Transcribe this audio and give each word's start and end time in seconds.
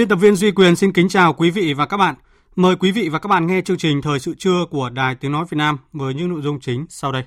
Biên 0.00 0.08
tập 0.08 0.16
viên 0.16 0.36
Duy 0.36 0.50
Quyền 0.50 0.76
xin 0.76 0.92
kính 0.92 1.08
chào 1.08 1.32
quý 1.32 1.50
vị 1.50 1.74
và 1.74 1.86
các 1.86 1.96
bạn. 1.96 2.14
Mời 2.56 2.76
quý 2.76 2.92
vị 2.92 3.08
và 3.08 3.18
các 3.18 3.28
bạn 3.28 3.46
nghe 3.46 3.60
chương 3.60 3.76
trình 3.76 4.02
Thời 4.02 4.18
sự 4.18 4.34
trưa 4.38 4.64
của 4.70 4.90
Đài 4.90 5.14
Tiếng 5.14 5.32
Nói 5.32 5.44
Việt 5.50 5.56
Nam 5.56 5.78
với 5.92 6.14
những 6.14 6.28
nội 6.28 6.42
dung 6.42 6.60
chính 6.60 6.86
sau 6.88 7.12
đây. 7.12 7.22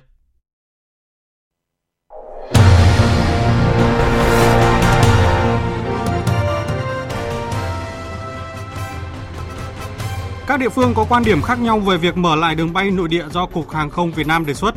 Các 10.46 10.60
địa 10.60 10.68
phương 10.68 10.94
có 10.94 11.06
quan 11.08 11.24
điểm 11.24 11.42
khác 11.42 11.60
nhau 11.60 11.80
về 11.80 11.96
việc 11.96 12.16
mở 12.16 12.36
lại 12.36 12.54
đường 12.54 12.72
bay 12.72 12.90
nội 12.90 13.08
địa 13.08 13.24
do 13.30 13.46
Cục 13.46 13.70
Hàng 13.70 13.90
không 13.90 14.12
Việt 14.12 14.26
Nam 14.26 14.46
đề 14.46 14.54
xuất. 14.54 14.74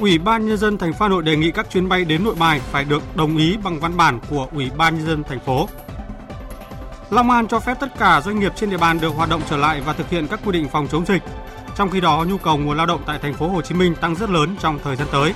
Ủy 0.00 0.18
ban 0.18 0.46
nhân 0.46 0.56
dân 0.56 0.78
thành 0.78 0.92
phố 0.92 0.98
Hà 1.00 1.08
Nội 1.08 1.22
đề 1.22 1.36
nghị 1.36 1.50
các 1.50 1.70
chuyến 1.70 1.88
bay 1.88 2.04
đến 2.04 2.24
Nội 2.24 2.34
Bài 2.38 2.60
phải 2.60 2.84
được 2.84 3.16
đồng 3.16 3.36
ý 3.36 3.56
bằng 3.64 3.80
văn 3.80 3.96
bản 3.96 4.20
của 4.30 4.48
Ủy 4.52 4.70
ban 4.76 4.96
nhân 4.96 5.06
dân 5.06 5.22
thành 5.28 5.40
phố. 5.40 5.68
Long 7.10 7.30
An 7.30 7.48
cho 7.48 7.60
phép 7.60 7.80
tất 7.80 7.98
cả 7.98 8.20
doanh 8.20 8.40
nghiệp 8.40 8.52
trên 8.56 8.70
địa 8.70 8.76
bàn 8.76 9.00
được 9.00 9.14
hoạt 9.16 9.28
động 9.28 9.42
trở 9.50 9.56
lại 9.56 9.80
và 9.80 9.92
thực 9.92 10.10
hiện 10.10 10.28
các 10.28 10.40
quy 10.44 10.52
định 10.52 10.68
phòng 10.68 10.88
chống 10.88 11.06
dịch. 11.06 11.22
Trong 11.76 11.90
khi 11.90 12.00
đó, 12.00 12.24
nhu 12.28 12.38
cầu 12.38 12.56
nguồn 12.56 12.76
lao 12.76 12.86
động 12.86 13.02
tại 13.06 13.18
thành 13.22 13.34
phố 13.34 13.48
Hồ 13.48 13.62
Chí 13.62 13.74
Minh 13.74 13.94
tăng 13.94 14.14
rất 14.14 14.30
lớn 14.30 14.56
trong 14.60 14.78
thời 14.84 14.96
gian 14.96 15.08
tới. 15.12 15.34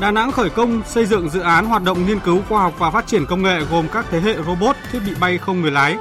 Đà 0.00 0.10
Nẵng 0.10 0.32
khởi 0.32 0.50
công 0.50 0.82
xây 0.86 1.06
dựng 1.06 1.28
dự 1.28 1.40
án 1.40 1.66
hoạt 1.66 1.82
động 1.82 2.06
nghiên 2.06 2.20
cứu 2.20 2.42
khoa 2.48 2.62
học 2.62 2.74
và 2.78 2.90
phát 2.90 3.06
triển 3.06 3.26
công 3.26 3.42
nghệ 3.42 3.60
gồm 3.70 3.88
các 3.88 4.06
thế 4.10 4.20
hệ 4.20 4.34
robot, 4.46 4.76
thiết 4.92 4.98
bị 5.06 5.12
bay 5.20 5.38
không 5.38 5.60
người 5.60 5.70
lái. 5.70 5.96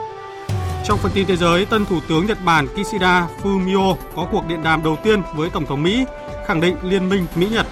Trong 0.85 0.97
phần 0.97 1.11
tin 1.15 1.27
thế 1.27 1.35
giới, 1.35 1.65
tân 1.65 1.85
thủ 1.85 1.99
tướng 2.07 2.25
Nhật 2.25 2.37
Bản 2.45 2.67
Kishida 2.67 3.27
Fumio 3.43 3.95
có 4.15 4.27
cuộc 4.31 4.47
điện 4.47 4.63
đàm 4.63 4.83
đầu 4.83 4.97
tiên 5.03 5.21
với 5.35 5.49
Tổng 5.49 5.65
thống 5.65 5.83
Mỹ, 5.83 6.05
khẳng 6.47 6.61
định 6.61 6.77
liên 6.83 7.09
minh 7.09 7.25
Mỹ-Nhật. 7.35 7.67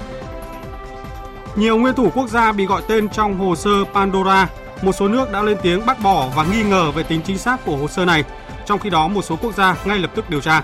Nhiều 1.55 1.77
nguyên 1.77 1.95
thủ 1.95 2.09
quốc 2.13 2.30
gia 2.30 2.52
bị 2.52 2.66
gọi 2.66 2.81
tên 2.88 3.09
trong 3.09 3.39
hồ 3.39 3.55
sơ 3.55 3.71
Pandora 3.93 4.47
một 4.86 4.95
số 4.95 5.08
nước 5.08 5.31
đã 5.31 5.41
lên 5.41 5.58
tiếng 5.61 5.86
bác 5.86 6.03
bỏ 6.03 6.30
và 6.36 6.44
nghi 6.44 6.64
ngờ 6.64 6.91
về 6.91 7.03
tính 7.03 7.22
chính 7.25 7.38
xác 7.38 7.66
của 7.66 7.78
hồ 7.78 7.88
sơ 7.88 8.05
này, 8.05 8.23
trong 8.66 8.80
khi 8.80 8.89
đó 8.89 9.08
một 9.08 9.22
số 9.22 9.36
quốc 9.36 9.55
gia 9.55 9.77
ngay 9.86 10.00
lập 10.00 10.11
tức 10.16 10.30
điều 10.30 10.42
tra. 10.42 10.64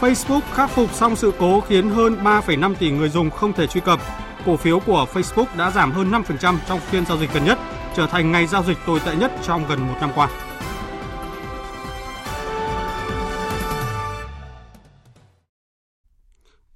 Facebook 0.00 0.40
khắc 0.54 0.70
phục 0.70 0.94
xong 0.94 1.16
sự 1.16 1.32
cố 1.38 1.60
khiến 1.60 1.90
hơn 1.90 2.24
3,5 2.24 2.74
tỷ 2.74 2.90
người 2.90 3.08
dùng 3.08 3.30
không 3.30 3.52
thể 3.52 3.66
truy 3.66 3.80
cập. 3.80 4.00
Cổ 4.46 4.56
phiếu 4.56 4.80
của 4.80 5.06
Facebook 5.12 5.44
đã 5.56 5.70
giảm 5.70 5.92
hơn 5.92 6.10
5% 6.10 6.56
trong 6.68 6.80
phiên 6.80 7.06
giao 7.06 7.18
dịch 7.18 7.34
gần 7.34 7.44
nhất, 7.44 7.58
trở 7.96 8.06
thành 8.06 8.32
ngày 8.32 8.46
giao 8.46 8.64
dịch 8.64 8.78
tồi 8.86 9.00
tệ 9.06 9.16
nhất 9.16 9.32
trong 9.42 9.68
gần 9.68 9.86
một 9.86 9.94
năm 10.00 10.10
qua. 10.14 10.28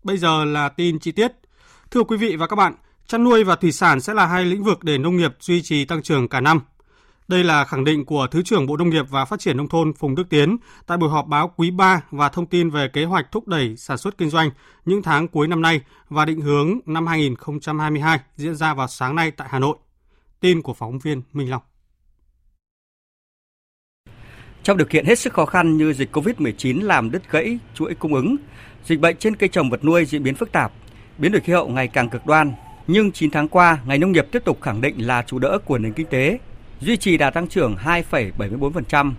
Bây 0.02 0.19
giờ 0.19 0.44
là 0.44 0.69
tin 0.69 0.98
chi 0.98 1.12
tiết. 1.12 1.32
Thưa 1.91 2.02
quý 2.02 2.16
vị 2.16 2.36
và 2.36 2.46
các 2.46 2.56
bạn, 2.56 2.75
Chăn 3.06 3.24
nuôi 3.24 3.44
và 3.44 3.56
thủy 3.56 3.72
sản 3.72 4.00
sẽ 4.00 4.14
là 4.14 4.26
hai 4.26 4.44
lĩnh 4.44 4.64
vực 4.64 4.84
để 4.84 4.98
nông 4.98 5.16
nghiệp 5.16 5.36
duy 5.40 5.62
trì 5.62 5.84
tăng 5.84 6.02
trưởng 6.02 6.28
cả 6.28 6.40
năm. 6.40 6.60
Đây 7.28 7.44
là 7.44 7.64
khẳng 7.64 7.84
định 7.84 8.04
của 8.04 8.26
Thứ 8.30 8.42
trưởng 8.42 8.66
Bộ 8.66 8.76
Nông 8.76 8.90
nghiệp 8.90 9.04
và 9.10 9.24
Phát 9.24 9.40
triển 9.40 9.56
Nông 9.56 9.68
thôn 9.68 9.92
Phùng 9.92 10.14
Đức 10.14 10.28
Tiến 10.28 10.56
tại 10.86 10.98
buổi 10.98 11.08
họp 11.10 11.26
báo 11.26 11.52
quý 11.56 11.70
3 11.70 12.00
và 12.10 12.28
thông 12.28 12.46
tin 12.46 12.70
về 12.70 12.88
kế 12.88 13.04
hoạch 13.04 13.32
thúc 13.32 13.48
đẩy 13.48 13.76
sản 13.76 13.98
xuất 13.98 14.18
kinh 14.18 14.30
doanh 14.30 14.50
những 14.84 15.02
tháng 15.02 15.28
cuối 15.28 15.48
năm 15.48 15.62
nay 15.62 15.80
và 16.08 16.24
định 16.24 16.40
hướng 16.40 16.78
năm 16.86 17.06
2022 17.06 18.20
diễn 18.36 18.54
ra 18.54 18.74
vào 18.74 18.88
sáng 18.88 19.16
nay 19.16 19.30
tại 19.30 19.48
Hà 19.50 19.58
Nội. 19.58 19.76
Tin 20.40 20.62
của 20.62 20.74
phóng 20.74 20.98
viên 20.98 21.22
Minh 21.32 21.50
Long. 21.50 21.62
Trong 24.62 24.76
điều 24.76 24.86
kiện 24.86 25.06
hết 25.06 25.19
sức 25.19 25.32
khó 25.32 25.46
khăn 25.46 25.76
như 25.76 25.92
dịch 25.92 26.16
COVID-19 26.16 26.84
làm 26.84 27.10
đứt 27.10 27.22
gãy 27.30 27.58
chuỗi 27.74 27.94
cung 27.94 28.14
ứng, 28.14 28.36
dịch 28.84 29.00
bệnh 29.00 29.16
trên 29.16 29.36
cây 29.36 29.48
trồng 29.48 29.70
vật 29.70 29.84
nuôi 29.84 30.04
diễn 30.04 30.22
biến 30.22 30.34
phức 30.34 30.52
tạp, 30.52 30.72
biến 31.19 31.32
đổi 31.32 31.40
khí 31.40 31.52
hậu 31.52 31.69
ngày 31.69 31.88
càng 31.88 32.08
cực 32.08 32.26
đoan 32.26 32.52
nhưng 32.87 33.12
9 33.12 33.31
tháng 33.31 33.48
qua, 33.48 33.78
ngành 33.87 34.00
nông 34.00 34.12
nghiệp 34.12 34.26
tiếp 34.32 34.43
tục 34.44 34.59
khẳng 34.62 34.81
định 34.81 35.06
là 35.06 35.22
chủ 35.22 35.38
đỡ 35.38 35.59
của 35.65 35.78
nền 35.78 35.93
kinh 35.93 36.06
tế, 36.06 36.38
duy 36.81 36.97
trì 36.97 37.16
đà 37.16 37.31
tăng 37.31 37.48
trưởng 37.48 37.76
2,74%. 37.84 39.12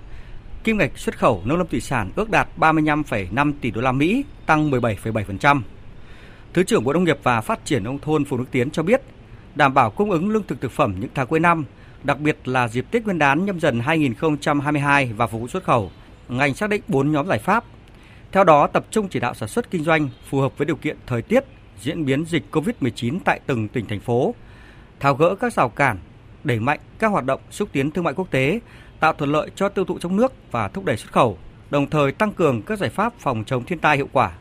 Kim 0.63 0.77
ngạch 0.77 0.97
xuất 0.97 1.17
khẩu 1.17 1.41
nông 1.45 1.57
lâm 1.57 1.67
thủy 1.67 1.81
sản 1.81 2.11
ước 2.15 2.29
đạt 2.29 2.47
35,5 2.57 3.53
tỷ 3.61 3.71
đô 3.71 3.81
la 3.81 3.91
Mỹ, 3.91 4.23
tăng 4.45 4.71
17,7%. 4.71 5.61
Thứ 6.53 6.63
trưởng 6.63 6.83
Bộ 6.83 6.93
Nông 6.93 7.03
nghiệp 7.03 7.19
và 7.23 7.41
Phát 7.41 7.65
triển 7.65 7.83
nông 7.83 7.99
thôn 7.99 8.25
Phùng 8.25 8.39
Đức 8.39 8.45
Tiến 8.51 8.71
cho 8.71 8.83
biết, 8.83 9.01
đảm 9.55 9.73
bảo 9.73 9.91
cung 9.91 10.11
ứng 10.11 10.29
lương 10.29 10.43
thực 10.47 10.61
thực 10.61 10.71
phẩm 10.71 10.95
những 10.99 11.09
tháng 11.15 11.27
cuối 11.27 11.39
năm, 11.39 11.65
đặc 12.03 12.19
biệt 12.19 12.37
là 12.47 12.67
dịp 12.67 12.85
Tết 12.91 13.05
Nguyên 13.05 13.19
đán 13.19 13.45
nhâm 13.45 13.59
dần 13.59 13.79
2022 13.79 15.13
và 15.17 15.27
phục 15.27 15.41
vụ 15.41 15.47
xuất 15.47 15.63
khẩu, 15.63 15.91
ngành 16.29 16.53
xác 16.53 16.69
định 16.69 16.81
4 16.87 17.11
nhóm 17.11 17.27
giải 17.27 17.39
pháp. 17.39 17.63
Theo 18.31 18.43
đó, 18.43 18.67
tập 18.67 18.85
trung 18.91 19.07
chỉ 19.09 19.19
đạo 19.19 19.33
sản 19.33 19.49
xuất 19.49 19.71
kinh 19.71 19.83
doanh 19.83 20.09
phù 20.29 20.39
hợp 20.39 20.57
với 20.57 20.65
điều 20.65 20.75
kiện 20.75 20.97
thời 21.07 21.21
tiết, 21.21 21.43
diễn 21.81 22.05
biến 22.05 22.25
dịch 22.25 22.43
COVID-19 22.51 23.19
tại 23.25 23.39
từng 23.47 23.67
tỉnh 23.67 23.85
thành 23.87 23.99
phố, 23.99 24.35
tháo 24.99 25.15
gỡ 25.15 25.35
các 25.39 25.53
rào 25.53 25.69
cản, 25.69 25.97
đẩy 26.43 26.59
mạnh 26.59 26.79
các 26.99 27.07
hoạt 27.07 27.25
động 27.25 27.41
xúc 27.51 27.69
tiến 27.71 27.91
thương 27.91 28.03
mại 28.03 28.13
quốc 28.13 28.31
tế, 28.31 28.59
tạo 28.99 29.13
thuận 29.13 29.31
lợi 29.31 29.49
cho 29.55 29.69
tiêu 29.69 29.85
thụ 29.85 29.99
trong 29.99 30.15
nước 30.15 30.33
và 30.51 30.67
thúc 30.67 30.85
đẩy 30.85 30.97
xuất 30.97 31.11
khẩu, 31.11 31.37
đồng 31.69 31.89
thời 31.89 32.11
tăng 32.11 32.33
cường 32.33 32.61
các 32.61 32.79
giải 32.79 32.89
pháp 32.89 33.13
phòng 33.19 33.43
chống 33.47 33.65
thiên 33.65 33.79
tai 33.79 33.97
hiệu 33.97 34.09
quả. 34.13 34.31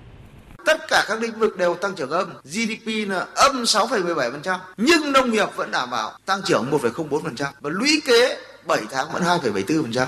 Tất 0.67 0.81
cả 0.89 1.05
các 1.09 1.23
lĩnh 1.23 1.39
vực 1.39 1.57
đều 1.57 1.75
tăng 1.75 1.95
trưởng 1.95 2.11
âm, 2.11 2.33
GDP 2.45 3.09
là 3.09 3.27
âm 3.35 3.63
6,17%, 3.63 4.59
nhưng 4.77 5.13
nông 5.13 5.31
nghiệp 5.31 5.49
vẫn 5.57 5.71
đảm 5.71 5.91
bảo 5.91 6.13
tăng 6.27 6.41
trưởng 6.45 6.71
1,04% 6.71 7.53
và 7.61 7.71
lũy 7.71 8.03
kế 8.07 8.39
7 8.67 8.81
tháng 8.91 9.07
vẫn 9.13 9.23
2,74%. 9.23 10.07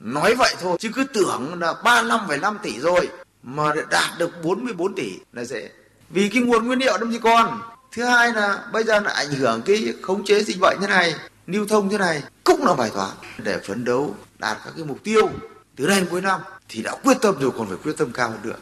Nói 0.00 0.34
vậy 0.34 0.54
thôi 0.60 0.76
chứ 0.80 0.90
cứ 0.94 1.04
tưởng 1.04 1.60
là 1.60 1.74
35,5 1.84 2.54
tỷ 2.62 2.80
rồi 2.80 3.08
mà 3.42 3.72
đạt 3.90 4.18
được 4.18 4.30
44 4.42 4.94
tỷ 4.94 5.12
là 5.32 5.44
dễ 5.44 5.70
vì 6.10 6.28
cái 6.28 6.42
nguồn 6.42 6.66
nguyên 6.66 6.78
liệu 6.78 6.98
làm 6.98 7.12
gì 7.12 7.18
còn. 7.18 7.60
Thứ 7.92 8.04
hai 8.04 8.32
là 8.32 8.64
bây 8.72 8.84
giờ 8.84 9.00
là 9.00 9.10
ảnh 9.10 9.30
hưởng 9.30 9.62
cái 9.62 9.94
khống 10.02 10.24
chế 10.24 10.42
dịch 10.42 10.60
bệnh 10.60 10.78
thế 10.80 10.86
này 10.86 11.14
lưu 11.46 11.66
thông 11.68 11.88
thế 11.88 11.98
này 11.98 12.22
cũng 12.44 12.64
là 12.64 12.74
bài 12.74 12.90
toán 12.94 13.10
để 13.38 13.58
phấn 13.66 13.84
đấu 13.84 14.14
đạt 14.38 14.56
các 14.64 14.72
cái 14.76 14.84
mục 14.84 14.98
tiêu 15.04 15.30
từ 15.76 15.86
nay 15.86 16.00
đến 16.00 16.08
cuối 16.10 16.20
năm 16.20 16.40
thì 16.68 16.82
đã 16.82 16.94
quyết 17.04 17.16
tâm 17.22 17.34
rồi 17.40 17.50
còn 17.58 17.68
phải 17.68 17.76
quyết 17.84 17.92
tâm 17.98 18.12
cao 18.12 18.30
hơn 18.30 18.38
nữa. 18.42 18.56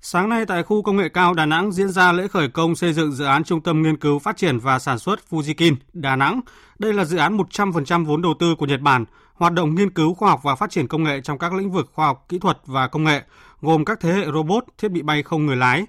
Sáng 0.00 0.28
nay 0.28 0.46
tại 0.46 0.62
khu 0.62 0.82
công 0.82 0.96
nghệ 0.96 1.08
cao 1.08 1.34
Đà 1.34 1.46
Nẵng 1.46 1.72
diễn 1.72 1.88
ra 1.88 2.12
lễ 2.12 2.28
khởi 2.28 2.48
công 2.48 2.76
xây 2.76 2.92
dựng 2.92 3.12
dự 3.12 3.24
án 3.24 3.44
Trung 3.44 3.62
tâm 3.62 3.82
Nghiên 3.82 3.96
cứu 3.96 4.18
Phát 4.18 4.36
triển 4.36 4.58
và 4.58 4.78
Sản 4.78 4.98
xuất 4.98 5.20
Fujikin 5.30 5.74
Đà 5.92 6.16
Nẵng. 6.16 6.40
Đây 6.78 6.92
là 6.92 7.04
dự 7.04 7.16
án 7.16 7.36
100% 7.36 8.04
vốn 8.04 8.22
đầu 8.22 8.34
tư 8.38 8.54
của 8.54 8.66
Nhật 8.66 8.80
Bản, 8.80 9.04
hoạt 9.34 9.52
động 9.52 9.74
nghiên 9.74 9.90
cứu 9.90 10.14
khoa 10.14 10.30
học 10.30 10.40
và 10.42 10.54
phát 10.54 10.70
triển 10.70 10.88
công 10.88 11.02
nghệ 11.02 11.20
trong 11.20 11.38
các 11.38 11.52
lĩnh 11.52 11.72
vực 11.72 11.90
khoa 11.92 12.06
học 12.06 12.24
kỹ 12.28 12.38
thuật 12.38 12.58
và 12.66 12.88
công 12.88 13.04
nghệ, 13.04 13.22
gồm 13.60 13.84
các 13.84 14.00
thế 14.00 14.12
hệ 14.12 14.24
robot, 14.34 14.64
thiết 14.78 14.88
bị 14.88 15.02
bay 15.02 15.22
không 15.22 15.46
người 15.46 15.56
lái. 15.56 15.86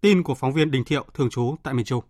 Tin 0.00 0.22
của 0.22 0.34
phóng 0.34 0.52
viên 0.52 0.70
Đình 0.70 0.84
Thiệu 0.84 1.04
thường 1.14 1.30
trú 1.30 1.56
tại 1.62 1.74
miền 1.74 1.84
Trung. 1.84 2.04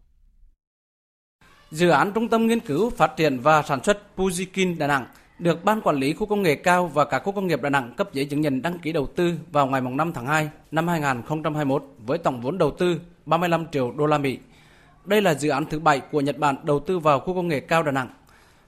Dự 1.70 1.88
án 1.88 2.12
Trung 2.12 2.28
tâm 2.28 2.46
Nghiên 2.46 2.60
cứu 2.60 2.90
Phát 2.90 3.16
triển 3.16 3.38
và 3.38 3.62
Sản 3.62 3.84
xuất 3.84 4.02
Pujikin 4.16 4.78
Đà 4.78 4.86
Nẵng 4.86 5.06
được 5.38 5.64
Ban 5.64 5.80
Quản 5.80 5.96
lý 5.96 6.12
Khu 6.12 6.26
công 6.26 6.42
nghệ 6.42 6.54
cao 6.54 6.86
và 6.86 7.04
cả 7.04 7.18
khu 7.18 7.32
công 7.32 7.46
nghiệp 7.46 7.62
Đà 7.62 7.70
Nẵng 7.70 7.94
cấp 7.96 8.08
giấy 8.12 8.24
chứng 8.24 8.40
nhận 8.40 8.62
đăng 8.62 8.78
ký 8.78 8.92
đầu 8.92 9.06
tư 9.06 9.34
vào 9.52 9.66
ngày 9.66 9.80
5 9.80 10.12
tháng 10.12 10.26
2 10.26 10.50
năm 10.70 10.88
2021 10.88 11.84
với 12.06 12.18
tổng 12.18 12.40
vốn 12.40 12.58
đầu 12.58 12.70
tư 12.70 13.00
35 13.26 13.66
triệu 13.72 13.92
đô 13.92 14.06
la 14.06 14.18
Mỹ. 14.18 14.38
Đây 15.04 15.22
là 15.22 15.34
dự 15.34 15.48
án 15.48 15.66
thứ 15.66 15.78
bảy 15.78 16.00
của 16.00 16.20
Nhật 16.20 16.38
Bản 16.38 16.56
đầu 16.62 16.80
tư 16.80 16.98
vào 16.98 17.20
khu 17.20 17.34
công 17.34 17.48
nghệ 17.48 17.60
cao 17.60 17.82
Đà 17.82 17.92
Nẵng. 17.92 18.08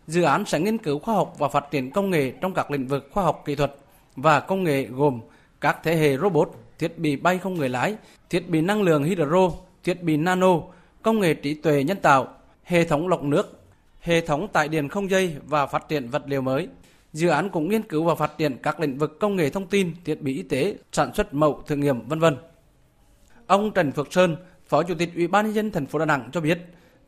Dự 0.07 0.23
án 0.23 0.45
sẽ 0.45 0.61
nghiên 0.61 0.79
cứu 0.79 0.99
khoa 0.99 1.15
học 1.15 1.35
và 1.39 1.49
phát 1.49 1.71
triển 1.71 1.91
công 1.91 2.11
nghệ 2.11 2.31
trong 2.31 2.55
các 2.55 2.71
lĩnh 2.71 2.87
vực 2.87 3.09
khoa 3.13 3.25
học 3.25 3.43
kỹ 3.45 3.55
thuật 3.55 3.77
và 4.17 4.41
công 4.41 4.65
nghệ 4.65 4.85
gồm 4.85 5.21
các 5.61 5.79
thế 5.83 5.97
hệ 5.97 6.17
robot, 6.17 6.51
thiết 6.79 6.99
bị 6.99 7.17
bay 7.17 7.39
không 7.39 7.55
người 7.55 7.69
lái, 7.69 7.97
thiết 8.31 8.49
bị 8.49 8.61
năng 8.61 8.83
lượng 8.83 9.05
hydro, 9.05 9.51
thiết 9.85 10.03
bị 10.03 10.17
nano, 10.17 10.61
công 11.03 11.21
nghệ 11.21 11.35
trí 11.35 11.55
tuệ 11.55 11.85
nhân 11.85 11.97
tạo, 12.03 12.35
hệ 12.63 12.85
thống 12.85 13.09
lọc 13.09 13.23
nước, 13.23 13.63
hệ 14.01 14.21
thống 14.21 14.49
tải 14.49 14.69
điện 14.69 14.89
không 14.89 15.11
dây 15.11 15.37
và 15.47 15.67
phát 15.67 15.89
triển 15.89 16.09
vật 16.09 16.23
liệu 16.27 16.41
mới. 16.41 16.69
Dự 17.13 17.29
án 17.29 17.51
cũng 17.51 17.69
nghiên 17.69 17.83
cứu 17.83 18.05
và 18.05 18.15
phát 18.15 18.39
triển 18.39 18.57
các 18.63 18.81
lĩnh 18.81 18.99
vực 18.99 19.21
công 19.21 19.37
nghệ 19.37 19.51
thông 19.51 19.67
tin, 19.67 19.95
thiết 20.05 20.23
bị 20.23 20.37
y 20.37 20.43
tế, 20.43 20.77
sản 20.93 21.15
xuất 21.15 21.35
mẫu 21.35 21.63
thử 21.67 21.77
nghiệm 21.77 22.09
vân 22.09 22.21
vân. 22.21 22.37
Ông 23.47 23.71
Trần 23.71 23.93
Phước 23.93 24.13
Sơn, 24.13 24.37
Phó 24.69 24.83
Chủ 24.83 24.95
tịch 24.95 25.11
Ủy 25.15 25.27
ban 25.27 25.45
nhân 25.45 25.55
dân 25.55 25.71
thành 25.71 25.87
phố 25.87 25.99
Đà 25.99 26.05
Nẵng 26.05 26.31
cho 26.33 26.41
biết, 26.41 26.59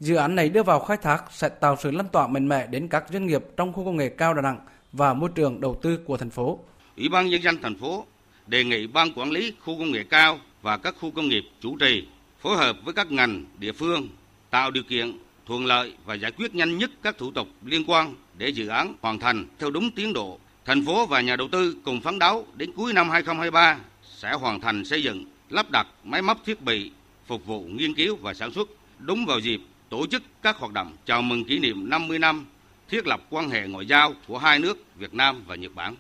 dự 0.01 0.17
án 0.17 0.35
này 0.35 0.49
đưa 0.49 0.63
vào 0.63 0.81
khai 0.81 0.97
thác 0.97 1.25
sẽ 1.31 1.49
tạo 1.49 1.77
sự 1.81 1.91
lan 1.91 2.07
tỏa 2.13 2.27
mạnh 2.27 2.49
mẽ 2.49 2.67
đến 2.67 2.89
các 2.89 3.05
doanh 3.13 3.27
nghiệp 3.27 3.45
trong 3.57 3.73
khu 3.73 3.85
công 3.85 3.97
nghệ 3.97 4.09
cao 4.09 4.35
Đà 4.35 4.43
Nẵng 4.43 4.59
và 4.93 5.15
môi 5.15 5.31
trường 5.35 5.61
đầu 5.61 5.75
tư 5.83 5.99
của 6.07 6.17
thành 6.17 6.31
phố. 6.31 6.59
Ủy 6.97 7.09
ban 7.09 7.27
nhân 7.29 7.43
dân 7.43 7.57
thành 7.63 7.79
phố 7.79 8.05
đề 8.51 8.65
nghị 8.65 8.87
ban 8.87 9.13
quản 9.13 9.31
lý 9.31 9.53
khu 9.61 9.79
công 9.79 9.91
nghệ 9.91 10.05
cao 10.05 10.41
và 10.63 10.77
các 10.77 10.95
khu 11.01 11.11
công 11.11 11.29
nghiệp 11.29 11.45
chủ 11.61 11.77
trì 11.77 12.07
phối 12.41 12.57
hợp 12.57 12.77
với 12.85 12.95
các 12.95 13.13
ngành 13.13 13.45
địa 13.59 13.73
phương 13.73 14.09
tạo 14.51 14.71
điều 14.71 14.83
kiện 14.83 15.19
thuận 15.47 15.67
lợi 15.67 15.95
và 16.05 16.15
giải 16.15 16.31
quyết 16.31 16.55
nhanh 16.55 16.79
nhất 16.79 16.91
các 17.03 17.19
thủ 17.19 17.31
tục 17.31 17.49
liên 17.65 17.85
quan 17.87 18.15
để 18.39 18.49
dự 18.49 18.69
án 18.69 18.95
hoàn 19.01 19.19
thành 19.19 19.47
theo 19.59 19.71
đúng 19.71 19.91
tiến 19.91 20.13
độ. 20.13 20.39
Thành 20.65 20.85
phố 20.85 21.07
và 21.07 21.21
nhà 21.21 21.37
đầu 21.37 21.49
tư 21.49 21.77
cùng 21.85 22.01
phấn 22.01 22.19
đấu 22.19 22.47
đến 22.55 22.73
cuối 22.73 22.93
năm 22.93 23.11
2023 23.11 23.79
sẽ 24.03 24.33
hoàn 24.33 24.61
thành 24.61 24.85
xây 24.85 25.03
dựng, 25.03 25.25
lắp 25.51 25.71
đặt 25.71 25.87
máy 26.05 26.23
móc 26.23 26.45
thiết 26.47 26.63
bị 26.63 26.91
phục 27.27 27.47
vụ 27.47 27.61
nghiên 27.61 27.95
cứu 27.95 28.17
và 28.17 28.35
sản 28.35 28.53
xuất 28.53 28.69
đúng 28.99 29.27
vào 29.27 29.39
dịp 29.39 29.61
tổ 29.89 30.07
chức 30.07 30.23
các 30.43 30.57
hoạt 30.57 30.73
động 30.73 30.97
chào 31.07 31.23
mừng 31.23 31.45
kỷ 31.45 31.59
niệm 31.59 31.91
50 31.91 32.19
năm 32.19 32.47
thiết 32.89 33.07
lập 33.07 33.21
quan 33.31 33.51
hệ 33.51 33.67
ngoại 33.67 33.87
giao 33.87 34.15
của 34.27 34.39
hai 34.39 34.59
nước 34.59 34.85
Việt 34.97 35.15
Nam 35.15 35.43
và 35.47 35.55
Nhật 35.55 35.75
Bản. 35.75 35.97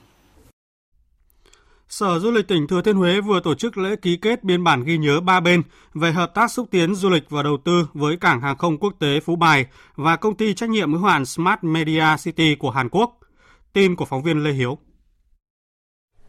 Sở 1.90 2.18
Du 2.18 2.30
lịch 2.30 2.48
tỉnh 2.48 2.66
Thừa 2.66 2.82
Thiên 2.82 2.96
Huế 2.96 3.20
vừa 3.20 3.40
tổ 3.40 3.54
chức 3.54 3.78
lễ 3.78 3.96
ký 3.96 4.16
kết 4.16 4.44
biên 4.44 4.64
bản 4.64 4.84
ghi 4.84 4.98
nhớ 4.98 5.20
ba 5.20 5.40
bên 5.40 5.62
về 5.94 6.12
hợp 6.12 6.34
tác 6.34 6.50
xúc 6.50 6.68
tiến 6.70 6.94
du 6.94 7.10
lịch 7.10 7.30
và 7.30 7.42
đầu 7.42 7.58
tư 7.64 7.88
với 7.94 8.16
cảng 8.16 8.40
hàng 8.40 8.56
không 8.56 8.78
quốc 8.78 8.94
tế 8.98 9.20
Phú 9.20 9.36
Bài 9.36 9.66
và 9.96 10.16
công 10.16 10.36
ty 10.36 10.54
trách 10.54 10.70
nhiệm 10.70 10.92
hữu 10.92 11.02
hạn 11.02 11.24
Smart 11.24 11.58
Media 11.62 12.04
City 12.24 12.54
của 12.54 12.70
Hàn 12.70 12.88
Quốc. 12.88 13.18
Tin 13.72 13.96
của 13.96 14.04
phóng 14.04 14.22
viên 14.22 14.44
Lê 14.44 14.52
Hiếu. 14.52 14.78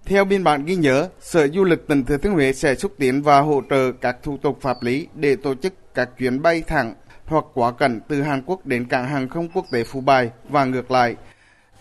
Theo 0.06 0.26
biên 0.26 0.44
bản 0.44 0.66
ghi 0.66 0.76
nhớ, 0.76 1.10
Sở 1.20 1.48
Du 1.48 1.64
lịch 1.64 1.88
tỉnh 1.88 2.06
Thừa 2.06 2.18
Thiên 2.18 2.34
Huế 2.34 2.54
sẽ 2.54 2.76
xúc 2.76 2.96
tiến 2.98 3.22
và 3.22 3.40
hỗ 3.40 3.62
trợ 3.70 3.92
các 3.92 4.18
thủ 4.24 4.38
tục 4.38 4.58
pháp 4.62 4.84
lý 4.84 5.08
để 5.16 5.36
tổ 5.36 5.56
chức 5.56 5.74
các 5.94 6.10
chuyến 6.18 6.42
bay 6.42 6.64
thẳng 6.68 6.96
hoặc 7.26 7.46
quá 7.54 7.72
cảnh 7.72 8.00
từ 8.08 8.22
Hàn 8.22 8.44
Quốc 8.46 8.66
đến 8.66 8.86
cảng 8.86 9.08
hàng 9.08 9.30
không 9.30 9.50
quốc 9.54 9.66
tế 9.72 9.84
Phú 9.84 10.02
Bài 10.02 10.32
và 10.50 10.66
ngược 10.66 10.92
lại. 10.92 11.16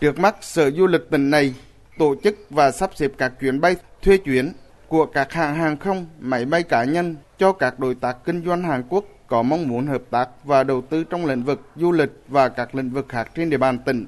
Trước 0.00 0.18
mắt, 0.18 0.36
Sở 0.40 0.70
Du 0.70 0.86
lịch 0.86 1.10
tỉnh 1.10 1.30
này 1.30 1.54
tổ 2.00 2.14
chức 2.24 2.36
và 2.50 2.70
sắp 2.70 2.90
xếp 2.94 3.10
các 3.18 3.32
chuyến 3.40 3.60
bay 3.60 3.76
thuê 4.02 4.16
chuyến 4.16 4.52
của 4.88 5.06
các 5.06 5.32
hãng 5.32 5.54
hàng 5.54 5.76
không, 5.76 6.06
máy 6.20 6.44
bay 6.44 6.62
cá 6.62 6.84
nhân 6.84 7.16
cho 7.38 7.52
các 7.52 7.78
đối 7.78 7.94
tác 7.94 8.16
kinh 8.24 8.44
doanh 8.46 8.62
Hàn 8.62 8.82
Quốc 8.88 9.04
có 9.26 9.42
mong 9.42 9.68
muốn 9.68 9.86
hợp 9.86 10.02
tác 10.10 10.28
và 10.44 10.64
đầu 10.64 10.82
tư 10.82 11.04
trong 11.04 11.26
lĩnh 11.26 11.42
vực 11.42 11.60
du 11.76 11.92
lịch 11.92 12.10
và 12.28 12.48
các 12.48 12.74
lĩnh 12.74 12.90
vực 12.90 13.08
khác 13.08 13.30
trên 13.34 13.50
địa 13.50 13.56
bàn 13.56 13.78
tỉnh. 13.78 14.06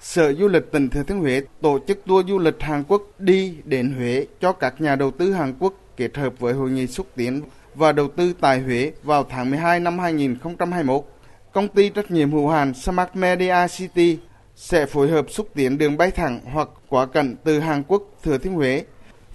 Sở 0.00 0.34
Du 0.34 0.48
lịch 0.48 0.72
tỉnh 0.72 0.88
Thừa 0.88 1.02
Thiên 1.02 1.18
Huế 1.18 1.42
tổ 1.60 1.78
chức 1.88 2.04
tour 2.06 2.28
du 2.28 2.38
lịch 2.38 2.60
Hàn 2.60 2.84
Quốc 2.88 3.02
đi 3.18 3.56
đến 3.64 3.94
Huế 3.94 4.26
cho 4.40 4.52
các 4.52 4.80
nhà 4.80 4.96
đầu 4.96 5.10
tư 5.10 5.32
Hàn 5.32 5.54
Quốc 5.58 5.74
kết 5.96 6.16
hợp 6.16 6.32
với 6.38 6.54
hội 6.54 6.70
nghị 6.70 6.86
xúc 6.86 7.06
tiến 7.16 7.42
và 7.74 7.92
đầu 7.92 8.08
tư 8.08 8.34
tại 8.40 8.60
Huế 8.60 8.92
vào 9.02 9.24
tháng 9.24 9.50
12 9.50 9.80
năm 9.80 9.98
2021. 9.98 11.04
Công 11.52 11.68
ty 11.68 11.88
trách 11.88 12.10
nhiệm 12.10 12.32
hữu 12.32 12.48
hạn 12.48 12.74
Smart 12.74 13.10
Media 13.14 13.68
City 13.76 14.18
sẽ 14.56 14.86
phối 14.86 15.08
hợp 15.08 15.30
xúc 15.30 15.48
tiến 15.54 15.78
đường 15.78 15.96
bay 15.96 16.10
thẳng 16.10 16.40
hoặc 16.52 16.68
quá 16.88 17.06
cảnh 17.06 17.36
từ 17.44 17.60
Hàn 17.60 17.82
Quốc 17.88 18.02
Thừa 18.22 18.38
Thiên 18.38 18.54
Huế, 18.54 18.84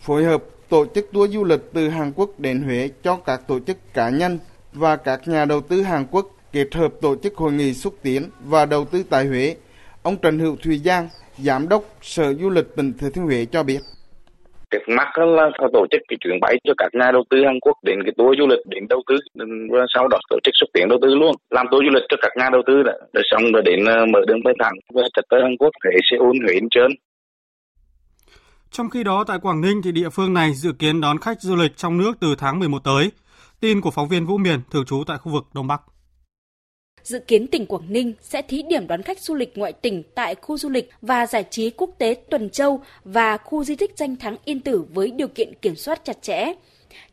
phối 0.02 0.24
hợp 0.24 0.44
tổ 0.70 0.86
chức 0.96 1.10
tour 1.14 1.34
du 1.34 1.44
lịch 1.44 1.62
từ 1.74 1.90
Hàn 1.90 2.12
Quốc 2.12 2.40
đến 2.40 2.64
Huế 2.64 2.90
cho 3.04 3.16
các 3.16 3.42
tổ 3.48 3.60
chức 3.60 3.78
cá 3.94 4.10
nhân 4.10 4.40
và 4.74 4.96
các 4.96 5.28
nhà 5.28 5.46
đầu 5.46 5.62
tư 5.62 5.82
Hàn 5.82 6.06
Quốc 6.12 6.30
kết 6.52 6.76
hợp 6.76 6.94
tổ 7.02 7.16
chức 7.16 7.36
hội 7.36 7.52
nghị 7.52 7.74
xúc 7.74 7.96
tiến 8.02 8.30
và 8.44 8.66
đầu 8.66 8.86
tư 8.86 9.04
tại 9.10 9.26
Huế. 9.26 9.56
Ông 10.02 10.18
Trần 10.18 10.40
Hữu 10.40 10.56
Thùy 10.56 10.82
Giang, 10.86 11.10
Giám 11.38 11.70
đốc 11.70 11.84
Sở 12.02 12.34
Du 12.34 12.50
lịch 12.50 12.76
tỉnh 12.76 12.94
Thừa 12.94 13.10
Thiên 13.10 13.26
Huế 13.26 13.46
cho 13.46 13.64
biết. 13.64 13.80
Trước 14.72 14.84
mắt 14.88 15.18
là 15.18 15.50
tổ 15.74 15.86
chức 15.92 16.02
cái 16.08 16.18
chuyến 16.22 16.40
bay 16.40 16.56
cho 16.64 16.74
các 16.78 16.90
nhà 16.94 17.12
đầu 17.12 17.24
tư 17.30 17.38
Hàn 17.46 17.60
Quốc 17.60 17.78
đến 17.84 18.00
cái 18.06 18.14
tour 18.18 18.40
du 18.40 18.48
lịch 18.48 18.64
đến 18.66 18.88
đầu 18.90 19.02
tư 19.08 19.16
và 19.72 19.86
sau 19.94 20.08
đó 20.08 20.18
tổ 20.30 20.38
chức 20.44 20.54
xúc 20.60 20.70
tiến 20.74 20.88
đầu 20.90 21.00
tư 21.02 21.16
luôn 21.16 21.36
làm 21.50 21.66
tour 21.72 21.84
du 21.86 21.92
lịch 21.96 22.04
cho 22.10 22.18
các 22.22 22.32
nhà 22.38 22.50
đầu 22.52 22.62
tư 22.68 22.84
đó 22.84 22.94
rồi 23.14 23.24
xong 23.32 23.44
rồi 23.54 23.62
đến 23.66 23.86
ờ, 23.86 24.06
mở 24.06 24.20
đường 24.28 24.44
bay 24.44 24.54
thẳng 24.60 24.74
về 24.96 25.04
trật 25.16 25.26
tới 25.30 25.40
Hàn 25.44 25.58
Quốc 25.60 25.72
Huế 25.84 25.94
Seoul 26.10 26.38
Huế 26.46 26.54
Incheon 26.54 26.92
trong 28.72 28.90
khi 28.90 29.04
đó, 29.04 29.24
tại 29.28 29.40
Quảng 29.40 29.62
Ninh 29.62 29.82
thì 29.82 29.92
địa 29.92 30.10
phương 30.10 30.34
này 30.34 30.54
dự 30.54 30.72
kiến 30.80 31.02
đón 31.02 31.18
khách 31.18 31.42
du 31.42 31.56
lịch 31.56 31.78
trong 31.78 31.98
nước 31.98 32.12
từ 32.20 32.36
tháng 32.38 32.60
11 32.60 32.84
tới. 32.84 33.12
Tin 33.60 33.82
của 33.82 33.92
phóng 33.92 34.08
viên 34.08 34.26
Vũ 34.26 34.38
Miền 34.38 34.60
thường 34.72 34.86
trú 34.86 35.04
tại 35.08 35.18
khu 35.18 35.32
vực 35.32 35.44
Đông 35.54 35.68
Bắc. 35.68 35.82
Dự 37.04 37.20
kiến 37.20 37.48
tỉnh 37.48 37.66
Quảng 37.66 37.94
Ninh 37.94 38.14
sẽ 38.22 38.42
thí 38.42 38.62
điểm 38.62 38.88
đón 38.88 39.02
khách 39.02 39.20
du 39.20 39.36
lịch 39.36 39.58
ngoại 39.58 39.74
tỉnh 39.74 40.04
tại 40.16 40.36
khu 40.36 40.58
du 40.58 40.70
lịch 40.70 40.90
và 41.02 41.26
giải 41.26 41.46
trí 41.50 41.70
quốc 41.70 41.90
tế 41.98 42.16
Tuần 42.30 42.50
Châu 42.50 42.82
và 43.04 43.38
khu 43.38 43.64
di 43.64 43.76
tích 43.76 43.92
danh 43.98 44.16
thắng 44.16 44.36
Yên 44.46 44.60
Tử 44.60 44.84
với 44.94 45.12
điều 45.12 45.28
kiện 45.28 45.54
kiểm 45.62 45.76
soát 45.76 46.02
chặt 46.06 46.22
chẽ. 46.22 46.54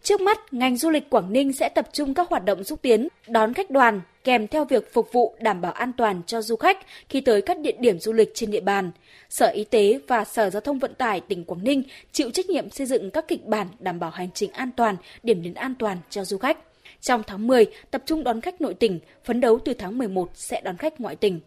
Trước 0.03 0.21
mắt, 0.21 0.53
ngành 0.53 0.77
du 0.77 0.91
lịch 0.91 1.11
Quảng 1.11 1.33
Ninh 1.33 1.53
sẽ 1.53 1.69
tập 1.69 1.88
trung 1.93 2.15
các 2.15 2.29
hoạt 2.29 2.44
động 2.44 2.65
xúc 2.65 2.83
tiến, 2.83 3.09
đón 3.29 3.55
khách 3.55 3.71
đoàn, 3.71 4.00
kèm 4.25 4.49
theo 4.49 4.65
việc 4.65 4.93
phục 4.93 5.12
vụ 5.12 5.35
đảm 5.41 5.61
bảo 5.61 5.73
an 5.73 5.93
toàn 5.97 6.23
cho 6.27 6.43
du 6.43 6.56
khách 6.56 6.79
khi 7.09 7.21
tới 7.21 7.43
các 7.43 7.59
địa 7.59 7.77
điểm 7.81 7.99
du 7.99 8.12
lịch 8.12 8.31
trên 8.35 8.50
địa 8.50 8.61
bàn. 8.61 8.91
Sở 9.29 9.47
Y 9.55 9.65
tế 9.65 10.00
và 10.09 10.25
Sở 10.25 10.50
Giao 10.50 10.61
thông 10.61 10.79
Vận 10.79 10.94
tải 10.94 11.21
tỉnh 11.21 11.44
Quảng 11.44 11.65
Ninh 11.65 11.83
chịu 12.12 12.31
trách 12.31 12.47
nhiệm 12.47 12.71
xây 12.71 12.87
dựng 12.87 13.11
các 13.11 13.29
kịch 13.29 13.47
bản 13.47 13.69
đảm 13.79 13.99
bảo 13.99 14.11
hành 14.11 14.29
trình 14.35 14.50
an 14.53 14.71
toàn, 14.77 14.97
điểm 15.23 15.43
đến 15.43 15.55
an 15.55 15.75
toàn 15.79 15.99
cho 16.11 16.25
du 16.25 16.38
khách. 16.38 16.59
Trong 17.01 17.23
tháng 17.27 17.47
10, 17.47 17.67
tập 17.91 18.03
trung 18.07 18.25
đón 18.25 18.41
khách 18.41 18.61
nội 18.61 18.75
tỉnh, 18.75 18.99
phấn 19.25 19.41
đấu 19.41 19.59
từ 19.65 19.75
tháng 19.75 19.99
11 19.99 20.31
sẽ 20.35 20.61
đón 20.61 20.77
khách 20.77 21.01
ngoại 21.01 21.17
tỉnh. 21.17 21.41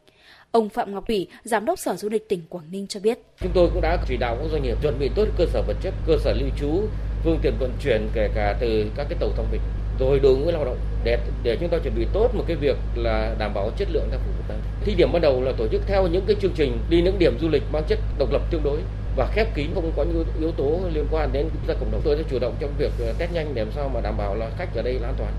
Ông 0.52 0.70
Phạm 0.70 0.94
Ngọc 0.94 1.04
Thủy, 1.08 1.28
Giám 1.44 1.66
đốc 1.66 1.80
Sở 1.80 1.96
Du 1.96 2.10
lịch 2.10 2.30
tỉnh 2.30 2.42
Quảng 2.50 2.72
Ninh 2.72 2.88
cho 2.88 3.00
biết. 3.00 3.20
Chúng 3.40 3.52
tôi 3.54 3.70
cũng 3.74 3.82
đã 3.82 3.98
chỉ 4.08 4.18
đạo 4.18 4.38
các 4.42 4.48
doanh 4.52 4.64
nghiệp 4.64 4.78
chuẩn 4.82 5.00
bị 5.00 5.10
tốt 5.16 5.28
cơ 5.38 5.46
sở 5.46 5.62
vật 5.68 5.76
chất, 5.82 5.94
cơ 6.08 6.18
sở 6.24 6.34
lưu 6.34 6.50
trú, 6.60 6.82
phương 7.24 7.40
tiện 7.42 7.54
vận 7.60 7.72
chuyển 7.84 8.08
kể 8.14 8.30
cả 8.36 8.58
từ 8.60 8.86
các 8.96 9.08
cái 9.10 9.18
tàu 9.20 9.30
thông 9.36 9.52
minh 9.52 9.62
rồi 10.00 10.20
đội 10.20 10.38
ngũ 10.38 10.52
lao 10.52 10.66
động 10.66 10.78
để 11.04 11.18
để 11.44 11.58
chúng 11.60 11.70
ta 11.70 11.78
chuẩn 11.78 11.96
bị 11.96 12.08
tốt 12.14 12.30
một 12.34 12.44
cái 12.48 12.56
việc 12.56 12.78
là 12.96 13.36
đảm 13.40 13.54
bảo 13.54 13.72
chất 13.78 13.88
lượng 13.92 14.08
theo 14.12 14.20
phục 14.20 14.48
vụ 14.48 14.56
thí 14.86 14.96
điểm 14.96 15.12
ban 15.14 15.22
đầu 15.22 15.42
là 15.42 15.52
tổ 15.58 15.68
chức 15.68 15.82
theo 15.88 16.08
những 16.08 16.24
cái 16.28 16.36
chương 16.42 16.52
trình 16.56 16.78
đi 16.90 17.02
những 17.02 17.20
điểm 17.20 17.38
du 17.42 17.50
lịch 17.50 17.64
mang 17.72 17.84
chất 17.88 18.00
độc 18.20 18.32
lập 18.32 18.42
tương 18.52 18.64
đối 18.64 18.80
và 19.20 19.28
khép 19.32 19.56
kín 19.56 19.72
không 19.76 19.92
có 19.96 20.04
những 20.04 20.26
yếu 20.40 20.52
tố 20.52 20.80
liên 20.94 21.06
quan 21.12 21.30
đến 21.34 21.50
ra 21.68 21.74
cộng 21.80 21.92
đồng 21.92 22.02
tôi 22.04 22.18
sẽ 22.18 22.24
chủ 22.30 22.40
động 22.40 22.56
trong 22.60 22.74
việc 22.78 22.92
ờ, 23.00 23.14
test 23.18 23.32
nhanh 23.32 23.52
để 23.54 23.64
làm 23.64 23.74
sao 23.76 23.92
mà 23.94 24.02
đảm 24.02 24.18
bảo 24.18 24.36
là 24.36 24.50
khách 24.58 24.76
ở 24.76 24.82
đây 24.82 24.94
là 24.94 25.08
an 25.08 25.16
toàn 25.18 25.32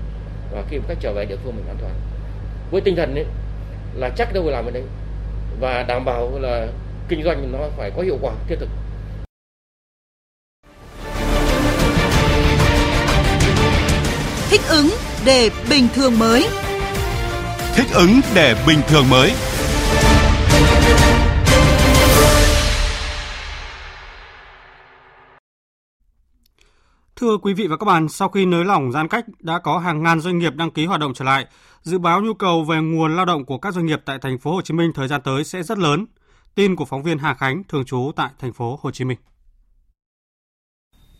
và 0.51 0.63
khi 0.69 0.77
khách 0.87 0.97
trở 0.99 1.13
về 1.13 1.25
địa 1.25 1.35
phương 1.43 1.55
mình 1.55 1.65
an 1.67 1.77
toàn 1.81 1.93
với 2.71 2.81
tinh 2.81 2.95
thần 2.95 3.15
ấy, 3.15 3.25
là 3.95 4.09
chắc 4.09 4.33
đâu 4.33 4.49
làm 4.49 4.65
ở 4.65 4.71
đấy 4.71 4.83
và 5.59 5.85
đảm 5.87 6.05
bảo 6.05 6.39
là 6.39 6.67
kinh 7.09 7.23
doanh 7.23 7.51
nó 7.51 7.59
phải 7.77 7.91
có 7.95 8.01
hiệu 8.01 8.17
quả 8.21 8.33
thiết 8.47 8.55
thực 8.59 8.69
Thích 14.49 14.61
ứng 14.69 14.89
để 15.25 15.49
bình 15.69 15.87
thường 15.95 16.19
mới. 16.19 16.47
Thích 17.75 17.87
ứng 17.93 18.21
để 18.35 18.55
bình 18.67 18.79
thường 18.87 19.09
mới. 19.09 19.31
Thưa 27.21 27.37
quý 27.37 27.53
vị 27.53 27.67
và 27.67 27.77
các 27.77 27.85
bạn, 27.85 28.09
sau 28.09 28.29
khi 28.29 28.45
nới 28.45 28.65
lỏng 28.65 28.91
giãn 28.91 29.07
cách 29.07 29.25
đã 29.39 29.59
có 29.59 29.79
hàng 29.79 30.03
ngàn 30.03 30.19
doanh 30.19 30.39
nghiệp 30.39 30.55
đăng 30.55 30.71
ký 30.71 30.85
hoạt 30.85 30.99
động 30.99 31.13
trở 31.13 31.25
lại. 31.25 31.45
Dự 31.81 31.99
báo 31.99 32.21
nhu 32.21 32.33
cầu 32.33 32.63
về 32.63 32.77
nguồn 32.77 33.15
lao 33.15 33.25
động 33.25 33.45
của 33.45 33.57
các 33.57 33.73
doanh 33.73 33.85
nghiệp 33.85 34.01
tại 34.05 34.17
thành 34.21 34.39
phố 34.39 34.51
Hồ 34.51 34.61
Chí 34.61 34.73
Minh 34.73 34.91
thời 34.95 35.07
gian 35.07 35.21
tới 35.21 35.43
sẽ 35.43 35.63
rất 35.63 35.77
lớn. 35.77 36.05
Tin 36.55 36.75
của 36.75 36.85
phóng 36.85 37.03
viên 37.03 37.17
Hà 37.17 37.33
Khánh 37.33 37.63
thường 37.69 37.85
trú 37.85 38.11
tại 38.15 38.29
thành 38.39 38.53
phố 38.53 38.79
Hồ 38.81 38.91
Chí 38.91 39.05
Minh. 39.05 39.17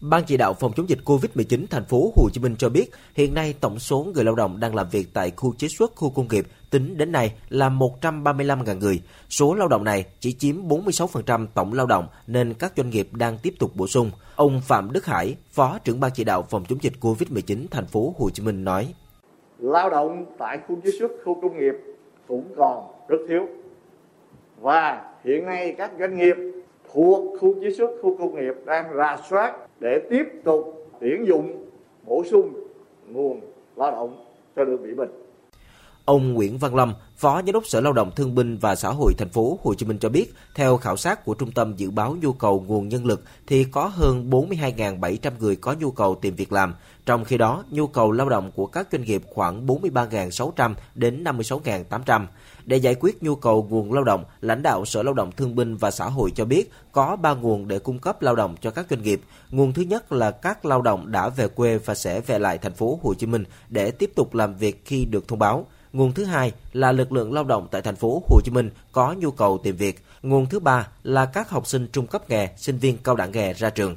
Ban 0.01 0.23
chỉ 0.27 0.37
đạo 0.37 0.53
phòng 0.53 0.73
chống 0.75 0.89
dịch 0.89 0.99
COVID-19 1.05 1.65
thành 1.69 1.85
phố 1.85 2.13
Hồ 2.15 2.29
Chí 2.33 2.41
Minh 2.41 2.55
cho 2.55 2.69
biết, 2.69 2.85
hiện 3.15 3.33
nay 3.33 3.53
tổng 3.53 3.79
số 3.79 4.07
người 4.13 4.23
lao 4.23 4.35
động 4.35 4.59
đang 4.59 4.75
làm 4.75 4.89
việc 4.89 5.13
tại 5.13 5.31
khu 5.37 5.53
chế 5.57 5.67
xuất, 5.67 5.95
khu 5.95 6.09
công 6.09 6.27
nghiệp 6.27 6.47
tính 6.71 6.97
đến 6.97 7.11
nay 7.11 7.33
là 7.49 7.69
135.000 7.69 8.79
người. 8.79 9.01
Số 9.29 9.53
lao 9.53 9.67
động 9.67 9.83
này 9.83 10.05
chỉ 10.19 10.33
chiếm 10.33 10.55
46% 10.67 11.47
tổng 11.53 11.73
lao 11.73 11.85
động 11.85 12.07
nên 12.27 12.53
các 12.53 12.73
doanh 12.77 12.89
nghiệp 12.89 13.07
đang 13.11 13.37
tiếp 13.43 13.53
tục 13.59 13.71
bổ 13.75 13.87
sung. 13.87 14.11
Ông 14.35 14.61
Phạm 14.67 14.91
Đức 14.91 15.05
Hải, 15.05 15.35
Phó 15.51 15.79
trưởng 15.83 15.99
ban 15.99 16.11
chỉ 16.13 16.23
đạo 16.23 16.45
phòng 16.49 16.63
chống 16.69 16.79
dịch 16.81 16.93
COVID-19 17.01 17.65
thành 17.71 17.85
phố 17.85 18.13
Hồ 18.17 18.29
Chí 18.29 18.43
Minh 18.43 18.63
nói: 18.63 18.93
Lao 19.59 19.89
động 19.89 20.25
tại 20.37 20.59
khu 20.67 20.77
chế 20.83 20.91
xuất, 20.99 21.11
khu 21.25 21.41
công 21.41 21.59
nghiệp 21.59 21.73
cũng 22.27 22.53
còn 22.57 22.87
rất 23.07 23.17
thiếu. 23.27 23.47
Và 24.61 25.13
hiện 25.23 25.45
nay 25.45 25.75
các 25.77 25.91
doanh 25.99 26.17
nghiệp 26.17 26.35
thuộc 26.93 27.39
khu 27.39 27.53
chế 27.61 27.71
xuất, 27.77 27.89
khu 28.01 28.17
công 28.17 28.35
nghiệp 28.35 28.53
đang 28.65 28.85
rà 28.97 29.17
soát 29.29 29.53
để 29.79 29.99
tiếp 30.09 30.23
tục 30.43 30.89
tuyển 31.01 31.25
dụng 31.27 31.65
bổ 32.05 32.23
sung 32.31 32.53
nguồn 33.07 33.41
lao 33.75 33.91
động 33.91 34.25
cho 34.55 34.65
đơn 34.65 34.77
vị 34.77 34.93
mình. 34.93 35.09
Ông 36.05 36.33
Nguyễn 36.33 36.57
Văn 36.57 36.75
Lâm, 36.75 36.93
Phó 37.17 37.41
Giám 37.41 37.51
đốc 37.51 37.67
Sở 37.67 37.81
Lao 37.81 37.93
động 37.93 38.11
Thương 38.15 38.35
binh 38.35 38.57
và 38.57 38.75
Xã 38.75 38.89
hội 38.89 39.13
thành 39.17 39.29
phố 39.29 39.59
Hồ 39.63 39.73
Chí 39.73 39.85
Minh 39.85 39.97
cho 39.99 40.09
biết, 40.09 40.33
theo 40.55 40.77
khảo 40.77 40.97
sát 40.97 41.25
của 41.25 41.33
Trung 41.33 41.51
tâm 41.51 41.73
Dự 41.77 41.91
báo 41.91 42.17
nhu 42.21 42.33
cầu 42.33 42.65
nguồn 42.67 42.89
nhân 42.89 43.05
lực 43.05 43.23
thì 43.47 43.63
có 43.63 43.87
hơn 43.93 44.29
42.700 44.29 45.31
người 45.39 45.55
có 45.55 45.73
nhu 45.73 45.91
cầu 45.91 46.15
tìm 46.15 46.35
việc 46.35 46.51
làm. 46.51 46.73
Trong 47.05 47.25
khi 47.25 47.37
đó, 47.37 47.63
nhu 47.69 47.87
cầu 47.87 48.11
lao 48.11 48.29
động 48.29 48.51
của 48.55 48.65
các 48.65 48.87
doanh 48.91 49.03
nghiệp 49.03 49.23
khoảng 49.33 49.67
43.600 49.67 50.73
đến 50.95 51.23
56.800. 51.23 52.25
Để 52.65 52.77
giải 52.77 52.95
quyết 52.99 53.23
nhu 53.23 53.35
cầu 53.35 53.67
nguồn 53.69 53.93
lao 53.93 54.03
động, 54.03 54.23
lãnh 54.41 54.63
đạo 54.63 54.85
Sở 54.85 55.03
Lao 55.03 55.13
động 55.13 55.31
Thương 55.31 55.55
binh 55.55 55.75
và 55.75 55.91
Xã 55.91 56.05
hội 56.05 56.31
cho 56.35 56.45
biết 56.45 56.71
có 56.91 57.15
3 57.15 57.33
nguồn 57.33 57.67
để 57.67 57.79
cung 57.79 57.99
cấp 57.99 58.21
lao 58.21 58.35
động 58.35 58.55
cho 58.61 58.71
các 58.71 58.85
doanh 58.89 59.01
nghiệp. 59.01 59.21
Nguồn 59.49 59.73
thứ 59.73 59.81
nhất 59.81 60.11
là 60.11 60.31
các 60.31 60.65
lao 60.65 60.81
động 60.81 61.11
đã 61.11 61.29
về 61.29 61.47
quê 61.47 61.77
và 61.77 61.95
sẽ 61.95 62.21
về 62.21 62.39
lại 62.39 62.57
thành 62.57 62.73
phố 62.73 62.99
Hồ 63.03 63.13
Chí 63.13 63.25
Minh 63.25 63.43
để 63.69 63.91
tiếp 63.91 64.11
tục 64.15 64.33
làm 64.35 64.55
việc 64.55 64.85
khi 64.85 65.05
được 65.05 65.27
thông 65.27 65.39
báo. 65.39 65.65
Nguồn 65.93 66.13
thứ 66.13 66.25
hai 66.25 66.51
là 66.73 66.91
lực 66.91 67.11
lượng 67.11 67.33
lao 67.33 67.43
động 67.43 67.67
tại 67.71 67.81
thành 67.81 67.95
phố 67.95 68.23
Hồ 68.29 68.39
Chí 68.43 68.51
Minh 68.51 68.69
có 68.91 69.15
nhu 69.17 69.31
cầu 69.31 69.59
tìm 69.63 69.75
việc. 69.75 70.05
Nguồn 70.21 70.45
thứ 70.45 70.59
ba 70.59 70.87
là 71.03 71.25
các 71.25 71.49
học 71.49 71.67
sinh 71.67 71.87
trung 71.91 72.07
cấp 72.07 72.29
nghề, 72.29 72.49
sinh 72.57 72.77
viên 72.77 72.97
cao 72.97 73.15
đẳng 73.15 73.31
nghề 73.31 73.53
ra 73.53 73.69
trường. 73.69 73.95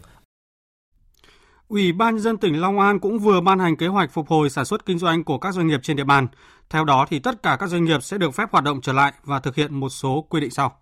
Ủy 1.69 1.93
ban 1.93 2.15
nhân 2.15 2.23
dân 2.23 2.37
tỉnh 2.37 2.61
Long 2.61 2.81
An 2.81 3.01
cũng 3.01 3.19
vừa 3.19 3.41
ban 3.41 3.59
hành 3.59 3.77
kế 3.77 3.87
hoạch 3.87 4.13
phục 4.13 4.29
hồi 4.29 4.51
sản 4.51 4.65
xuất 4.65 4.87
kinh 4.87 4.99
doanh 4.99 5.25
của 5.25 5.39
các 5.39 5.55
doanh 5.55 5.67
nghiệp 5.67 5.81
trên 5.83 5.97
địa 5.97 6.05
bàn. 6.05 6.27
Theo 6.71 6.85
đó 6.85 7.07
thì 7.11 7.19
tất 7.19 7.43
cả 7.43 7.57
các 7.61 7.69
doanh 7.69 7.85
nghiệp 7.85 8.03
sẽ 8.03 8.19
được 8.19 8.35
phép 8.35 8.49
hoạt 8.53 8.65
động 8.65 8.81
trở 8.81 8.93
lại 8.93 9.13
và 9.25 9.41
thực 9.41 9.57
hiện 9.57 9.75
một 9.75 9.89
số 9.89 10.27
quy 10.31 10.41
định 10.41 10.51
sau. 10.51 10.79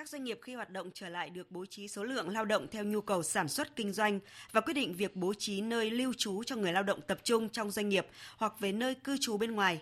Các 0.00 0.08
doanh 0.08 0.24
nghiệp 0.24 0.38
khi 0.42 0.54
hoạt 0.54 0.70
động 0.70 0.90
trở 0.94 1.08
lại 1.08 1.30
được 1.30 1.50
bố 1.50 1.66
trí 1.66 1.88
số 1.88 2.04
lượng 2.04 2.28
lao 2.28 2.44
động 2.44 2.66
theo 2.70 2.84
nhu 2.84 3.00
cầu 3.00 3.22
sản 3.22 3.48
xuất 3.48 3.76
kinh 3.76 3.92
doanh 3.92 4.20
và 4.52 4.60
quyết 4.60 4.74
định 4.74 4.94
việc 4.94 5.16
bố 5.16 5.34
trí 5.34 5.60
nơi 5.60 5.90
lưu 5.90 6.12
trú 6.16 6.42
cho 6.44 6.56
người 6.56 6.72
lao 6.72 6.82
động 6.82 7.00
tập 7.06 7.18
trung 7.24 7.48
trong 7.48 7.70
doanh 7.70 7.88
nghiệp 7.88 8.06
hoặc 8.36 8.60
về 8.60 8.72
nơi 8.72 8.94
cư 8.94 9.16
trú 9.20 9.36
bên 9.36 9.52
ngoài. 9.52 9.80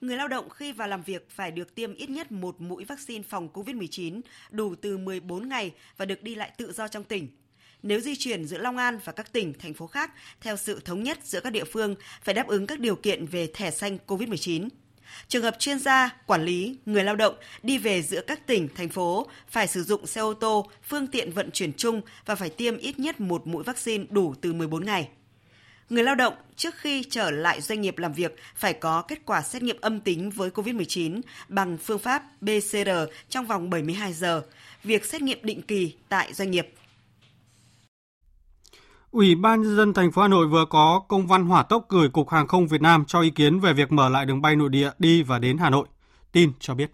Người 0.00 0.16
lao 0.16 0.28
động 0.28 0.50
khi 0.50 0.72
vào 0.72 0.88
làm 0.88 1.02
việc 1.02 1.30
phải 1.30 1.50
được 1.50 1.74
tiêm 1.74 1.94
ít 1.94 2.10
nhất 2.10 2.32
một 2.32 2.60
mũi 2.60 2.84
vaccine 2.84 3.22
phòng 3.22 3.48
COVID-19 3.52 4.20
đủ 4.50 4.74
từ 4.74 4.98
14 4.98 5.48
ngày 5.48 5.72
và 5.96 6.04
được 6.04 6.22
đi 6.22 6.34
lại 6.34 6.52
tự 6.56 6.72
do 6.72 6.88
trong 6.88 7.04
tỉnh. 7.04 7.28
Nếu 7.82 8.00
di 8.00 8.16
chuyển 8.16 8.44
giữa 8.44 8.58
Long 8.58 8.76
An 8.76 8.98
và 9.04 9.12
các 9.12 9.32
tỉnh, 9.32 9.54
thành 9.58 9.74
phố 9.74 9.86
khác 9.86 10.12
theo 10.40 10.56
sự 10.56 10.80
thống 10.84 11.02
nhất 11.02 11.18
giữa 11.24 11.40
các 11.40 11.50
địa 11.50 11.64
phương 11.64 11.94
phải 12.22 12.34
đáp 12.34 12.46
ứng 12.46 12.66
các 12.66 12.80
điều 12.80 12.96
kiện 12.96 13.26
về 13.26 13.50
thẻ 13.54 13.70
xanh 13.70 13.98
COVID-19. 14.06 14.68
Trường 15.28 15.42
hợp 15.42 15.58
chuyên 15.58 15.78
gia, 15.78 16.16
quản 16.26 16.44
lý, 16.44 16.76
người 16.86 17.04
lao 17.04 17.16
động 17.16 17.34
đi 17.62 17.78
về 17.78 18.02
giữa 18.02 18.20
các 18.20 18.46
tỉnh, 18.46 18.68
thành 18.74 18.88
phố 18.88 19.26
phải 19.50 19.66
sử 19.66 19.82
dụng 19.82 20.06
xe 20.06 20.20
ô 20.20 20.34
tô, 20.34 20.70
phương 20.88 21.06
tiện 21.06 21.32
vận 21.32 21.50
chuyển 21.50 21.72
chung 21.72 22.00
và 22.26 22.34
phải 22.34 22.50
tiêm 22.50 22.78
ít 22.78 22.98
nhất 22.98 23.20
một 23.20 23.46
mũi 23.46 23.64
vaccine 23.64 24.04
đủ 24.10 24.34
từ 24.40 24.52
14 24.52 24.84
ngày. 24.84 25.08
Người 25.90 26.04
lao 26.04 26.14
động 26.14 26.34
trước 26.56 26.74
khi 26.76 27.04
trở 27.10 27.30
lại 27.30 27.60
doanh 27.60 27.80
nghiệp 27.80 27.98
làm 27.98 28.12
việc 28.12 28.36
phải 28.56 28.72
có 28.72 29.02
kết 29.02 29.18
quả 29.24 29.42
xét 29.42 29.62
nghiệm 29.62 29.76
âm 29.80 30.00
tính 30.00 30.30
với 30.30 30.50
COVID-19 30.50 31.20
bằng 31.48 31.78
phương 31.78 31.98
pháp 31.98 32.22
PCR 32.40 32.90
trong 33.28 33.46
vòng 33.46 33.70
72 33.70 34.12
giờ, 34.12 34.42
việc 34.84 35.04
xét 35.04 35.22
nghiệm 35.22 35.38
định 35.42 35.62
kỳ 35.62 35.94
tại 36.08 36.34
doanh 36.34 36.50
nghiệp. 36.50 36.68
Ủy 39.10 39.34
ban 39.34 39.62
nhân 39.62 39.76
dân 39.76 39.94
thành 39.94 40.12
phố 40.12 40.22
Hà 40.22 40.28
Nội 40.28 40.46
vừa 40.46 40.64
có 40.64 41.02
công 41.08 41.26
văn 41.26 41.46
hỏa 41.46 41.62
tốc 41.62 41.86
gửi 41.88 42.08
Cục 42.08 42.30
Hàng 42.30 42.46
không 42.46 42.68
Việt 42.68 42.82
Nam 42.82 43.04
cho 43.04 43.20
ý 43.20 43.30
kiến 43.30 43.60
về 43.60 43.72
việc 43.72 43.92
mở 43.92 44.08
lại 44.08 44.26
đường 44.26 44.42
bay 44.42 44.56
nội 44.56 44.68
địa 44.68 44.90
đi 44.98 45.22
và 45.22 45.38
đến 45.38 45.58
Hà 45.58 45.70
Nội. 45.70 45.86
Tin 46.32 46.52
cho 46.60 46.74
biết. 46.74 46.90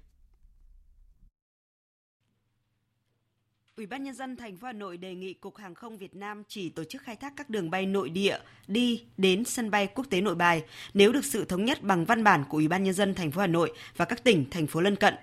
Ủy 3.76 3.86
ban 3.86 4.04
nhân 4.04 4.14
dân 4.14 4.36
thành 4.36 4.56
phố 4.56 4.66
Hà 4.66 4.72
Nội 4.72 4.96
đề 4.96 5.14
nghị 5.14 5.34
Cục 5.34 5.56
Hàng 5.56 5.74
không 5.74 5.98
Việt 5.98 6.14
Nam 6.14 6.42
chỉ 6.48 6.70
tổ 6.70 6.84
chức 6.84 7.02
khai 7.02 7.16
thác 7.16 7.32
các 7.36 7.50
đường 7.50 7.70
bay 7.70 7.86
nội 7.86 8.10
địa 8.10 8.38
đi 8.66 9.04
đến 9.16 9.44
sân 9.44 9.70
bay 9.70 9.86
quốc 9.86 10.06
tế 10.10 10.20
Nội 10.20 10.34
Bài 10.34 10.62
nếu 10.94 11.12
được 11.12 11.24
sự 11.24 11.44
thống 11.44 11.64
nhất 11.64 11.82
bằng 11.82 12.04
văn 12.04 12.24
bản 12.24 12.44
của 12.48 12.56
Ủy 12.56 12.68
ban 12.68 12.84
nhân 12.84 12.94
dân 12.94 13.14
thành 13.14 13.30
phố 13.30 13.40
Hà 13.40 13.46
Nội 13.46 13.72
và 13.96 14.04
các 14.04 14.24
tỉnh 14.24 14.50
thành 14.50 14.66
phố 14.66 14.80
lân 14.80 14.96
cận. 14.96 15.14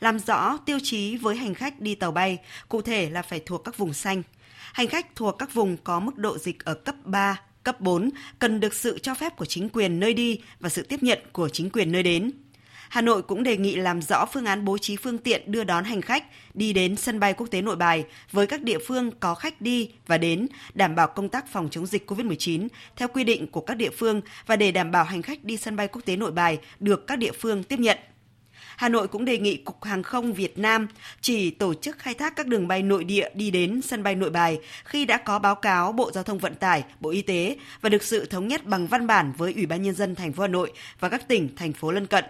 Làm 0.00 0.18
rõ 0.18 0.56
tiêu 0.56 0.78
chí 0.82 1.16
với 1.16 1.36
hành 1.36 1.54
khách 1.54 1.80
đi 1.80 1.94
tàu 1.94 2.12
bay, 2.12 2.38
cụ 2.68 2.82
thể 2.82 3.10
là 3.10 3.22
phải 3.22 3.40
thuộc 3.40 3.64
các 3.64 3.78
vùng 3.78 3.92
xanh. 3.92 4.22
Hành 4.74 4.88
khách 4.88 5.16
thuộc 5.16 5.38
các 5.38 5.54
vùng 5.54 5.76
có 5.76 6.00
mức 6.00 6.18
độ 6.18 6.38
dịch 6.38 6.64
ở 6.64 6.74
cấp 6.74 6.94
3, 7.04 7.40
cấp 7.62 7.80
4 7.80 8.10
cần 8.38 8.60
được 8.60 8.74
sự 8.74 8.98
cho 8.98 9.14
phép 9.14 9.36
của 9.36 9.44
chính 9.44 9.68
quyền 9.68 10.00
nơi 10.00 10.14
đi 10.14 10.40
và 10.60 10.68
sự 10.68 10.82
tiếp 10.82 11.02
nhận 11.02 11.18
của 11.32 11.48
chính 11.48 11.70
quyền 11.70 11.92
nơi 11.92 12.02
đến. 12.02 12.30
Hà 12.88 13.00
Nội 13.00 13.22
cũng 13.22 13.42
đề 13.42 13.56
nghị 13.56 13.76
làm 13.76 14.02
rõ 14.02 14.26
phương 14.26 14.44
án 14.44 14.64
bố 14.64 14.78
trí 14.78 14.96
phương 14.96 15.18
tiện 15.18 15.52
đưa 15.52 15.64
đón 15.64 15.84
hành 15.84 16.02
khách 16.02 16.24
đi 16.54 16.72
đến 16.72 16.96
sân 16.96 17.20
bay 17.20 17.34
quốc 17.34 17.46
tế 17.50 17.62
Nội 17.62 17.76
Bài 17.76 18.04
với 18.32 18.46
các 18.46 18.62
địa 18.62 18.78
phương 18.86 19.10
có 19.20 19.34
khách 19.34 19.60
đi 19.60 19.90
và 20.06 20.18
đến, 20.18 20.46
đảm 20.74 20.94
bảo 20.94 21.06
công 21.06 21.28
tác 21.28 21.52
phòng 21.52 21.68
chống 21.70 21.86
dịch 21.86 22.10
COVID-19 22.10 22.68
theo 22.96 23.08
quy 23.08 23.24
định 23.24 23.46
của 23.46 23.60
các 23.60 23.74
địa 23.74 23.90
phương 23.90 24.20
và 24.46 24.56
để 24.56 24.72
đảm 24.72 24.90
bảo 24.90 25.04
hành 25.04 25.22
khách 25.22 25.44
đi 25.44 25.56
sân 25.56 25.76
bay 25.76 25.88
quốc 25.88 26.02
tế 26.04 26.16
Nội 26.16 26.32
Bài 26.32 26.58
được 26.80 27.06
các 27.06 27.18
địa 27.18 27.32
phương 27.32 27.62
tiếp 27.62 27.78
nhận. 27.78 27.98
Hà 28.76 28.88
Nội 28.88 29.08
cũng 29.08 29.24
đề 29.24 29.38
nghị 29.38 29.56
Cục 29.56 29.84
Hàng 29.84 30.02
không 30.02 30.32
Việt 30.32 30.58
Nam 30.58 30.86
chỉ 31.20 31.50
tổ 31.50 31.74
chức 31.74 31.98
khai 31.98 32.14
thác 32.14 32.36
các 32.36 32.46
đường 32.46 32.68
bay 32.68 32.82
nội 32.82 33.04
địa 33.04 33.28
đi 33.34 33.50
đến 33.50 33.80
sân 33.82 34.02
bay 34.02 34.14
Nội 34.14 34.30
Bài 34.30 34.60
khi 34.84 35.06
đã 35.06 35.16
có 35.16 35.38
báo 35.38 35.54
cáo 35.54 35.92
Bộ 35.92 36.12
Giao 36.12 36.24
thông 36.24 36.38
Vận 36.38 36.54
tải, 36.54 36.84
Bộ 37.00 37.10
Y 37.10 37.22
tế 37.22 37.56
và 37.80 37.88
được 37.88 38.02
sự 38.02 38.24
thống 38.24 38.48
nhất 38.48 38.66
bằng 38.66 38.86
văn 38.86 39.06
bản 39.06 39.32
với 39.36 39.52
Ủy 39.52 39.66
ban 39.66 39.82
nhân 39.82 39.94
dân 39.94 40.14
thành 40.14 40.32
phố 40.32 40.42
Hà 40.42 40.48
Nội 40.48 40.72
và 41.00 41.08
các 41.08 41.28
tỉnh 41.28 41.56
thành 41.56 41.72
phố 41.72 41.92
lân 41.92 42.06
cận. 42.06 42.24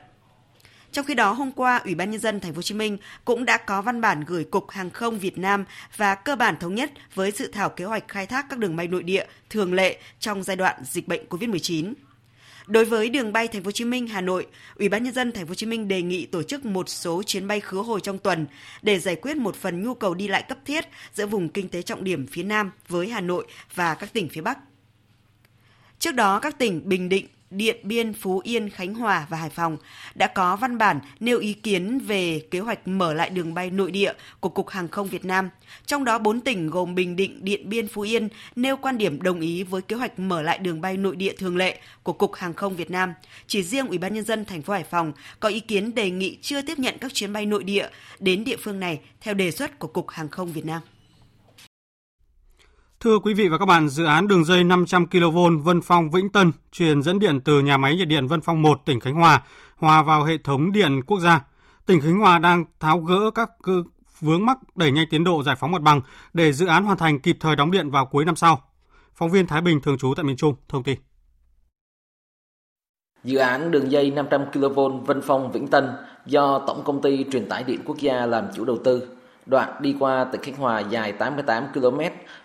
Trong 0.93 1.05
khi 1.05 1.15
đó, 1.15 1.33
hôm 1.33 1.53
qua, 1.53 1.77
Ủy 1.85 1.95
ban 1.95 2.11
nhân 2.11 2.21
dân 2.21 2.41
thành 2.41 2.53
phố 2.53 2.57
Hồ 2.57 2.63
Chí 2.63 2.75
Minh 2.75 2.99
cũng 3.25 3.45
đã 3.45 3.57
có 3.57 3.83
văn 3.83 4.01
bản 4.01 4.25
gửi 4.27 4.45
Cục 4.45 4.71
Hàng 4.71 4.91
không 4.91 5.19
Việt 5.19 5.39
Nam 5.39 5.65
và 5.97 6.15
cơ 6.15 6.37
bản 6.37 6.57
thống 6.61 6.75
nhất 6.75 6.91
với 7.15 7.31
dự 7.31 7.51
thảo 7.53 7.69
kế 7.71 7.85
hoạch 7.85 8.09
khai 8.09 8.27
thác 8.27 8.47
các 8.51 8.59
đường 8.59 8.77
bay 8.77 8.89
nội 8.89 9.03
địa 9.03 9.27
thường 9.51 9.75
lệ 9.75 9.99
trong 10.21 10.43
giai 10.43 10.57
đoạn 10.57 10.83
dịch 10.85 11.09
bệnh 11.09 11.21
COVID-19. 11.31 11.95
Đối 12.67 12.85
với 12.85 13.11
đường 13.11 13.33
bay 13.33 13.49
Thành 13.49 13.63
phố 13.63 13.67
Hồ 13.69 13.73
Chí 13.73 13.85
Minh 13.85 14.07
Hà 14.07 14.21
Nội, 14.21 14.47
Ủy 14.77 14.89
ban 14.89 15.03
nhân 15.03 15.15
dân 15.15 15.33
Thành 15.33 15.47
phố 15.47 15.49
Hồ 15.49 15.55
Chí 15.55 15.67
Minh 15.67 15.89
đề 15.89 16.03
nghị 16.03 16.27
tổ 16.27 16.43
chức 16.43 16.65
một 16.65 16.89
số 16.89 17.23
chuyến 17.23 17.47
bay 17.47 17.61
khứ 17.61 17.79
hồi 17.79 18.01
trong 18.01 18.19
tuần 18.19 18.47
để 18.83 18.99
giải 18.99 19.17
quyết 19.17 19.37
một 19.37 19.57
phần 19.57 19.83
nhu 19.83 19.95
cầu 19.95 20.15
đi 20.15 20.29
lại 20.29 20.45
cấp 20.49 20.59
thiết 20.65 20.85
giữa 21.15 21.27
vùng 21.27 21.49
kinh 21.49 21.69
tế 21.69 21.83
trọng 21.83 22.05
điểm 22.05 22.27
phía 22.27 22.43
Nam 22.43 22.71
với 22.89 23.09
Hà 23.09 23.21
Nội 23.21 23.47
và 23.75 23.95
các 23.95 24.13
tỉnh 24.13 24.29
phía 24.29 24.41
Bắc. 24.41 24.59
Trước 25.99 26.15
đó, 26.15 26.41
các 26.41 26.59
tỉnh 26.59 26.89
Bình 26.89 27.09
Định, 27.09 27.27
Điện 27.51 27.77
Biên, 27.83 28.13
Phú 28.13 28.41
Yên, 28.45 28.71
Khánh 28.71 28.95
Hòa 28.95 29.27
và 29.31 29.37
Hải 29.37 29.51
Phòng 29.51 29.77
đã 30.15 30.27
có 30.27 30.57
văn 30.57 30.79
bản 30.79 31.01
nêu 31.21 31.39
ý 31.39 31.53
kiến 31.53 31.99
về 31.99 32.43
kế 32.51 32.61
hoạch 32.61 32.89
mở 32.89 33.15
lại 33.15 33.31
đường 33.31 33.55
bay 33.55 33.71
nội 33.71 33.91
địa 33.91 34.13
của 34.41 34.49
Cục 34.49 34.69
Hàng 34.69 34.89
không 34.89 35.09
Việt 35.09 35.25
Nam. 35.25 35.51
Trong 35.87 36.05
đó 36.05 36.19
4 36.19 36.41
tỉnh 36.41 36.71
gồm 36.71 36.95
Bình 36.95 37.17
Định, 37.17 37.45
Điện 37.45 37.69
Biên, 37.69 37.89
Phú 37.89 38.03
Yên 38.03 38.29
nêu 38.57 38.77
quan 38.77 38.99
điểm 38.99 39.23
đồng 39.23 39.41
ý 39.41 39.63
với 39.63 39.83
kế 39.83 39.97
hoạch 39.97 40.19
mở 40.19 40.43
lại 40.43 40.59
đường 40.59 40.81
bay 40.81 40.97
nội 40.97 41.17
địa 41.17 41.33
thường 41.39 41.57
lệ 41.57 41.79
của 42.03 42.13
Cục 42.13 42.35
Hàng 42.35 42.55
không 42.55 42.77
Việt 42.77 42.91
Nam. 42.91 43.15
Chỉ 43.47 43.63
riêng 43.63 43.87
Ủy 43.87 43.99
ban 43.99 44.15
nhân 44.15 44.25
dân 44.25 44.45
thành 44.45 44.63
phố 44.63 44.73
Hải 44.73 44.85
Phòng 44.85 45.13
có 45.41 45.49
ý 45.49 45.61
kiến 45.61 45.95
đề 45.95 46.11
nghị 46.11 46.39
chưa 46.43 46.63
tiếp 46.63 46.79
nhận 46.79 46.99
các 47.01 47.15
chuyến 47.15 47.33
bay 47.33 47.47
nội 47.47 47.65
địa 47.65 47.89
đến 48.19 48.45
địa 48.45 48.57
phương 48.57 48.81
này 48.81 49.01
theo 49.21 49.35
đề 49.35 49.51
xuất 49.51 49.79
của 49.79 49.89
Cục 49.89 50.11
Hàng 50.11 50.29
không 50.29 50.53
Việt 50.53 50.65
Nam. 50.65 50.83
Thưa 53.05 53.19
quý 53.19 53.35
vị 53.35 53.49
và 53.49 53.59
các 53.59 53.67
bạn, 53.67 53.89
dự 53.89 54.05
án 54.05 54.29
đường 54.29 54.45
dây 54.45 54.65
500 54.65 55.07
kV 55.07 55.39
Vân 55.63 55.81
Phong 55.81 56.11
Vĩnh 56.11 56.29
Tân 56.29 56.53
truyền 56.73 57.03
dẫn 57.03 57.19
điện 57.19 57.41
từ 57.41 57.61
nhà 57.61 57.77
máy 57.77 57.97
nhiệt 57.97 58.09
điện 58.09 58.27
Vân 58.27 58.41
Phong 58.41 58.63
1 58.63 58.81
tỉnh 58.85 59.01
Khánh 59.01 59.15
Hòa 59.15 59.43
hòa 59.77 60.03
vào 60.03 60.25
hệ 60.25 60.39
thống 60.45 60.73
điện 60.73 61.03
quốc 61.07 61.21
gia. 61.21 61.41
Tỉnh 61.87 62.01
Khánh 62.01 62.19
Hòa 62.19 62.39
đang 62.39 62.65
tháo 62.81 62.99
gỡ 63.01 63.31
các 63.35 63.51
cơ 63.63 63.83
vướng 64.21 64.47
mắc 64.47 64.59
đẩy 64.77 64.91
nhanh 64.91 65.07
tiến 65.11 65.25
độ 65.25 65.43
giải 65.43 65.57
phóng 65.57 65.73
mặt 65.73 65.83
bằng 65.83 66.01
để 66.33 66.53
dự 66.53 66.67
án 66.67 66.85
hoàn 66.85 66.99
thành 66.99 67.19
kịp 67.19 67.37
thời 67.41 67.57
đóng 67.57 67.71
điện 67.71 67.91
vào 67.91 68.07
cuối 68.07 68.25
năm 68.25 68.37
sau. 68.37 68.61
Phóng 69.15 69.31
viên 69.31 69.47
Thái 69.47 69.61
Bình 69.61 69.81
thường 69.81 69.99
trú 69.99 70.15
tại 70.17 70.25
miền 70.25 70.37
Trung 70.37 70.55
thông 70.69 70.83
tin. 70.83 70.99
Dự 73.25 73.39
án 73.39 73.71
đường 73.71 73.91
dây 73.91 74.11
500 74.11 74.43
kV 74.53 74.81
Vân 75.07 75.23
Phong 75.23 75.53
Vĩnh 75.53 75.69
Tân 75.69 75.89
do 76.27 76.59
Tổng 76.67 76.83
công 76.85 77.03
ty 77.03 77.25
Truyền 77.33 77.49
tải 77.49 77.65
điện 77.65 77.81
quốc 77.85 77.99
gia 77.99 78.27
làm 78.27 78.45
chủ 78.55 78.65
đầu 78.65 78.79
tư 78.85 79.09
Đoạn 79.47 79.73
đi 79.81 79.97
qua 79.99 80.25
tỉnh 80.33 80.41
Khánh 80.41 80.55
Hòa 80.55 80.81
dài 80.81 81.13
88 81.13 81.65
km, 81.75 82.01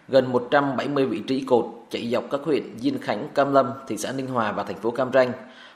gần 0.10 0.32
170 0.32 1.06
vị 1.06 1.20
trí 1.28 1.42
cột 1.42 1.66
chạy 1.90 2.10
dọc 2.12 2.24
các 2.32 2.42
huyện 2.44 2.64
Diên 2.80 2.98
Khánh, 2.98 3.28
Cam 3.36 3.54
Lâm, 3.54 3.72
thị 3.88 3.98
xã 3.98 4.12
Ninh 4.12 4.28
Hòa 4.28 4.52
và 4.52 4.64
thành 4.64 4.76
phố 4.76 4.92
Cam 4.92 5.12
Ranh. 5.14 5.32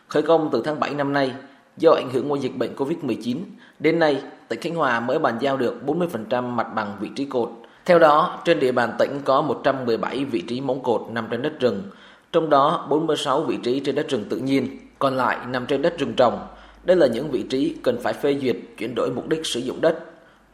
Khởi 0.08 0.24
công 0.24 0.50
từ 0.52 0.62
tháng 0.66 0.80
7 0.80 0.94
năm 0.94 1.14
nay, 1.14 1.32
do 1.78 1.92
ảnh 1.92 2.10
hưởng 2.14 2.30
của 2.30 2.36
dịch 2.36 2.58
bệnh 2.58 2.76
Covid-19, 2.76 3.38
đến 3.80 4.00
nay 4.00 4.22
tỉnh 4.48 4.60
Khánh 4.62 4.76
Hòa 4.76 5.00
mới 5.00 5.20
bàn 5.20 5.38
giao 5.40 5.58
được 5.58 5.76
40% 5.86 6.44
mặt 6.44 6.68
bằng 6.76 6.98
vị 7.00 7.10
trí 7.16 7.26
cột. 7.26 7.52
Theo 7.86 8.00
đó, 8.00 8.42
trên 8.46 8.60
địa 8.60 8.72
bàn 8.72 8.96
tỉnh 9.00 9.20
có 9.26 9.42
117 9.42 10.26
vị 10.26 10.44
trí 10.48 10.62
móng 10.62 10.84
cột 10.84 11.02
nằm 11.12 11.28
trên 11.32 11.42
đất 11.42 11.60
rừng, 11.60 11.84
trong 12.32 12.50
đó 12.50 12.88
46 12.90 13.44
vị 13.44 13.58
trí 13.64 13.80
trên 13.80 13.96
đất 13.96 14.10
rừng 14.10 14.26
tự 14.30 14.38
nhiên, 14.38 14.78
còn 15.00 15.18
lại 15.18 15.38
nằm 15.48 15.66
trên 15.66 15.82
đất 15.82 15.98
rừng 15.98 16.14
trồng. 16.14 16.48
Đây 16.84 16.98
là 16.98 17.08
những 17.08 17.32
vị 17.32 17.44
trí 17.50 17.76
cần 17.84 17.98
phải 18.04 18.14
phê 18.14 18.38
duyệt 18.42 18.56
chuyển 18.78 18.96
đổi 18.96 19.10
mục 19.16 19.30
đích 19.30 19.46
sử 19.46 19.60
dụng 19.60 19.82
đất 19.82 20.00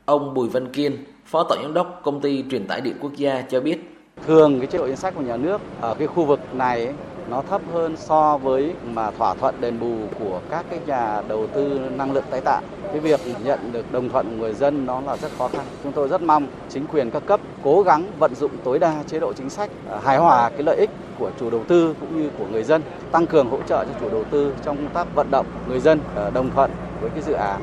Ông 0.09 0.33
Bùi 0.33 0.49
Văn 0.49 0.67
Kiên, 0.67 0.97
Phó 1.29 1.43
Tổng 1.43 1.59
Giám 1.61 1.73
đốc 1.73 2.01
Công 2.03 2.21
ty 2.21 2.43
Truyền 2.51 2.67
tải 2.67 2.81
điện 2.81 2.95
quốc 3.01 3.11
gia 3.15 3.41
cho 3.41 3.61
biết. 3.61 3.79
Thường 4.27 4.59
cái 4.59 4.67
chế 4.67 4.77
độ 4.77 4.87
chính 4.87 4.95
sách 4.95 5.15
của 5.15 5.21
nhà 5.21 5.37
nước 5.37 5.61
ở 5.81 5.95
cái 5.99 6.07
khu 6.07 6.25
vực 6.25 6.39
này 6.53 6.85
ấy, 6.85 6.93
nó 7.29 7.41
thấp 7.41 7.61
hơn 7.73 7.95
so 7.97 8.37
với 8.37 8.73
mà 8.93 9.11
thỏa 9.11 9.35
thuận 9.35 9.61
đền 9.61 9.79
bù 9.79 9.95
của 10.19 10.41
các 10.49 10.65
cái 10.69 10.79
nhà 10.85 11.21
đầu 11.27 11.47
tư 11.47 11.79
năng 11.95 12.11
lượng 12.11 12.23
tái 12.29 12.41
tạo. 12.41 12.61
cái 12.83 12.99
việc 12.99 13.19
nhận 13.43 13.59
được 13.71 13.91
đồng 13.91 14.09
thuận 14.09 14.29
của 14.29 14.35
người 14.35 14.53
dân 14.53 14.85
nó 14.85 15.01
là 15.01 15.17
rất 15.17 15.31
khó 15.37 15.47
khăn. 15.47 15.65
Chúng 15.83 15.91
tôi 15.91 16.07
rất 16.07 16.21
mong 16.21 16.47
chính 16.69 16.87
quyền 16.87 17.11
các 17.11 17.23
cấp 17.25 17.39
cố 17.63 17.81
gắng 17.81 18.03
vận 18.19 18.35
dụng 18.35 18.51
tối 18.63 18.79
đa 18.79 19.03
chế 19.07 19.19
độ 19.19 19.33
chính 19.33 19.49
sách 19.49 19.69
à, 19.91 19.99
hài 20.03 20.17
hòa 20.17 20.49
cái 20.49 20.63
lợi 20.63 20.77
ích 20.77 20.89
của 21.19 21.31
chủ 21.39 21.49
đầu 21.49 21.63
tư 21.67 21.95
cũng 21.99 22.21
như 22.21 22.29
của 22.37 22.45
người 22.51 22.63
dân, 22.63 22.81
tăng 23.11 23.27
cường 23.27 23.49
hỗ 23.49 23.59
trợ 23.67 23.85
cho 23.85 23.99
chủ 23.99 24.09
đầu 24.09 24.23
tư 24.23 24.53
trong 24.65 24.77
công 24.77 24.93
tác 24.93 25.15
vận 25.15 25.31
động 25.31 25.45
người 25.67 25.79
dân 25.79 25.99
à, 26.15 26.29
đồng 26.29 26.49
thuận 26.55 26.71
với 27.01 27.09
cái 27.09 27.21
dự 27.21 27.33
án. 27.33 27.61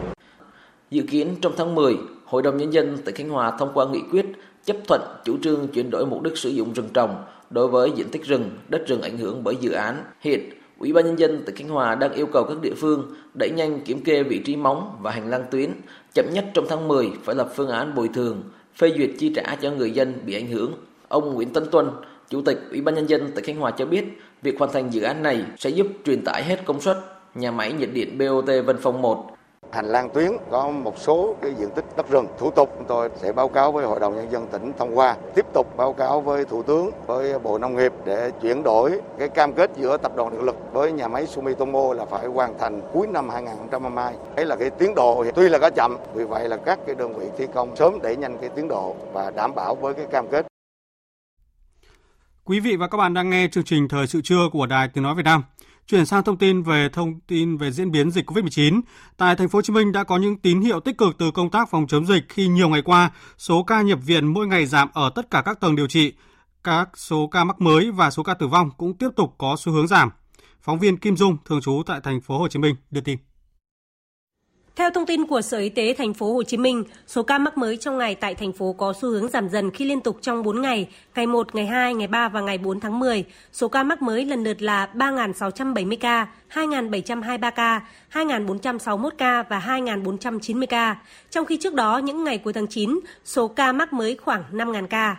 Dự 0.91 1.03
kiến 1.11 1.37
trong 1.43 1.53
tháng 1.57 1.75
10, 1.75 1.97
Hội 2.27 2.43
đồng 2.43 2.57
Nhân 2.57 2.73
dân 2.73 2.99
tỉnh 3.05 3.15
Khánh 3.15 3.29
Hòa 3.29 3.57
thông 3.59 3.71
qua 3.75 3.87
nghị 3.93 4.01
quyết 4.11 4.27
chấp 4.65 4.77
thuận 4.89 5.01
chủ 5.25 5.39
trương 5.43 5.69
chuyển 5.69 5.91
đổi 5.91 6.07
mục 6.07 6.23
đích 6.23 6.39
sử 6.39 6.49
dụng 6.49 6.73
rừng 6.73 6.89
trồng 6.95 7.25
đối 7.51 7.69
với 7.69 7.91
diện 7.95 8.09
tích 8.09 8.25
rừng, 8.25 8.51
đất 8.69 8.87
rừng 8.87 9.03
ảnh 9.03 9.19
hưởng 9.19 9.45
bởi 9.45 9.57
dự 9.61 9.73
án. 9.73 10.05
Hiện, 10.21 10.51
Ủy 10.79 10.93
ban 10.93 11.05
Nhân 11.05 11.19
dân 11.19 11.43
tỉnh 11.47 11.57
Khánh 11.57 11.69
Hòa 11.69 11.95
đang 11.95 12.13
yêu 12.13 12.27
cầu 12.27 12.45
các 12.45 12.61
địa 12.63 12.75
phương 12.77 13.15
đẩy 13.39 13.51
nhanh 13.51 13.81
kiểm 13.81 14.05
kê 14.05 14.23
vị 14.23 14.39
trí 14.39 14.57
móng 14.57 14.97
và 15.01 15.11
hành 15.11 15.31
lang 15.31 15.45
tuyến, 15.51 15.71
chậm 16.15 16.25
nhất 16.33 16.45
trong 16.55 16.65
tháng 16.69 16.89
10 16.89 17.11
phải 17.25 17.35
lập 17.35 17.51
phương 17.55 17.69
án 17.69 17.95
bồi 17.95 18.09
thường, 18.15 18.43
phê 18.75 18.93
duyệt 18.97 19.11
chi 19.19 19.33
trả 19.37 19.57
cho 19.61 19.71
người 19.71 19.91
dân 19.91 20.15
bị 20.25 20.35
ảnh 20.35 20.47
hưởng. 20.47 20.73
Ông 21.09 21.35
Nguyễn 21.35 21.53
Tấn 21.53 21.65
Tuân, 21.71 21.91
Chủ 22.31 22.43
tịch 22.43 22.61
Ủy 22.71 22.81
ban 22.81 22.95
Nhân 22.95 23.09
dân 23.09 23.31
tỉnh 23.35 23.45
Khánh 23.45 23.57
Hòa 23.57 23.71
cho 23.71 23.87
biết, 23.87 24.05
việc 24.43 24.59
hoàn 24.59 24.73
thành 24.73 24.91
dự 24.91 25.03
án 25.03 25.23
này 25.23 25.45
sẽ 25.59 25.71
giúp 25.71 25.87
truyền 26.05 26.25
tải 26.25 26.45
hết 26.45 26.65
công 26.65 26.81
suất 26.81 26.97
nhà 27.35 27.51
máy 27.51 27.73
nhiệt 27.73 27.89
điện 27.93 28.19
BOT 28.19 28.47
Vân 28.67 28.77
Phong 28.81 29.03
1 29.03 29.36
hành 29.71 29.87
lang 29.87 30.11
tuyến 30.11 30.33
có 30.51 30.71
một 30.71 30.99
số 30.99 31.35
cái 31.43 31.55
diện 31.55 31.69
tích 31.71 31.85
đất 31.97 32.11
rừng. 32.11 32.27
Thủ 32.39 32.51
tục 32.51 32.71
chúng 32.77 32.87
tôi 32.87 33.11
sẽ 33.17 33.33
báo 33.33 33.49
cáo 33.49 33.73
với 33.73 33.87
hội 33.87 34.01
đồng 34.01 34.17
nhân 34.17 34.33
dân 34.33 34.47
tỉnh 34.47 34.73
thông 34.79 34.99
qua. 34.99 35.17
Tiếp 35.35 35.47
tục 35.55 35.77
báo 35.77 35.93
cáo 35.93 36.21
với 36.21 36.45
thủ 36.45 36.63
tướng, 36.63 36.91
với 37.07 37.39
bộ 37.39 37.59
nông 37.59 37.77
nghiệp 37.77 37.93
để 38.05 38.31
chuyển 38.43 38.63
đổi 38.63 39.01
cái 39.19 39.29
cam 39.29 39.53
kết 39.53 39.71
giữa 39.77 39.97
tập 39.97 40.13
đoàn 40.17 40.33
điện 40.33 40.43
lực 40.43 40.57
với 40.73 40.93
nhà 40.93 41.09
máy 41.09 41.27
Sumitomo 41.27 41.93
là 41.93 42.05
phải 42.05 42.27
hoàn 42.27 42.59
thành 42.59 42.81
cuối 42.93 43.07
năm 43.07 43.29
2022 43.31 44.15
đấy 44.37 44.47
là 44.47 44.57
cái 44.57 44.71
tiến 44.71 44.95
độ 44.95 45.25
tuy 45.35 45.49
là 45.49 45.59
có 45.59 45.71
chậm, 45.71 45.97
vì 46.15 46.25
vậy 46.25 46.49
là 46.49 46.57
các 46.57 46.79
cái 46.87 46.95
đơn 46.95 47.19
vị 47.19 47.27
thi 47.39 47.47
công 47.55 47.77
sớm 47.77 47.99
đẩy 48.03 48.17
nhanh 48.17 48.39
cái 48.41 48.51
tiến 48.51 48.69
độ 48.69 48.97
và 49.13 49.31
đảm 49.31 49.55
bảo 49.55 49.75
với 49.75 49.95
cái 49.95 50.07
cam 50.11 50.29
kết. 50.29 50.47
Quý 52.45 52.61
vị 52.61 52.77
và 52.77 52.89
các 52.89 52.99
bạn 52.99 53.15
đang 53.15 53.31
nghe 53.31 53.49
chương 53.53 53.65
trình 53.65 53.89
Thời 53.89 54.07
sự 54.07 54.21
trưa 54.25 54.49
của 54.53 54.67
Đài 54.67 54.89
Tiếng 54.89 55.05
nói 55.05 55.15
Việt 55.15 55.25
Nam. 55.25 55.43
Chuyển 55.89 56.07
sang 56.07 56.25
thông 56.25 56.37
tin 56.37 56.63
về 56.63 56.89
thông 56.89 57.21
tin 57.21 57.57
về 57.57 57.71
diễn 57.71 57.91
biến 57.91 58.11
dịch 58.11 58.31
COVID-19, 58.31 58.81
tại 59.17 59.37
thành 59.37 59.49
phố 59.49 59.57
Hồ 59.57 59.63
Chí 59.63 59.73
Minh 59.73 59.93
đã 59.93 60.05
có 60.05 60.19
những 60.19 60.37
tín 60.37 60.61
hiệu 60.61 60.81
tích 60.81 60.99
cực 60.99 61.19
từ 61.19 61.31
công 61.31 61.51
tác 61.51 61.71
phòng 61.71 61.87
chống 61.87 62.07
dịch 62.07 62.25
khi 62.29 62.49
nhiều 62.49 62.69
ngày 62.69 62.83
qua 62.83 63.11
số 63.39 63.63
ca 63.63 63.83
nhập 63.83 63.99
viện 64.05 64.27
mỗi 64.27 64.47
ngày 64.47 64.67
giảm 64.67 64.89
ở 64.93 65.11
tất 65.15 65.31
cả 65.31 65.43
các 65.43 65.61
tầng 65.61 65.77
điều 65.77 65.87
trị, 65.87 66.13
các 66.65 66.89
số 66.95 67.27
ca 67.27 67.45
mắc 67.45 67.61
mới 67.61 67.91
và 67.91 68.11
số 68.11 68.23
ca 68.23 68.35
tử 68.35 68.47
vong 68.47 68.71
cũng 68.77 68.95
tiếp 68.95 69.09
tục 69.17 69.35
có 69.39 69.57
xu 69.59 69.73
hướng 69.73 69.87
giảm. 69.87 70.11
Phóng 70.63 70.79
viên 70.79 70.97
Kim 70.97 71.17
Dung 71.17 71.37
thường 71.45 71.61
trú 71.61 71.83
tại 71.87 72.01
thành 72.03 72.21
phố 72.21 72.39
Hồ 72.39 72.49
Chí 72.49 72.59
Minh 72.59 72.75
đưa 72.91 73.01
tin. 73.01 73.19
Theo 74.77 74.91
thông 74.91 75.07
tin 75.07 75.27
của 75.27 75.41
Sở 75.41 75.59
Y 75.59 75.69
tế 75.69 75.95
thành 75.99 76.15
phố 76.15 76.35
Hồ 76.35 76.43
Chí 76.43 76.57
Minh, 76.57 76.85
số 77.07 77.23
ca 77.23 77.39
mắc 77.39 77.59
mới 77.59 77.77
trong 77.77 77.99
ngày 77.99 78.15
tại 78.15 78.35
thành 78.35 78.53
phố 78.53 78.73
có 78.73 78.93
xu 78.93 79.11
hướng 79.11 79.29
giảm 79.29 79.49
dần 79.49 79.71
khi 79.71 79.85
liên 79.85 80.01
tục 80.01 80.19
trong 80.21 80.43
4 80.43 80.63
ngày, 80.63 80.89
ngày 81.15 81.27
1, 81.27 81.55
ngày 81.55 81.67
2, 81.67 81.95
ngày 81.95 82.07
3 82.07 82.29
và 82.29 82.41
ngày 82.41 82.59
4 82.59 82.81
tháng 82.81 82.99
10, 82.99 83.25
số 83.53 83.69
ca 83.69 83.83
mắc 83.83 84.03
mới 84.03 84.25
lần 84.25 84.45
lượt 84.45 84.63
là 84.63 84.89
3.670 84.95 85.97
ca, 86.01 86.29
2.723 86.53 87.51
ca, 87.51 87.81
2.461 88.13 89.11
ca 89.19 89.43
và 89.43 89.59
2.490 89.67 90.67
ca. 90.67 90.97
Trong 91.31 91.45
khi 91.45 91.57
trước 91.57 91.75
đó, 91.75 91.99
những 91.99 92.25
ngày 92.25 92.39
cuối 92.39 92.53
tháng 92.53 92.67
9, 92.67 93.01
số 93.25 93.49
ca 93.49 93.73
mắc 93.73 93.93
mới 93.93 94.17
khoảng 94.17 94.45
5.000 94.53 94.87
ca. 94.87 95.17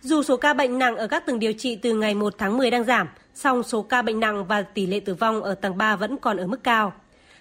Dù 0.00 0.22
số 0.22 0.36
ca 0.36 0.54
bệnh 0.54 0.78
nặng 0.78 0.96
ở 0.96 1.06
các 1.06 1.26
tầng 1.26 1.38
điều 1.38 1.52
trị 1.52 1.76
từ 1.76 1.94
ngày 1.94 2.14
1 2.14 2.34
tháng 2.38 2.56
10 2.58 2.70
đang 2.70 2.84
giảm, 2.84 3.08
song 3.34 3.62
số 3.62 3.82
ca 3.82 4.02
bệnh 4.02 4.20
nặng 4.20 4.44
và 4.44 4.62
tỷ 4.62 4.86
lệ 4.86 5.00
tử 5.00 5.14
vong 5.14 5.42
ở 5.42 5.54
tầng 5.54 5.78
3 5.78 5.96
vẫn 5.96 6.18
còn 6.18 6.36
ở 6.36 6.46
mức 6.46 6.64
cao. 6.64 6.92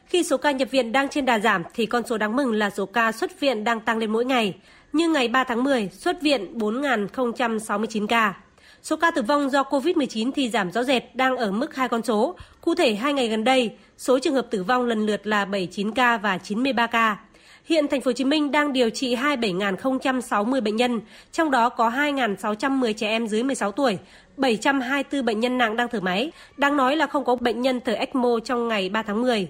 Khi 0.05 0.24
số 0.24 0.38
ca 0.38 0.51
nhập 0.51 0.72
viện 0.72 0.91
đang 0.91 1.10
trên 1.10 1.25
đà 1.25 1.39
giảm 1.39 1.63
thì 1.74 1.86
con 1.86 2.03
số 2.07 2.17
đáng 2.17 2.36
mừng 2.36 2.53
là 2.53 2.69
số 2.69 2.86
ca 2.86 3.12
xuất 3.12 3.39
viện 3.39 3.63
đang 3.63 3.79
tăng 3.79 3.98
lên 3.98 4.12
mỗi 4.12 4.25
ngày. 4.25 4.55
Như 4.93 5.10
ngày 5.10 5.27
3 5.27 5.43
tháng 5.43 5.63
10, 5.63 5.89
xuất 5.91 6.22
viện 6.22 6.57
4.069 6.57 8.07
ca. 8.07 8.33
Số 8.83 8.95
ca 8.95 9.12
tử 9.12 9.22
vong 9.22 9.50
do 9.50 9.63
COVID-19 9.63 10.31
thì 10.36 10.50
giảm 10.50 10.72
rõ 10.72 10.83
rệt, 10.83 11.15
đang 11.15 11.38
ở 11.38 11.51
mức 11.51 11.75
hai 11.75 11.89
con 11.89 12.03
số. 12.03 12.36
Cụ 12.62 12.75
thể, 12.75 12.95
hai 12.95 13.13
ngày 13.13 13.27
gần 13.27 13.43
đây, 13.43 13.72
số 13.98 14.19
trường 14.19 14.33
hợp 14.33 14.48
tử 14.51 14.63
vong 14.63 14.86
lần 14.86 15.05
lượt 15.05 15.27
là 15.27 15.45
79 15.45 15.91
ca 15.91 16.17
và 16.17 16.38
93 16.38 16.88
ca. 16.88 17.17
Hiện 17.65 17.88
thành 17.88 18.01
phố 18.01 18.10
Hồ 18.10 18.13
Chí 18.13 18.24
Minh 18.24 18.51
đang 18.51 18.74
điều 18.74 18.89
trị 18.89 19.15
27.060 19.15 20.62
bệnh 20.62 20.75
nhân, 20.75 21.01
trong 21.31 21.51
đó 21.51 21.69
có 21.69 21.89
2.610 21.89 22.93
trẻ 22.93 23.07
em 23.07 23.27
dưới 23.27 23.43
16 23.43 23.72
tuổi, 23.72 23.98
724 24.38 25.25
bệnh 25.25 25.39
nhân 25.39 25.57
nặng 25.57 25.75
đang 25.77 25.88
thở 25.88 26.00
máy. 26.00 26.31
Đang 26.57 26.77
nói 26.77 26.95
là 26.95 27.07
không 27.07 27.25
có 27.25 27.36
bệnh 27.36 27.62
nhân 27.62 27.79
thở 27.86 27.93
ECMO 27.93 28.39
trong 28.45 28.67
ngày 28.67 28.89
3 28.89 29.03
tháng 29.03 29.22
10. 29.22 29.48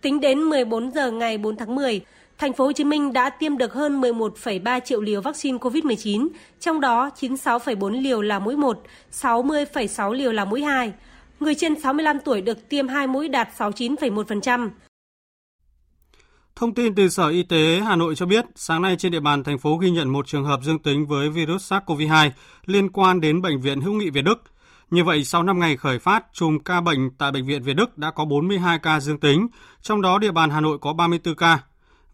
Tính 0.00 0.20
đến 0.20 0.38
14 0.38 0.90
giờ 0.90 1.10
ngày 1.10 1.38
4 1.38 1.56
tháng 1.56 1.74
10, 1.74 2.00
thành 2.38 2.52
phố 2.52 2.64
Hồ 2.64 2.72
Chí 2.72 2.84
Minh 2.84 3.12
đã 3.12 3.30
tiêm 3.30 3.58
được 3.58 3.72
hơn 3.72 4.00
11,3 4.00 4.80
triệu 4.80 5.00
liều 5.00 5.20
vaccine 5.20 5.58
COVID-19, 5.58 6.28
trong 6.60 6.80
đó 6.80 7.10
96,4 7.20 8.02
liều 8.02 8.22
là 8.22 8.38
mũi 8.38 8.56
1, 8.56 8.82
60,6 9.12 10.12
liều 10.12 10.32
là 10.32 10.44
mũi 10.44 10.62
2. 10.62 10.92
Người 11.40 11.54
trên 11.54 11.80
65 11.80 12.18
tuổi 12.24 12.40
được 12.40 12.68
tiêm 12.68 12.88
2 12.88 13.06
mũi 13.06 13.28
đạt 13.28 13.48
69,1%. 13.58 14.70
Thông 16.56 16.74
tin 16.74 16.94
từ 16.94 17.08
Sở 17.08 17.28
Y 17.28 17.42
tế 17.42 17.80
Hà 17.80 17.96
Nội 17.96 18.14
cho 18.14 18.26
biết, 18.26 18.44
sáng 18.56 18.82
nay 18.82 18.96
trên 18.98 19.12
địa 19.12 19.20
bàn 19.20 19.44
thành 19.44 19.58
phố 19.58 19.76
ghi 19.76 19.90
nhận 19.90 20.08
một 20.08 20.26
trường 20.26 20.44
hợp 20.44 20.60
dương 20.62 20.78
tính 20.78 21.06
với 21.06 21.28
virus 21.28 21.72
SARS-CoV-2 21.72 22.30
liên 22.66 22.88
quan 22.88 23.20
đến 23.20 23.42
Bệnh 23.42 23.60
viện 23.60 23.80
Hữu 23.80 23.94
nghị 23.94 24.10
Việt 24.10 24.22
Đức. 24.22 24.42
Như 24.90 25.04
vậy, 25.04 25.24
sau 25.24 25.42
5 25.42 25.58
ngày 25.58 25.76
khởi 25.76 25.98
phát, 25.98 26.24
chùm 26.32 26.58
ca 26.58 26.80
bệnh 26.80 27.10
tại 27.18 27.32
Bệnh 27.32 27.46
viện 27.46 27.62
Việt 27.62 27.74
Đức 27.74 27.98
đã 27.98 28.10
có 28.10 28.24
42 28.24 28.78
ca 28.78 29.00
dương 29.00 29.20
tính, 29.20 29.48
trong 29.82 30.02
đó 30.02 30.18
địa 30.18 30.30
bàn 30.30 30.50
Hà 30.50 30.60
Nội 30.60 30.78
có 30.80 30.92
34 30.92 31.34
ca. 31.34 31.58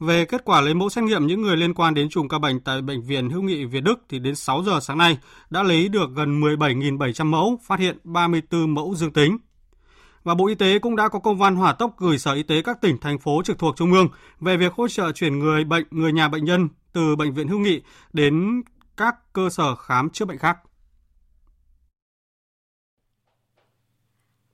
Về 0.01 0.25
kết 0.25 0.45
quả 0.45 0.61
lấy 0.61 0.75
mẫu 0.75 0.89
xét 0.89 1.05
nghiệm 1.05 1.27
những 1.27 1.43
người 1.43 1.57
liên 1.57 1.75
quan 1.75 1.95
đến 1.95 2.09
chùm 2.09 2.29
ca 2.29 2.39
bệnh 2.39 2.61
tại 2.61 2.83
Bệnh 2.83 3.03
viện 3.03 3.31
Hữu 3.31 3.43
nghị 3.43 3.65
Việt 3.65 3.81
Đức 3.81 4.05
thì 4.09 4.19
đến 4.19 4.35
6 4.35 4.63
giờ 4.63 4.81
sáng 4.81 4.99
nay 4.99 5.19
đã 5.51 5.63
lấy 5.63 5.89
được 5.89 6.11
gần 6.15 6.41
17.700 6.41 7.27
mẫu, 7.27 7.61
phát 7.65 7.81
hiện 7.81 7.99
34 8.05 8.75
mẫu 8.75 8.95
dương 8.95 9.13
tính. 9.13 9.39
Và 10.25 10.35
Bộ 10.35 10.47
Y 10.47 10.55
tế 10.55 10.79
cũng 10.79 10.97
đã 10.97 11.09
có 11.09 11.19
công 11.19 11.39
văn 11.39 11.57
hỏa 11.57 11.73
tốc 11.73 11.95
gửi 11.99 12.19
Sở 12.19 12.33
Y 12.33 12.43
tế 12.43 12.63
các 12.63 12.81
tỉnh, 12.81 12.99
thành 12.99 13.19
phố 13.19 13.43
trực 13.45 13.59
thuộc 13.59 13.77
Trung 13.77 13.93
ương 13.93 14.09
về 14.41 14.57
việc 14.57 14.73
hỗ 14.73 14.89
trợ 14.89 15.13
chuyển 15.13 15.39
người 15.39 15.65
bệnh, 15.65 15.87
người 15.91 16.13
nhà 16.13 16.29
bệnh 16.29 16.45
nhân 16.45 16.69
từ 16.93 17.17
Bệnh 17.17 17.35
viện 17.35 17.49
Hữu 17.49 17.59
nghị 17.59 17.83
đến 18.13 18.63
các 18.97 19.33
cơ 19.33 19.51
sở 19.51 19.75
khám 19.75 20.11
chữa 20.11 20.25
bệnh 20.25 20.39
khác. 20.39 20.59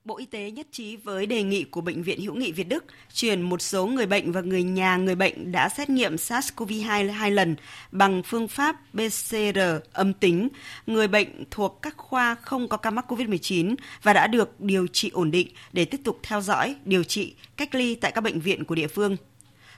Bộ 0.05 0.17
Y 0.17 0.25
tế 0.25 0.51
nhất 0.51 0.67
trí 0.71 0.95
với 0.95 1.25
đề 1.25 1.43
nghị 1.43 1.63
của 1.63 1.81
Bệnh 1.81 2.03
viện 2.03 2.21
Hữu 2.21 2.35
nghị 2.35 2.51
Việt 2.51 2.69
Đức 2.69 2.85
chuyển 3.13 3.41
một 3.41 3.61
số 3.61 3.87
người 3.87 4.05
bệnh 4.05 4.31
và 4.31 4.41
người 4.41 4.63
nhà 4.63 4.97
người 4.97 5.15
bệnh 5.15 5.51
đã 5.51 5.69
xét 5.69 5.89
nghiệm 5.89 6.15
SARS-CoV-2 6.15 7.11
hai 7.11 7.31
lần 7.31 7.55
bằng 7.91 8.23
phương 8.25 8.47
pháp 8.47 8.75
PCR 8.93 9.59
âm 9.93 10.13
tính, 10.13 10.49
người 10.87 11.07
bệnh 11.07 11.27
thuộc 11.51 11.79
các 11.81 11.97
khoa 11.97 12.35
không 12.35 12.67
có 12.67 12.77
ca 12.77 12.89
mắc 12.91 13.11
COVID-19 13.11 13.75
và 14.03 14.13
đã 14.13 14.27
được 14.27 14.61
điều 14.61 14.87
trị 14.87 15.09
ổn 15.13 15.31
định 15.31 15.47
để 15.73 15.85
tiếp 15.85 16.01
tục 16.03 16.19
theo 16.23 16.41
dõi, 16.41 16.75
điều 16.85 17.03
trị, 17.03 17.33
cách 17.57 17.75
ly 17.75 17.95
tại 17.95 18.11
các 18.11 18.21
bệnh 18.21 18.39
viện 18.39 18.63
của 18.63 18.75
địa 18.75 18.87
phương. 18.87 19.17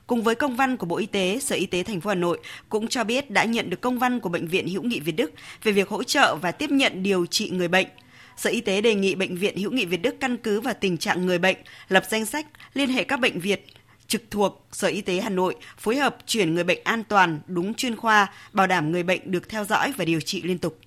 Cùng 0.08 0.24
với 0.24 0.36
công 0.36 0.56
văn 0.56 0.78
của 0.78 0.86
Bộ 0.86 0.98
Y 0.98 1.06
tế, 1.06 1.40
Sở 1.42 1.56
Y 1.56 1.66
tế 1.66 1.84
thành 1.84 2.02
phố 2.02 2.10
Hà 2.10 2.16
Nội 2.16 2.40
cũng 2.70 2.88
cho 2.88 3.04
biết 3.04 3.32
đã 3.32 3.44
nhận 3.44 3.70
được 3.70 3.82
công 3.82 4.00
văn 4.00 4.20
của 4.20 4.30
Bệnh 4.30 4.48
viện 4.48 4.68
Hữu 4.68 4.84
nghị 4.84 5.00
Việt 5.00 5.16
Đức 5.16 5.32
về 5.64 5.72
việc 5.72 5.90
hỗ 5.90 6.04
trợ 6.04 6.36
và 6.36 6.52
tiếp 6.52 6.70
nhận 6.70 7.04
điều 7.04 7.26
trị 7.26 7.50
người 7.50 7.68
bệnh– 7.68 7.88
Sở 8.38 8.50
Y 8.50 8.62
tế 8.62 8.82
đề 8.82 8.96
nghị 8.96 9.16
Bệnh 9.16 9.36
viện 9.38 9.58
Hữu 9.58 9.72
nghị 9.72 9.86
Việt 9.86 10.02
Đức 10.02 10.16
căn 10.20 10.38
cứ 10.38 10.62
vào 10.62 10.74
tình 10.82 10.98
trạng 10.98 11.26
người 11.26 11.40
bệnh, 11.40 11.58
lập 11.88 12.04
danh 12.10 12.26
sách, 12.26 12.48
liên 12.74 12.90
hệ 12.90 13.04
các 13.04 13.20
bệnh 13.20 13.40
viện 13.40 13.60
trực 14.08 14.22
thuộc 14.32 14.68
Sở 14.72 14.88
Y 14.88 15.02
tế 15.02 15.20
Hà 15.20 15.30
Nội 15.30 15.56
phối 15.78 15.96
hợp 15.96 16.18
chuyển 16.26 16.56
người 16.56 16.64
bệnh 16.64 16.80
an 16.84 17.04
toàn, 17.04 17.40
đúng 17.48 17.74
chuyên 17.74 17.96
khoa, 17.96 18.28
bảo 18.54 18.68
đảm 18.68 18.92
người 18.92 19.04
bệnh 19.04 19.32
được 19.32 19.50
theo 19.50 19.66
dõi 19.66 19.94
và 19.98 20.06
điều 20.06 20.22
trị 20.22 20.42
liên 20.42 20.58
tục. 20.58 20.80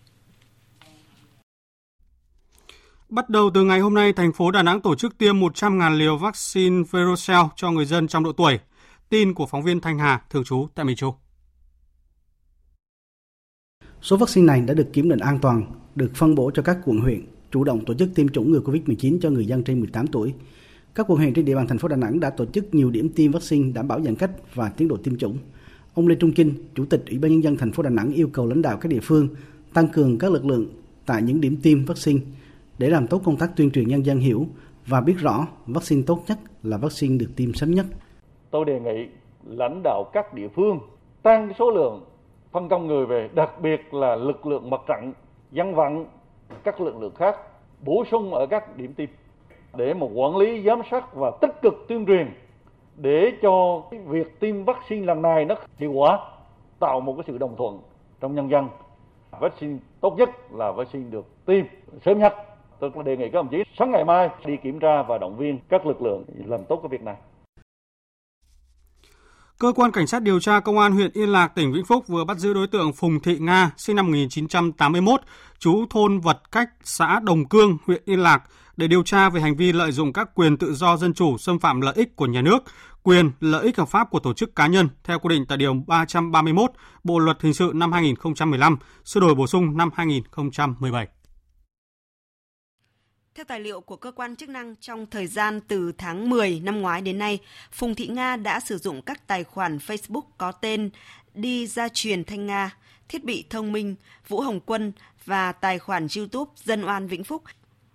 Bắt 3.09 3.29
đầu 3.31 3.51
từ 3.55 3.65
ngày 3.65 3.81
hôm 3.81 3.95
nay, 3.95 4.13
thành 4.13 4.33
phố 4.33 4.51
Đà 4.51 4.63
Nẵng 4.63 4.81
tổ 4.81 4.95
chức 4.95 5.19
tiêm 5.19 5.41
100.000 5.41 5.97
liều 5.97 6.17
vaccine 6.17 6.83
Verocell 6.91 7.43
cho 7.57 7.71
người 7.71 7.85
dân 7.85 8.09
trong 8.09 8.25
độ 8.25 8.33
tuổi. 8.33 8.59
Tin 9.09 9.35
của 9.35 9.47
phóng 9.47 9.63
viên 9.63 9.81
Thanh 9.81 9.99
Hà, 9.99 10.23
thường 10.31 10.45
trú 10.45 10.69
tại 10.75 10.85
Mỹ 10.85 10.95
Châu. 10.97 11.19
Số 14.03 14.17
vaccine 14.17 14.47
này 14.47 14.61
đã 14.61 14.75
được 14.75 14.89
kiểm 14.93 15.09
định 15.09 15.19
an 15.19 15.39
toàn, 15.43 15.73
được 15.95 16.11
phân 16.15 16.35
bổ 16.35 16.51
cho 16.55 16.63
các 16.63 16.79
quận 16.85 17.01
huyện 17.01 17.27
chủ 17.51 17.65
động 17.65 17.85
tổ 17.85 17.95
chức 17.95 18.09
tiêm 18.15 18.29
chủng 18.29 18.51
ngừa 18.51 18.61
Covid-19 18.61 19.19
cho 19.21 19.31
người 19.31 19.47
dân 19.47 19.63
trên 19.63 19.81
18 19.81 20.07
tuổi. 20.07 20.35
Các 20.95 21.11
quận 21.11 21.19
huyện 21.19 21.35
trên 21.35 21.45
địa 21.45 21.55
bàn 21.55 21.67
thành 21.67 21.79
phố 21.79 21.89
Đà 21.89 21.97
Nẵng 21.97 22.21
đã 22.21 22.31
tổ 22.31 22.45
chức 22.47 22.75
nhiều 22.75 22.91
điểm 22.91 23.09
tiêm 23.09 23.33
vaccine 23.33 23.73
đảm 23.73 23.89
bảo 23.89 24.03
giãn 24.03 24.15
cách 24.15 24.31
và 24.55 24.73
tiến 24.77 24.89
độ 24.89 24.97
tiêm 24.97 25.19
chủng. 25.19 25.39
Ông 25.95 26.09
Lê 26.09 26.15
Trung 26.15 26.33
Kinh, 26.33 26.55
Chủ 26.75 26.85
tịch 26.85 27.05
Ủy 27.11 27.19
ban 27.19 27.31
nhân 27.31 27.43
dân 27.43 27.57
thành 27.57 27.73
phố 27.73 27.83
Đà 27.83 27.91
Nẵng 27.91 28.13
yêu 28.13 28.29
cầu 28.33 28.47
lãnh 28.47 28.63
đạo 28.63 28.79
các 28.81 28.89
địa 28.89 29.01
phương 29.03 29.29
tăng 29.75 29.89
cường 29.89 30.19
các 30.19 30.33
lực 30.33 30.47
lượng 30.47 30.67
tại 31.07 31.23
những 31.23 31.41
điểm 31.41 31.57
tiêm 31.63 31.85
vaccine 31.85 32.21
để 32.79 32.91
làm 32.91 33.07
tốt 33.07 33.23
công 33.25 33.37
tác 33.37 33.57
tuyên 33.57 33.71
truyền 33.71 33.89
nhân 33.89 34.07
dân 34.07 34.19
hiểu 34.19 34.47
và 34.87 35.01
biết 35.01 35.15
rõ 35.19 35.47
vaccine 35.67 36.03
tốt 36.07 36.25
nhất 36.29 36.39
là 36.63 36.77
vaccine 36.77 37.19
được 37.19 37.31
tiêm 37.37 37.53
sớm 37.53 37.71
nhất. 37.71 37.87
Tôi 38.51 38.65
đề 38.65 38.81
nghị 38.81 39.07
lãnh 39.47 39.81
đạo 39.85 40.11
các 40.13 40.35
địa 40.35 40.49
phương 40.57 40.79
tăng 41.23 41.53
số 41.59 41.71
lượng 41.71 42.05
phân 42.53 42.69
công 42.69 42.87
người 42.87 43.07
về, 43.07 43.29
đặc 43.35 43.51
biệt 43.63 43.95
là 43.95 44.17
lực 44.17 44.47
lượng 44.47 44.71
mặt 44.71 44.81
trận, 44.89 45.13
dân 45.53 45.75
vận, 45.75 46.07
các 46.65 46.81
lực 46.81 46.97
lượng 47.01 47.15
khác 47.15 47.37
bổ 47.85 48.05
sung 48.11 48.35
ở 48.35 48.47
các 48.47 48.77
điểm 48.77 48.95
tiêm 48.95 49.09
để 49.77 49.95
mà 49.95 50.07
quản 50.15 50.37
lý 50.37 50.63
giám 50.63 50.81
sát 50.91 51.15
và 51.15 51.31
tích 51.41 51.63
cực 51.63 51.75
tuyên 51.89 52.07
truyền 52.07 52.35
để 52.97 53.33
cho 53.43 53.83
cái 53.91 54.01
việc 54.01 54.41
tiêm 54.41 54.65
vaccine 54.65 55.07
lần 55.07 55.23
này 55.23 55.45
nó 55.45 55.55
hiệu 55.79 55.93
quả, 55.93 56.19
tạo 56.79 57.01
một 57.01 57.15
cái 57.17 57.25
sự 57.27 57.39
đồng 57.39 57.57
thuận 57.57 57.81
trong 58.21 58.35
nhân 58.35 58.51
dân. 58.51 58.69
Vaccine 59.41 59.79
tốt 60.01 60.15
nhất 60.17 60.31
là 60.51 60.73
vaccine 60.73 61.11
được 61.11 61.47
tiêm 61.47 61.65
sớm 62.05 62.19
nhất. 62.19 62.35
Tôi 62.79 62.91
đề 63.05 63.17
nghị 63.17 63.25
các 63.25 63.35
đồng 63.35 63.49
chí 63.49 63.63
sáng 63.79 63.91
ngày 63.91 64.05
mai 64.05 64.29
đi 64.45 64.57
kiểm 64.57 64.81
tra 64.81 65.03
và 65.03 65.19
động 65.19 65.37
viên 65.37 65.59
các 65.69 65.87
lực 65.87 66.03
lượng 66.03 66.25
làm 66.45 66.65
tốt 66.65 66.77
cái 66.77 66.89
việc 66.89 67.03
này. 67.03 67.17
Cơ 69.61 69.73
quan 69.77 69.93
Cảnh 69.93 70.07
sát 70.07 70.23
điều 70.23 70.41
tra 70.41 70.61
Công 70.61 70.79
an 70.79 70.93
huyện 70.93 71.11
Yên 71.15 71.29
Lạc, 71.29 71.55
tỉnh 71.55 71.73
Vĩnh 71.73 71.85
Phúc 71.85 72.09
vừa 72.09 72.25
bắt 72.25 72.39
giữ 72.39 72.55
đối 72.55 72.67
tượng 72.67 72.93
Phùng 72.93 73.21
Thị 73.21 73.39
Nga, 73.39 73.71
sinh 73.77 73.97
năm 73.97 74.07
1981, 74.07 75.21
trú 75.59 75.85
thôn 75.91 76.21
Vật 76.21 76.53
Cách, 76.53 76.69
xã 76.85 77.21
Đồng 77.23 77.49
Cương, 77.49 77.79
huyện 77.87 78.03
Yên 78.05 78.21
Lạc, 78.21 78.43
để 78.77 78.89
điều 78.89 79.03
tra 79.03 79.29
về 79.29 79.41
hành 79.41 79.57
vi 79.57 79.73
lợi 79.73 79.93
dụng 79.93 80.13
các 80.13 80.35
quyền 80.35 80.57
tự 80.57 80.75
do 80.75 80.97
dân 80.97 81.15
chủ 81.15 81.39
xâm 81.39 81.59
phạm 81.59 81.81
lợi 81.81 81.95
ích 81.97 82.17
của 82.17 82.27
nhà 82.27 82.43
nước, 82.43 82.59
quyền 83.03 83.31
lợi 83.41 83.65
ích 83.65 83.79
hợp 83.79 83.89
pháp 83.89 84.11
của 84.11 84.19
tổ 84.19 84.33
chức 84.33 84.57
cá 84.57 84.67
nhân 84.67 84.89
theo 85.05 85.19
quy 85.19 85.35
định 85.35 85.47
tại 85.47 85.59
Điều 85.59 85.75
331 85.87 86.71
Bộ 87.05 87.19
Luật 87.19 87.43
Hình 87.43 87.55
sự 87.55 87.73
năm 87.75 87.93
2015, 87.93 88.77
sửa 89.05 89.21
đổi 89.21 89.35
bổ 89.35 89.47
sung 89.47 89.77
năm 89.77 89.91
2017. 89.95 91.09
Theo 93.39 93.45
tài 93.45 93.61
liệu 93.61 93.81
của 93.81 93.97
cơ 93.97 94.13
quan 94.13 94.37
chức 94.37 94.49
năng, 94.49 94.75
trong 94.81 95.07
thời 95.07 95.27
gian 95.27 95.61
từ 95.61 95.93
tháng 95.99 96.31
10 96.31 96.61
năm 96.61 96.81
ngoái 96.81 97.01
đến 97.01 97.19
nay, 97.19 97.39
Phùng 97.73 97.95
Thị 97.95 98.07
Nga 98.07 98.37
đã 98.37 98.61
sử 98.61 98.79
dụng 98.79 99.03
các 99.03 99.27
tài 99.27 99.45
khoản 99.45 99.79
Facebook 99.79 100.23
có 100.39 100.53
tên 100.53 100.91
Đi 101.35 101.67
gia 101.67 101.89
truyền 101.89 102.25
Thanh 102.25 102.47
Nga, 102.47 102.77
Thiết 103.09 103.25
bị 103.25 103.45
thông 103.51 103.73
minh, 103.73 103.95
Vũ 104.29 104.41
Hồng 104.41 104.61
Quân 104.61 104.93
và 105.25 105.53
tài 105.53 105.79
khoản 105.79 106.07
YouTube 106.17 106.51
Dân 106.65 106.85
oan 106.85 107.07
Vĩnh 107.07 107.25
Phúc 107.25 107.43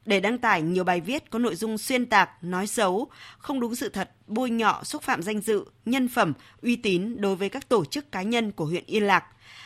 để 0.05 0.19
đăng 0.19 0.37
tải 0.37 0.61
nhiều 0.61 0.83
bài 0.83 1.01
viết 1.01 1.29
có 1.29 1.39
nội 1.39 1.55
dung 1.55 1.77
xuyên 1.77 2.05
tạc, 2.05 2.43
nói 2.43 2.67
xấu, 2.67 3.07
không 3.37 3.59
đúng 3.59 3.75
sự 3.75 3.89
thật, 3.89 4.11
bôi 4.27 4.49
nhọ, 4.49 4.83
xúc 4.83 5.03
phạm 5.03 5.21
danh 5.21 5.41
dự, 5.41 5.65
nhân 5.85 6.07
phẩm, 6.07 6.33
uy 6.61 6.75
tín 6.75 7.21
đối 7.21 7.35
với 7.35 7.49
các 7.49 7.69
tổ 7.69 7.85
chức 7.85 8.11
cá 8.11 8.21
nhân 8.21 8.51
của 8.51 8.65
huyện 8.65 8.83
Yên 8.85 9.03
Lạc, 9.03 9.23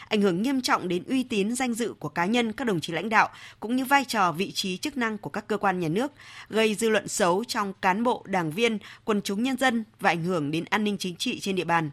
ảnh 0.08 0.22
hưởng 0.22 0.42
nghiêm 0.42 0.62
trọng 0.62 0.88
đến 0.88 1.04
uy 1.04 1.24
tín 1.24 1.56
danh 1.56 1.74
dự 1.74 1.94
của 2.00 2.10
cá 2.10 2.26
nhân 2.26 2.54
các 2.54 2.68
đồng 2.68 2.80
chí 2.80 2.94
lãnh 2.94 3.10
đạo 3.10 3.30
cũng 3.60 3.76
như 3.76 3.86
vai 3.86 4.06
trò 4.06 4.32
vị 4.32 4.52
trí 4.52 4.78
chức 4.78 4.98
năng 4.98 5.18
của 5.18 5.30
các 5.30 5.48
cơ 5.48 5.58
quan 5.58 5.80
nhà 5.80 5.88
nước, 5.88 6.12
gây 6.50 6.76
dư 6.76 6.90
luận 6.90 7.08
xấu 7.08 7.44
trong 7.44 7.74
cán 7.82 8.04
bộ, 8.04 8.24
đảng 8.28 8.52
viên, 8.52 8.78
quần 9.06 9.22
chúng 9.22 9.44
nhân 9.44 9.58
dân 9.58 9.84
và 10.00 10.10
ảnh 10.10 10.24
hưởng 10.24 10.52
đến 10.52 10.66
an 10.70 10.84
ninh 10.84 10.98
chính 10.98 11.16
trị 11.16 11.40
trên 11.40 11.56
địa 11.56 11.64
bàn. 11.64 11.90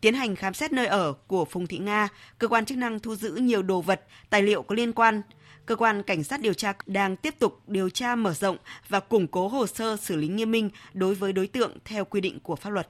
Tiến 0.00 0.14
hành 0.14 0.36
khám 0.36 0.54
xét 0.54 0.72
nơi 0.72 0.86
ở 0.86 1.12
của 1.26 1.44
Phùng 1.44 1.66
Thị 1.66 1.78
Nga, 1.78 2.08
cơ 2.38 2.48
quan 2.48 2.64
chức 2.64 2.78
năng 2.78 3.00
thu 3.00 3.14
giữ 3.14 3.30
nhiều 3.30 3.62
đồ 3.62 3.80
vật, 3.80 4.04
tài 4.30 4.42
liệu 4.42 4.62
có 4.62 4.74
liên 4.74 4.92
quan. 4.92 5.22
Cơ 5.66 5.76
quan 5.76 6.02
cảnh 6.02 6.24
sát 6.24 6.40
điều 6.40 6.54
tra 6.54 6.72
đang 6.86 7.16
tiếp 7.16 7.34
tục 7.38 7.60
điều 7.66 7.90
tra 7.90 8.14
mở 8.14 8.32
rộng 8.32 8.56
và 8.88 9.00
củng 9.00 9.26
cố 9.26 9.48
hồ 9.48 9.66
sơ 9.66 9.96
xử 9.96 10.16
lý 10.16 10.28
nghiêm 10.28 10.50
minh 10.50 10.70
đối 10.94 11.14
với 11.14 11.32
đối 11.32 11.46
tượng 11.46 11.72
theo 11.84 12.04
quy 12.04 12.20
định 12.20 12.40
của 12.40 12.56
pháp 12.56 12.70
luật. 12.70 12.88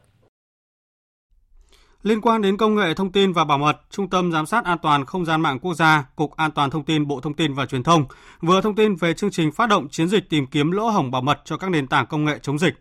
Liên 2.03 2.21
quan 2.21 2.43
đến 2.43 2.57
công 2.57 2.75
nghệ 2.75 2.95
thông 2.95 3.13
tin 3.13 3.33
và 3.33 3.45
bảo 3.45 3.59
mật, 3.59 3.81
Trung 3.91 4.11
tâm 4.11 4.33
Giám 4.33 4.47
sát 4.47 4.65
An 4.65 4.79
toàn 4.83 5.05
Không 5.05 5.25
gian 5.25 5.41
mạng 5.41 5.59
quốc 5.59 5.75
gia, 5.75 6.05
Cục 6.17 6.37
An 6.37 6.51
toàn 6.51 6.71
Thông 6.71 6.85
tin 6.85 7.07
Bộ 7.07 7.21
Thông 7.21 7.35
tin 7.35 7.55
và 7.55 7.67
Truyền 7.67 7.83
thông 7.83 8.05
vừa 8.41 8.61
thông 8.61 8.75
tin 8.75 8.95
về 8.95 9.15
chương 9.15 9.31
trình 9.31 9.53
phát 9.53 9.69
động 9.69 9.89
chiến 9.89 10.09
dịch 10.09 10.31
tìm 10.31 10.47
kiếm 10.47 10.71
lỗ 10.71 10.89
hổng 10.89 11.11
bảo 11.11 11.23
mật 11.23 11.41
cho 11.45 11.57
các 11.57 11.71
nền 11.71 11.87
tảng 11.87 12.07
công 12.07 12.25
nghệ 12.25 12.39
chống 12.43 12.59
dịch. 12.59 12.75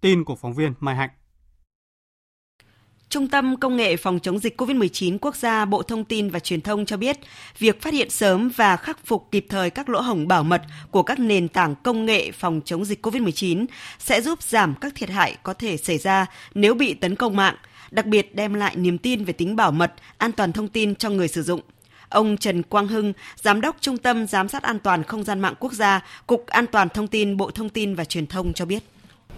Tin 0.00 0.24
của 0.24 0.36
phóng 0.36 0.54
viên 0.54 0.74
Mai 0.80 0.96
Hạnh. 0.96 1.10
Trung 3.12 3.28
tâm 3.28 3.56
Công 3.56 3.76
nghệ 3.76 3.96
Phòng 3.96 4.18
chống 4.22 4.38
dịch 4.38 4.60
COVID-19 4.60 5.18
Quốc 5.20 5.36
gia 5.36 5.64
Bộ 5.64 5.82
Thông 5.82 6.04
tin 6.04 6.30
và 6.30 6.38
Truyền 6.38 6.60
thông 6.60 6.86
cho 6.86 6.96
biết, 6.96 7.18
việc 7.58 7.82
phát 7.82 7.94
hiện 7.94 8.10
sớm 8.10 8.50
và 8.56 8.76
khắc 8.76 9.06
phục 9.06 9.28
kịp 9.30 9.46
thời 9.48 9.70
các 9.70 9.88
lỗ 9.88 10.00
hổng 10.00 10.28
bảo 10.28 10.42
mật 10.42 10.62
của 10.90 11.02
các 11.02 11.18
nền 11.18 11.48
tảng 11.48 11.74
công 11.82 12.06
nghệ 12.06 12.30
phòng 12.30 12.60
chống 12.64 12.84
dịch 12.84 13.06
COVID-19 13.06 13.66
sẽ 13.98 14.20
giúp 14.20 14.42
giảm 14.42 14.74
các 14.80 14.94
thiệt 14.94 15.10
hại 15.10 15.36
có 15.42 15.54
thể 15.54 15.76
xảy 15.76 15.98
ra 15.98 16.26
nếu 16.54 16.74
bị 16.74 16.94
tấn 16.94 17.16
công 17.16 17.36
mạng, 17.36 17.54
đặc 17.90 18.06
biệt 18.06 18.34
đem 18.34 18.54
lại 18.54 18.76
niềm 18.76 18.98
tin 18.98 19.24
về 19.24 19.32
tính 19.32 19.56
bảo 19.56 19.72
mật, 19.72 19.92
an 20.18 20.32
toàn 20.32 20.52
thông 20.52 20.68
tin 20.68 20.94
cho 20.94 21.10
người 21.10 21.28
sử 21.28 21.42
dụng. 21.42 21.60
Ông 22.08 22.36
Trần 22.36 22.62
Quang 22.62 22.88
Hưng, 22.88 23.12
Giám 23.36 23.60
đốc 23.60 23.76
Trung 23.80 23.98
tâm 23.98 24.26
Giám 24.26 24.48
sát 24.48 24.62
An 24.62 24.78
toàn 24.78 25.02
Không 25.04 25.24
gian 25.24 25.40
mạng 25.40 25.54
quốc 25.58 25.72
gia, 25.72 26.04
Cục 26.26 26.46
An 26.46 26.66
toàn 26.66 26.88
Thông 26.88 27.08
tin 27.08 27.36
Bộ 27.36 27.50
Thông 27.50 27.68
tin 27.68 27.94
và 27.94 28.04
Truyền 28.04 28.26
thông 28.26 28.52
cho 28.52 28.64
biết 28.64 28.91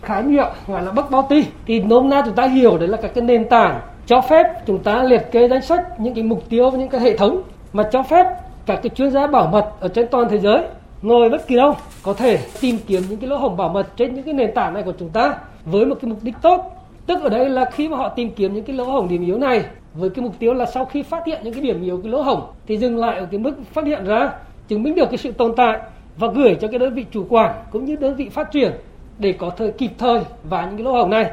khái 0.04 0.22
niệm 0.22 0.46
gọi 0.66 0.82
là 0.82 0.90
bất 0.90 1.10
bao 1.10 1.28
thì 1.66 1.80
nôm 1.80 2.10
na 2.10 2.22
chúng 2.24 2.34
ta 2.34 2.46
hiểu 2.46 2.78
đấy 2.78 2.88
là 2.88 2.96
các 2.96 3.14
cái 3.14 3.24
nền 3.24 3.48
tảng 3.48 3.80
cho 4.06 4.20
phép 4.20 4.46
chúng 4.66 4.78
ta 4.78 5.02
liệt 5.02 5.32
kê 5.32 5.48
danh 5.48 5.62
sách 5.62 6.00
những 6.00 6.14
cái 6.14 6.24
mục 6.24 6.42
tiêu 6.48 6.70
những 6.70 6.88
cái 6.88 7.00
hệ 7.00 7.16
thống. 7.16 7.42
Mà 7.72 7.82
cho 7.92 8.02
phép 8.02 8.26
các 8.66 8.80
cái 8.82 8.90
chuyên 8.90 9.10
gia 9.10 9.26
bảo 9.26 9.46
mật 9.46 9.70
ở 9.80 9.88
trên 9.88 10.08
toàn 10.10 10.28
thế 10.30 10.38
giới 10.38 10.62
ngồi 11.02 11.28
bất 11.28 11.46
kỳ 11.46 11.56
đâu 11.56 11.74
có 12.02 12.14
thể 12.14 12.38
tìm 12.60 12.78
kiếm 12.86 13.02
những 13.08 13.18
cái 13.18 13.30
lỗ 13.30 13.36
hổng 13.36 13.56
bảo 13.56 13.68
mật 13.68 13.86
trên 13.96 14.14
những 14.14 14.24
cái 14.24 14.34
nền 14.34 14.54
tảng 14.54 14.74
này 14.74 14.82
của 14.82 14.92
chúng 14.98 15.08
ta 15.08 15.34
với 15.64 15.86
một 15.86 15.94
cái 16.02 16.10
mục 16.10 16.18
đích 16.22 16.34
tốt. 16.42 16.70
Tức 17.06 17.22
ở 17.22 17.28
đây 17.28 17.48
là 17.48 17.64
khi 17.64 17.88
mà 17.88 17.96
họ 17.96 18.08
tìm 18.08 18.30
kiếm 18.30 18.54
những 18.54 18.64
cái 18.64 18.76
lỗ 18.76 18.84
hổng 18.84 19.08
điểm 19.08 19.24
yếu 19.26 19.38
này 19.38 19.64
với 19.94 20.10
cái 20.10 20.22
mục 20.22 20.34
tiêu 20.38 20.54
là 20.54 20.66
sau 20.66 20.84
khi 20.84 21.02
phát 21.02 21.26
hiện 21.26 21.40
những 21.44 21.54
cái 21.54 21.62
điểm 21.62 21.82
yếu, 21.82 22.00
cái 22.02 22.12
lỗ 22.12 22.22
hổng 22.22 22.42
thì 22.66 22.76
dừng 22.76 22.96
lại 22.96 23.18
ở 23.18 23.26
cái 23.30 23.38
mức 23.38 23.54
phát 23.72 23.86
hiện 23.86 24.04
ra, 24.04 24.30
chứng 24.68 24.82
minh 24.82 24.94
được 24.94 25.06
cái 25.10 25.18
sự 25.18 25.32
tồn 25.32 25.52
tại 25.56 25.78
và 26.16 26.28
gửi 26.34 26.56
cho 26.60 26.68
cái 26.68 26.78
đơn 26.78 26.94
vị 26.94 27.04
chủ 27.10 27.26
quản 27.28 27.54
cũng 27.70 27.84
như 27.84 27.96
đơn 27.96 28.14
vị 28.14 28.28
phát 28.28 28.50
triển 28.52 28.72
để 29.18 29.34
có 29.38 29.54
thời 29.58 29.72
kịp 29.78 29.90
thời 29.98 30.20
và 30.44 30.66
những 30.66 30.76
cái 30.76 30.84
lỗ 30.84 30.92
hổng 30.92 31.10
này. 31.10 31.30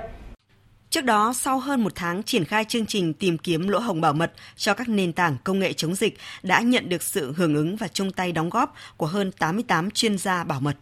Trước 0.89 1.05
đó, 1.05 1.33
sau 1.35 1.59
hơn 1.59 1.83
một 1.83 1.91
tháng 1.95 2.23
triển 2.23 2.45
khai 2.45 2.65
chương 2.65 2.85
trình 2.85 3.13
tìm 3.13 3.37
kiếm 3.37 3.67
lỗ 3.67 3.79
hổng 3.79 4.01
bảo 4.01 4.13
mật 4.13 4.31
cho 4.55 4.73
các 4.73 4.89
nền 4.89 5.13
tảng 5.13 5.37
công 5.43 5.59
nghệ 5.59 5.73
chống 5.73 5.95
dịch 5.95 6.17
đã 6.43 6.61
nhận 6.61 6.89
được 6.89 7.03
sự 7.03 7.33
hưởng 7.37 7.55
ứng 7.55 7.75
và 7.75 7.87
chung 7.87 8.11
tay 8.11 8.31
đóng 8.31 8.49
góp 8.49 8.75
của 8.97 9.05
hơn 9.05 9.31
88 9.31 9.91
chuyên 9.91 10.17
gia 10.17 10.43
bảo 10.43 10.59
mật. 10.59 10.77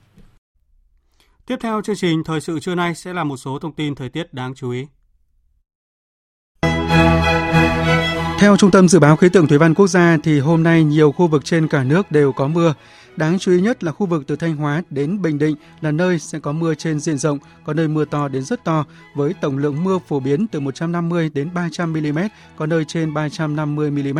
Tiếp 1.45 1.55
theo 1.61 1.81
chương 1.81 1.95
trình 1.95 2.23
Thời 2.23 2.41
sự 2.41 2.59
trưa 2.59 2.75
nay 2.75 2.95
sẽ 2.95 3.13
là 3.13 3.23
một 3.23 3.37
số 3.37 3.59
thông 3.59 3.73
tin 3.73 3.95
thời 3.95 4.09
tiết 4.09 4.33
đáng 4.33 4.55
chú 4.55 4.71
ý. 4.71 4.85
Theo 8.39 8.57
Trung 8.57 8.71
tâm 8.71 8.87
Dự 8.87 8.99
báo 8.99 9.15
Khí 9.15 9.29
tượng 9.29 9.47
Thủy 9.47 9.57
văn 9.57 9.73
Quốc 9.73 9.87
gia 9.87 10.17
thì 10.23 10.39
hôm 10.39 10.63
nay 10.63 10.83
nhiều 10.83 11.11
khu 11.11 11.27
vực 11.27 11.45
trên 11.45 11.67
cả 11.67 11.83
nước 11.83 12.11
đều 12.11 12.31
có 12.31 12.47
mưa. 12.47 12.73
Đáng 13.19 13.39
chú 13.39 13.51
ý 13.51 13.61
nhất 13.61 13.83
là 13.83 13.91
khu 13.91 14.05
vực 14.05 14.23
từ 14.27 14.35
Thanh 14.35 14.55
Hóa 14.55 14.81
đến 14.89 15.21
Bình 15.21 15.39
Định 15.39 15.55
là 15.81 15.91
nơi 15.91 16.19
sẽ 16.19 16.39
có 16.39 16.51
mưa 16.51 16.75
trên 16.75 16.99
diện 16.99 17.17
rộng, 17.17 17.39
có 17.63 17.73
nơi 17.73 17.87
mưa 17.87 18.05
to 18.05 18.27
đến 18.27 18.43
rất 18.43 18.63
to 18.63 18.85
với 19.15 19.33
tổng 19.41 19.57
lượng 19.57 19.83
mưa 19.83 19.99
phổ 20.07 20.19
biến 20.19 20.47
từ 20.47 20.59
150 20.59 21.29
đến 21.33 21.49
300 21.53 21.93
mm, 21.93 22.19
có 22.55 22.65
nơi 22.65 22.85
trên 22.85 23.13
350 23.13 23.91
mm. 23.91 24.19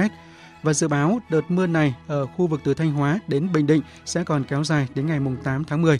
Và 0.64 0.74
dự 0.74 0.88
báo 0.88 1.20
đợt 1.30 1.42
mưa 1.52 1.68
này 1.68 1.96
ở 2.08 2.26
khu 2.26 2.48
vực 2.48 2.62
từ 2.64 2.74
Thanh 2.74 2.92
Hóa 2.92 3.20
đến 3.28 3.52
Bình 3.54 3.68
Định 3.68 3.82
sẽ 4.06 4.24
còn 4.24 4.44
kéo 4.44 4.64
dài 4.64 4.88
đến 4.96 5.08
ngày 5.08 5.20
8 5.44 5.64
tháng 5.64 5.82
10. 5.82 6.00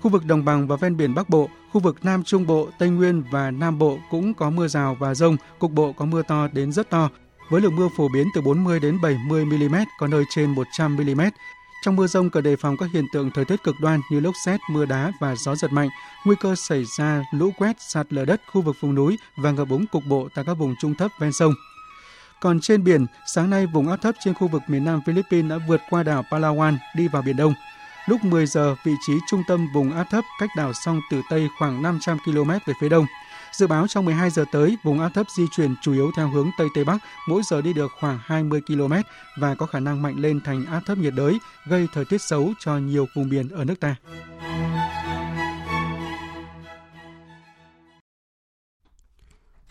Khu 0.00 0.10
vực 0.10 0.24
đồng 0.24 0.44
bằng 0.44 0.68
và 0.68 0.76
ven 0.76 0.96
biển 0.96 1.14
Bắc 1.14 1.28
Bộ, 1.28 1.48
khu 1.72 1.80
vực 1.80 1.96
Nam 2.02 2.22
Trung 2.22 2.46
Bộ, 2.46 2.68
Tây 2.78 2.88
Nguyên 2.88 3.22
và 3.30 3.50
Nam 3.50 3.78
Bộ 3.78 3.98
cũng 4.10 4.34
có 4.34 4.50
mưa 4.50 4.68
rào 4.68 4.96
và 5.00 5.14
rông, 5.14 5.36
cục 5.58 5.72
bộ 5.72 5.92
có 5.92 6.04
mưa 6.04 6.22
to 6.22 6.48
đến 6.52 6.72
rất 6.72 6.90
to, 6.90 7.10
với 7.50 7.60
lượng 7.60 7.76
mưa 7.76 7.88
phổ 7.96 8.08
biến 8.08 8.26
từ 8.34 8.40
40 8.40 8.80
đến 8.80 8.98
70 9.02 9.44
mm, 9.44 9.76
có 9.98 10.06
nơi 10.06 10.24
trên 10.30 10.50
100 10.50 10.96
mm. 10.96 11.20
Trong 11.86 11.96
mưa 11.96 12.06
rông 12.06 12.30
cần 12.30 12.42
đề 12.42 12.56
phòng 12.56 12.76
các 12.76 12.88
hiện 12.92 13.04
tượng 13.12 13.30
thời 13.30 13.44
tiết 13.44 13.62
cực 13.62 13.74
đoan 13.80 14.00
như 14.10 14.20
lốc 14.20 14.34
xét, 14.44 14.60
mưa 14.70 14.86
đá 14.86 15.12
và 15.20 15.34
gió 15.36 15.54
giật 15.56 15.72
mạnh, 15.72 15.88
nguy 16.24 16.36
cơ 16.40 16.54
xảy 16.54 16.84
ra 16.98 17.24
lũ 17.32 17.50
quét, 17.58 17.76
sạt 17.80 18.12
lở 18.12 18.24
đất 18.24 18.40
khu 18.52 18.62
vực 18.62 18.76
vùng 18.80 18.94
núi 18.94 19.18
và 19.36 19.50
ngập 19.50 19.68
úng 19.70 19.86
cục 19.86 20.02
bộ 20.08 20.28
tại 20.34 20.44
các 20.46 20.54
vùng 20.54 20.74
trung 20.80 20.94
thấp 20.94 21.10
ven 21.20 21.32
sông. 21.32 21.54
Còn 22.40 22.60
trên 22.60 22.84
biển, 22.84 23.06
sáng 23.34 23.50
nay 23.50 23.66
vùng 23.66 23.88
áp 23.88 23.96
thấp 23.96 24.14
trên 24.24 24.34
khu 24.34 24.48
vực 24.48 24.62
miền 24.68 24.84
Nam 24.84 25.00
Philippines 25.06 25.50
đã 25.50 25.56
vượt 25.68 25.80
qua 25.90 26.02
đảo 26.02 26.24
Palawan 26.30 26.76
đi 26.96 27.08
vào 27.08 27.22
Biển 27.22 27.36
Đông. 27.36 27.54
Lúc 28.06 28.24
10 28.24 28.46
giờ, 28.46 28.74
vị 28.84 28.92
trí 29.06 29.12
trung 29.30 29.42
tâm 29.48 29.66
vùng 29.74 29.92
áp 29.92 30.06
thấp 30.10 30.24
cách 30.40 30.50
đảo 30.56 30.72
Song 30.72 31.00
Tử 31.10 31.20
Tây 31.30 31.48
khoảng 31.58 31.82
500 31.82 32.18
km 32.24 32.50
về 32.50 32.74
phía 32.80 32.88
đông. 32.88 33.06
Dự 33.56 33.66
báo 33.66 33.86
trong 33.88 34.04
12 34.04 34.30
giờ 34.30 34.44
tới, 34.52 34.76
vùng 34.82 35.00
áp 35.00 35.08
thấp 35.08 35.26
di 35.36 35.44
chuyển 35.56 35.74
chủ 35.82 35.92
yếu 35.92 36.10
theo 36.16 36.28
hướng 36.28 36.50
Tây 36.58 36.68
Tây 36.74 36.84
Bắc, 36.84 36.98
mỗi 37.28 37.42
giờ 37.50 37.62
đi 37.62 37.72
được 37.72 37.92
khoảng 38.00 38.18
20 38.22 38.60
km 38.66 38.92
và 39.36 39.54
có 39.54 39.66
khả 39.66 39.80
năng 39.80 40.02
mạnh 40.02 40.14
lên 40.18 40.40
thành 40.44 40.66
áp 40.66 40.80
thấp 40.86 40.98
nhiệt 40.98 41.14
đới, 41.16 41.38
gây 41.66 41.86
thời 41.92 42.04
tiết 42.04 42.22
xấu 42.22 42.52
cho 42.58 42.78
nhiều 42.78 43.06
vùng 43.16 43.28
biển 43.28 43.48
ở 43.48 43.64
nước 43.64 43.74
ta. 43.80 43.96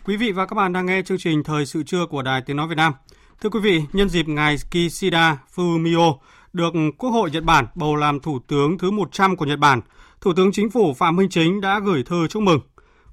Quý 0.04 0.16
vị 0.16 0.32
và 0.32 0.46
các 0.46 0.54
bạn 0.54 0.72
đang 0.72 0.86
nghe 0.86 1.02
chương 1.02 1.18
trình 1.18 1.42
Thời 1.44 1.66
sự 1.66 1.82
trưa 1.82 2.06
của 2.06 2.22
Đài 2.22 2.42
Tiếng 2.42 2.56
Nói 2.56 2.68
Việt 2.68 2.76
Nam. 2.76 2.92
Thưa 3.40 3.50
quý 3.50 3.60
vị, 3.60 3.82
nhân 3.92 4.08
dịp 4.08 4.28
ngài 4.28 4.56
Kishida 4.70 5.38
Fumio 5.54 6.18
được 6.52 6.72
Quốc 6.98 7.10
hội 7.10 7.30
Nhật 7.30 7.44
Bản 7.44 7.66
bầu 7.74 7.96
làm 7.96 8.20
Thủ 8.20 8.38
tướng 8.46 8.78
thứ 8.78 8.90
100 8.90 9.36
của 9.36 9.44
Nhật 9.44 9.58
Bản, 9.58 9.80
Thủ 10.20 10.32
tướng 10.36 10.52
Chính 10.52 10.70
phủ 10.70 10.94
Phạm 10.94 11.16
Minh 11.16 11.28
Chính 11.28 11.60
đã 11.60 11.80
gửi 11.80 12.02
thư 12.02 12.26
chúc 12.28 12.42
mừng. 12.42 12.60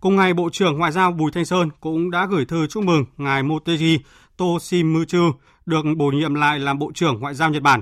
Cùng 0.04 0.16
ngày, 0.16 0.34
Bộ 0.34 0.50
trưởng 0.50 0.78
Ngoại 0.78 0.92
giao 0.92 1.12
Bùi 1.12 1.32
Thanh 1.32 1.46
Sơn 1.46 1.70
cũng 1.80 2.12
đã 2.12 2.26
gửi 2.26 2.46
thư 2.46 2.68
chúc 2.68 2.84
mừng 2.84 3.06
ngài 3.18 3.44
Motegi 3.44 4.00
Toshimitsu 4.38 5.32
được 5.66 5.86
bổ 5.98 6.06
nhiệm 6.06 6.34
lại 6.34 6.60
làm 6.60 6.80
Bộ 6.80 6.92
trưởng 6.96 7.20
Ngoại 7.20 7.34
giao 7.34 7.50
Nhật 7.50 7.64
Bản. 7.64 7.82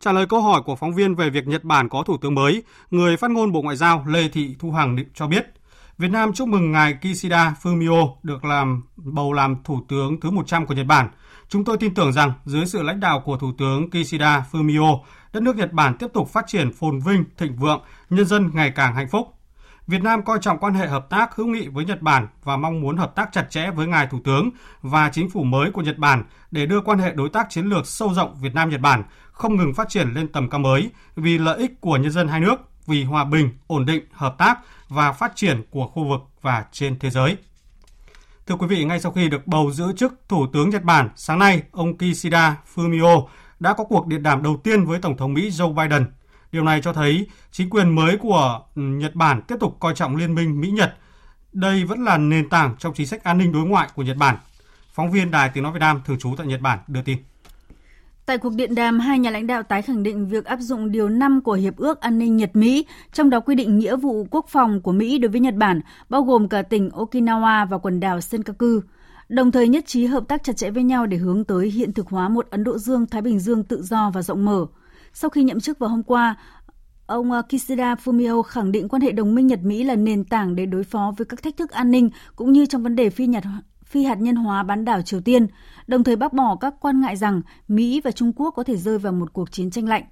Trả 0.00 0.12
lời 0.12 0.26
câu 0.26 0.40
hỏi 0.42 0.62
của 0.64 0.76
phóng 0.76 0.94
viên 0.94 1.14
về 1.14 1.30
việc 1.30 1.46
Nhật 1.46 1.64
Bản 1.64 1.88
có 1.88 2.02
thủ 2.02 2.16
tướng 2.16 2.34
mới, 2.34 2.62
người 2.90 3.16
phát 3.16 3.30
ngôn 3.30 3.52
Bộ 3.52 3.62
Ngoại 3.62 3.76
giao 3.76 4.04
Lê 4.08 4.28
Thị 4.28 4.56
Thu 4.58 4.70
Hằng 4.70 4.96
cho 5.14 5.26
biết, 5.26 5.46
Việt 5.98 6.08
Nam 6.08 6.32
chúc 6.32 6.48
mừng 6.48 6.72
ngài 6.72 6.94
Kishida 7.02 7.54
Fumio 7.62 8.14
được 8.22 8.44
làm 8.44 8.82
bầu 8.96 9.32
làm 9.32 9.56
thủ 9.64 9.80
tướng 9.88 10.20
thứ 10.20 10.30
100 10.30 10.66
của 10.66 10.74
Nhật 10.74 10.86
Bản. 10.86 11.08
Chúng 11.48 11.64
tôi 11.64 11.78
tin 11.78 11.94
tưởng 11.94 12.12
rằng 12.12 12.32
dưới 12.44 12.66
sự 12.66 12.82
lãnh 12.82 13.00
đạo 13.00 13.22
của 13.24 13.36
Thủ 13.36 13.52
tướng 13.58 13.90
Kishida 13.90 14.44
Fumio, 14.52 15.00
đất 15.32 15.42
nước 15.42 15.56
Nhật 15.56 15.72
Bản 15.72 15.96
tiếp 15.98 16.06
tục 16.14 16.28
phát 16.32 16.44
triển 16.46 16.72
phồn 16.72 17.00
vinh, 17.00 17.24
thịnh 17.38 17.56
vượng, 17.56 17.80
nhân 18.10 18.26
dân 18.26 18.50
ngày 18.54 18.72
càng 18.76 18.94
hạnh 18.94 19.08
phúc. 19.08 19.35
Việt 19.86 20.02
Nam 20.02 20.22
coi 20.22 20.38
trọng 20.40 20.58
quan 20.58 20.74
hệ 20.74 20.86
hợp 20.86 21.10
tác 21.10 21.34
hữu 21.34 21.46
nghị 21.46 21.68
với 21.68 21.84
Nhật 21.84 22.02
Bản 22.02 22.28
và 22.44 22.56
mong 22.56 22.80
muốn 22.80 22.96
hợp 22.96 23.14
tác 23.14 23.28
chặt 23.32 23.46
chẽ 23.50 23.70
với 23.70 23.86
ngài 23.86 24.06
Thủ 24.06 24.20
tướng 24.24 24.50
và 24.82 25.10
chính 25.12 25.30
phủ 25.30 25.44
mới 25.44 25.70
của 25.70 25.82
Nhật 25.82 25.98
Bản 25.98 26.24
để 26.50 26.66
đưa 26.66 26.80
quan 26.80 26.98
hệ 26.98 27.12
đối 27.12 27.28
tác 27.28 27.46
chiến 27.50 27.66
lược 27.66 27.86
sâu 27.86 28.14
rộng 28.14 28.36
Việt 28.40 28.54
Nam 28.54 28.70
Nhật 28.70 28.80
Bản 28.80 29.02
không 29.32 29.56
ngừng 29.56 29.74
phát 29.74 29.88
triển 29.88 30.12
lên 30.14 30.28
tầm 30.28 30.50
cao 30.50 30.60
mới 30.60 30.90
vì 31.16 31.38
lợi 31.38 31.58
ích 31.58 31.80
của 31.80 31.96
nhân 31.96 32.12
dân 32.12 32.28
hai 32.28 32.40
nước, 32.40 32.60
vì 32.86 33.04
hòa 33.04 33.24
bình, 33.24 33.50
ổn 33.66 33.86
định, 33.86 34.04
hợp 34.12 34.34
tác 34.38 34.58
và 34.88 35.12
phát 35.12 35.32
triển 35.34 35.62
của 35.70 35.86
khu 35.86 36.04
vực 36.04 36.20
và 36.42 36.64
trên 36.72 36.98
thế 36.98 37.10
giới. 37.10 37.36
Thưa 38.46 38.54
quý 38.54 38.66
vị, 38.66 38.84
ngay 38.84 39.00
sau 39.00 39.12
khi 39.12 39.28
được 39.28 39.46
bầu 39.46 39.70
giữ 39.72 39.92
chức 39.96 40.14
Thủ 40.28 40.46
tướng 40.52 40.70
Nhật 40.70 40.82
Bản, 40.82 41.08
sáng 41.16 41.38
nay, 41.38 41.62
ông 41.72 41.98
Kishida 41.98 42.56
Fumio 42.74 43.26
đã 43.60 43.72
có 43.72 43.84
cuộc 43.84 44.06
điện 44.06 44.22
đàm 44.22 44.42
đầu 44.42 44.60
tiên 44.64 44.84
với 44.84 44.98
Tổng 44.98 45.16
thống 45.16 45.34
Mỹ 45.34 45.50
Joe 45.50 45.74
Biden. 45.74 46.06
Điều 46.56 46.64
này 46.64 46.80
cho 46.82 46.92
thấy 46.92 47.26
chính 47.50 47.70
quyền 47.70 47.94
mới 47.94 48.16
của 48.16 48.60
ừ, 48.76 48.82
Nhật 48.82 49.14
Bản 49.14 49.42
tiếp 49.42 49.54
tục 49.60 49.76
coi 49.80 49.94
trọng 49.94 50.16
liên 50.16 50.34
minh 50.34 50.60
Mỹ-Nhật. 50.60 50.94
Đây 51.52 51.84
vẫn 51.84 52.04
là 52.04 52.18
nền 52.18 52.48
tảng 52.48 52.74
trong 52.78 52.94
chính 52.94 53.06
sách 53.06 53.24
an 53.24 53.38
ninh 53.38 53.52
đối 53.52 53.64
ngoại 53.64 53.88
của 53.94 54.02
Nhật 54.02 54.16
Bản. 54.16 54.36
Phóng 54.92 55.10
viên 55.10 55.30
Đài 55.30 55.50
Tiếng 55.54 55.62
Nói 55.62 55.72
Việt 55.72 55.78
Nam 55.80 56.00
thường 56.06 56.18
trú 56.18 56.34
tại 56.38 56.46
Nhật 56.46 56.60
Bản 56.60 56.78
đưa 56.88 57.02
tin. 57.02 57.18
Tại 58.26 58.38
cuộc 58.38 58.52
điện 58.54 58.74
đàm, 58.74 59.00
hai 59.00 59.18
nhà 59.18 59.30
lãnh 59.30 59.46
đạo 59.46 59.62
tái 59.62 59.82
khẳng 59.82 60.02
định 60.02 60.28
việc 60.28 60.44
áp 60.44 60.60
dụng 60.60 60.90
Điều 60.90 61.08
5 61.08 61.40
của 61.40 61.52
Hiệp 61.52 61.76
ước 61.76 62.00
An 62.00 62.18
ninh 62.18 62.36
Nhật-Mỹ, 62.36 62.86
trong 63.12 63.30
đó 63.30 63.40
quy 63.40 63.54
định 63.54 63.78
nghĩa 63.78 63.96
vụ 63.96 64.26
quốc 64.30 64.46
phòng 64.48 64.80
của 64.80 64.92
Mỹ 64.92 65.18
đối 65.18 65.30
với 65.30 65.40
Nhật 65.40 65.54
Bản, 65.54 65.80
bao 66.08 66.22
gồm 66.22 66.48
cả 66.48 66.62
tỉnh 66.62 66.88
Okinawa 66.88 67.66
và 67.66 67.78
quần 67.78 68.00
đảo 68.00 68.20
Senkaku. 68.20 68.80
Đồng 69.28 69.52
thời 69.52 69.68
nhất 69.68 69.86
trí 69.86 70.06
hợp 70.06 70.28
tác 70.28 70.44
chặt 70.44 70.56
chẽ 70.56 70.70
với 70.70 70.82
nhau 70.82 71.06
để 71.06 71.16
hướng 71.16 71.44
tới 71.44 71.68
hiện 71.70 71.92
thực 71.92 72.08
hóa 72.08 72.28
một 72.28 72.46
Ấn 72.50 72.64
Độ 72.64 72.78
Dương-Thái 72.78 73.22
Bình 73.22 73.40
Dương 73.40 73.64
tự 73.64 73.82
do 73.82 74.10
và 74.10 74.22
rộng 74.22 74.44
mở. 74.44 74.66
Sau 75.18 75.30
khi 75.30 75.42
nhậm 75.42 75.60
chức 75.60 75.78
vào 75.78 75.90
hôm 75.90 76.02
qua, 76.02 76.36
Ông 77.06 77.32
ờ, 77.32 77.42
Kishida 77.42 77.94
Fumio 77.94 78.42
khẳng 78.42 78.72
định 78.72 78.88
quan 78.88 79.02
hệ 79.02 79.12
đồng 79.12 79.34
minh 79.34 79.46
Nhật-Mỹ 79.46 79.84
là 79.84 79.96
nền 79.96 80.24
tảng 80.24 80.56
để 80.56 80.66
đối 80.66 80.84
phó 80.84 81.14
với 81.16 81.24
các 81.24 81.42
thách 81.42 81.56
thức 81.56 81.70
an 81.70 81.90
ninh 81.90 82.10
cũng 82.36 82.52
như 82.52 82.66
trong 82.66 82.82
vấn 82.82 82.96
đề 82.96 83.10
phi 83.10 83.26
Nhật 83.26 83.44
phi 83.84 84.04
hạt 84.04 84.14
nhân 84.14 84.36
hóa 84.36 84.62
bán 84.62 84.84
đảo 84.84 85.02
Triều 85.02 85.20
Tiên, 85.20 85.46
đồng 85.86 86.04
thời 86.04 86.16
bác 86.16 86.32
bỏ 86.32 86.56
các 86.56 86.74
quan 86.80 87.00
ngại 87.00 87.16
rằng 87.16 87.40
Mỹ 87.68 88.00
và 88.04 88.10
Trung 88.10 88.32
Quốc 88.32 88.50
có 88.50 88.62
thể 88.64 88.76
rơi 88.76 88.98
vào 88.98 89.12
một 89.12 89.32
cuộc 89.32 89.52
chiến 89.52 89.70
tranh 89.70 89.88
lạnh. 89.88 90.04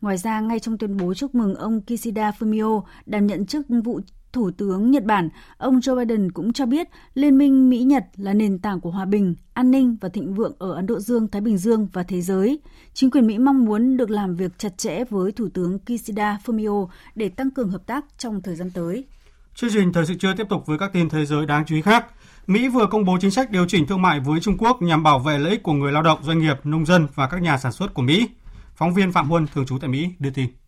Ngoài 0.00 0.16
ra, 0.16 0.40
ngay 0.40 0.58
trong 0.58 0.78
tuyên 0.78 0.96
bố 0.96 1.14
chúc 1.14 1.34
mừng 1.34 1.54
ông 1.54 1.80
Kishida 1.82 2.30
Fumio 2.38 2.82
đảm 3.06 3.26
nhận 3.26 3.46
chức 3.46 3.66
vụ 3.84 4.00
Thủ 4.32 4.50
tướng 4.50 4.90
Nhật 4.90 5.04
Bản, 5.04 5.28
ông 5.58 5.78
Joe 5.78 5.98
Biden 5.98 6.32
cũng 6.32 6.52
cho 6.52 6.66
biết 6.66 6.88
Liên 7.14 7.38
minh 7.38 7.70
Mỹ-Nhật 7.70 8.04
là 8.16 8.32
nền 8.32 8.58
tảng 8.58 8.80
của 8.80 8.90
hòa 8.90 9.04
bình, 9.04 9.34
an 9.54 9.70
ninh 9.70 9.96
và 10.00 10.08
thịnh 10.08 10.34
vượng 10.34 10.52
ở 10.58 10.72
Ấn 10.72 10.86
Độ 10.86 11.00
Dương, 11.00 11.28
Thái 11.28 11.42
Bình 11.42 11.58
Dương 11.58 11.88
và 11.92 12.02
thế 12.02 12.20
giới. 12.20 12.60
Chính 12.94 13.10
quyền 13.10 13.26
Mỹ 13.26 13.38
mong 13.38 13.64
muốn 13.64 13.96
được 13.96 14.10
làm 14.10 14.36
việc 14.36 14.58
chặt 14.58 14.78
chẽ 14.78 15.04
với 15.10 15.32
Thủ 15.32 15.48
tướng 15.54 15.78
Kishida 15.78 16.38
Fumio 16.44 16.88
để 17.14 17.28
tăng 17.28 17.50
cường 17.50 17.70
hợp 17.70 17.86
tác 17.86 18.04
trong 18.18 18.42
thời 18.42 18.56
gian 18.56 18.70
tới. 18.74 19.04
Chương 19.54 19.70
trình 19.70 19.92
Thời 19.92 20.06
sự 20.06 20.14
trưa 20.14 20.34
tiếp 20.36 20.46
tục 20.48 20.66
với 20.66 20.78
các 20.78 20.90
tin 20.92 21.08
thế 21.08 21.26
giới 21.26 21.46
đáng 21.46 21.64
chú 21.66 21.74
ý 21.74 21.82
khác. 21.82 22.06
Mỹ 22.46 22.68
vừa 22.68 22.86
công 22.86 23.04
bố 23.04 23.18
chính 23.20 23.30
sách 23.30 23.50
điều 23.50 23.66
chỉnh 23.68 23.86
thương 23.86 24.02
mại 24.02 24.20
với 24.20 24.40
Trung 24.40 24.56
Quốc 24.58 24.82
nhằm 24.82 25.02
bảo 25.02 25.18
vệ 25.18 25.38
lợi 25.38 25.50
ích 25.50 25.62
của 25.62 25.72
người 25.72 25.92
lao 25.92 26.02
động, 26.02 26.18
doanh 26.22 26.38
nghiệp, 26.38 26.56
nông 26.64 26.86
dân 26.86 27.06
và 27.14 27.26
các 27.26 27.42
nhà 27.42 27.58
sản 27.58 27.72
xuất 27.72 27.94
của 27.94 28.02
Mỹ. 28.02 28.28
Phóng 28.74 28.94
viên 28.94 29.12
Phạm 29.12 29.28
Huân, 29.28 29.46
thường 29.54 29.66
trú 29.66 29.78
tại 29.78 29.90
Mỹ, 29.90 30.08
đưa 30.18 30.30
tin. 30.30 30.59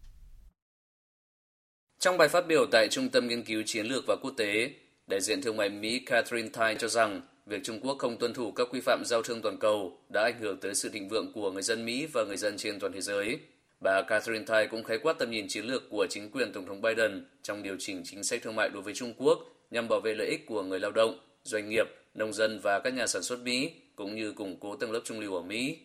Trong 2.03 2.17
bài 2.17 2.29
phát 2.29 2.47
biểu 2.47 2.67
tại 2.73 2.88
Trung 2.88 3.09
tâm 3.09 3.29
Nghiên 3.29 3.43
cứu 3.43 3.62
Chiến 3.67 3.87
lược 3.87 4.05
và 4.07 4.17
Quốc 4.23 4.35
tế, 4.37 4.71
đại 5.07 5.21
diện 5.21 5.43
thương 5.43 5.57
mại 5.57 5.69
Mỹ 5.69 5.99
Catherine 5.99 6.49
Tai 6.53 6.77
cho 6.79 6.88
rằng 6.88 7.21
việc 7.47 7.61
Trung 7.65 7.81
Quốc 7.81 7.97
không 7.99 8.19
tuân 8.19 8.35
thủ 8.35 8.53
các 8.53 8.69
quy 8.71 8.81
phạm 8.81 9.03
giao 9.07 9.23
thương 9.23 9.43
toàn 9.43 9.57
cầu 9.61 9.99
đã 10.09 10.23
ảnh 10.23 10.41
hưởng 10.41 10.61
tới 10.61 10.75
sự 10.75 10.88
thịnh 10.88 11.09
vượng 11.09 11.33
của 11.35 11.51
người 11.51 11.62
dân 11.62 11.85
Mỹ 11.85 12.07
và 12.12 12.25
người 12.25 12.37
dân 12.37 12.57
trên 12.57 12.81
toàn 12.81 12.93
thế 12.93 13.01
giới. 13.01 13.38
Bà 13.81 14.03
Catherine 14.03 14.45
Tai 14.45 14.67
cũng 14.67 14.85
khái 14.85 14.99
quát 14.99 15.19
tầm 15.19 15.31
nhìn 15.31 15.47
chiến 15.49 15.65
lược 15.65 15.91
của 15.91 16.07
chính 16.11 16.31
quyền 16.31 16.53
Tổng 16.53 16.67
thống 16.67 16.81
Biden 16.81 17.27
trong 17.43 17.62
điều 17.62 17.77
chỉnh 17.79 18.03
chính 18.05 18.25
sách 18.25 18.43
thương 18.43 18.57
mại 18.57 18.69
đối 18.69 18.83
với 18.83 18.95
Trung 18.95 19.15
Quốc 19.17 19.38
nhằm 19.71 19.88
bảo 19.88 20.01
vệ 20.01 20.15
lợi 20.15 20.29
ích 20.29 20.47
của 20.47 20.62
người 20.62 20.81
lao 20.81 20.91
động, 20.91 21.21
doanh 21.43 21.69
nghiệp, 21.69 21.87
nông 22.15 22.33
dân 22.33 22.61
và 22.62 22.81
các 22.81 22.95
nhà 22.95 23.07
sản 23.07 23.23
xuất 23.23 23.41
Mỹ, 23.41 23.73
cũng 23.97 24.17
như 24.17 24.33
củng 24.33 24.57
cố 24.61 24.77
tầng 24.77 24.93
lớp 24.93 25.01
trung 25.05 25.21
lưu 25.21 25.35
ở 25.35 25.43
Mỹ. 25.43 25.79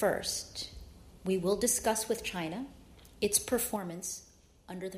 First, 0.00 0.68
we 1.24 1.40
will 1.40 1.60
discuss 1.60 2.10
with 2.10 2.22
China 2.32 2.64
its 3.20 3.40
performance 3.50 4.25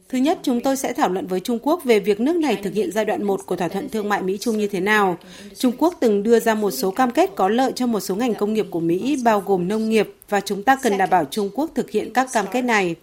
Thứ 0.09 0.18
nhất, 0.18 0.38
chúng 0.42 0.61
tôi 0.61 0.76
sẽ 0.76 0.92
thảo 0.92 1.09
luận 1.09 1.26
với 1.26 1.40
Trung 1.40 1.59
Quốc 1.62 1.85
về 1.85 2.00
việc 2.00 2.20
nước 2.20 2.37
này 2.37 2.57
thực 2.62 2.74
hiện 2.74 2.92
giai 2.92 3.04
đoạn 3.04 3.24
1 3.24 3.46
của 3.46 3.57
thỏa 3.57 3.68
thuận 3.68 3.88
thương 3.88 4.09
mại 4.09 4.22
Mỹ-Trung 4.22 4.59
như 4.59 4.66
thế 4.66 4.81
nào. 4.81 5.18
Trung 5.57 5.72
Quốc 5.78 5.94
từng 6.00 6.22
đưa 6.22 6.40
ra 6.40 6.54
một 6.54 6.70
số 6.70 6.90
cam 6.90 7.11
kết 7.11 7.31
có 7.35 7.48
lợi 7.48 7.72
cho 7.74 7.87
một 7.87 8.00
số 8.00 8.14
ngành 8.14 8.35
công 8.35 8.54
nghiệp 8.54 8.66
của 8.70 8.81
Mỹ, 8.81 9.16
bao 9.24 9.42
gồm 9.46 9.68
nông 9.68 9.88
nghiệp, 9.88 10.14
và 10.28 10.40
chúng 10.40 10.62
ta 10.62 10.78
cần 10.83 10.98
đảm 10.98 11.11
bảo 11.11 11.24
Trung 11.24 11.50
Quốc 11.54 11.70
thực 11.74 11.90
hiện 11.90 12.12
các 12.12 12.28
cam 12.33 12.46
kết 12.52 12.62
này. 12.62 12.94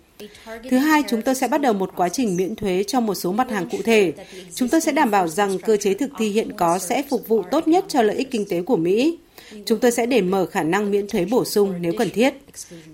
Thứ 0.69 0.78
hai, 0.78 1.04
chúng 1.08 1.21
tôi 1.21 1.36
sẽ 1.36 1.47
bắt 1.47 1.62
đầu 1.62 1.73
một 1.73 1.91
quá 1.95 2.10
trình 2.10 2.36
miễn 2.36 2.56
thuế 2.56 2.84
cho 2.84 2.99
một 2.99 3.15
số 3.15 3.32
mặt 3.32 3.51
hàng 3.51 3.69
cụ 3.69 3.78
thể. 3.84 4.13
Chúng 4.54 4.69
tôi 4.69 4.82
sẽ 4.82 4.91
đảm 4.91 5.12
bảo 5.12 5.28
rằng 5.28 5.60
cơ 5.60 5.78
chế 5.78 5.93
thực 5.93 6.10
thi 6.17 6.30
hiện 6.30 6.51
có 6.58 6.80
sẽ 6.80 7.04
phục 7.10 7.28
vụ 7.28 7.43
tốt 7.51 7.67
nhất 7.67 7.86
cho 7.88 8.01
lợi 8.01 8.15
ích 8.15 8.32
kinh 8.32 8.45
tế 8.49 8.62
của 8.62 8.78
Mỹ. 8.78 9.17
Chúng 9.66 9.80
tôi 9.80 9.92
sẽ 9.92 10.06
để 10.06 10.22
mở 10.22 10.46
khả 10.46 10.64
năng 10.64 10.92
miễn 10.92 11.08
thuế 11.08 11.26
bổ 11.26 11.46
sung 11.46 11.74
nếu 11.80 11.94
cần 11.98 12.10
thiết. 12.10 12.34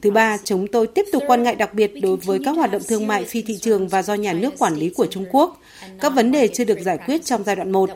Thứ 0.02 0.12
ba, 0.12 0.38
chúng 0.44 0.68
tôi 0.68 0.88
tiếp 0.88 1.06
tục 1.12 1.24
quan 1.28 1.44
ngại 1.44 1.56
đặc 1.56 1.74
biệt 1.74 1.92
đối 2.02 2.18
với 2.18 2.40
các 2.46 2.52
hoạt 2.52 2.72
động 2.72 2.82
thương 2.88 3.08
mại 3.08 3.24
phi 3.24 3.42
thị 3.42 3.58
trường 3.58 3.88
và 3.88 4.02
do 4.02 4.14
nhà 4.14 4.34
nước 4.34 4.54
quản 4.60 4.76
lý 4.76 4.90
của 4.90 5.06
Trung 5.06 5.26
Quốc. 5.32 5.62
Các 6.00 6.10
vấn 6.10 6.32
đề 6.32 6.48
chưa 6.48 6.64
được 6.64 6.80
giải 6.82 6.98
quyết 7.06 7.26
trong 7.26 7.44
giai 7.44 7.56
đoạn 7.56 7.72
1. 7.72 7.90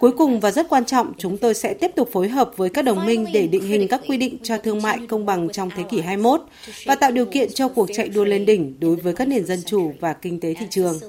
Cuối 0.00 0.12
cùng 0.18 0.40
và 0.40 0.50
rất 0.50 0.68
quan 0.68 0.84
trọng, 0.84 1.12
chúng 1.18 1.38
tôi 1.38 1.54
sẽ 1.54 1.74
tiếp 1.74 1.90
tục 1.96 2.08
phối 2.12 2.28
hợp 2.28 2.50
với 2.56 2.68
các 2.68 2.82
đồng 2.82 3.06
minh 3.06 3.26
để 3.32 3.46
định 3.46 3.62
hình 3.64 3.88
các 3.88 4.00
quy 4.08 4.16
định 4.16 4.38
cho 4.42 4.58
thương 4.58 4.82
mại 4.82 4.98
công 5.08 5.26
bằng 5.26 5.48
trong 5.48 5.70
thế 5.76 5.82
kỷ 5.90 6.00
21 6.00 6.40
và 6.86 6.94
tạo 6.94 7.10
điều 7.10 7.24
kiện 7.24 7.52
cho 7.52 7.68
cuộc 7.68 7.88
chạy 7.94 8.08
đua 8.08 8.24
lên 8.24 8.46
đỉnh 8.46 8.80
đối 8.80 8.96
với 8.96 9.14
các 9.14 9.28
nền 9.28 9.44
dân 9.44 9.62
chủ 9.66 9.92
và 10.00 10.12
kinh 10.12 10.40
tế 10.40 10.54
thị 10.54 10.66
trường. 10.70 11.00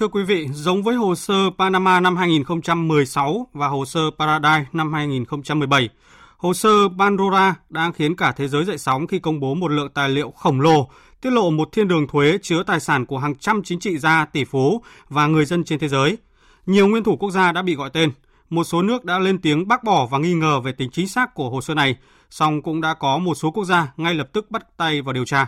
Thưa 0.00 0.08
quý 0.08 0.22
vị, 0.22 0.48
giống 0.52 0.82
với 0.82 0.94
hồ 0.94 1.14
sơ 1.14 1.50
Panama 1.58 2.00
năm 2.00 2.16
2016 2.16 3.46
và 3.52 3.68
hồ 3.68 3.84
sơ 3.84 4.00
Paradise 4.18 4.68
năm 4.72 4.92
2017, 4.92 5.88
hồ 6.36 6.54
sơ 6.54 6.70
Pandora 6.98 7.54
đang 7.68 7.92
khiến 7.92 8.16
cả 8.16 8.32
thế 8.32 8.48
giới 8.48 8.64
dậy 8.64 8.78
sóng 8.78 9.06
khi 9.06 9.18
công 9.18 9.40
bố 9.40 9.54
một 9.54 9.70
lượng 9.70 9.88
tài 9.94 10.08
liệu 10.08 10.30
khổng 10.30 10.60
lồ 10.60 10.88
tiết 11.20 11.30
lộ 11.30 11.50
một 11.50 11.68
thiên 11.72 11.88
đường 11.88 12.06
thuế 12.08 12.38
chứa 12.42 12.62
tài 12.62 12.80
sản 12.80 13.06
của 13.06 13.18
hàng 13.18 13.34
trăm 13.34 13.62
chính 13.62 13.80
trị 13.80 13.98
gia, 13.98 14.24
tỷ 14.24 14.44
phú 14.44 14.82
và 15.08 15.26
người 15.26 15.44
dân 15.44 15.64
trên 15.64 15.78
thế 15.78 15.88
giới. 15.88 16.18
Nhiều 16.66 16.88
nguyên 16.88 17.04
thủ 17.04 17.16
quốc 17.16 17.30
gia 17.30 17.52
đã 17.52 17.62
bị 17.62 17.74
gọi 17.74 17.90
tên. 17.92 18.10
Một 18.50 18.64
số 18.64 18.82
nước 18.82 19.04
đã 19.04 19.18
lên 19.18 19.38
tiếng 19.38 19.68
bác 19.68 19.84
bỏ 19.84 20.06
và 20.06 20.18
nghi 20.18 20.34
ngờ 20.34 20.60
về 20.60 20.72
tính 20.72 20.90
chính 20.90 21.08
xác 21.08 21.34
của 21.34 21.50
hồ 21.50 21.60
sơ 21.60 21.74
này, 21.74 21.96
song 22.30 22.62
cũng 22.62 22.80
đã 22.80 22.94
có 22.94 23.18
một 23.18 23.34
số 23.34 23.50
quốc 23.50 23.64
gia 23.64 23.92
ngay 23.96 24.14
lập 24.14 24.28
tức 24.32 24.50
bắt 24.50 24.76
tay 24.76 25.02
vào 25.02 25.12
điều 25.12 25.24
tra. 25.24 25.46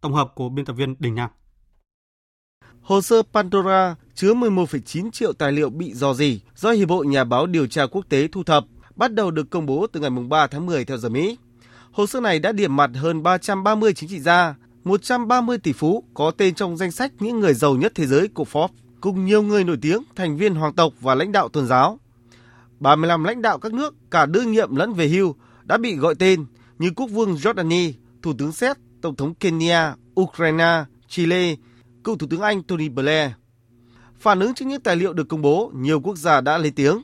Tổng 0.00 0.14
hợp 0.14 0.32
của 0.34 0.48
biên 0.48 0.64
tập 0.64 0.72
viên 0.72 0.94
Đình 0.98 1.14
Nam. 1.14 1.30
Hồ 2.86 3.02
sơ 3.02 3.22
Pandora 3.32 3.94
chứa 4.14 4.34
11,9 4.34 5.10
triệu 5.10 5.32
tài 5.32 5.52
liệu 5.52 5.70
bị 5.70 5.92
dò 5.94 6.14
dỉ 6.14 6.40
do 6.56 6.70
Hiệp 6.70 6.90
hội 6.90 7.06
Nhà 7.06 7.24
báo 7.24 7.46
Điều 7.46 7.66
tra 7.66 7.86
Quốc 7.86 8.06
tế 8.08 8.28
thu 8.32 8.42
thập, 8.42 8.64
bắt 8.96 9.14
đầu 9.14 9.30
được 9.30 9.50
công 9.50 9.66
bố 9.66 9.86
từ 9.92 10.00
ngày 10.00 10.10
3 10.10 10.46
tháng 10.46 10.66
10 10.66 10.84
theo 10.84 10.96
giờ 10.96 11.08
Mỹ. 11.08 11.38
Hồ 11.90 12.06
sơ 12.06 12.20
này 12.20 12.38
đã 12.38 12.52
điểm 12.52 12.76
mặt 12.76 12.90
hơn 12.94 13.22
330 13.22 13.94
chính 13.94 14.08
trị 14.08 14.20
gia, 14.20 14.54
130 14.84 15.58
tỷ 15.58 15.72
phú 15.72 16.04
có 16.14 16.30
tên 16.30 16.54
trong 16.54 16.76
danh 16.76 16.92
sách 16.92 17.12
những 17.20 17.40
người 17.40 17.54
giàu 17.54 17.76
nhất 17.76 17.92
thế 17.94 18.06
giới 18.06 18.28
của 18.28 18.44
Forbes, 18.52 18.68
cùng 19.00 19.26
nhiều 19.26 19.42
người 19.42 19.64
nổi 19.64 19.78
tiếng, 19.82 20.02
thành 20.16 20.36
viên 20.36 20.54
hoàng 20.54 20.74
tộc 20.74 20.92
và 21.00 21.14
lãnh 21.14 21.32
đạo 21.32 21.48
tôn 21.48 21.66
giáo. 21.66 21.98
35 22.80 23.24
lãnh 23.24 23.42
đạo 23.42 23.58
các 23.58 23.72
nước, 23.72 23.94
cả 24.10 24.26
đương 24.26 24.52
nhiệm 24.52 24.76
lẫn 24.76 24.92
về 24.92 25.08
hưu, 25.08 25.34
đã 25.64 25.78
bị 25.78 25.96
gọi 25.96 26.14
tên 26.14 26.46
như 26.78 26.90
quốc 26.96 27.06
vương 27.06 27.34
Jordani, 27.34 27.92
thủ 28.22 28.32
tướng 28.38 28.52
Séc, 28.52 28.76
tổng 29.00 29.16
thống 29.16 29.34
Kenya, 29.34 29.94
Ukraine, 30.20 30.84
Chile, 31.08 31.54
cựu 32.06 32.16
thủ 32.16 32.26
tướng 32.30 32.40
Anh 32.40 32.62
Tony 32.62 32.88
Blair. 32.88 33.30
Phản 34.18 34.40
ứng 34.40 34.54
trước 34.54 34.64
những 34.64 34.80
tài 34.80 34.96
liệu 34.96 35.12
được 35.12 35.28
công 35.28 35.42
bố, 35.42 35.72
nhiều 35.74 36.00
quốc 36.00 36.16
gia 36.16 36.40
đã 36.40 36.58
lên 36.58 36.74
tiếng. 36.74 37.02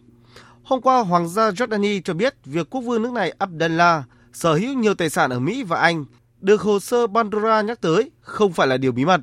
Hôm 0.62 0.80
qua, 0.80 1.00
Hoàng 1.00 1.28
gia 1.28 1.50
Jordani 1.50 2.00
cho 2.04 2.14
biết 2.14 2.34
việc 2.44 2.70
quốc 2.70 2.80
vương 2.80 3.02
nước 3.02 3.12
này 3.12 3.34
Abdullah 3.38 4.04
sở 4.32 4.54
hữu 4.54 4.74
nhiều 4.74 4.94
tài 4.94 5.10
sản 5.10 5.30
ở 5.30 5.38
Mỹ 5.40 5.62
và 5.62 5.80
Anh 5.80 6.04
được 6.40 6.60
hồ 6.60 6.80
sơ 6.80 7.06
Pandora 7.14 7.62
nhắc 7.62 7.80
tới 7.80 8.10
không 8.20 8.52
phải 8.52 8.66
là 8.66 8.76
điều 8.76 8.92
bí 8.92 9.04
mật, 9.04 9.20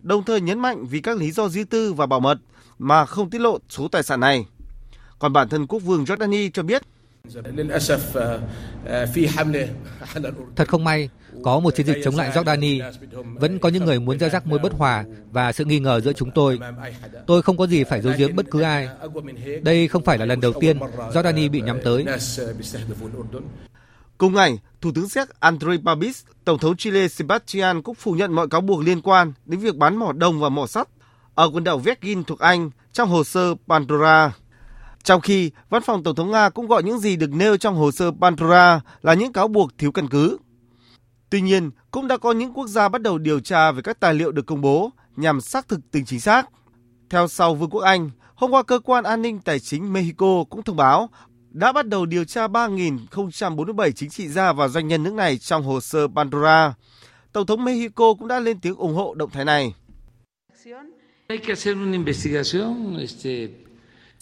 đồng 0.00 0.24
thời 0.24 0.40
nhấn 0.40 0.60
mạnh 0.60 0.86
vì 0.86 1.00
các 1.00 1.16
lý 1.16 1.30
do 1.30 1.48
riêng 1.48 1.66
tư 1.66 1.92
và 1.92 2.06
bảo 2.06 2.20
mật 2.20 2.38
mà 2.78 3.06
không 3.06 3.30
tiết 3.30 3.40
lộ 3.40 3.58
số 3.68 3.88
tài 3.88 4.02
sản 4.02 4.20
này. 4.20 4.46
Còn 5.18 5.32
bản 5.32 5.48
thân 5.48 5.66
quốc 5.66 5.78
vương 5.78 6.04
Jordani 6.04 6.50
cho 6.54 6.62
biết 6.62 6.82
Thật 10.56 10.68
không 10.68 10.84
may, 10.84 11.08
có 11.44 11.60
một 11.60 11.74
chiến 11.74 11.86
dịch 11.86 11.96
chống 12.04 12.16
lại 12.16 12.30
Jordani. 12.30 12.92
Vẫn 13.34 13.58
có 13.58 13.68
những 13.68 13.84
người 13.84 14.00
muốn 14.00 14.18
gieo 14.18 14.30
rắc 14.30 14.46
mối 14.46 14.58
bất 14.58 14.72
hòa 14.72 15.04
và 15.32 15.52
sự 15.52 15.64
nghi 15.64 15.78
ngờ 15.78 16.00
giữa 16.00 16.12
chúng 16.12 16.30
tôi. 16.30 16.58
Tôi 17.26 17.42
không 17.42 17.56
có 17.56 17.66
gì 17.66 17.84
phải 17.84 18.00
giấu 18.00 18.12
giếm 18.18 18.36
bất 18.36 18.46
cứ 18.50 18.60
ai. 18.60 18.88
Đây 19.62 19.88
không 19.88 20.04
phải 20.04 20.18
là 20.18 20.24
lần 20.24 20.40
đầu 20.40 20.52
tiên 20.60 20.78
Jordani 21.12 21.50
bị 21.50 21.60
nhắm 21.60 21.78
tới. 21.84 22.06
Cùng 24.18 24.34
ngày, 24.34 24.58
Thủ 24.80 24.92
tướng 24.94 25.08
Séc 25.08 25.40
Andrei 25.40 25.78
Babis, 25.78 26.22
Tổng 26.44 26.58
thống 26.58 26.76
Chile 26.76 27.08
Sebastián 27.08 27.82
cũng 27.82 27.94
phủ 27.94 28.12
nhận 28.12 28.32
mọi 28.32 28.48
cáo 28.48 28.60
buộc 28.60 28.84
liên 28.84 29.00
quan 29.02 29.32
đến 29.46 29.60
việc 29.60 29.76
bán 29.76 29.96
mỏ 29.96 30.12
đồng 30.12 30.40
và 30.40 30.48
mỏ 30.48 30.66
sắt 30.66 30.88
ở 31.34 31.50
quần 31.52 31.64
đảo 31.64 31.78
Virgin 31.78 32.24
thuộc 32.24 32.38
Anh 32.38 32.70
trong 32.92 33.08
hồ 33.08 33.24
sơ 33.24 33.54
Pandora. 33.68 34.32
Trong 35.02 35.20
khi, 35.20 35.50
văn 35.68 35.82
phòng 35.82 36.02
Tổng 36.02 36.14
thống 36.14 36.30
Nga 36.30 36.50
cũng 36.50 36.66
gọi 36.66 36.82
những 36.82 36.98
gì 36.98 37.16
được 37.16 37.30
nêu 37.32 37.56
trong 37.56 37.74
hồ 37.74 37.90
sơ 37.90 38.10
Pandora 38.20 38.80
là 39.02 39.14
những 39.14 39.32
cáo 39.32 39.48
buộc 39.48 39.78
thiếu 39.78 39.92
căn 39.92 40.08
cứ. 40.08 40.38
Tuy 41.30 41.40
nhiên, 41.40 41.70
cũng 41.90 42.08
đã 42.08 42.16
có 42.16 42.32
những 42.32 42.52
quốc 42.52 42.66
gia 42.66 42.88
bắt 42.88 43.02
đầu 43.02 43.18
điều 43.18 43.40
tra 43.40 43.72
về 43.72 43.82
các 43.82 44.00
tài 44.00 44.14
liệu 44.14 44.32
được 44.32 44.46
công 44.46 44.60
bố 44.60 44.90
nhằm 45.16 45.40
xác 45.40 45.68
thực 45.68 45.80
tính 45.90 46.04
chính 46.04 46.20
xác. 46.20 46.48
Theo 47.10 47.28
sau 47.28 47.54
Vương 47.54 47.70
quốc 47.70 47.80
Anh, 47.80 48.10
hôm 48.34 48.50
qua 48.50 48.62
cơ 48.62 48.78
quan 48.78 49.04
an 49.04 49.22
ninh 49.22 49.38
tài 49.38 49.60
chính 49.60 49.92
Mexico 49.92 50.44
cũng 50.50 50.62
thông 50.62 50.76
báo 50.76 51.10
đã 51.50 51.72
bắt 51.72 51.88
đầu 51.88 52.06
điều 52.06 52.24
tra 52.24 52.46
3.047 52.46 53.90
chính 53.90 54.10
trị 54.10 54.28
gia 54.28 54.52
và 54.52 54.68
doanh 54.68 54.88
nhân 54.88 55.02
nước 55.02 55.14
này 55.14 55.38
trong 55.38 55.62
hồ 55.62 55.80
sơ 55.80 56.08
Pandora. 56.16 56.74
Tổng 57.32 57.46
thống 57.46 57.64
Mexico 57.64 58.14
cũng 58.14 58.28
đã 58.28 58.40
lên 58.40 58.60
tiếng 58.60 58.76
ủng 58.76 58.94
hộ 58.94 59.14
động 59.14 59.30
thái 59.30 59.44
này. 59.44 59.74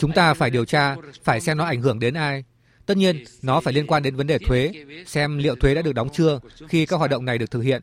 Chúng 0.01 0.13
ta 0.13 0.35
phải 0.35 0.51
điều 0.51 0.65
tra, 0.65 0.97
phải 1.25 1.41
xem 1.41 1.59
nó 1.59 1.65
ảnh 1.65 1.83
hưởng 1.83 1.99
đến 1.99 2.15
ai. 2.15 2.45
Tất 2.87 2.97
nhiên, 2.97 3.25
nó 3.43 3.61
phải 3.61 3.73
liên 3.73 3.87
quan 3.87 4.03
đến 4.03 4.17
vấn 4.17 4.27
đề 4.27 4.39
thuế, 4.39 4.73
xem 5.07 5.39
liệu 5.39 5.55
thuế 5.55 5.75
đã 5.75 5.83
được 5.83 5.93
đóng 5.93 6.09
chưa 6.13 6.41
khi 6.69 6.87
các 6.87 6.97
hoạt 6.97 7.11
động 7.11 7.25
này 7.25 7.39
được 7.39 7.51
thực 7.51 7.61
hiện. 7.61 7.83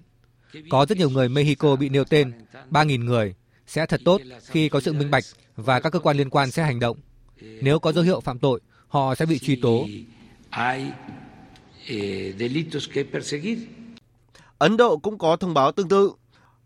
Có 0.70 0.86
rất 0.90 0.98
nhiều 0.98 1.10
người 1.10 1.30
Mexico 1.30 1.76
bị 1.76 1.90
nêu 1.90 2.04
tên, 2.04 2.32
3.000 2.72 3.04
người. 3.04 3.36
Sẽ 3.68 3.86
thật 3.86 4.02
tốt 4.06 4.22
khi 4.46 4.70
có 4.70 4.80
sự 4.80 4.94
minh 4.94 5.12
bạch 5.12 5.24
và 5.56 5.80
các 5.80 5.90
cơ 5.90 6.00
quan 6.00 6.18
liên 6.18 6.30
quan 6.30 6.52
sẽ 6.52 6.64
hành 6.64 6.80
động. 6.80 6.98
Nếu 7.42 7.80
có 7.80 7.92
dấu 7.92 8.04
hiệu 8.04 8.20
phạm 8.20 8.40
tội, 8.40 8.60
họ 8.88 9.16
sẽ 9.16 9.26
bị 9.26 9.40
truy 9.40 9.56
tố. 9.62 9.88
Ấn 14.58 14.78
Độ 14.78 14.98
cũng 14.98 15.18
có 15.18 15.36
thông 15.36 15.54
báo 15.54 15.72
tương 15.72 15.90
tự. 15.90 16.12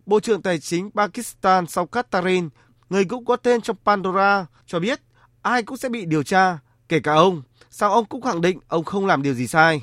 Bộ 0.06 0.20
trưởng 0.20 0.42
Tài 0.42 0.60
chính 0.60 0.92
Pakistan 0.92 1.68
Saukat 1.68 2.12
Tarin, 2.12 2.50
người 2.90 3.06
cũng 3.06 3.26
có 3.26 3.36
tên 3.36 3.62
trong 3.62 3.78
Pandora, 3.86 4.46
cho 4.68 4.80
biết 4.80 5.02
ai 5.42 5.64
cũng 5.64 5.78
sẽ 5.78 5.90
bị 5.90 6.06
điều 6.06 6.24
tra, 6.24 6.58
kể 6.90 7.00
cả 7.00 7.14
ông. 7.14 7.42
Sao 7.70 7.92
ông 7.92 8.06
cũng 8.06 8.22
khẳng 8.22 8.42
định 8.42 8.60
ông 8.68 8.84
không 8.84 9.06
làm 9.06 9.22
điều 9.22 9.34
gì 9.34 9.48
sai. 9.48 9.82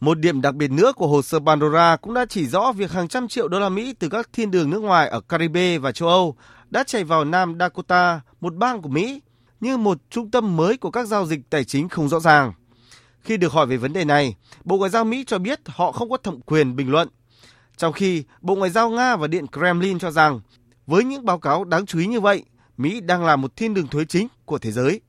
Một 0.00 0.18
điểm 0.18 0.40
đặc 0.40 0.54
biệt 0.54 0.70
nữa 0.70 0.92
của 0.96 1.06
hồ 1.06 1.22
sơ 1.22 1.38
Pandora 1.46 1.96
cũng 1.96 2.14
đã 2.14 2.26
chỉ 2.28 2.46
rõ 2.46 2.72
việc 2.72 2.92
hàng 2.92 3.08
trăm 3.08 3.28
triệu 3.28 3.48
đô 3.48 3.60
la 3.60 3.68
Mỹ 3.68 3.94
từ 3.98 4.08
các 4.08 4.28
thiên 4.32 4.50
đường 4.50 4.70
nước 4.70 4.82
ngoài 4.82 5.08
ở 5.08 5.20
Caribe 5.20 5.78
và 5.78 5.92
châu 5.92 6.08
Âu 6.08 6.36
đã 6.70 6.84
chảy 6.84 7.04
vào 7.04 7.24
Nam 7.24 7.56
Dakota, 7.60 8.20
một 8.40 8.54
bang 8.54 8.82
của 8.82 8.88
Mỹ, 8.88 9.20
như 9.60 9.76
một 9.76 9.98
trung 10.10 10.30
tâm 10.30 10.56
mới 10.56 10.76
của 10.76 10.90
các 10.90 11.06
giao 11.06 11.26
dịch 11.26 11.40
tài 11.50 11.64
chính 11.64 11.88
không 11.88 12.08
rõ 12.08 12.20
ràng. 12.20 12.52
Khi 13.20 13.36
được 13.36 13.52
hỏi 13.52 13.66
về 13.66 13.76
vấn 13.76 13.92
đề 13.92 14.04
này, 14.04 14.36
Bộ 14.64 14.76
Ngoại 14.76 14.90
giao 14.90 15.04
Mỹ 15.04 15.24
cho 15.26 15.38
biết 15.38 15.60
họ 15.66 15.92
không 15.92 16.10
có 16.10 16.16
thẩm 16.16 16.40
quyền 16.40 16.76
bình 16.76 16.90
luận. 16.90 17.08
Trong 17.76 17.92
khi 17.92 18.24
Bộ 18.40 18.54
Ngoại 18.54 18.70
giao 18.70 18.90
Nga 18.90 19.16
và 19.16 19.26
Điện 19.26 19.46
Kremlin 19.46 19.98
cho 19.98 20.10
rằng, 20.10 20.40
với 20.86 21.04
những 21.04 21.24
báo 21.24 21.38
cáo 21.38 21.64
đáng 21.64 21.86
chú 21.86 21.98
ý 21.98 22.06
như 22.06 22.20
vậy, 22.20 22.44
Mỹ 22.76 23.00
đang 23.00 23.24
là 23.24 23.36
một 23.36 23.56
thiên 23.56 23.74
đường 23.74 23.86
thuế 23.86 24.04
chính 24.04 24.28
của 24.44 24.58
thế 24.58 24.70
giới. 24.70 25.00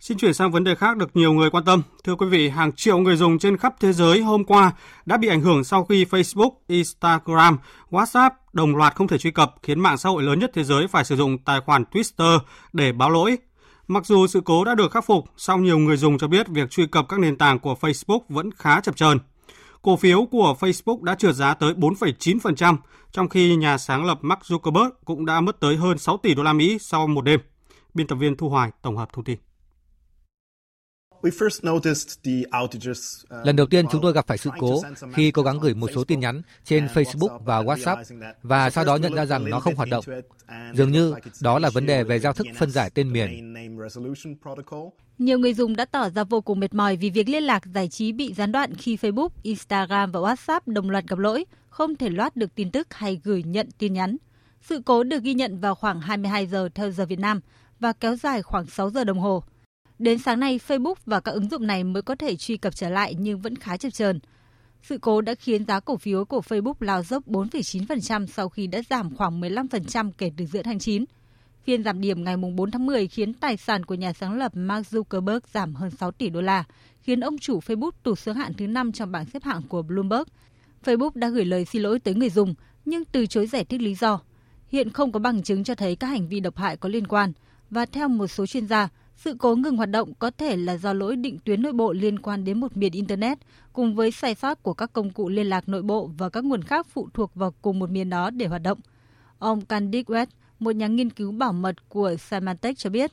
Xin 0.00 0.18
chuyển 0.18 0.34
sang 0.34 0.50
vấn 0.50 0.64
đề 0.64 0.74
khác 0.74 0.96
được 0.96 1.16
nhiều 1.16 1.32
người 1.32 1.50
quan 1.50 1.64
tâm. 1.64 1.82
Thưa 2.04 2.14
quý 2.14 2.26
vị, 2.26 2.48
hàng 2.48 2.72
triệu 2.72 2.98
người 2.98 3.16
dùng 3.16 3.38
trên 3.38 3.56
khắp 3.56 3.74
thế 3.80 3.92
giới 3.92 4.22
hôm 4.22 4.44
qua 4.44 4.72
đã 5.06 5.16
bị 5.16 5.28
ảnh 5.28 5.40
hưởng 5.40 5.64
sau 5.64 5.84
khi 5.84 6.04
Facebook, 6.04 6.50
Instagram, 6.66 7.58
WhatsApp 7.90 8.30
đồng 8.52 8.76
loạt 8.76 8.94
không 8.94 9.08
thể 9.08 9.18
truy 9.18 9.30
cập, 9.30 9.54
khiến 9.62 9.80
mạng 9.80 9.98
xã 9.98 10.08
hội 10.08 10.22
lớn 10.22 10.38
nhất 10.38 10.50
thế 10.54 10.64
giới 10.64 10.88
phải 10.88 11.04
sử 11.04 11.16
dụng 11.16 11.38
tài 11.38 11.60
khoản 11.60 11.84
Twitter 11.92 12.38
để 12.72 12.92
báo 12.92 13.10
lỗi. 13.10 13.38
Mặc 13.88 14.06
dù 14.06 14.26
sự 14.26 14.40
cố 14.44 14.64
đã 14.64 14.74
được 14.74 14.92
khắc 14.92 15.04
phục, 15.06 15.24
song 15.36 15.62
nhiều 15.62 15.78
người 15.78 15.96
dùng 15.96 16.18
cho 16.18 16.28
biết 16.28 16.48
việc 16.48 16.70
truy 16.70 16.86
cập 16.86 17.08
các 17.08 17.20
nền 17.20 17.38
tảng 17.38 17.58
của 17.58 17.76
Facebook 17.80 18.20
vẫn 18.28 18.50
khá 18.56 18.80
chập 18.80 18.96
chờn. 18.96 19.18
Cổ 19.82 19.96
phiếu 19.96 20.26
của 20.30 20.54
Facebook 20.60 21.02
đã 21.02 21.14
trượt 21.14 21.34
giá 21.34 21.54
tới 21.54 21.74
4,9%, 21.74 22.76
trong 23.12 23.28
khi 23.28 23.56
nhà 23.56 23.78
sáng 23.78 24.04
lập 24.04 24.18
Mark 24.22 24.40
Zuckerberg 24.40 24.90
cũng 25.04 25.26
đã 25.26 25.40
mất 25.40 25.60
tới 25.60 25.76
hơn 25.76 25.98
6 25.98 26.16
tỷ 26.16 26.34
đô 26.34 26.42
la 26.42 26.52
Mỹ 26.52 26.78
sau 26.80 27.06
một 27.06 27.20
đêm. 27.20 27.40
Biên 27.94 28.06
tập 28.06 28.14
viên 28.14 28.36
Thu 28.36 28.48
Hoài 28.48 28.70
tổng 28.82 28.96
hợp 28.96 29.08
thông 29.12 29.24
tin. 29.24 29.38
Uh, 31.26 31.32
Lần 33.46 33.56
đầu 33.56 33.66
tiên 33.66 33.86
chúng 33.92 34.02
tôi 34.02 34.12
gặp 34.12 34.26
phải 34.26 34.38
sự 34.38 34.50
cố 34.58 34.82
khi 35.12 35.30
cố 35.30 35.42
gắng 35.42 35.58
gửi 35.60 35.74
một 35.74 35.90
số 35.94 36.04
tin 36.04 36.20
nhắn 36.20 36.42
trên 36.64 36.86
Facebook 36.86 37.38
và 37.38 37.62
WhatsApp 37.62 38.04
và 38.42 38.70
sau 38.70 38.84
đó 38.84 38.96
nhận 38.96 39.14
ra 39.14 39.26
rằng 39.26 39.50
nó 39.50 39.60
không 39.60 39.74
hoạt 39.74 39.88
động. 39.88 40.04
Dường 40.74 40.92
như 40.92 41.14
đó 41.40 41.58
là 41.58 41.70
vấn 41.70 41.86
đề 41.86 42.04
về 42.04 42.18
giao 42.18 42.32
thức 42.32 42.46
phân 42.56 42.70
giải 42.70 42.90
tên 42.90 43.12
miền. 43.12 43.54
Nhiều 45.18 45.38
người 45.38 45.54
dùng 45.54 45.76
đã 45.76 45.84
tỏ 45.84 46.08
ra 46.08 46.24
vô 46.24 46.40
cùng 46.40 46.60
mệt 46.60 46.74
mỏi 46.74 46.96
vì 46.96 47.10
việc 47.10 47.28
liên 47.28 47.42
lạc 47.42 47.62
giải 47.74 47.88
trí 47.88 48.12
bị 48.12 48.34
gián 48.34 48.52
đoạn 48.52 48.74
khi 48.74 48.96
Facebook, 48.96 49.28
Instagram 49.42 50.12
và 50.12 50.20
WhatsApp 50.20 50.60
đồng 50.66 50.90
loạt 50.90 51.04
gặp 51.08 51.18
lỗi, 51.18 51.44
không 51.68 51.96
thể 51.96 52.08
loát 52.10 52.36
được 52.36 52.54
tin 52.54 52.70
tức 52.70 52.94
hay 52.94 53.20
gửi 53.24 53.42
nhận 53.42 53.68
tin 53.78 53.92
nhắn. 53.92 54.16
Sự 54.62 54.82
cố 54.84 55.02
được 55.02 55.22
ghi 55.22 55.34
nhận 55.34 55.60
vào 55.60 55.74
khoảng 55.74 56.00
22 56.00 56.46
giờ 56.46 56.68
theo 56.74 56.90
giờ 56.90 57.06
Việt 57.06 57.18
Nam 57.18 57.40
và 57.80 57.92
kéo 57.92 58.16
dài 58.16 58.42
khoảng 58.42 58.66
6 58.66 58.90
giờ 58.90 59.04
đồng 59.04 59.18
hồ. 59.18 59.44
Đến 60.00 60.18
sáng 60.18 60.40
nay, 60.40 60.60
Facebook 60.68 60.94
và 61.06 61.20
các 61.20 61.32
ứng 61.32 61.48
dụng 61.48 61.66
này 61.66 61.84
mới 61.84 62.02
có 62.02 62.14
thể 62.14 62.36
truy 62.36 62.56
cập 62.56 62.76
trở 62.76 62.88
lại 62.88 63.14
nhưng 63.18 63.40
vẫn 63.40 63.56
khá 63.56 63.76
chập 63.76 63.90
chờn. 63.90 64.20
Sự 64.82 64.98
cố 64.98 65.20
đã 65.20 65.34
khiến 65.34 65.64
giá 65.64 65.80
cổ 65.80 65.96
phiếu 65.96 66.24
của 66.24 66.40
Facebook 66.48 66.74
lao 66.80 67.02
dốc 67.02 67.28
4,9% 67.28 68.26
sau 68.26 68.48
khi 68.48 68.66
đã 68.66 68.80
giảm 68.90 69.16
khoảng 69.16 69.40
15% 69.40 70.10
kể 70.18 70.30
từ 70.36 70.46
giữa 70.46 70.62
tháng 70.62 70.78
9. 70.78 71.04
Phiên 71.64 71.84
giảm 71.84 72.00
điểm 72.00 72.24
ngày 72.24 72.36
4 72.36 72.70
tháng 72.70 72.86
10 72.86 73.08
khiến 73.08 73.34
tài 73.34 73.56
sản 73.56 73.84
của 73.84 73.94
nhà 73.94 74.12
sáng 74.12 74.38
lập 74.38 74.52
Mark 74.54 74.94
Zuckerberg 74.94 75.40
giảm 75.52 75.74
hơn 75.74 75.90
6 75.90 76.10
tỷ 76.10 76.30
đô 76.30 76.40
la, 76.40 76.64
khiến 77.00 77.20
ông 77.20 77.38
chủ 77.38 77.60
Facebook 77.60 77.90
tụt 78.02 78.18
xuống 78.18 78.36
hạng 78.36 78.54
thứ 78.54 78.66
5 78.66 78.92
trong 78.92 79.12
bảng 79.12 79.24
xếp 79.24 79.42
hạng 79.42 79.62
của 79.68 79.82
Bloomberg. 79.82 80.24
Facebook 80.84 81.10
đã 81.14 81.28
gửi 81.28 81.44
lời 81.44 81.64
xin 81.64 81.82
lỗi 81.82 81.98
tới 81.98 82.14
người 82.14 82.30
dùng, 82.30 82.54
nhưng 82.84 83.04
từ 83.04 83.26
chối 83.26 83.46
giải 83.46 83.64
thích 83.64 83.80
lý 83.80 83.94
do. 83.94 84.20
Hiện 84.68 84.90
không 84.90 85.12
có 85.12 85.18
bằng 85.18 85.42
chứng 85.42 85.64
cho 85.64 85.74
thấy 85.74 85.96
các 85.96 86.06
hành 86.06 86.28
vi 86.28 86.40
độc 86.40 86.56
hại 86.56 86.76
có 86.76 86.88
liên 86.88 87.06
quan, 87.06 87.32
và 87.70 87.86
theo 87.86 88.08
một 88.08 88.26
số 88.26 88.46
chuyên 88.46 88.66
gia, 88.66 88.88
sự 89.24 89.34
cố 89.38 89.56
ngừng 89.56 89.76
hoạt 89.76 89.90
động 89.90 90.14
có 90.18 90.30
thể 90.30 90.56
là 90.56 90.76
do 90.76 90.92
lỗi 90.92 91.16
định 91.16 91.38
tuyến 91.44 91.62
nội 91.62 91.72
bộ 91.72 91.92
liên 91.92 92.18
quan 92.18 92.44
đến 92.44 92.60
một 92.60 92.76
miền 92.76 92.92
Internet, 92.92 93.38
cùng 93.72 93.94
với 93.94 94.10
sai 94.10 94.34
sót 94.34 94.62
của 94.62 94.74
các 94.74 94.92
công 94.92 95.10
cụ 95.10 95.28
liên 95.28 95.46
lạc 95.46 95.68
nội 95.68 95.82
bộ 95.82 96.10
và 96.18 96.28
các 96.28 96.44
nguồn 96.44 96.62
khác 96.62 96.86
phụ 96.86 97.08
thuộc 97.14 97.34
vào 97.34 97.54
cùng 97.62 97.78
một 97.78 97.90
miền 97.90 98.10
đó 98.10 98.30
để 98.30 98.46
hoạt 98.46 98.62
động. 98.62 98.78
Ông 99.38 99.60
Candice 99.60 100.14
West, 100.14 100.26
một 100.58 100.70
nhà 100.70 100.86
nghiên 100.86 101.10
cứu 101.10 101.32
bảo 101.32 101.52
mật 101.52 101.88
của 101.88 102.16
Symantec 102.16 102.78
cho 102.78 102.90
biết. 102.90 103.12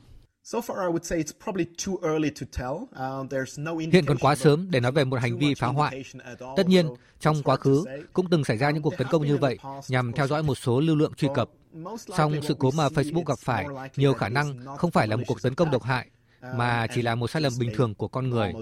Hiện 3.92 4.04
còn 4.06 4.18
quá 4.20 4.34
sớm 4.34 4.70
để 4.70 4.80
nói 4.80 4.92
về 4.92 5.04
một 5.04 5.20
hành 5.20 5.38
vi 5.38 5.54
phá 5.54 5.66
hoại. 5.66 6.04
Tất 6.56 6.68
nhiên, 6.68 6.88
trong 7.20 7.42
quá 7.42 7.56
khứ 7.56 7.84
cũng 8.12 8.30
từng 8.30 8.44
xảy 8.44 8.56
ra 8.56 8.70
những 8.70 8.82
cuộc 8.82 8.96
tấn 8.98 9.06
công 9.10 9.26
như 9.26 9.36
vậy 9.36 9.58
nhằm 9.88 10.12
theo 10.12 10.26
dõi 10.26 10.42
một 10.42 10.54
số 10.54 10.80
lưu 10.80 10.96
lượng 10.96 11.12
truy 11.16 11.28
cập. 11.34 11.50
Song 12.16 12.32
sự 12.42 12.54
cố 12.58 12.70
mà 12.70 12.88
Facebook 12.88 13.24
gặp 13.24 13.38
phải 13.38 13.66
nhiều 13.96 14.14
khả 14.14 14.28
năng 14.28 14.76
không 14.76 14.90
phải 14.90 15.08
là 15.08 15.16
một 15.16 15.24
cuộc 15.26 15.42
tấn 15.42 15.54
công 15.54 15.70
độc 15.70 15.82
hại, 15.82 16.08
mà 16.56 16.86
chỉ 16.94 17.02
là 17.02 17.14
một 17.14 17.30
sai 17.30 17.42
lầm 17.42 17.52
bình 17.60 17.70
thường 17.74 17.94
của 17.94 18.08
con 18.08 18.30
người. 18.30 18.52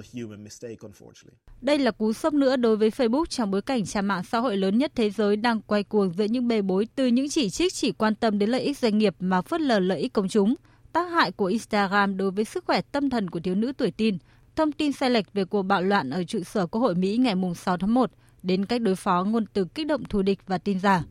Đây 1.60 1.78
là 1.78 1.90
cú 1.90 2.12
sốc 2.12 2.34
nữa 2.34 2.56
đối 2.56 2.76
với 2.76 2.90
Facebook 2.90 3.24
trong 3.24 3.50
bối 3.50 3.62
cảnh 3.62 3.84
trang 3.84 4.08
mạng 4.08 4.22
xã 4.24 4.38
hội 4.38 4.56
lớn 4.56 4.78
nhất 4.78 4.92
thế 4.94 5.10
giới 5.10 5.36
đang 5.36 5.60
quay 5.60 5.82
cuồng 5.82 6.12
giữa 6.12 6.24
những 6.24 6.48
bê 6.48 6.62
bối 6.62 6.88
từ 6.94 7.06
những 7.06 7.28
chỉ 7.28 7.50
trích 7.50 7.74
chỉ 7.74 7.92
quan 7.92 8.14
tâm 8.14 8.38
đến 8.38 8.50
lợi 8.50 8.60
ích 8.60 8.78
doanh 8.78 8.98
nghiệp 8.98 9.14
mà 9.20 9.42
phớt 9.42 9.60
lờ 9.60 9.78
lợi 9.78 9.98
ích 9.98 10.12
công 10.12 10.28
chúng, 10.28 10.54
tác 10.96 11.10
hại 11.10 11.32
của 11.32 11.46
Instagram 11.46 12.16
đối 12.16 12.30
với 12.30 12.44
sức 12.44 12.64
khỏe 12.64 12.80
tâm 12.80 13.10
thần 13.10 13.30
của 13.30 13.40
thiếu 13.40 13.54
nữ 13.54 13.72
tuổi 13.78 13.90
tin, 13.90 14.18
thông 14.56 14.72
tin 14.72 14.92
sai 14.92 15.10
lệch 15.10 15.32
về 15.32 15.44
cuộc 15.44 15.62
bạo 15.62 15.82
loạn 15.82 16.10
ở 16.10 16.24
trụ 16.24 16.42
sở 16.42 16.66
Quốc 16.66 16.80
hội 16.80 16.94
Mỹ 16.94 17.16
ngày 17.16 17.34
6 17.56 17.76
tháng 17.76 17.94
1, 17.94 18.10
đến 18.42 18.66
cách 18.66 18.80
đối 18.80 18.96
phó 18.96 19.24
ngôn 19.24 19.46
từ 19.52 19.64
kích 19.64 19.86
động 19.86 20.04
thù 20.04 20.22
địch 20.22 20.38
và 20.46 20.58
tin 20.58 20.80
giả. 20.80 21.02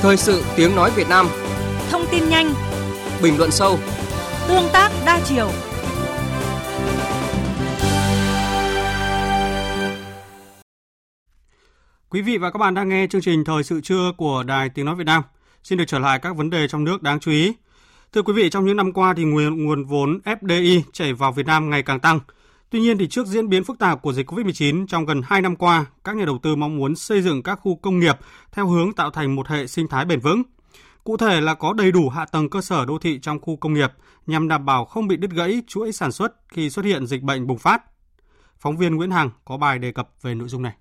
Thời 0.00 0.16
sự 0.16 0.42
tiếng 0.56 0.76
nói 0.76 0.90
Việt 0.96 1.08
Nam. 1.08 1.26
Thông 1.90 2.04
tin 2.10 2.28
nhanh. 2.28 2.54
Bình 3.22 3.38
luận 3.38 3.50
sâu. 3.50 3.78
Tương 4.48 4.68
tác 4.72 4.90
đa 5.06 5.20
chiều 5.24 5.50
Quý 12.16 12.22
vị 12.22 12.38
và 12.38 12.50
các 12.50 12.58
bạn 12.58 12.74
đang 12.74 12.88
nghe 12.88 13.06
chương 13.06 13.20
trình 13.20 13.44
Thời 13.44 13.62
sự 13.62 13.80
trưa 13.80 14.12
của 14.16 14.42
Đài 14.42 14.68
Tiếng 14.68 14.86
Nói 14.86 14.94
Việt 14.94 15.04
Nam. 15.04 15.22
Xin 15.62 15.78
được 15.78 15.84
trở 15.86 15.98
lại 15.98 16.18
các 16.18 16.36
vấn 16.36 16.50
đề 16.50 16.68
trong 16.68 16.84
nước 16.84 17.02
đáng 17.02 17.20
chú 17.20 17.30
ý. 17.30 17.52
Thưa 18.12 18.22
quý 18.22 18.32
vị, 18.32 18.50
trong 18.50 18.64
những 18.64 18.76
năm 18.76 18.92
qua 18.92 19.14
thì 19.16 19.24
nguồn 19.24 19.64
nguồn 19.64 19.84
vốn 19.84 20.18
FDI 20.24 20.82
chảy 20.92 21.12
vào 21.12 21.32
Việt 21.32 21.46
Nam 21.46 21.70
ngày 21.70 21.82
càng 21.82 22.00
tăng. 22.00 22.20
Tuy 22.70 22.80
nhiên 22.80 22.98
thì 22.98 23.08
trước 23.08 23.26
diễn 23.26 23.48
biến 23.48 23.64
phức 23.64 23.78
tạp 23.78 24.02
của 24.02 24.12
dịch 24.12 24.30
Covid-19 24.30 24.86
trong 24.86 25.06
gần 25.06 25.22
2 25.24 25.42
năm 25.42 25.56
qua, 25.56 25.86
các 26.04 26.16
nhà 26.16 26.24
đầu 26.24 26.38
tư 26.42 26.56
mong 26.56 26.76
muốn 26.76 26.96
xây 26.96 27.22
dựng 27.22 27.42
các 27.42 27.54
khu 27.62 27.76
công 27.76 27.98
nghiệp 27.98 28.16
theo 28.52 28.66
hướng 28.66 28.92
tạo 28.92 29.10
thành 29.10 29.34
một 29.34 29.48
hệ 29.48 29.66
sinh 29.66 29.88
thái 29.88 30.04
bền 30.04 30.20
vững. 30.20 30.42
Cụ 31.04 31.16
thể 31.16 31.40
là 31.40 31.54
có 31.54 31.72
đầy 31.72 31.92
đủ 31.92 32.08
hạ 32.08 32.24
tầng 32.24 32.50
cơ 32.50 32.60
sở 32.60 32.84
đô 32.84 32.98
thị 32.98 33.18
trong 33.22 33.40
khu 33.40 33.56
công 33.56 33.74
nghiệp 33.74 33.92
nhằm 34.26 34.48
đảm 34.48 34.64
bảo 34.64 34.84
không 34.84 35.08
bị 35.08 35.16
đứt 35.16 35.30
gãy 35.30 35.62
chuỗi 35.66 35.92
sản 35.92 36.12
xuất 36.12 36.32
khi 36.48 36.70
xuất 36.70 36.84
hiện 36.84 37.06
dịch 37.06 37.22
bệnh 37.22 37.46
bùng 37.46 37.58
phát. 37.58 37.82
Phóng 38.58 38.76
viên 38.76 38.96
Nguyễn 38.96 39.10
Hằng 39.10 39.30
có 39.44 39.56
bài 39.56 39.78
đề 39.78 39.92
cập 39.92 40.08
về 40.22 40.34
nội 40.34 40.48
dung 40.48 40.62
này. 40.62 40.74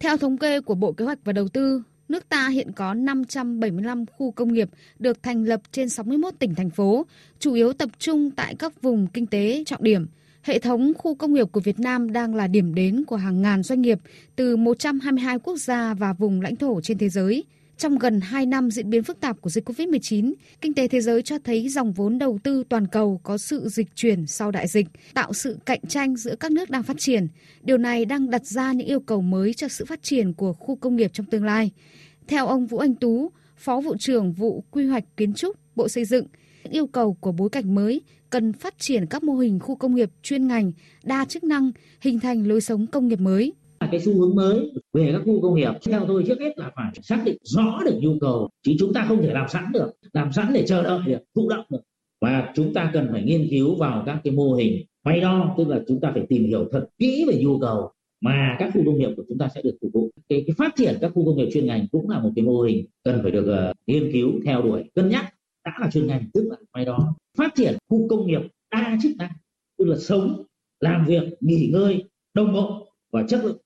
Theo 0.00 0.16
thống 0.16 0.38
kê 0.38 0.60
của 0.60 0.74
Bộ 0.74 0.92
Kế 0.92 1.04
hoạch 1.04 1.18
và 1.24 1.32
Đầu 1.32 1.48
tư, 1.48 1.82
nước 2.08 2.28
ta 2.28 2.48
hiện 2.48 2.72
có 2.72 2.94
575 2.94 4.06
khu 4.06 4.30
công 4.30 4.52
nghiệp 4.52 4.68
được 4.98 5.22
thành 5.22 5.44
lập 5.44 5.60
trên 5.72 5.88
61 5.88 6.34
tỉnh 6.38 6.54
thành 6.54 6.70
phố, 6.70 7.06
chủ 7.38 7.54
yếu 7.54 7.72
tập 7.72 7.90
trung 7.98 8.30
tại 8.30 8.54
các 8.54 8.82
vùng 8.82 9.06
kinh 9.06 9.26
tế 9.26 9.64
trọng 9.66 9.82
điểm. 9.82 10.06
Hệ 10.42 10.58
thống 10.58 10.92
khu 10.98 11.14
công 11.14 11.34
nghiệp 11.34 11.46
của 11.52 11.60
Việt 11.60 11.78
Nam 11.78 12.12
đang 12.12 12.34
là 12.34 12.46
điểm 12.46 12.74
đến 12.74 13.04
của 13.06 13.16
hàng 13.16 13.42
ngàn 13.42 13.62
doanh 13.62 13.82
nghiệp 13.82 13.98
từ 14.36 14.56
122 14.56 15.38
quốc 15.38 15.56
gia 15.56 15.94
và 15.94 16.12
vùng 16.12 16.40
lãnh 16.40 16.56
thổ 16.56 16.80
trên 16.80 16.98
thế 16.98 17.08
giới. 17.08 17.44
Trong 17.80 17.98
gần 17.98 18.20
2 18.20 18.46
năm 18.46 18.70
diễn 18.70 18.90
biến 18.90 19.02
phức 19.02 19.20
tạp 19.20 19.40
của 19.40 19.50
dịch 19.50 19.68
COVID-19, 19.68 20.32
kinh 20.60 20.74
tế 20.74 20.88
thế 20.88 21.00
giới 21.00 21.22
cho 21.22 21.38
thấy 21.44 21.68
dòng 21.68 21.92
vốn 21.92 22.18
đầu 22.18 22.38
tư 22.44 22.64
toàn 22.68 22.86
cầu 22.86 23.20
có 23.22 23.38
sự 23.38 23.68
dịch 23.68 23.86
chuyển 23.94 24.26
sau 24.26 24.50
đại 24.50 24.66
dịch, 24.68 24.86
tạo 25.14 25.32
sự 25.32 25.58
cạnh 25.66 25.80
tranh 25.88 26.16
giữa 26.16 26.34
các 26.40 26.52
nước 26.52 26.70
đang 26.70 26.82
phát 26.82 26.96
triển. 26.98 27.28
Điều 27.62 27.78
này 27.78 28.04
đang 28.04 28.30
đặt 28.30 28.46
ra 28.46 28.72
những 28.72 28.86
yêu 28.86 29.00
cầu 29.00 29.22
mới 29.22 29.54
cho 29.54 29.68
sự 29.68 29.84
phát 29.84 30.02
triển 30.02 30.32
của 30.32 30.52
khu 30.52 30.76
công 30.76 30.96
nghiệp 30.96 31.10
trong 31.12 31.26
tương 31.26 31.44
lai. 31.44 31.70
Theo 32.28 32.46
ông 32.46 32.66
Vũ 32.66 32.78
Anh 32.78 32.94
Tú, 32.94 33.30
Phó 33.56 33.80
vụ 33.80 33.96
trưởng 33.98 34.32
vụ 34.32 34.64
Quy 34.70 34.86
hoạch 34.86 35.04
Kiến 35.16 35.34
trúc, 35.34 35.56
Bộ 35.76 35.88
Xây 35.88 36.04
dựng, 36.04 36.26
yêu 36.70 36.86
cầu 36.86 37.16
của 37.20 37.32
bối 37.32 37.48
cảnh 37.50 37.74
mới 37.74 38.00
cần 38.30 38.52
phát 38.52 38.74
triển 38.78 39.06
các 39.06 39.22
mô 39.22 39.34
hình 39.34 39.60
khu 39.60 39.76
công 39.76 39.94
nghiệp 39.94 40.10
chuyên 40.22 40.48
ngành, 40.48 40.72
đa 41.04 41.24
chức 41.24 41.44
năng, 41.44 41.70
hình 42.00 42.20
thành 42.20 42.48
lối 42.48 42.60
sống 42.60 42.86
công 42.86 43.08
nghiệp 43.08 43.20
mới 43.20 43.52
cái 43.90 44.00
xu 44.00 44.20
hướng 44.20 44.34
mới 44.34 44.72
về 44.92 45.10
các 45.12 45.22
khu 45.26 45.40
công 45.40 45.54
nghiệp. 45.54 45.72
Theo 45.86 46.04
tôi 46.08 46.24
trước 46.26 46.40
hết 46.40 46.58
là 46.58 46.70
phải 46.76 46.92
xác 47.02 47.22
định 47.24 47.36
rõ 47.42 47.78
được 47.84 47.98
nhu 48.00 48.18
cầu 48.20 48.48
chứ 48.62 48.72
chúng 48.78 48.92
ta 48.92 49.04
không 49.08 49.22
thể 49.22 49.32
làm 49.32 49.48
sẵn 49.48 49.64
được 49.72 49.90
làm 50.12 50.32
sẵn 50.32 50.52
để 50.52 50.64
chờ 50.66 50.82
đợi 50.82 51.00
được 51.06 51.18
thụ 51.34 51.48
động 51.48 51.64
được. 51.70 51.80
Và 52.20 52.52
chúng 52.54 52.74
ta 52.74 52.90
cần 52.92 53.08
phải 53.12 53.22
nghiên 53.22 53.46
cứu 53.50 53.74
vào 53.74 54.02
các 54.06 54.20
cái 54.24 54.32
mô 54.32 54.54
hình 54.54 54.84
quay 55.04 55.20
đo 55.20 55.54
tức 55.58 55.68
là 55.68 55.80
chúng 55.88 56.00
ta 56.00 56.10
phải 56.14 56.22
tìm 56.28 56.44
hiểu 56.44 56.68
thật 56.72 56.86
kỹ 56.98 57.24
về 57.28 57.42
nhu 57.42 57.58
cầu 57.58 57.92
mà 58.20 58.56
các 58.58 58.70
khu 58.74 58.82
công 58.86 58.98
nghiệp 58.98 59.10
của 59.16 59.24
chúng 59.28 59.38
ta 59.38 59.48
sẽ 59.54 59.62
được 59.62 59.76
phục 59.82 59.92
vụ. 59.92 60.10
Cái, 60.28 60.44
cái 60.46 60.54
phát 60.58 60.76
triển 60.76 60.98
các 61.00 61.12
khu 61.14 61.26
công 61.26 61.36
nghiệp 61.36 61.48
chuyên 61.52 61.66
ngành 61.66 61.86
cũng 61.92 62.10
là 62.10 62.18
một 62.18 62.30
cái 62.36 62.44
mô 62.44 62.62
hình 62.62 62.86
cần 63.04 63.18
phải 63.22 63.30
được 63.30 63.70
uh, 63.70 63.76
nghiên 63.86 64.12
cứu 64.12 64.32
theo 64.44 64.62
đuổi 64.62 64.84
cân 64.94 65.08
nhắc 65.08 65.34
đã 65.64 65.72
là 65.80 65.90
chuyên 65.90 66.06
ngành 66.06 66.24
tức 66.34 66.48
là 66.50 66.56
quay 66.72 66.84
đo. 66.84 67.14
Phát 67.38 67.54
triển 67.54 67.76
khu 67.88 68.08
công 68.08 68.26
nghiệp 68.26 68.40
đa 68.70 68.98
chức 69.02 69.12
năng 69.18 69.32
tức 69.78 69.84
là 69.84 69.96
sống 69.96 70.42
làm 70.80 71.06
việc 71.06 71.22
nghỉ 71.40 71.70
ngơi 71.72 72.04
đồng 72.34 72.52
bộ 72.52 72.86
và 73.12 73.22
chất 73.28 73.44
lượng 73.44 73.58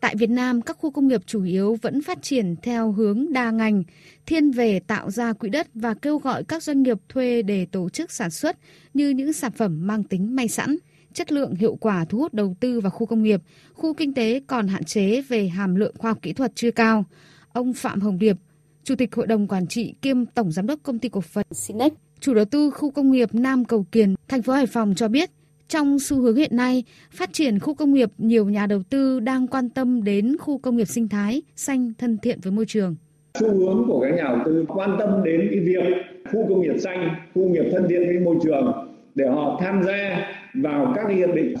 Tại 0.00 0.16
Việt 0.16 0.30
Nam, 0.30 0.62
các 0.62 0.76
khu 0.78 0.90
công 0.90 1.08
nghiệp 1.08 1.20
chủ 1.26 1.42
yếu 1.42 1.78
vẫn 1.82 2.02
phát 2.02 2.22
triển 2.22 2.56
theo 2.62 2.92
hướng 2.92 3.32
đa 3.32 3.50
ngành, 3.50 3.82
thiên 4.26 4.50
về 4.50 4.80
tạo 4.80 5.10
ra 5.10 5.32
quỹ 5.32 5.48
đất 5.48 5.68
và 5.74 5.94
kêu 5.94 6.18
gọi 6.18 6.44
các 6.44 6.62
doanh 6.62 6.82
nghiệp 6.82 6.98
thuê 7.08 7.42
để 7.42 7.66
tổ 7.66 7.88
chức 7.88 8.12
sản 8.12 8.30
xuất 8.30 8.56
như 8.94 9.10
những 9.10 9.32
sản 9.32 9.52
phẩm 9.52 9.86
mang 9.86 10.04
tính 10.04 10.36
may 10.36 10.48
sẵn. 10.48 10.76
Chất 11.12 11.32
lượng 11.32 11.54
hiệu 11.54 11.76
quả 11.80 12.04
thu 12.04 12.18
hút 12.18 12.34
đầu 12.34 12.56
tư 12.60 12.80
vào 12.80 12.90
khu 12.90 13.06
công 13.06 13.22
nghiệp, 13.22 13.40
khu 13.72 13.94
kinh 13.94 14.14
tế 14.14 14.40
còn 14.46 14.68
hạn 14.68 14.84
chế 14.84 15.22
về 15.22 15.48
hàm 15.48 15.74
lượng 15.74 15.94
khoa 15.98 16.10
học 16.10 16.18
kỹ 16.22 16.32
thuật 16.32 16.52
chưa 16.54 16.70
cao. 16.70 17.04
Ông 17.52 17.72
Phạm 17.72 18.00
Hồng 18.00 18.18
Điệp, 18.18 18.36
Chủ 18.84 18.94
tịch 18.96 19.14
Hội 19.14 19.26
đồng 19.26 19.48
Quản 19.48 19.66
trị 19.66 19.94
kiêm 20.02 20.26
Tổng 20.26 20.52
Giám 20.52 20.66
đốc 20.66 20.80
Công 20.82 20.98
ty 20.98 21.08
Cổ 21.08 21.20
phần 21.20 21.46
Sinex, 21.50 21.92
chủ 22.20 22.34
đầu 22.34 22.44
tư 22.44 22.70
khu 22.70 22.90
công 22.90 23.10
nghiệp 23.10 23.34
Nam 23.34 23.64
Cầu 23.64 23.86
Kiền, 23.92 24.14
thành 24.28 24.42
phố 24.42 24.52
Hải 24.52 24.66
Phòng 24.66 24.94
cho 24.96 25.08
biết, 25.08 25.30
trong 25.70 25.98
xu 25.98 26.20
hướng 26.20 26.36
hiện 26.36 26.56
nay, 26.56 26.84
phát 27.10 27.32
triển 27.32 27.58
khu 27.58 27.74
công 27.74 27.92
nghiệp, 27.92 28.10
nhiều 28.18 28.44
nhà 28.44 28.66
đầu 28.66 28.82
tư 28.90 29.20
đang 29.20 29.46
quan 29.46 29.68
tâm 29.68 30.04
đến 30.04 30.36
khu 30.40 30.58
công 30.58 30.76
nghiệp 30.76 30.84
sinh 30.84 31.08
thái, 31.08 31.42
xanh, 31.56 31.92
thân 31.98 32.18
thiện 32.22 32.38
với 32.42 32.52
môi 32.52 32.64
trường. 32.68 32.96
Xu 33.40 33.48
hướng 33.48 33.84
của 33.86 34.00
các 34.00 34.16
nhà 34.16 34.22
đầu 34.22 34.38
tư 34.44 34.64
quan 34.68 34.96
tâm 34.98 35.24
đến 35.24 35.48
cái 35.50 35.60
việc 35.60 35.84
khu 36.32 36.46
công 36.48 36.60
nghiệp 36.60 36.78
xanh, 36.78 37.08
khu 37.34 37.42
công 37.42 37.52
nghiệp 37.52 37.64
thân 37.72 37.86
thiện 37.88 38.06
với 38.06 38.18
môi 38.18 38.36
trường 38.42 38.88
để 39.14 39.28
họ 39.28 39.60
tham 39.60 39.82
gia 39.82 40.26
vào 40.54 40.92
các 40.96 41.04
cái 41.06 41.16
hiệp 41.16 41.34
định 41.34 41.54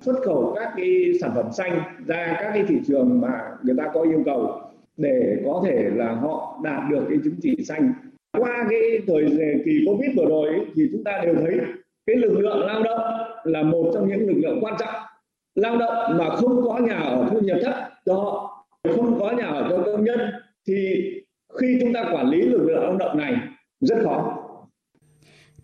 xuất 0.00 0.16
khẩu 0.24 0.52
các 0.56 0.72
cái 0.76 1.12
sản 1.20 1.30
phẩm 1.34 1.46
xanh 1.52 1.80
ra 2.06 2.36
các 2.40 2.50
cái 2.54 2.64
thị 2.68 2.76
trường 2.86 3.20
mà 3.20 3.30
người 3.62 3.74
ta 3.78 3.84
có 3.94 4.02
yêu 4.02 4.22
cầu 4.24 4.60
để 4.96 5.36
có 5.44 5.62
thể 5.66 5.90
là 5.94 6.12
họ 6.12 6.60
đạt 6.64 6.90
được 6.90 7.06
cái 7.08 7.18
chứng 7.24 7.36
chỉ 7.42 7.56
xanh. 7.64 7.92
Qua 8.38 8.66
cái 8.70 8.80
thời 9.06 9.24
kỳ 9.64 9.84
Covid 9.86 10.10
vừa 10.16 10.26
rồi 10.28 10.48
thì 10.74 10.82
chúng 10.92 11.04
ta 11.04 11.20
đều 11.24 11.34
thấy 11.34 11.58
cái 12.10 12.16
lực 12.16 12.38
lượng 12.38 12.66
lao 12.66 12.82
động 12.82 13.00
là 13.44 13.62
một 13.62 13.90
trong 13.94 14.08
những 14.08 14.28
lực 14.28 14.40
lượng 14.42 14.58
quan 14.60 14.74
trọng 14.78 14.94
lao 15.54 15.78
động 15.78 16.18
mà 16.18 16.36
không 16.36 16.64
có 16.64 16.78
nhà 16.78 16.98
ở 16.98 17.28
thu 17.30 17.40
nhập 17.40 17.58
thấp 17.64 17.74
cho 18.06 18.14
họ 18.14 18.66
không 18.96 19.18
có 19.20 19.30
nhà 19.30 19.46
ở 19.46 19.66
cho 19.70 19.82
công 19.84 20.04
nhân 20.04 20.18
thì 20.68 21.04
khi 21.60 21.78
chúng 21.80 21.92
ta 21.92 22.04
quản 22.12 22.30
lý 22.30 22.42
lực 22.42 22.62
lượng 22.66 22.82
lao 22.82 22.96
động 22.96 23.18
này 23.18 23.34
rất 23.80 23.96
khó 24.04 24.36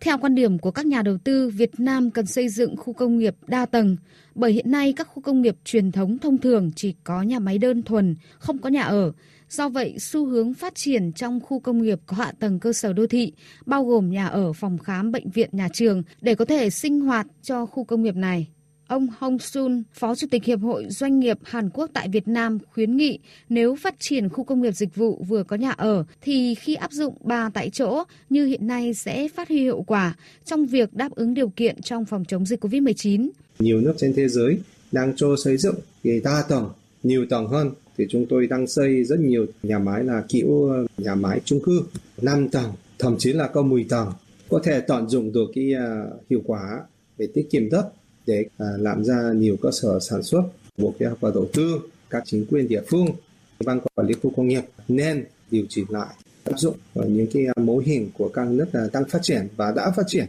theo 0.01 0.17
quan 0.17 0.35
điểm 0.35 0.59
của 0.59 0.71
các 0.71 0.85
nhà 0.85 1.01
đầu 1.01 1.17
tư, 1.23 1.49
Việt 1.49 1.79
Nam 1.79 2.11
cần 2.11 2.25
xây 2.25 2.49
dựng 2.49 2.77
khu 2.77 2.93
công 2.93 3.17
nghiệp 3.17 3.35
đa 3.47 3.65
tầng, 3.65 3.97
bởi 4.35 4.51
hiện 4.51 4.71
nay 4.71 4.93
các 4.97 5.07
khu 5.07 5.21
công 5.21 5.41
nghiệp 5.41 5.55
truyền 5.63 5.91
thống 5.91 6.17
thông 6.17 6.37
thường 6.37 6.71
chỉ 6.75 6.95
có 7.03 7.21
nhà 7.21 7.39
máy 7.39 7.57
đơn 7.57 7.83
thuần, 7.83 8.15
không 8.39 8.57
có 8.57 8.69
nhà 8.69 8.81
ở. 8.81 9.11
Do 9.49 9.69
vậy, 9.69 9.95
xu 9.99 10.25
hướng 10.25 10.53
phát 10.53 10.75
triển 10.75 11.11
trong 11.11 11.39
khu 11.39 11.59
công 11.59 11.81
nghiệp 11.81 11.99
có 12.05 12.17
hạ 12.17 12.31
tầng 12.39 12.59
cơ 12.59 12.73
sở 12.73 12.93
đô 12.93 13.07
thị, 13.07 13.33
bao 13.65 13.85
gồm 13.85 14.09
nhà 14.09 14.27
ở, 14.27 14.53
phòng 14.53 14.77
khám, 14.77 15.11
bệnh 15.11 15.29
viện, 15.29 15.49
nhà 15.51 15.69
trường 15.73 16.03
để 16.21 16.35
có 16.35 16.45
thể 16.45 16.69
sinh 16.69 16.99
hoạt 16.99 17.27
cho 17.41 17.65
khu 17.65 17.83
công 17.83 18.03
nghiệp 18.03 18.15
này. 18.15 18.47
Ông 18.87 19.07
Hong 19.17 19.39
Sun, 19.39 19.83
Phó 19.93 20.15
Chủ 20.15 20.27
tịch 20.31 20.43
Hiệp 20.43 20.59
hội 20.59 20.85
Doanh 20.89 21.19
nghiệp 21.19 21.37
Hàn 21.43 21.69
Quốc 21.69 21.89
tại 21.93 22.09
Việt 22.09 22.27
Nam 22.27 22.57
khuyến 22.73 22.97
nghị 22.97 23.19
nếu 23.49 23.75
phát 23.75 23.95
triển 23.99 24.29
khu 24.29 24.43
công 24.43 24.61
nghiệp 24.61 24.71
dịch 24.71 24.95
vụ 24.95 25.23
vừa 25.27 25.43
có 25.43 25.55
nhà 25.55 25.71
ở 25.71 26.05
thì 26.21 26.55
khi 26.55 26.75
áp 26.75 26.91
dụng 26.91 27.17
ba 27.23 27.49
tại 27.53 27.69
chỗ 27.69 28.03
như 28.29 28.45
hiện 28.45 28.67
nay 28.67 28.93
sẽ 28.93 29.27
phát 29.35 29.49
huy 29.49 29.59
hiệu 29.59 29.83
quả 29.87 30.15
trong 30.45 30.65
việc 30.65 30.93
đáp 30.93 31.09
ứng 31.15 31.33
điều 31.33 31.49
kiện 31.49 31.81
trong 31.81 32.05
phòng 32.05 32.25
chống 32.25 32.45
dịch 32.45 32.63
COVID-19. 32.63 33.29
Nhiều 33.59 33.81
nước 33.81 33.93
trên 33.97 34.13
thế 34.15 34.27
giới 34.27 34.59
đang 34.91 35.13
cho 35.15 35.35
xây 35.43 35.57
dựng 35.57 35.75
cái 36.03 36.21
đa 36.23 36.43
tầng, 36.49 36.69
nhiều 37.03 37.25
tầng 37.29 37.47
hơn 37.47 37.71
thì 37.97 38.05
chúng 38.09 38.25
tôi 38.29 38.47
đang 38.47 38.67
xây 38.67 39.03
rất 39.03 39.19
nhiều 39.19 39.45
nhà 39.63 39.79
máy 39.79 40.03
là 40.03 40.23
kiểu 40.29 40.69
ờ, 40.69 40.85
nhà 40.97 41.15
máy 41.15 41.41
chung 41.45 41.59
cư 41.63 41.81
5 42.21 42.49
tầng, 42.49 42.71
thậm 42.99 43.15
chí 43.19 43.33
là 43.33 43.47
có 43.47 43.61
10 43.61 43.85
tầng 43.89 44.11
có 44.49 44.59
thể 44.63 44.81
tận 44.81 45.09
dụng 45.09 45.33
được 45.33 45.51
cái 45.55 45.73
uh, 45.73 46.29
hiệu 46.29 46.41
quả 46.45 46.79
về 47.17 47.27
tiết 47.33 47.47
kiệm 47.49 47.69
đất 47.69 47.89
để 48.25 48.45
uh, 48.45 48.81
làm 48.81 49.03
ra 49.03 49.31
nhiều 49.35 49.57
cơ 49.61 49.69
sở 49.71 49.99
sản 49.99 50.23
xuất. 50.23 50.41
Bộ 50.77 50.93
Kế 50.99 51.05
hoạch 51.05 51.21
và 51.21 51.31
Đầu 51.35 51.47
tư, 51.53 51.79
các 52.09 52.23
chính 52.25 52.45
quyền 52.45 52.67
địa 52.67 52.81
phương, 52.87 53.07
ban 53.65 53.79
quản 53.95 54.07
lý 54.07 54.13
khu 54.21 54.31
công 54.35 54.47
nghiệp 54.47 54.63
nên 54.87 55.25
điều 55.51 55.65
chỉnh 55.69 55.85
lại 55.89 56.07
áp 56.43 56.59
dụng 56.59 56.75
vào 56.93 57.07
những 57.07 57.27
cái 57.33 57.43
mô 57.55 57.77
hình 57.77 58.09
của 58.17 58.29
các 58.29 58.47
nước 58.47 58.65
đang 58.93 59.05
phát 59.09 59.19
triển 59.21 59.47
và 59.55 59.73
đã 59.75 59.91
phát 59.95 60.03
triển 60.07 60.25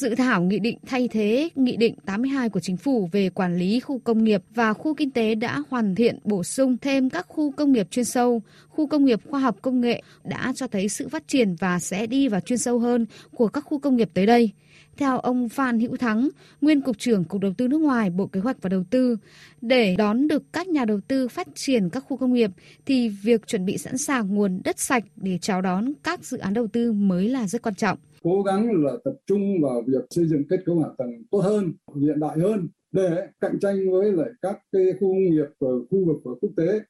Dự 0.00 0.14
thảo 0.14 0.42
nghị 0.42 0.58
định 0.58 0.78
thay 0.86 1.08
thế 1.08 1.48
Nghị 1.54 1.76
định 1.76 1.94
82 2.06 2.48
của 2.48 2.60
Chính 2.60 2.76
phủ 2.76 3.08
về 3.12 3.30
quản 3.30 3.56
lý 3.56 3.80
khu 3.80 3.98
công 3.98 4.24
nghiệp 4.24 4.42
và 4.54 4.72
khu 4.72 4.94
kinh 4.94 5.10
tế 5.10 5.34
đã 5.34 5.62
hoàn 5.70 5.94
thiện 5.94 6.18
bổ 6.24 6.44
sung 6.44 6.76
thêm 6.78 7.10
các 7.10 7.26
khu 7.28 7.50
công 7.50 7.72
nghiệp 7.72 7.90
chuyên 7.90 8.04
sâu, 8.04 8.42
khu 8.68 8.86
công 8.86 9.04
nghiệp 9.04 9.20
khoa 9.30 9.40
học 9.40 9.56
công 9.62 9.80
nghệ 9.80 10.02
đã 10.24 10.52
cho 10.56 10.66
thấy 10.66 10.88
sự 10.88 11.08
phát 11.08 11.28
triển 11.28 11.54
và 11.54 11.78
sẽ 11.78 12.06
đi 12.06 12.28
vào 12.28 12.40
chuyên 12.40 12.58
sâu 12.58 12.78
hơn 12.78 13.06
của 13.34 13.48
các 13.48 13.60
khu 13.60 13.78
công 13.78 13.96
nghiệp 13.96 14.10
tới 14.14 14.26
đây. 14.26 14.50
Theo 14.96 15.18
ông 15.18 15.48
Phan 15.48 15.80
Hữu 15.80 15.96
Thắng, 15.96 16.28
nguyên 16.60 16.80
Cục 16.80 16.98
trưởng 16.98 17.24
Cục 17.24 17.40
Đầu 17.40 17.52
tư 17.58 17.68
nước 17.68 17.80
ngoài 17.80 18.10
Bộ 18.10 18.26
Kế 18.26 18.40
hoạch 18.40 18.56
và 18.62 18.68
Đầu 18.68 18.84
tư, 18.90 19.16
để 19.60 19.96
đón 19.98 20.28
được 20.28 20.52
các 20.52 20.68
nhà 20.68 20.84
đầu 20.84 21.00
tư 21.08 21.28
phát 21.28 21.48
triển 21.54 21.90
các 21.90 22.04
khu 22.08 22.16
công 22.16 22.32
nghiệp 22.32 22.50
thì 22.86 23.08
việc 23.08 23.46
chuẩn 23.46 23.64
bị 23.64 23.78
sẵn 23.78 23.98
sàng 23.98 24.34
nguồn 24.34 24.60
đất 24.64 24.78
sạch 24.78 25.04
để 25.16 25.38
chào 25.38 25.60
đón 25.60 25.92
các 26.02 26.24
dự 26.24 26.38
án 26.38 26.54
đầu 26.54 26.66
tư 26.66 26.92
mới 26.92 27.28
là 27.28 27.48
rất 27.48 27.62
quan 27.62 27.74
trọng 27.74 27.98
cố 28.24 28.42
gắng 28.42 28.84
là 28.84 28.92
tập 29.04 29.14
trung 29.26 29.62
vào 29.62 29.82
việc 29.86 30.04
xây 30.10 30.26
dựng 30.26 30.42
kết 30.48 30.60
cấu 30.64 30.80
hạ 30.80 30.88
tầng 30.98 31.22
tốt 31.30 31.38
hơn, 31.38 31.72
hiện 32.00 32.20
đại 32.20 32.38
hơn 32.38 32.68
để 32.92 33.26
cạnh 33.40 33.58
tranh 33.60 33.90
với 33.90 34.12
lại 34.12 34.28
các 34.42 34.58
cái 34.72 34.82
khu 35.00 35.08
công 35.08 35.30
nghiệp 35.30 35.46
ở 35.58 35.84
khu 35.90 36.06
vực 36.06 36.16
và 36.24 36.32
quốc 36.40 36.50
tế. 36.56 36.80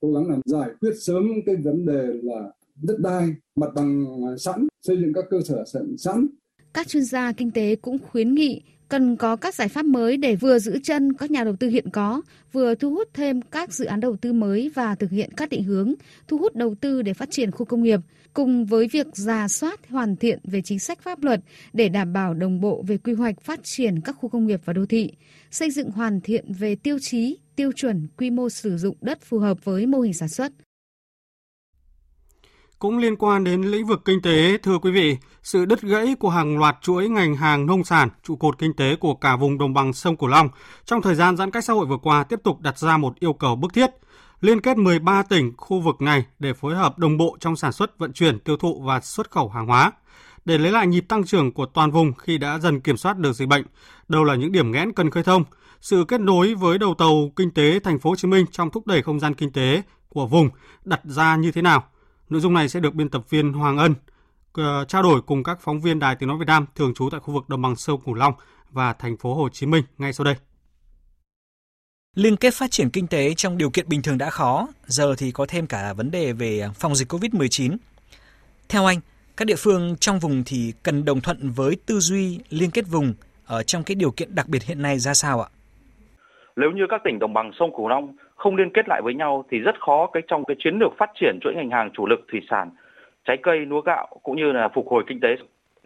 Cố 0.00 0.12
gắng 0.12 0.28
làm 0.28 0.40
giải 0.44 0.70
quyết 0.80 0.92
sớm 1.00 1.28
cái 1.46 1.56
vấn 1.56 1.86
đề 1.86 2.06
là 2.22 2.50
đất 2.82 2.96
đai, 2.98 3.28
mặt 3.56 3.70
bằng 3.74 4.06
sẵn, 4.38 4.66
xây 4.82 4.96
dựng 4.96 5.12
các 5.12 5.24
cơ 5.30 5.40
sở 5.44 5.64
sẵn. 5.98 6.26
Các 6.72 6.88
chuyên 6.88 7.04
gia 7.04 7.32
kinh 7.32 7.50
tế 7.50 7.76
cũng 7.76 7.98
khuyến 7.98 8.34
nghị 8.34 8.62
cần 8.90 9.16
có 9.16 9.36
các 9.36 9.54
giải 9.54 9.68
pháp 9.68 9.84
mới 9.84 10.16
để 10.16 10.36
vừa 10.36 10.58
giữ 10.58 10.78
chân 10.82 11.12
các 11.12 11.30
nhà 11.30 11.44
đầu 11.44 11.56
tư 11.56 11.68
hiện 11.68 11.90
có, 11.90 12.22
vừa 12.52 12.74
thu 12.74 12.90
hút 12.90 13.08
thêm 13.14 13.42
các 13.42 13.72
dự 13.72 13.84
án 13.84 14.00
đầu 14.00 14.16
tư 14.16 14.32
mới 14.32 14.70
và 14.74 14.94
thực 14.94 15.10
hiện 15.10 15.30
các 15.36 15.48
định 15.48 15.62
hướng 15.62 15.94
thu 16.28 16.38
hút 16.38 16.54
đầu 16.54 16.74
tư 16.80 17.02
để 17.02 17.14
phát 17.14 17.30
triển 17.30 17.50
khu 17.50 17.64
công 17.64 17.82
nghiệp, 17.82 18.00
cùng 18.34 18.64
với 18.64 18.88
việc 18.88 19.06
ra 19.16 19.48
soát 19.48 19.88
hoàn 19.88 20.16
thiện 20.16 20.38
về 20.44 20.62
chính 20.62 20.78
sách 20.78 21.02
pháp 21.02 21.22
luật 21.22 21.40
để 21.72 21.88
đảm 21.88 22.12
bảo 22.12 22.34
đồng 22.34 22.60
bộ 22.60 22.84
về 22.86 22.98
quy 22.98 23.12
hoạch 23.12 23.40
phát 23.40 23.60
triển 23.62 24.00
các 24.00 24.12
khu 24.12 24.28
công 24.28 24.46
nghiệp 24.46 24.60
và 24.64 24.72
đô 24.72 24.86
thị, 24.86 25.12
xây 25.50 25.70
dựng 25.70 25.90
hoàn 25.90 26.20
thiện 26.20 26.52
về 26.52 26.74
tiêu 26.74 26.98
chí, 26.98 27.38
tiêu 27.56 27.72
chuẩn, 27.72 28.08
quy 28.16 28.30
mô 28.30 28.48
sử 28.48 28.76
dụng 28.76 28.96
đất 29.00 29.18
phù 29.22 29.38
hợp 29.38 29.64
với 29.64 29.86
mô 29.86 30.00
hình 30.00 30.14
sản 30.14 30.28
xuất. 30.28 30.52
Cũng 32.80 32.98
liên 32.98 33.16
quan 33.16 33.44
đến 33.44 33.62
lĩnh 33.62 33.86
vực 33.86 34.04
kinh 34.04 34.22
tế, 34.22 34.58
thưa 34.62 34.78
quý 34.78 34.90
vị, 34.90 35.16
sự 35.42 35.64
đứt 35.64 35.82
gãy 35.82 36.14
của 36.18 36.30
hàng 36.30 36.58
loạt 36.58 36.76
chuỗi 36.82 37.08
ngành 37.08 37.36
hàng 37.36 37.66
nông 37.66 37.84
sản, 37.84 38.08
trụ 38.22 38.36
cột 38.36 38.58
kinh 38.58 38.72
tế 38.72 38.96
của 38.96 39.14
cả 39.14 39.36
vùng 39.36 39.58
đồng 39.58 39.74
bằng 39.74 39.92
sông 39.92 40.16
Cửu 40.16 40.28
Long 40.28 40.48
trong 40.84 41.02
thời 41.02 41.14
gian 41.14 41.36
giãn 41.36 41.50
cách 41.50 41.64
xã 41.64 41.72
hội 41.72 41.86
vừa 41.86 41.96
qua 41.96 42.24
tiếp 42.24 42.40
tục 42.44 42.60
đặt 42.60 42.78
ra 42.78 42.96
một 42.96 43.18
yêu 43.18 43.32
cầu 43.32 43.56
bức 43.56 43.74
thiết, 43.74 43.90
liên 44.40 44.60
kết 44.60 44.76
13 44.76 45.22
tỉnh, 45.22 45.52
khu 45.56 45.80
vực 45.80 46.00
này 46.00 46.24
để 46.38 46.52
phối 46.52 46.76
hợp 46.76 46.98
đồng 46.98 47.16
bộ 47.16 47.36
trong 47.40 47.56
sản 47.56 47.72
xuất, 47.72 47.98
vận 47.98 48.12
chuyển, 48.12 48.38
tiêu 48.38 48.56
thụ 48.56 48.82
và 48.82 49.00
xuất 49.00 49.30
khẩu 49.30 49.48
hàng 49.48 49.66
hóa. 49.66 49.92
Để 50.44 50.58
lấy 50.58 50.72
lại 50.72 50.86
nhịp 50.86 51.04
tăng 51.08 51.24
trưởng 51.24 51.52
của 51.52 51.66
toàn 51.66 51.90
vùng 51.90 52.12
khi 52.14 52.38
đã 52.38 52.58
dần 52.58 52.80
kiểm 52.80 52.96
soát 52.96 53.18
được 53.18 53.32
dịch 53.32 53.48
bệnh, 53.48 53.64
đâu 54.08 54.24
là 54.24 54.34
những 54.34 54.52
điểm 54.52 54.72
nghẽn 54.72 54.92
cần 54.92 55.10
khơi 55.10 55.22
thông, 55.22 55.44
sự 55.80 56.04
kết 56.08 56.20
nối 56.20 56.54
với 56.54 56.78
đầu 56.78 56.94
tàu 56.94 57.32
kinh 57.36 57.50
tế 57.50 57.80
thành 57.80 57.98
phố 57.98 58.10
Hồ 58.10 58.16
Chí 58.16 58.28
Minh 58.28 58.46
trong 58.50 58.70
thúc 58.70 58.86
đẩy 58.86 59.02
không 59.02 59.20
gian 59.20 59.34
kinh 59.34 59.52
tế 59.52 59.82
của 60.08 60.26
vùng 60.26 60.50
đặt 60.84 61.00
ra 61.04 61.36
như 61.36 61.52
thế 61.52 61.62
nào? 61.62 61.84
Nội 62.30 62.40
dung 62.40 62.54
này 62.54 62.68
sẽ 62.68 62.80
được 62.80 62.94
biên 62.94 63.08
tập 63.08 63.30
viên 63.30 63.52
Hoàng 63.52 63.78
Ân 63.78 63.94
ờ, 64.52 64.84
trao 64.84 65.02
đổi 65.02 65.22
cùng 65.22 65.42
các 65.42 65.58
phóng 65.60 65.80
viên 65.80 65.98
Đài 65.98 66.16
Tiếng 66.16 66.28
nói 66.28 66.38
Việt 66.38 66.48
Nam 66.48 66.66
thường 66.76 66.94
trú 66.94 67.10
tại 67.10 67.20
khu 67.20 67.34
vực 67.34 67.48
đồng 67.48 67.62
bằng 67.62 67.76
sông 67.76 68.00
Cửu 68.00 68.14
Long 68.14 68.34
và 68.70 68.92
thành 68.92 69.16
phố 69.16 69.34
Hồ 69.34 69.48
Chí 69.48 69.66
Minh 69.66 69.84
ngay 69.98 70.12
sau 70.12 70.24
đây. 70.24 70.34
Liên 72.16 72.36
kết 72.36 72.54
phát 72.54 72.70
triển 72.70 72.90
kinh 72.90 73.06
tế 73.06 73.34
trong 73.34 73.58
điều 73.58 73.70
kiện 73.70 73.88
bình 73.88 74.02
thường 74.02 74.18
đã 74.18 74.30
khó, 74.30 74.68
giờ 74.86 75.14
thì 75.18 75.30
có 75.30 75.46
thêm 75.48 75.66
cả 75.66 75.92
vấn 75.92 76.10
đề 76.10 76.32
về 76.32 76.68
phòng 76.74 76.94
dịch 76.94 77.12
COVID-19. 77.12 77.76
Theo 78.68 78.86
anh, 78.86 79.00
các 79.36 79.44
địa 79.44 79.56
phương 79.58 79.96
trong 80.00 80.18
vùng 80.18 80.42
thì 80.46 80.72
cần 80.82 81.04
đồng 81.04 81.20
thuận 81.20 81.50
với 81.50 81.76
tư 81.86 82.00
duy 82.00 82.38
liên 82.50 82.70
kết 82.70 82.84
vùng 82.88 83.14
ở 83.46 83.62
trong 83.62 83.82
cái 83.82 83.94
điều 83.94 84.10
kiện 84.10 84.34
đặc 84.34 84.48
biệt 84.48 84.62
hiện 84.62 84.82
nay 84.82 84.98
ra 84.98 85.14
sao 85.14 85.40
ạ? 85.42 85.48
Nếu 86.56 86.70
như 86.70 86.82
các 86.90 87.00
tỉnh 87.04 87.18
đồng 87.18 87.34
bằng 87.34 87.50
sông 87.58 87.70
Cửu 87.76 87.88
Long 87.88 88.16
không 88.40 88.56
liên 88.56 88.70
kết 88.70 88.88
lại 88.88 89.02
với 89.02 89.14
nhau 89.14 89.44
thì 89.50 89.58
rất 89.58 89.80
khó 89.80 90.06
cái 90.06 90.22
trong 90.26 90.44
cái 90.44 90.56
chiến 90.58 90.78
lược 90.78 90.92
phát 90.98 91.10
triển 91.14 91.38
chuỗi 91.40 91.54
ngành 91.54 91.70
hàng 91.70 91.90
chủ 91.90 92.06
lực 92.06 92.20
thủy 92.32 92.40
sản, 92.50 92.70
trái 93.24 93.36
cây, 93.36 93.58
lúa 93.58 93.80
gạo 93.80 94.08
cũng 94.22 94.36
như 94.36 94.52
là 94.52 94.68
phục 94.68 94.88
hồi 94.88 95.04
kinh 95.06 95.20
tế 95.20 95.36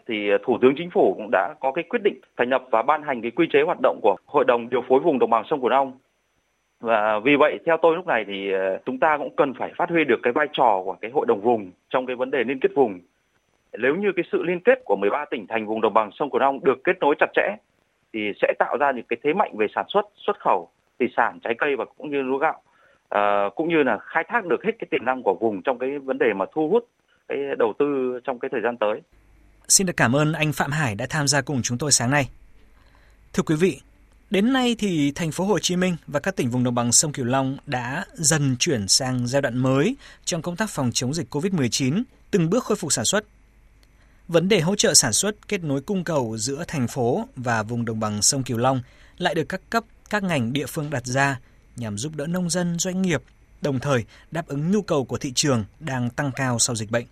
thì 0.08 0.30
à, 0.30 0.38
Thủ 0.42 0.58
tướng 0.62 0.74
Chính 0.76 0.90
phủ 0.90 1.14
cũng 1.14 1.28
đã 1.32 1.54
có 1.60 1.72
cái 1.72 1.84
quyết 1.84 2.02
định 2.02 2.20
thành 2.36 2.50
lập 2.50 2.64
và 2.70 2.82
ban 2.82 3.02
hành 3.02 3.22
cái 3.22 3.30
quy 3.30 3.46
chế 3.52 3.62
hoạt 3.62 3.78
động 3.82 3.98
của 4.02 4.16
Hội 4.26 4.44
đồng 4.44 4.68
điều 4.68 4.82
phối 4.88 5.00
vùng 5.00 5.18
đồng 5.18 5.30
bằng 5.30 5.44
sông 5.50 5.60
Cửu 5.60 5.68
Long. 5.68 5.92
Và 6.80 7.18
vì 7.18 7.36
vậy 7.36 7.58
theo 7.66 7.76
tôi 7.82 7.96
lúc 7.96 8.06
này 8.06 8.24
thì 8.28 8.52
à, 8.52 8.78
chúng 8.86 8.98
ta 8.98 9.18
cũng 9.18 9.36
cần 9.36 9.54
phải 9.54 9.72
phát 9.76 9.90
huy 9.90 10.04
được 10.04 10.20
cái 10.22 10.32
vai 10.32 10.46
trò 10.52 10.82
của 10.84 10.96
cái 11.00 11.10
hội 11.14 11.26
đồng 11.28 11.40
vùng 11.40 11.70
trong 11.90 12.06
cái 12.06 12.16
vấn 12.16 12.30
đề 12.30 12.44
liên 12.44 12.60
kết 12.60 12.70
vùng. 12.74 13.00
Nếu 13.78 13.96
như 13.96 14.12
cái 14.16 14.24
sự 14.32 14.42
liên 14.42 14.60
kết 14.60 14.84
của 14.84 14.96
13 14.96 15.24
tỉnh 15.24 15.46
thành 15.46 15.66
vùng 15.66 15.80
đồng 15.80 15.94
bằng 15.94 16.10
sông 16.12 16.30
Cửu 16.30 16.40
Long 16.40 16.64
được 16.64 16.84
kết 16.84 16.98
nối 17.00 17.14
chặt 17.18 17.30
chẽ 17.34 17.56
thì 18.12 18.32
sẽ 18.42 18.52
tạo 18.58 18.76
ra 18.80 18.92
những 18.92 19.06
cái 19.08 19.16
thế 19.22 19.32
mạnh 19.32 19.56
về 19.56 19.66
sản 19.74 19.84
xuất, 19.88 20.04
xuất 20.14 20.40
khẩu, 20.40 20.68
thủy 20.98 21.08
sản, 21.16 21.38
trái 21.44 21.54
cây 21.58 21.76
và 21.78 21.84
cũng 21.98 22.10
như 22.10 22.22
lúa 22.22 22.38
gạo. 22.38 22.62
À, 23.08 23.44
cũng 23.56 23.68
như 23.68 23.82
là 23.82 23.98
khai 23.98 24.24
thác 24.28 24.44
được 24.44 24.64
hết 24.64 24.72
cái 24.78 24.88
tiềm 24.90 25.04
năng 25.04 25.22
của 25.22 25.36
vùng 25.40 25.62
trong 25.62 25.78
cái 25.78 25.98
vấn 25.98 26.18
đề 26.18 26.26
mà 26.36 26.44
thu 26.54 26.68
hút 26.68 26.88
cái 27.28 27.38
đầu 27.58 27.72
tư 27.78 28.20
trong 28.24 28.38
cái 28.38 28.48
thời 28.52 28.60
gian 28.64 28.76
tới. 28.80 29.00
Xin 29.68 29.86
được 29.86 29.96
cảm 29.96 30.16
ơn 30.16 30.32
anh 30.32 30.52
Phạm 30.52 30.70
Hải 30.70 30.94
đã 30.94 31.06
tham 31.10 31.28
gia 31.28 31.40
cùng 31.40 31.62
chúng 31.62 31.78
tôi 31.78 31.92
sáng 31.92 32.10
nay. 32.10 32.28
Thưa 33.32 33.42
quý 33.42 33.54
vị, 33.54 33.80
đến 34.30 34.52
nay 34.52 34.76
thì 34.78 35.12
thành 35.14 35.30
phố 35.32 35.44
Hồ 35.44 35.58
Chí 35.58 35.76
Minh 35.76 35.96
và 36.06 36.20
các 36.20 36.36
tỉnh 36.36 36.50
vùng 36.50 36.64
đồng 36.64 36.74
bằng 36.74 36.92
sông 36.92 37.12
Cửu 37.12 37.24
Long 37.24 37.56
đã 37.66 38.04
dần 38.12 38.56
chuyển 38.58 38.88
sang 38.88 39.26
giai 39.26 39.42
đoạn 39.42 39.58
mới 39.58 39.96
trong 40.24 40.42
công 40.42 40.56
tác 40.56 40.70
phòng 40.70 40.90
chống 40.94 41.14
dịch 41.14 41.34
COVID-19, 41.34 42.02
từng 42.30 42.50
bước 42.50 42.64
khôi 42.64 42.76
phục 42.76 42.92
sản 42.92 43.04
xuất. 43.04 43.24
Vấn 44.28 44.48
đề 44.48 44.60
hỗ 44.60 44.76
trợ 44.76 44.94
sản 44.94 45.12
xuất 45.12 45.48
kết 45.48 45.64
nối 45.64 45.80
cung 45.80 46.04
cầu 46.04 46.36
giữa 46.36 46.64
thành 46.68 46.88
phố 46.88 47.28
và 47.36 47.62
vùng 47.62 47.84
đồng 47.84 48.00
bằng 48.00 48.22
sông 48.22 48.42
Cửu 48.42 48.58
Long 48.58 48.80
lại 49.18 49.34
được 49.34 49.44
các 49.48 49.60
cấp, 49.70 49.84
các 50.14 50.22
ngành 50.22 50.52
địa 50.52 50.66
phương 50.66 50.90
đặt 50.90 51.06
ra 51.06 51.38
nhằm 51.76 51.98
giúp 51.98 52.12
đỡ 52.16 52.26
nông 52.26 52.50
dân, 52.50 52.78
doanh 52.78 53.02
nghiệp, 53.02 53.22
đồng 53.60 53.80
thời 53.80 54.04
đáp 54.30 54.46
ứng 54.46 54.70
nhu 54.70 54.82
cầu 54.82 55.04
của 55.04 55.18
thị 55.18 55.32
trường 55.34 55.64
đang 55.80 56.10
tăng 56.10 56.32
cao 56.32 56.58
sau 56.58 56.76
dịch 56.76 56.90
bệnh. 56.90 57.06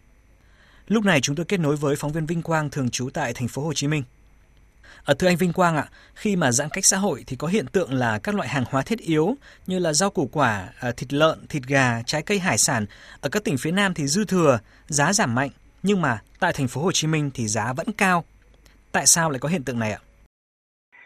Lúc 0.89 1.05
này 1.05 1.21
chúng 1.21 1.37
tôi 1.37 1.47
kết 1.47 1.61
nối 1.61 1.77
với 1.77 1.97
phóng 1.97 2.13
viên 2.13 2.27
Vinh 2.27 2.43
Quang 2.43 2.71
thường 2.71 2.91
trú 2.91 3.11
tại 3.11 3.35
thành 3.35 3.49
phố 3.49 3.63
Hồ 3.63 3.73
Chí 3.75 3.87
Minh. 3.87 4.03
Ở 5.05 5.15
thưa 5.15 5.27
anh 5.27 5.37
Vinh 5.37 5.53
Quang 5.53 5.77
ạ, 5.77 5.89
khi 6.15 6.37
mà 6.37 6.53
giãn 6.53 6.69
cách 6.71 6.87
xã 6.87 6.97
hội 6.97 7.25
thì 7.27 7.37
có 7.37 7.49
hiện 7.49 7.67
tượng 7.67 7.95
là 7.95 8.19
các 8.19 8.35
loại 8.35 8.49
hàng 8.49 8.65
hóa 8.71 8.83
thiết 8.83 8.99
yếu 8.99 9.37
như 9.67 9.79
là 9.79 9.93
rau 9.93 10.11
củ 10.11 10.29
quả, 10.33 10.69
à, 10.81 10.93
thịt 10.93 11.13
lợn, 11.13 11.47
thịt 11.47 11.63
gà, 11.63 12.03
trái 12.07 12.23
cây 12.23 12.39
hải 12.39 12.59
sản 12.59 12.87
ở 13.21 13.29
các 13.29 13.45
tỉnh 13.45 13.59
phía 13.59 13.71
Nam 13.71 13.95
thì 13.95 14.07
dư 14.07 14.25
thừa, 14.25 14.59
giá 14.89 15.13
giảm 15.13 15.35
mạnh, 15.35 15.51
nhưng 15.83 16.01
mà 16.01 16.23
tại 16.39 16.53
thành 16.53 16.69
phố 16.69 16.83
Hồ 16.83 16.93
Chí 16.93 17.07
Minh 17.07 17.31
thì 17.35 17.49
giá 17.49 17.73
vẫn 17.73 17.93
cao. 17.93 18.25
Tại 18.93 19.07
sao 19.07 19.31
lại 19.31 19.39
có 19.39 19.49
hiện 19.49 19.65
tượng 19.65 19.79
này 19.79 19.93
ạ? 19.93 20.01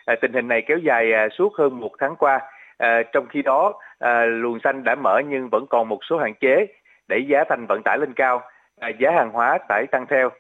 À, 0.07 0.15
tình 0.21 0.33
hình 0.33 0.49
này 0.49 0.63
kéo 0.67 0.79
dài 0.79 1.13
à, 1.13 1.29
suốt 1.29 1.55
hơn 1.55 1.81
một 1.81 1.91
tháng 1.99 2.17
qua. 2.17 2.41
À, 2.79 3.03
trong 3.13 3.27
khi 3.27 3.43
đó, 3.43 3.73
luồng 4.27 4.59
xanh 4.65 4.85
đã 4.85 4.95
mở 4.95 5.21
nhưng 5.29 5.49
vẫn 5.49 5.67
còn 5.71 5.89
một 5.89 5.99
số 6.11 6.19
hạn 6.19 6.35
chế, 6.35 6.67
đẩy 7.09 7.27
giá 7.27 7.45
thành 7.49 7.67
vận 7.69 7.83
tải 7.83 7.99
lên 7.99 8.13
cao 8.13 8.43
giá 8.99 9.11
hàng 9.11 9.31
hóa 9.31 9.59
tải 9.69 9.87
tăng 9.87 10.07
theo. 10.07 10.31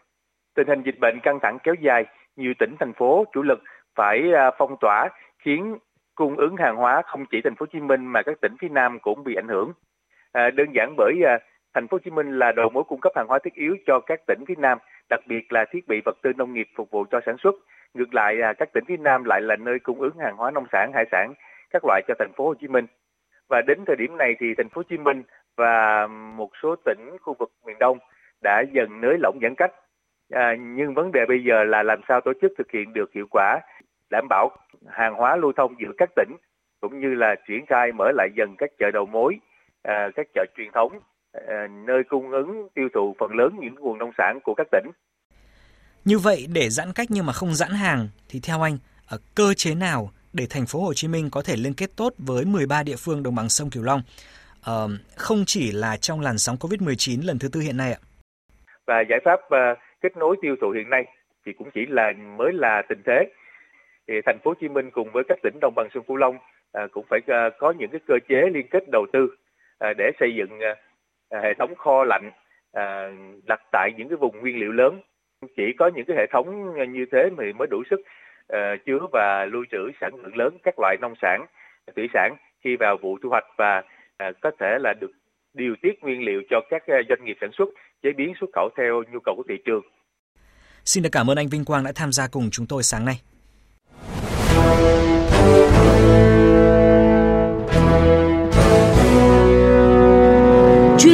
Tình 0.55 0.69
hình 0.69 0.83
dịch 0.83 0.99
bệnh 1.01 1.21
căng 1.21 1.41
thẳng 1.41 1.59
kéo 1.62 1.75
dài, 1.75 2.05
nhiều 2.37 2.55
tỉnh 2.59 2.75
thành 2.81 2.93
phố 2.93 3.25
chủ 3.33 3.43
lực 3.43 3.62
phải 3.95 4.33
phong 4.59 4.77
tỏa 4.81 5.09
khiến 5.39 5.79
cung 6.14 6.37
ứng 6.37 6.57
hàng 6.57 6.77
hóa 6.77 7.03
không 7.03 7.27
chỉ 7.27 7.41
thành 7.45 7.55
phố 7.55 7.62
Hồ 7.62 7.67
Chí 7.73 7.81
Minh 7.81 8.07
mà 8.07 8.23
các 8.23 8.41
tỉnh 8.41 8.57
phía 8.61 8.69
Nam 8.69 8.99
cũng 8.99 9.25
bị 9.25 9.35
ảnh 9.35 9.49
hưởng. 9.49 9.73
Đơn 10.35 10.69
giản 10.73 10.95
bởi 10.97 11.14
thành 11.77 11.89
phố 11.89 11.95
Hồ 11.95 11.99
Chí 12.05 12.11
Minh 12.11 12.39
là 12.39 12.53
đầu 12.53 12.68
mối 12.68 12.85
cung 12.85 13.01
cấp 13.01 13.12
hàng 13.16 13.27
hóa 13.29 13.39
thiết 13.39 13.55
yếu 13.55 13.77
cho 13.87 14.01
các 14.01 14.20
tỉnh 14.27 14.45
phía 14.49 14.55
Nam, 14.59 14.79
đặc 15.11 15.20
biệt 15.27 15.53
là 15.53 15.64
thiết 15.70 15.89
bị 15.89 16.01
vật 16.05 16.16
tư 16.22 16.33
nông 16.37 16.53
nghiệp 16.53 16.68
phục 16.77 16.91
vụ 16.91 17.05
cho 17.11 17.20
sản 17.27 17.37
xuất. 17.39 17.55
Ngược 17.95 18.14
lại, 18.14 18.41
à, 18.43 18.53
các 18.53 18.72
tỉnh 18.72 18.85
phía 18.89 18.97
Nam 18.97 19.24
lại 19.24 19.41
là 19.41 19.57
nơi 19.57 19.79
cung 19.79 20.01
ứng 20.01 20.18
hàng 20.18 20.37
hóa 20.37 20.51
nông 20.51 20.66
sản, 20.72 20.93
hải 20.95 21.05
sản 21.12 21.35
các 21.70 21.83
loại 21.85 22.03
cho 22.09 22.14
thành 22.18 22.33
phố 22.37 22.47
Hồ 22.47 22.55
Chí 22.55 22.68
Minh. 22.68 22.87
Và 23.49 23.62
đến 23.66 23.79
thời 23.87 23.97
điểm 23.97 24.16
này 24.16 24.37
thì 24.39 24.55
thành 24.57 24.68
phố 24.68 24.79
Hồ 24.79 24.83
Chí 24.83 24.99
Minh 24.99 25.22
và 25.57 26.07
một 26.07 26.51
số 26.62 26.77
tỉnh 26.85 27.16
khu 27.20 27.35
vực 27.39 27.51
miền 27.66 27.79
Đông 27.79 27.99
đã 28.43 28.64
dần 28.72 29.01
nới 29.01 29.16
lỏng 29.18 29.39
giãn 29.43 29.55
cách. 29.55 29.72
À, 30.33 30.57
nhưng 30.61 30.95
vấn 30.95 31.12
đề 31.12 31.27
bây 31.29 31.45
giờ 31.45 31.64
là 31.64 31.83
làm 31.83 32.01
sao 32.09 32.20
tổ 32.20 32.33
chức 32.43 32.53
thực 32.59 32.70
hiện 32.70 32.93
được 32.93 33.12
hiệu 33.12 33.27
quả, 33.31 33.61
đảm 34.11 34.29
bảo 34.29 34.51
hàng 34.89 35.14
hóa 35.14 35.37
lưu 35.37 35.53
thông 35.53 35.74
giữa 35.79 35.93
các 35.99 36.11
tỉnh 36.16 36.31
cũng 36.81 37.01
như 37.01 37.14
là 37.14 37.35
triển 37.49 37.66
khai 37.66 37.93
mở 37.93 38.12
lại 38.14 38.29
dần 38.37 38.55
các 38.59 38.70
chợ 38.79 38.91
đầu 38.91 39.07
mối, 39.07 39.39
à, 39.83 40.09
các 40.14 40.27
chợ 40.35 40.45
truyền 40.57 40.70
thống, 40.72 40.93
nơi 41.87 42.03
cung 42.09 42.30
ứng 42.30 42.68
tiêu 42.74 42.89
thụ 42.95 43.16
phần 43.18 43.30
lớn 43.34 43.57
những 43.61 43.74
nguồn 43.74 43.99
nông 43.99 44.11
sản 44.18 44.39
của 44.45 44.55
các 44.57 44.66
tỉnh. 44.72 44.91
Như 46.05 46.18
vậy 46.18 46.47
để 46.53 46.68
giãn 46.70 46.89
cách 46.95 47.07
nhưng 47.11 47.26
mà 47.26 47.32
không 47.32 47.55
giãn 47.55 47.70
hàng 47.70 48.09
thì 48.28 48.41
theo 48.43 48.62
anh 48.62 48.78
ở 49.09 49.18
cơ 49.34 49.55
chế 49.55 49.74
nào 49.74 50.11
để 50.32 50.47
thành 50.51 50.66
phố 50.66 50.80
Hồ 50.80 50.95
Chí 50.95 51.09
Minh 51.09 51.28
có 51.32 51.43
thể 51.47 51.57
liên 51.57 51.74
kết 51.74 51.91
tốt 51.97 52.12
với 52.18 52.45
13 52.45 52.82
địa 52.82 52.97
phương 52.99 53.22
đồng 53.22 53.34
bằng 53.34 53.49
sông 53.49 53.70
Cửu 53.70 53.82
Long? 53.82 54.03
Uh, 54.70 54.91
không 55.16 55.45
chỉ 55.47 55.72
là 55.72 55.97
trong 55.97 56.20
làn 56.20 56.39
sóng 56.39 56.57
Covid-19 56.57 57.26
lần 57.26 57.39
thứ 57.39 57.49
tư 57.53 57.61
hiện 57.61 57.76
nay 57.76 57.93
ạ 57.93 58.01
và 58.87 59.01
giải 59.11 59.20
pháp 59.24 59.41
uh, 59.47 59.78
kết 60.01 60.16
nối 60.16 60.37
tiêu 60.43 60.57
thụ 60.61 60.70
hiện 60.70 60.91
nay 60.91 61.05
thì 61.47 61.53
cũng 61.59 61.70
chỉ 61.74 61.80
là 61.89 62.12
mới 62.39 62.53
là 62.53 62.82
tình 62.89 63.03
thế 63.07 63.28
thì 64.09 64.14
thành 64.26 64.39
phố 64.45 64.51
Hồ 64.51 64.55
Chí 64.61 64.68
Minh 64.68 64.91
cùng 64.91 65.09
với 65.12 65.24
các 65.28 65.39
tỉnh 65.43 65.59
đồng 65.61 65.74
bằng 65.76 65.89
sông 65.95 66.05
Cửu 66.09 66.16
Long 66.16 66.37
uh, 66.37 66.91
cũng 66.93 67.07
phải 67.11 67.20
uh, 67.20 67.53
có 67.59 67.74
những 67.78 67.91
cái 67.91 68.01
cơ 68.07 68.14
chế 68.28 68.41
liên 68.55 68.66
kết 68.70 68.89
đầu 68.93 69.07
tư 69.12 69.24
uh, 69.24 69.97
để 69.99 70.11
xây 70.20 70.34
dựng 70.37 70.59
uh, 70.59 70.78
À, 71.31 71.41
hệ 71.43 71.55
thống 71.59 71.74
kho 71.74 72.05
lạnh 72.05 72.31
à, 72.72 73.11
đặt 73.47 73.61
tại 73.72 73.91
những 73.97 74.09
cái 74.09 74.16
vùng 74.16 74.41
nguyên 74.41 74.61
liệu 74.61 74.72
lớn 74.72 75.01
chỉ 75.57 75.62
có 75.79 75.91
những 75.95 76.05
cái 76.07 76.16
hệ 76.16 76.27
thống 76.33 76.74
như 76.93 77.07
thế 77.12 77.29
thì 77.39 77.53
mới 77.53 77.68
đủ 77.70 77.83
sức 77.91 78.01
uh, 78.01 78.57
chứa 78.87 78.99
và 79.12 79.45
lưu 79.45 79.64
trữ 79.72 79.91
sản 80.01 80.14
lượng 80.14 80.37
lớn 80.37 80.59
các 80.62 80.79
loại 80.79 80.97
nông 81.01 81.14
sản 81.22 81.47
thủy 81.97 82.09
sản 82.14 82.37
khi 82.64 82.77
vào 82.77 82.97
vụ 83.03 83.18
thu 83.22 83.29
hoạch 83.29 83.45
và 83.57 83.83
uh, 84.29 84.37
có 84.41 84.51
thể 84.61 84.79
là 84.81 84.95
được 85.01 85.11
điều 85.55 85.74
tiết 85.83 86.03
nguyên 86.03 86.24
liệu 86.24 86.43
cho 86.51 86.61
các 86.70 86.83
doanh 87.09 87.24
nghiệp 87.24 87.37
sản 87.41 87.51
xuất 87.53 87.68
chế 88.03 88.12
biến 88.16 88.33
xuất 88.41 88.51
khẩu 88.53 88.68
theo 88.77 89.03
nhu 89.12 89.18
cầu 89.24 89.35
của 89.37 89.45
thị 89.49 89.55
trường. 89.64 89.83
Xin 90.85 91.03
được 91.03 91.11
cảm 91.12 91.31
ơn 91.31 91.37
anh 91.37 91.49
Vinh 91.49 91.64
Quang 91.64 91.85
đã 91.85 91.93
tham 91.95 92.12
gia 92.12 92.29
cùng 92.33 92.49
chúng 92.53 92.66
tôi 92.66 92.83
sáng 92.83 93.05
nay. 93.05 93.16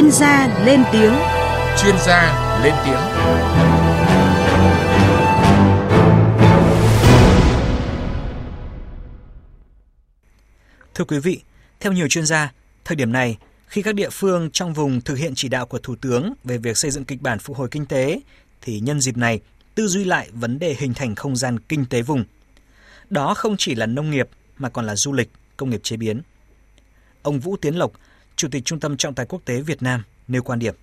Chuyên 0.03 0.11
gia 0.11 0.65
lên 0.65 0.83
tiếng. 0.91 1.13
Chuyên 1.81 1.95
gia 2.05 2.59
lên 2.63 2.73
tiếng. 2.85 2.99
Thưa 10.95 11.03
quý 11.03 11.19
vị, 11.19 11.41
theo 11.79 11.93
nhiều 11.93 12.07
chuyên 12.07 12.25
gia, 12.25 12.51
thời 12.85 12.95
điểm 12.95 13.11
này 13.11 13.37
khi 13.67 13.81
các 13.81 13.95
địa 13.95 14.09
phương 14.09 14.49
trong 14.51 14.73
vùng 14.73 15.01
thực 15.01 15.15
hiện 15.15 15.35
chỉ 15.35 15.49
đạo 15.49 15.65
của 15.65 15.79
Thủ 15.79 15.95
tướng 15.95 16.33
về 16.43 16.57
việc 16.57 16.77
xây 16.77 16.91
dựng 16.91 17.05
kịch 17.05 17.21
bản 17.21 17.39
phục 17.39 17.57
hồi 17.57 17.67
kinh 17.71 17.85
tế, 17.85 18.19
thì 18.61 18.79
nhân 18.79 19.01
dịp 19.01 19.17
này 19.17 19.39
tư 19.75 19.87
duy 19.87 20.03
lại 20.03 20.29
vấn 20.33 20.59
đề 20.59 20.75
hình 20.79 20.93
thành 20.93 21.15
không 21.15 21.35
gian 21.35 21.59
kinh 21.59 21.85
tế 21.85 22.01
vùng. 22.01 22.23
Đó 23.09 23.33
không 23.33 23.55
chỉ 23.57 23.75
là 23.75 23.85
nông 23.85 24.11
nghiệp 24.11 24.29
mà 24.57 24.69
còn 24.69 24.85
là 24.85 24.95
du 24.95 25.13
lịch, 25.13 25.29
công 25.57 25.69
nghiệp 25.69 25.81
chế 25.83 25.97
biến. 25.97 26.21
Ông 27.21 27.39
Vũ 27.39 27.57
Tiến 27.57 27.75
Lộc, 27.75 27.91
Chủ 28.35 28.47
tịch 28.51 28.65
Trung 28.65 28.79
tâm 28.79 28.97
Trọng 28.97 29.13
tài 29.13 29.25
Quốc 29.25 29.41
tế 29.45 29.61
Việt 29.61 29.81
Nam 29.81 30.03
nêu 30.27 30.43
quan 30.43 30.59
điểm. 30.59 30.75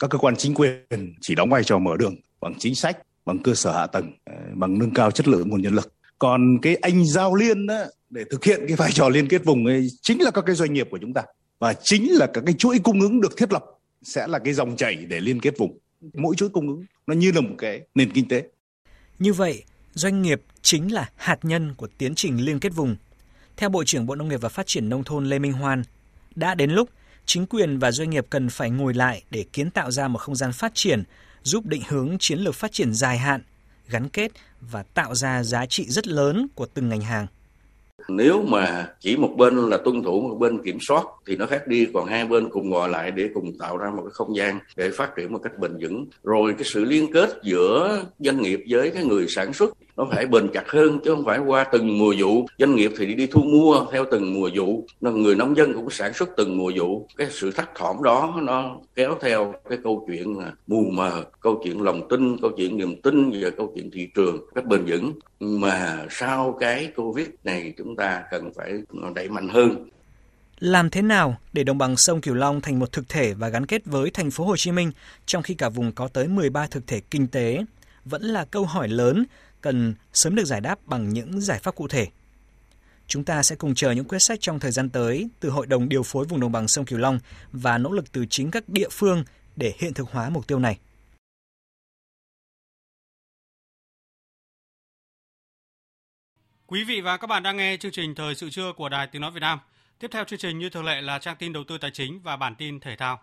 Các 0.00 0.10
cơ 0.10 0.18
quan 0.18 0.36
chính 0.36 0.54
quyền 0.54 1.14
chỉ 1.20 1.34
đóng 1.34 1.50
vai 1.50 1.64
trò 1.64 1.78
mở 1.78 1.96
đường 1.98 2.14
bằng 2.40 2.54
chính 2.58 2.74
sách, 2.74 2.98
bằng 3.24 3.38
cơ 3.42 3.54
sở 3.54 3.72
hạ 3.72 3.86
tầng, 3.86 4.12
bằng 4.54 4.78
nâng 4.78 4.94
cao 4.94 5.10
chất 5.10 5.28
lượng 5.28 5.48
nguồn 5.48 5.62
nhân 5.62 5.74
lực. 5.74 5.92
Còn 6.18 6.58
cái 6.62 6.76
anh 6.76 7.04
giao 7.06 7.34
liên 7.34 7.66
đó, 7.66 7.84
để 8.10 8.24
thực 8.30 8.44
hiện 8.44 8.60
cái 8.68 8.76
vai 8.76 8.92
trò 8.92 9.08
liên 9.08 9.28
kết 9.28 9.44
vùng 9.44 9.66
ấy 9.66 9.88
chính 10.02 10.22
là 10.22 10.30
các 10.30 10.44
cái 10.46 10.56
doanh 10.56 10.72
nghiệp 10.72 10.88
của 10.90 10.98
chúng 10.98 11.14
ta 11.14 11.22
và 11.58 11.74
chính 11.82 12.12
là 12.12 12.26
các 12.26 12.42
cái 12.46 12.54
chuỗi 12.58 12.78
cung 12.78 13.00
ứng 13.00 13.20
được 13.20 13.36
thiết 13.36 13.52
lập 13.52 13.64
sẽ 14.02 14.26
là 14.26 14.38
cái 14.38 14.54
dòng 14.54 14.76
chảy 14.76 14.94
để 14.94 15.20
liên 15.20 15.40
kết 15.40 15.58
vùng 15.58 15.78
mỗi 16.14 16.36
chuỗi 16.36 16.48
cung 16.48 16.68
ứng 16.68 16.84
nó 17.06 17.14
như 17.14 17.32
là 17.32 17.40
một 17.40 17.54
cái 17.58 17.80
nền 17.94 18.12
kinh 18.12 18.28
tế 18.28 18.42
như 19.18 19.32
vậy 19.32 19.64
doanh 19.94 20.22
nghiệp 20.22 20.42
chính 20.62 20.92
là 20.92 21.10
hạt 21.16 21.38
nhân 21.42 21.74
của 21.74 21.88
tiến 21.98 22.14
trình 22.14 22.44
liên 22.44 22.60
kết 22.60 22.74
vùng 22.74 22.96
theo 23.56 23.68
bộ 23.68 23.84
trưởng 23.84 24.06
bộ 24.06 24.14
nông 24.14 24.28
nghiệp 24.28 24.40
và 24.40 24.48
phát 24.48 24.66
triển 24.66 24.88
nông 24.88 25.04
thôn 25.04 25.26
lê 25.26 25.38
minh 25.38 25.52
hoan 25.52 25.82
đã 26.36 26.54
đến 26.54 26.70
lúc, 26.70 26.88
chính 27.26 27.46
quyền 27.46 27.78
và 27.78 27.92
doanh 27.92 28.10
nghiệp 28.10 28.26
cần 28.30 28.48
phải 28.48 28.70
ngồi 28.70 28.94
lại 28.94 29.22
để 29.30 29.44
kiến 29.52 29.70
tạo 29.70 29.90
ra 29.90 30.08
một 30.08 30.18
không 30.18 30.34
gian 30.34 30.52
phát 30.52 30.74
triển, 30.74 31.02
giúp 31.42 31.66
định 31.66 31.82
hướng 31.88 32.16
chiến 32.18 32.38
lược 32.38 32.54
phát 32.54 32.72
triển 32.72 32.92
dài 32.92 33.18
hạn, 33.18 33.40
gắn 33.88 34.08
kết 34.08 34.32
và 34.60 34.82
tạo 34.82 35.14
ra 35.14 35.42
giá 35.42 35.66
trị 35.66 35.84
rất 35.88 36.06
lớn 36.06 36.46
của 36.54 36.66
từng 36.74 36.88
ngành 36.88 37.00
hàng. 37.00 37.26
Nếu 38.08 38.42
mà 38.42 38.88
chỉ 39.00 39.16
một 39.16 39.34
bên 39.36 39.56
là 39.56 39.78
tuân 39.84 40.02
thủ, 40.02 40.20
một 40.20 40.34
bên 40.34 40.62
kiểm 40.64 40.78
soát 40.80 41.04
thì 41.26 41.36
nó 41.36 41.46
khác 41.46 41.68
đi, 41.68 41.86
còn 41.94 42.06
hai 42.06 42.24
bên 42.24 42.48
cùng 42.50 42.70
ngồi 42.70 42.88
lại 42.88 43.10
để 43.10 43.28
cùng 43.34 43.58
tạo 43.58 43.76
ra 43.76 43.90
một 43.90 44.02
cái 44.02 44.10
không 44.12 44.36
gian 44.36 44.58
để 44.76 44.90
phát 44.96 45.10
triển 45.16 45.32
một 45.32 45.38
cách 45.42 45.58
bền 45.58 45.78
vững, 45.80 46.06
rồi 46.22 46.54
cái 46.58 46.64
sự 46.64 46.84
liên 46.84 47.12
kết 47.12 47.30
giữa 47.42 48.04
doanh 48.18 48.42
nghiệp 48.42 48.60
với 48.68 48.90
cái 48.90 49.04
người 49.04 49.26
sản 49.28 49.52
xuất 49.52 49.74
nó 49.96 50.06
phải 50.10 50.26
bền 50.26 50.48
chặt 50.52 50.64
hơn 50.68 50.98
chứ 51.04 51.14
không 51.14 51.24
phải 51.24 51.38
qua 51.38 51.64
từng 51.72 51.98
mùa 51.98 52.14
vụ. 52.18 52.46
Doanh 52.58 52.74
nghiệp 52.76 52.92
thì 52.98 53.06
đi, 53.06 53.14
đi 53.14 53.26
thu 53.26 53.42
mua 53.42 53.86
theo 53.92 54.04
từng 54.10 54.34
mùa 54.34 54.50
vụ. 54.54 54.86
Người 55.00 55.34
nông 55.34 55.56
dân 55.56 55.72
cũng 55.74 55.90
sản 55.90 56.12
xuất 56.14 56.28
từng 56.36 56.58
mùa 56.58 56.72
vụ. 56.76 57.08
Cái 57.16 57.28
sự 57.30 57.50
thất 57.50 57.70
thỏm 57.74 58.02
đó 58.02 58.40
nó 58.42 58.76
kéo 58.94 59.18
theo 59.20 59.54
cái 59.68 59.78
câu 59.84 60.04
chuyện 60.06 60.36
mù 60.66 60.84
mờ 60.90 61.24
câu 61.40 61.60
chuyện 61.64 61.82
lòng 61.82 62.08
tin 62.08 62.40
câu 62.40 62.50
chuyện 62.56 62.76
niềm 62.76 63.00
tin 63.02 63.30
và 63.30 63.50
câu 63.56 63.72
chuyện 63.74 63.90
thị 63.90 64.08
trường 64.14 64.38
cách 64.54 64.64
bền 64.64 64.84
vững. 64.86 65.12
Mà 65.40 66.06
sau 66.10 66.56
cái 66.60 66.92
covid 66.96 67.26
này 67.44 67.72
chúng 67.78 67.96
ta 67.96 68.22
cần 68.30 68.50
phải 68.56 68.72
đẩy 69.14 69.28
mạnh 69.28 69.48
hơn. 69.48 69.88
Làm 70.58 70.90
thế 70.90 71.02
nào 71.02 71.36
để 71.52 71.64
đồng 71.64 71.78
bằng 71.78 71.96
sông 71.96 72.20
Cửu 72.20 72.34
Long 72.34 72.60
thành 72.60 72.78
một 72.78 72.92
thực 72.92 73.08
thể 73.08 73.34
và 73.34 73.48
gắn 73.48 73.66
kết 73.66 73.82
với 73.84 74.10
thành 74.10 74.30
phố 74.30 74.44
Hồ 74.44 74.56
Chí 74.56 74.72
Minh 74.72 74.90
trong 75.26 75.42
khi 75.42 75.54
cả 75.54 75.68
vùng 75.68 75.92
có 75.92 76.08
tới 76.08 76.28
13 76.28 76.66
thực 76.66 76.86
thể 76.86 77.00
kinh 77.10 77.26
tế? 77.26 77.64
Vẫn 78.04 78.22
là 78.22 78.44
câu 78.44 78.64
hỏi 78.64 78.88
lớn 78.88 79.24
cần 79.66 79.94
sớm 80.12 80.34
được 80.34 80.44
giải 80.44 80.60
đáp 80.60 80.78
bằng 80.84 81.08
những 81.08 81.40
giải 81.40 81.58
pháp 81.58 81.74
cụ 81.74 81.88
thể. 81.88 82.08
Chúng 83.06 83.24
ta 83.24 83.42
sẽ 83.42 83.56
cùng 83.56 83.74
chờ 83.74 83.90
những 83.90 84.04
quyết 84.04 84.18
sách 84.18 84.38
trong 84.40 84.60
thời 84.60 84.70
gian 84.70 84.90
tới 84.90 85.28
từ 85.40 85.50
Hội 85.50 85.66
đồng 85.66 85.88
điều 85.88 86.02
phối 86.02 86.24
vùng 86.26 86.40
đồng 86.40 86.52
bằng 86.52 86.68
sông 86.68 86.84
Cửu 86.84 86.98
Long 86.98 87.18
và 87.52 87.78
nỗ 87.78 87.92
lực 87.92 88.12
từ 88.12 88.26
chính 88.30 88.50
các 88.50 88.68
địa 88.68 88.88
phương 88.90 89.24
để 89.56 89.74
hiện 89.78 89.94
thực 89.94 90.10
hóa 90.10 90.30
mục 90.30 90.46
tiêu 90.46 90.58
này. 90.58 90.78
Quý 96.66 96.84
vị 96.84 97.00
và 97.00 97.16
các 97.16 97.26
bạn 97.26 97.42
đang 97.42 97.56
nghe 97.56 97.76
chương 97.76 97.92
trình 97.92 98.14
Thời 98.14 98.34
sự 98.34 98.50
trưa 98.50 98.72
của 98.76 98.88
Đài 98.88 99.06
Tiếng 99.06 99.22
Nói 99.22 99.30
Việt 99.30 99.40
Nam. 99.40 99.58
Tiếp 99.98 100.08
theo 100.10 100.24
chương 100.24 100.38
trình 100.38 100.58
như 100.58 100.70
thường 100.70 100.84
lệ 100.84 101.00
là 101.00 101.18
trang 101.18 101.36
tin 101.38 101.52
đầu 101.52 101.64
tư 101.68 101.78
tài 101.78 101.90
chính 101.90 102.20
và 102.20 102.36
bản 102.36 102.54
tin 102.54 102.80
thể 102.80 102.96
thao. 102.96 103.22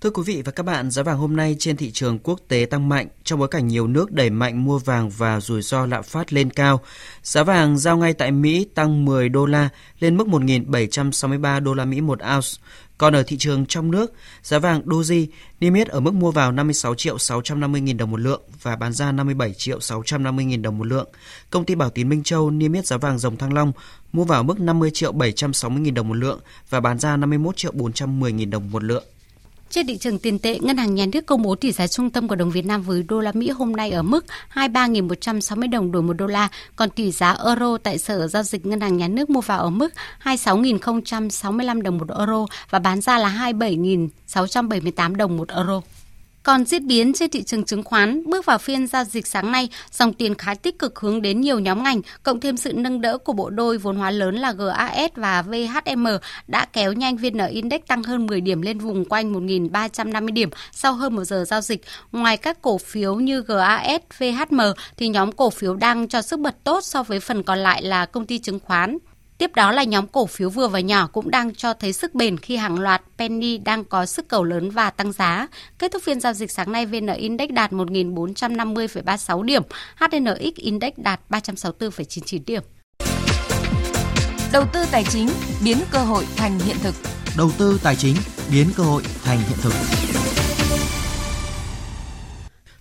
Thưa 0.00 0.10
quý 0.10 0.22
vị 0.26 0.42
và 0.44 0.52
các 0.52 0.62
bạn, 0.62 0.90
giá 0.90 1.02
vàng 1.02 1.18
hôm 1.18 1.36
nay 1.36 1.56
trên 1.58 1.76
thị 1.76 1.90
trường 1.90 2.18
quốc 2.18 2.40
tế 2.48 2.66
tăng 2.70 2.88
mạnh 2.88 3.08
trong 3.24 3.38
bối 3.38 3.48
cảnh 3.48 3.68
nhiều 3.68 3.86
nước 3.86 4.12
đẩy 4.12 4.30
mạnh 4.30 4.64
mua 4.64 4.78
vàng 4.78 5.10
và 5.10 5.40
rủi 5.40 5.62
ro 5.62 5.86
lạm 5.86 6.02
phát 6.02 6.32
lên 6.32 6.50
cao. 6.50 6.80
Giá 7.22 7.42
vàng 7.42 7.78
giao 7.78 7.96
ngay 7.96 8.12
tại 8.12 8.30
Mỹ 8.30 8.66
tăng 8.74 9.04
10 9.04 9.28
đô 9.28 9.46
la 9.46 9.68
lên 9.98 10.16
mức 10.16 10.28
1.763 10.28 11.62
đô 11.62 11.74
la 11.74 11.84
Mỹ 11.84 12.00
một 12.00 12.18
ounce. 12.34 12.48
Còn 12.98 13.16
ở 13.16 13.22
thị 13.22 13.36
trường 13.38 13.66
trong 13.66 13.90
nước, 13.90 14.12
giá 14.42 14.58
vàng 14.58 14.82
Doji 14.86 15.26
niêm 15.60 15.74
yết 15.74 15.88
ở 15.88 16.00
mức 16.00 16.14
mua 16.14 16.30
vào 16.30 16.52
56 16.52 16.94
triệu 16.94 17.18
650 17.18 17.80
nghìn 17.80 17.96
đồng 17.96 18.10
một 18.10 18.20
lượng 18.20 18.42
và 18.62 18.76
bán 18.76 18.92
ra 18.92 19.12
57 19.12 19.54
triệu 19.54 19.80
650 19.80 20.44
nghìn 20.44 20.62
đồng 20.62 20.78
một 20.78 20.86
lượng. 20.86 21.08
Công 21.50 21.64
ty 21.64 21.74
Bảo 21.74 21.90
Tín 21.90 22.08
Minh 22.08 22.22
Châu 22.22 22.50
niêm 22.50 22.72
yết 22.72 22.86
giá 22.86 22.96
vàng 22.96 23.18
dòng 23.18 23.36
Thăng 23.36 23.52
Long 23.52 23.72
mua 24.12 24.24
vào 24.24 24.42
mức 24.42 24.60
50 24.60 24.90
triệu 24.94 25.12
760 25.12 25.80
nghìn 25.80 25.94
đồng 25.94 26.08
một 26.08 26.16
lượng 26.16 26.40
và 26.70 26.80
bán 26.80 26.98
ra 26.98 27.16
51 27.16 27.56
triệu 27.56 27.72
410 27.74 28.32
nghìn 28.32 28.50
đồng 28.50 28.70
một 28.70 28.84
lượng. 28.84 29.04
Trên 29.70 29.86
thị 29.86 29.96
trường 29.98 30.18
tiền 30.18 30.38
tệ, 30.38 30.58
Ngân 30.58 30.76
hàng 30.76 30.94
Nhà 30.94 31.06
nước 31.12 31.26
công 31.26 31.42
bố 31.42 31.54
tỷ 31.54 31.72
giá 31.72 31.86
trung 31.86 32.10
tâm 32.10 32.28
của 32.28 32.34
đồng 32.34 32.50
Việt 32.50 32.66
Nam 32.66 32.82
với 32.82 33.02
đô 33.02 33.20
la 33.20 33.32
Mỹ 33.34 33.50
hôm 33.50 33.76
nay 33.76 33.90
ở 33.90 34.02
mức 34.02 34.24
23.160 34.54 35.70
đồng 35.70 35.92
đổi 35.92 36.02
một 36.02 36.12
đô 36.12 36.26
la, 36.26 36.48
còn 36.76 36.90
tỷ 36.90 37.10
giá 37.10 37.36
euro 37.44 37.78
tại 37.82 37.98
Sở 37.98 38.28
giao 38.28 38.42
dịch 38.42 38.66
Ngân 38.66 38.80
hàng 38.80 38.96
Nhà 38.96 39.08
nước 39.08 39.30
mua 39.30 39.40
vào 39.40 39.60
ở 39.60 39.70
mức 39.70 39.92
26.065 40.24 41.82
đồng 41.82 41.98
một 41.98 42.08
euro 42.18 42.46
và 42.70 42.78
bán 42.78 43.00
ra 43.00 43.18
là 43.18 43.52
27.678 43.52 45.16
đồng 45.16 45.36
một 45.36 45.48
euro. 45.48 45.80
Còn 46.50 46.64
diễn 46.64 46.86
biến 46.86 47.12
trên 47.12 47.30
thị 47.30 47.42
trường 47.42 47.64
chứng 47.64 47.82
khoán, 47.82 48.22
bước 48.30 48.44
vào 48.44 48.58
phiên 48.58 48.86
giao 48.86 49.04
dịch 49.04 49.26
sáng 49.26 49.52
nay, 49.52 49.68
dòng 49.92 50.12
tiền 50.12 50.34
khá 50.34 50.54
tích 50.54 50.78
cực 50.78 50.98
hướng 50.98 51.22
đến 51.22 51.40
nhiều 51.40 51.58
nhóm 51.58 51.82
ngành, 51.82 52.00
cộng 52.22 52.40
thêm 52.40 52.56
sự 52.56 52.72
nâng 52.72 53.00
đỡ 53.00 53.18
của 53.18 53.32
bộ 53.32 53.50
đôi 53.50 53.78
vốn 53.78 53.96
hóa 53.96 54.10
lớn 54.10 54.36
là 54.36 54.52
GAS 54.52 55.10
và 55.16 55.42
VHM 55.42 56.06
đã 56.46 56.64
kéo 56.64 56.92
nhanh 56.92 57.16
VN 57.16 57.46
Index 57.50 57.80
tăng 57.86 58.02
hơn 58.02 58.26
10 58.26 58.40
điểm 58.40 58.62
lên 58.62 58.78
vùng 58.78 59.04
quanh 59.04 59.32
1.350 59.32 60.32
điểm 60.32 60.50
sau 60.72 60.94
hơn 60.94 61.16
một 61.16 61.24
giờ 61.24 61.44
giao 61.48 61.60
dịch. 61.60 61.82
Ngoài 62.12 62.36
các 62.36 62.62
cổ 62.62 62.78
phiếu 62.78 63.14
như 63.14 63.42
GAS, 63.42 64.00
VHM 64.18 64.60
thì 64.96 65.08
nhóm 65.08 65.32
cổ 65.32 65.50
phiếu 65.50 65.74
đang 65.74 66.08
cho 66.08 66.22
sức 66.22 66.40
bật 66.40 66.64
tốt 66.64 66.84
so 66.84 67.02
với 67.02 67.20
phần 67.20 67.42
còn 67.42 67.58
lại 67.58 67.82
là 67.82 68.06
công 68.06 68.26
ty 68.26 68.38
chứng 68.38 68.60
khoán. 68.60 68.98
Tiếp 69.40 69.54
đó 69.54 69.72
là 69.72 69.84
nhóm 69.84 70.06
cổ 70.06 70.26
phiếu 70.26 70.50
vừa 70.50 70.68
và 70.68 70.80
nhỏ 70.80 71.06
cũng 71.06 71.30
đang 71.30 71.54
cho 71.54 71.74
thấy 71.74 71.92
sức 71.92 72.14
bền 72.14 72.38
khi 72.38 72.56
hàng 72.56 72.78
loạt 72.78 73.02
penny 73.18 73.58
đang 73.58 73.84
có 73.84 74.06
sức 74.06 74.28
cầu 74.28 74.44
lớn 74.44 74.70
và 74.70 74.90
tăng 74.90 75.12
giá. 75.12 75.46
Kết 75.78 75.92
thúc 75.92 76.02
phiên 76.02 76.20
giao 76.20 76.32
dịch 76.32 76.50
sáng 76.50 76.72
nay, 76.72 76.86
VN 76.86 77.06
Index 77.06 77.50
đạt 77.50 77.72
1.450,36 77.72 79.42
điểm, 79.42 79.62
HNX 79.96 80.54
Index 80.54 80.92
đạt 80.96 81.20
364,99 81.30 82.40
điểm. 82.46 82.62
Đầu 84.52 84.64
tư 84.72 84.84
tài 84.90 85.04
chính 85.04 85.28
biến 85.64 85.78
cơ 85.90 85.98
hội 85.98 86.26
thành 86.36 86.58
hiện 86.58 86.76
thực. 86.82 86.94
Đầu 87.36 87.50
tư 87.58 87.80
tài 87.82 87.96
chính 87.96 88.16
biến 88.52 88.66
cơ 88.76 88.82
hội 88.82 89.02
thành 89.24 89.38
hiện 89.38 89.58
thực. 89.62 89.99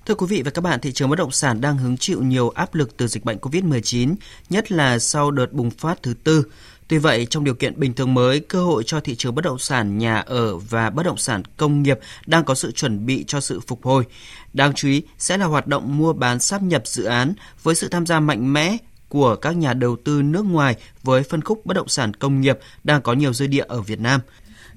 Thưa 0.09 0.15
quý 0.15 0.25
vị 0.29 0.41
và 0.41 0.51
các 0.51 0.61
bạn, 0.61 0.79
thị 0.79 0.91
trường 0.91 1.09
bất 1.09 1.15
động 1.15 1.31
sản 1.31 1.61
đang 1.61 1.77
hứng 1.77 1.97
chịu 1.97 2.23
nhiều 2.23 2.49
áp 2.49 2.75
lực 2.75 2.97
từ 2.97 3.07
dịch 3.07 3.25
bệnh 3.25 3.37
COVID-19, 3.37 4.15
nhất 4.49 4.71
là 4.71 4.99
sau 4.99 5.31
đợt 5.31 5.53
bùng 5.53 5.69
phát 5.71 6.03
thứ 6.03 6.13
tư. 6.23 6.43
Tuy 6.87 6.97
vậy, 6.97 7.27
trong 7.29 7.43
điều 7.43 7.53
kiện 7.53 7.79
bình 7.79 7.93
thường 7.93 8.13
mới, 8.13 8.39
cơ 8.39 8.63
hội 8.63 8.83
cho 8.85 8.99
thị 8.99 9.15
trường 9.15 9.35
bất 9.35 9.45
động 9.45 9.59
sản 9.59 9.97
nhà 9.97 10.17
ở 10.19 10.57
và 10.57 10.89
bất 10.89 11.03
động 11.05 11.17
sản 11.17 11.43
công 11.57 11.83
nghiệp 11.83 11.99
đang 12.25 12.43
có 12.43 12.55
sự 12.55 12.71
chuẩn 12.71 13.05
bị 13.05 13.23
cho 13.27 13.39
sự 13.39 13.59
phục 13.59 13.85
hồi. 13.85 14.05
Đáng 14.53 14.73
chú 14.75 14.87
ý 14.87 15.03
sẽ 15.17 15.37
là 15.37 15.45
hoạt 15.45 15.67
động 15.67 15.97
mua 15.97 16.13
bán 16.13 16.39
sáp 16.39 16.61
nhập 16.61 16.83
dự 16.85 17.03
án 17.03 17.33
với 17.63 17.75
sự 17.75 17.87
tham 17.87 18.05
gia 18.05 18.19
mạnh 18.19 18.53
mẽ 18.53 18.77
của 19.09 19.35
các 19.35 19.57
nhà 19.57 19.73
đầu 19.73 19.97
tư 20.03 20.21
nước 20.21 20.45
ngoài 20.45 20.75
với 21.03 21.23
phân 21.23 21.41
khúc 21.41 21.65
bất 21.65 21.73
động 21.73 21.87
sản 21.87 22.13
công 22.13 22.41
nghiệp 22.41 22.59
đang 22.83 23.01
có 23.01 23.13
nhiều 23.13 23.33
dư 23.33 23.47
địa 23.47 23.65
ở 23.67 23.81
Việt 23.81 23.99
Nam. 23.99 24.21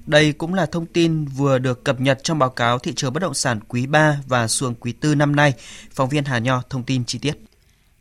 Đây 0.05 0.33
cũng 0.33 0.53
là 0.53 0.65
thông 0.65 0.85
tin 0.85 1.25
vừa 1.25 1.57
được 1.57 1.83
cập 1.83 2.01
nhật 2.01 2.19
trong 2.23 2.39
báo 2.39 2.49
cáo 2.49 2.79
thị 2.79 2.93
trường 2.95 3.13
bất 3.13 3.19
động 3.19 3.33
sản 3.33 3.59
quý 3.67 3.85
3 3.85 4.17
và 4.27 4.47
xuồng 4.47 4.75
quý 4.75 4.93
4 5.03 5.17
năm 5.17 5.35
nay. 5.35 5.53
Phóng 5.91 6.09
viên 6.09 6.23
Hà 6.23 6.37
Nho 6.37 6.61
thông 6.69 6.83
tin 6.83 7.05
chi 7.05 7.19
tiết. 7.19 7.33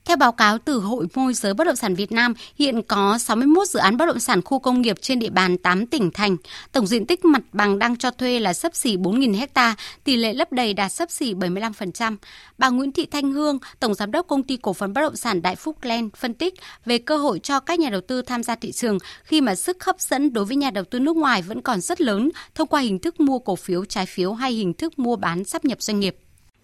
Theo 0.05 0.17
báo 0.17 0.33
cáo 0.33 0.59
từ 0.59 0.79
Hội 0.79 1.07
môi 1.15 1.35
giới 1.35 1.55
bất 1.55 1.65
động 1.65 1.77
sản 1.77 1.95
Việt 1.95 2.13
Nam, 2.13 2.35
hiện 2.59 2.83
có 2.83 3.19
61 3.19 3.69
dự 3.69 3.79
án 3.79 3.97
bất 3.97 4.07
động 4.07 4.19
sản 4.19 4.43
khu 4.45 4.59
công 4.59 4.83
nghiệp 4.83 4.97
trên 5.01 5.19
địa 5.19 5.31
bàn 5.31 5.59
8 5.59 5.87
tỉnh 5.87 6.11
thành. 6.11 6.37
Tổng 6.73 6.87
diện 6.87 7.07
tích 7.07 7.25
mặt 7.25 7.43
bằng 7.53 7.79
đang 7.79 7.97
cho 7.97 8.11
thuê 8.11 8.39
là 8.41 8.53
sấp 8.53 8.75
xỉ 8.75 8.97
4.000 8.97 9.47
ha, 9.55 9.77
tỷ 10.05 10.17
lệ 10.17 10.35
lấp 10.35 10.53
đầy 10.53 10.75
đạt 10.75 10.93
sấp 10.93 11.11
xỉ 11.11 11.35
75%. 11.35 12.17
Bà 12.59 12.69
Nguyễn 12.69 12.93
Thị 12.93 13.07
Thanh 13.07 13.33
Hương, 13.33 13.59
Tổng 13.81 13.95
Giám 13.95 14.11
đốc 14.11 14.27
Công 14.27 14.43
ty 14.43 14.57
Cổ 14.57 14.73
phần 14.73 14.93
Bất 14.93 15.01
động 15.01 15.17
sản 15.17 15.43
Đại 15.43 15.57
Phúc 15.57 15.77
Land 15.83 16.15
phân 16.17 16.35
tích 16.35 16.55
về 16.85 16.99
cơ 16.99 17.17
hội 17.17 17.39
cho 17.39 17.61
các 17.61 17.79
nhà 17.79 17.91
đầu 17.91 18.01
tư 18.01 18.23
tham 18.23 18.43
gia 18.43 18.55
thị 18.55 18.73
trường 18.73 18.99
khi 19.25 19.41
mà 19.41 19.55
sức 19.55 19.85
hấp 19.85 20.01
dẫn 20.01 20.33
đối 20.33 20.45
với 20.45 20.57
nhà 20.57 20.71
đầu 20.71 20.85
tư 20.85 20.99
nước 20.99 21.17
ngoài 21.17 21.43
vẫn 21.43 21.63
còn 21.63 21.81
rất 21.81 22.01
lớn 22.01 22.31
thông 22.55 22.69
qua 22.69 22.81
hình 22.81 22.99
thức 22.99 23.21
mua 23.21 23.39
cổ 23.39 23.57
phiếu, 23.57 23.85
trái 23.85 24.07
phiếu 24.07 24.33
hay 24.33 24.53
hình 24.53 24.75
thức 24.75 24.99
mua 24.99 25.17
bán 25.17 25.45
sắp 25.45 25.65
nhập 25.65 25.83
doanh 25.83 26.01
nghiệp 26.01 26.17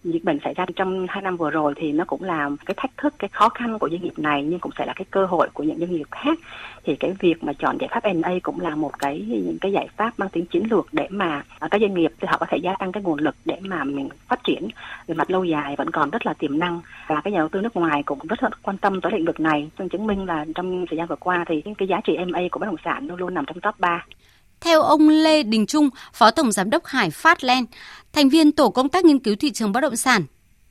dịch 0.03 0.23
bệnh 0.23 0.39
xảy 0.43 0.53
ra 0.53 0.65
trong 0.75 1.05
hai 1.09 1.21
năm 1.21 1.37
vừa 1.37 1.49
rồi 1.49 1.73
thì 1.75 1.91
nó 1.91 2.05
cũng 2.05 2.23
là 2.23 2.49
cái 2.65 2.73
thách 2.77 2.97
thức, 2.97 3.13
cái 3.19 3.29
khó 3.33 3.49
khăn 3.49 3.79
của 3.79 3.89
doanh 3.89 4.01
nghiệp 4.01 4.13
này, 4.19 4.43
nhưng 4.43 4.59
cũng 4.59 4.71
sẽ 4.77 4.85
là 4.85 4.93
cái 4.93 5.05
cơ 5.11 5.25
hội 5.25 5.49
của 5.53 5.63
những 5.63 5.79
doanh 5.79 5.91
nghiệp 5.91 6.07
khác. 6.11 6.39
Thì 6.83 6.95
cái 6.95 7.13
việc 7.19 7.43
mà 7.43 7.53
chọn 7.53 7.77
giải 7.79 7.89
pháp 7.91 8.13
NA 8.13 8.31
cũng 8.43 8.59
là 8.59 8.75
một 8.75 8.99
cái, 8.99 9.19
những 9.27 9.57
cái 9.61 9.71
giải 9.71 9.87
pháp 9.97 10.13
mang 10.17 10.29
tính 10.29 10.45
chiến 10.45 10.63
lược 10.71 10.87
để 10.91 11.07
mà 11.09 11.43
các 11.71 11.81
doanh 11.81 11.93
nghiệp 11.93 12.13
thì 12.19 12.27
họ 12.31 12.37
có 12.37 12.45
thể 12.49 12.57
gia 12.57 12.73
tăng 12.75 12.91
cái 12.91 13.03
nguồn 13.03 13.19
lực 13.19 13.35
để 13.45 13.59
mà 13.61 13.83
mình 13.83 14.09
phát 14.27 14.43
triển 14.43 14.67
về 15.07 15.15
mặt 15.15 15.31
lâu 15.31 15.43
dài 15.43 15.75
vẫn 15.77 15.89
còn 15.89 16.09
rất 16.09 16.25
là 16.25 16.33
tiềm 16.33 16.59
năng. 16.59 16.81
Và 17.07 17.21
các 17.21 17.33
nhà 17.33 17.39
đầu 17.39 17.49
tư 17.49 17.61
nước 17.61 17.75
ngoài 17.75 18.03
cũng 18.03 18.19
rất 18.29 18.43
là 18.43 18.49
quan 18.61 18.77
tâm 18.77 19.01
tới 19.01 19.11
lĩnh 19.11 19.25
vực 19.25 19.39
này. 19.39 19.69
Chứng 19.91 20.07
minh 20.07 20.25
là 20.25 20.45
trong 20.55 20.85
thời 20.89 20.97
gian 20.97 21.07
vừa 21.07 21.15
qua 21.15 21.45
thì 21.47 21.63
cái 21.77 21.87
giá 21.87 22.01
trị 22.03 22.17
ma 22.17 22.39
của 22.51 22.59
bất 22.59 22.65
động 22.65 22.75
sản 22.85 23.07
luôn 23.07 23.17
luôn 23.17 23.33
nằm 23.33 23.45
trong 23.45 23.59
top 23.59 23.79
3 23.79 24.05
theo 24.61 24.81
ông 24.81 25.09
Lê 25.09 25.43
Đình 25.43 25.65
Trung, 25.65 25.89
Phó 26.13 26.31
Tổng 26.31 26.51
Giám 26.51 26.69
đốc 26.69 26.85
Hải 26.85 27.09
Phát 27.09 27.43
Land, 27.43 27.67
thành 28.13 28.29
viên 28.29 28.51
Tổ 28.51 28.69
công 28.69 28.89
tác 28.89 29.05
nghiên 29.05 29.19
cứu 29.19 29.35
thị 29.35 29.51
trường 29.51 29.71
bất 29.71 29.81
động 29.81 29.95
sản, 29.95 30.25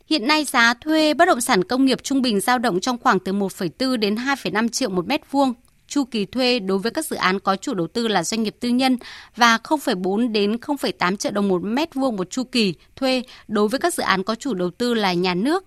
Hiện 0.08 0.26
nay 0.26 0.44
giá 0.44 0.74
thuê 0.74 1.14
bất 1.14 1.24
động 1.24 1.40
sản 1.40 1.64
công 1.64 1.84
nghiệp 1.84 2.02
trung 2.02 2.22
bình 2.22 2.40
giao 2.40 2.58
động 2.58 2.80
trong 2.80 2.98
khoảng 2.98 3.18
từ 3.18 3.32
1,4 3.32 3.96
đến 3.96 4.14
2,5 4.14 4.68
triệu 4.68 4.90
một 4.90 5.08
mét 5.08 5.20
vuông. 5.30 5.54
Chu 5.88 6.04
kỳ 6.04 6.24
thuê 6.24 6.58
đối 6.58 6.78
với 6.78 6.92
các 6.92 7.06
dự 7.06 7.16
án 7.16 7.40
có 7.40 7.56
chủ 7.56 7.74
đầu 7.74 7.86
tư 7.86 8.08
là 8.08 8.24
doanh 8.24 8.42
nghiệp 8.42 8.56
tư 8.60 8.68
nhân 8.68 8.98
và 9.36 9.58
0,4 9.64 10.32
đến 10.32 10.56
0,8 10.56 11.16
triệu 11.16 11.32
đồng 11.32 11.48
một 11.48 11.62
mét 11.64 11.94
vuông 11.94 12.16
một 12.16 12.30
chu 12.30 12.44
kỳ 12.44 12.74
thuê 12.96 13.22
đối 13.48 13.68
với 13.68 13.80
các 13.80 13.94
dự 13.94 14.02
án 14.02 14.22
có 14.22 14.34
chủ 14.34 14.54
đầu 14.54 14.70
tư 14.70 14.94
là 14.94 15.12
nhà 15.12 15.34
nước, 15.34 15.64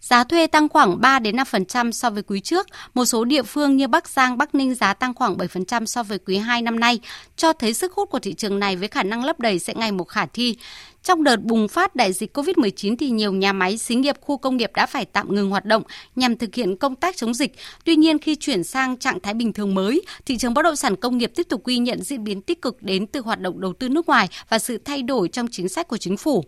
Giá 0.00 0.24
thuê 0.24 0.46
tăng 0.46 0.68
khoảng 0.68 1.00
3 1.00 1.18
đến 1.18 1.36
5% 1.36 1.92
so 1.92 2.10
với 2.10 2.22
quý 2.22 2.40
trước. 2.40 2.66
Một 2.94 3.04
số 3.04 3.24
địa 3.24 3.42
phương 3.42 3.76
như 3.76 3.88
Bắc 3.88 4.08
Giang, 4.08 4.38
Bắc 4.38 4.54
Ninh 4.54 4.74
giá 4.74 4.94
tăng 4.94 5.14
khoảng 5.14 5.36
7% 5.36 5.84
so 5.84 6.02
với 6.02 6.18
quý 6.18 6.36
2 6.36 6.62
năm 6.62 6.80
nay, 6.80 7.00
cho 7.36 7.52
thấy 7.52 7.74
sức 7.74 7.92
hút 7.92 8.10
của 8.10 8.18
thị 8.18 8.34
trường 8.34 8.58
này 8.58 8.76
với 8.76 8.88
khả 8.88 9.02
năng 9.02 9.24
lấp 9.24 9.40
đầy 9.40 9.58
sẽ 9.58 9.74
ngày 9.74 9.92
một 9.92 10.04
khả 10.04 10.26
thi. 10.26 10.56
Trong 11.02 11.24
đợt 11.24 11.42
bùng 11.42 11.68
phát 11.68 11.96
đại 11.96 12.12
dịch 12.12 12.36
COVID-19 12.36 12.96
thì 12.96 13.10
nhiều 13.10 13.32
nhà 13.32 13.52
máy, 13.52 13.78
xí 13.78 13.94
nghiệp, 13.94 14.16
khu 14.20 14.36
công 14.38 14.56
nghiệp 14.56 14.70
đã 14.74 14.86
phải 14.86 15.04
tạm 15.04 15.34
ngừng 15.34 15.50
hoạt 15.50 15.64
động 15.64 15.82
nhằm 16.16 16.36
thực 16.36 16.54
hiện 16.54 16.76
công 16.76 16.96
tác 16.96 17.16
chống 17.16 17.34
dịch. 17.34 17.54
Tuy 17.84 17.96
nhiên 17.96 18.18
khi 18.18 18.36
chuyển 18.36 18.64
sang 18.64 18.96
trạng 18.96 19.20
thái 19.20 19.34
bình 19.34 19.52
thường 19.52 19.74
mới, 19.74 20.02
thị 20.26 20.36
trường 20.36 20.54
bất 20.54 20.62
động 20.62 20.76
sản 20.76 20.96
công 20.96 21.18
nghiệp 21.18 21.32
tiếp 21.36 21.46
tục 21.48 21.66
ghi 21.66 21.78
nhận 21.78 22.02
diễn 22.02 22.24
biến 22.24 22.42
tích 22.42 22.62
cực 22.62 22.82
đến 22.82 23.06
từ 23.06 23.20
hoạt 23.20 23.40
động 23.40 23.60
đầu 23.60 23.72
tư 23.72 23.88
nước 23.88 24.06
ngoài 24.06 24.28
và 24.48 24.58
sự 24.58 24.78
thay 24.84 25.02
đổi 25.02 25.28
trong 25.28 25.46
chính 25.50 25.68
sách 25.68 25.88
của 25.88 25.96
chính 25.96 26.16
phủ. 26.16 26.44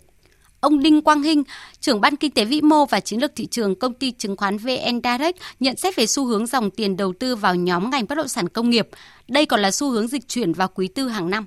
Ông 0.62 0.82
Đinh 0.82 1.02
Quang 1.02 1.22
Hinh, 1.22 1.42
trưởng 1.80 2.00
ban 2.00 2.16
kinh 2.16 2.30
tế 2.30 2.44
vĩ 2.44 2.60
mô 2.60 2.86
và 2.86 3.00
chiến 3.00 3.20
lược 3.20 3.36
thị 3.36 3.46
trường 3.46 3.74
công 3.74 3.94
ty 3.94 4.10
chứng 4.10 4.36
khoán 4.36 4.58
VN 4.58 5.00
Direct 5.04 5.36
nhận 5.60 5.76
xét 5.76 5.96
về 5.96 6.06
xu 6.06 6.26
hướng 6.26 6.46
dòng 6.46 6.70
tiền 6.70 6.96
đầu 6.96 7.12
tư 7.20 7.36
vào 7.36 7.54
nhóm 7.54 7.90
ngành 7.90 8.06
bất 8.08 8.14
động 8.14 8.28
sản 8.28 8.48
công 8.48 8.70
nghiệp. 8.70 8.88
Đây 9.28 9.46
còn 9.46 9.60
là 9.60 9.70
xu 9.70 9.90
hướng 9.90 10.08
dịch 10.08 10.28
chuyển 10.28 10.52
vào 10.52 10.68
quý 10.68 10.88
tư 10.88 11.08
hàng 11.08 11.30
năm 11.30 11.46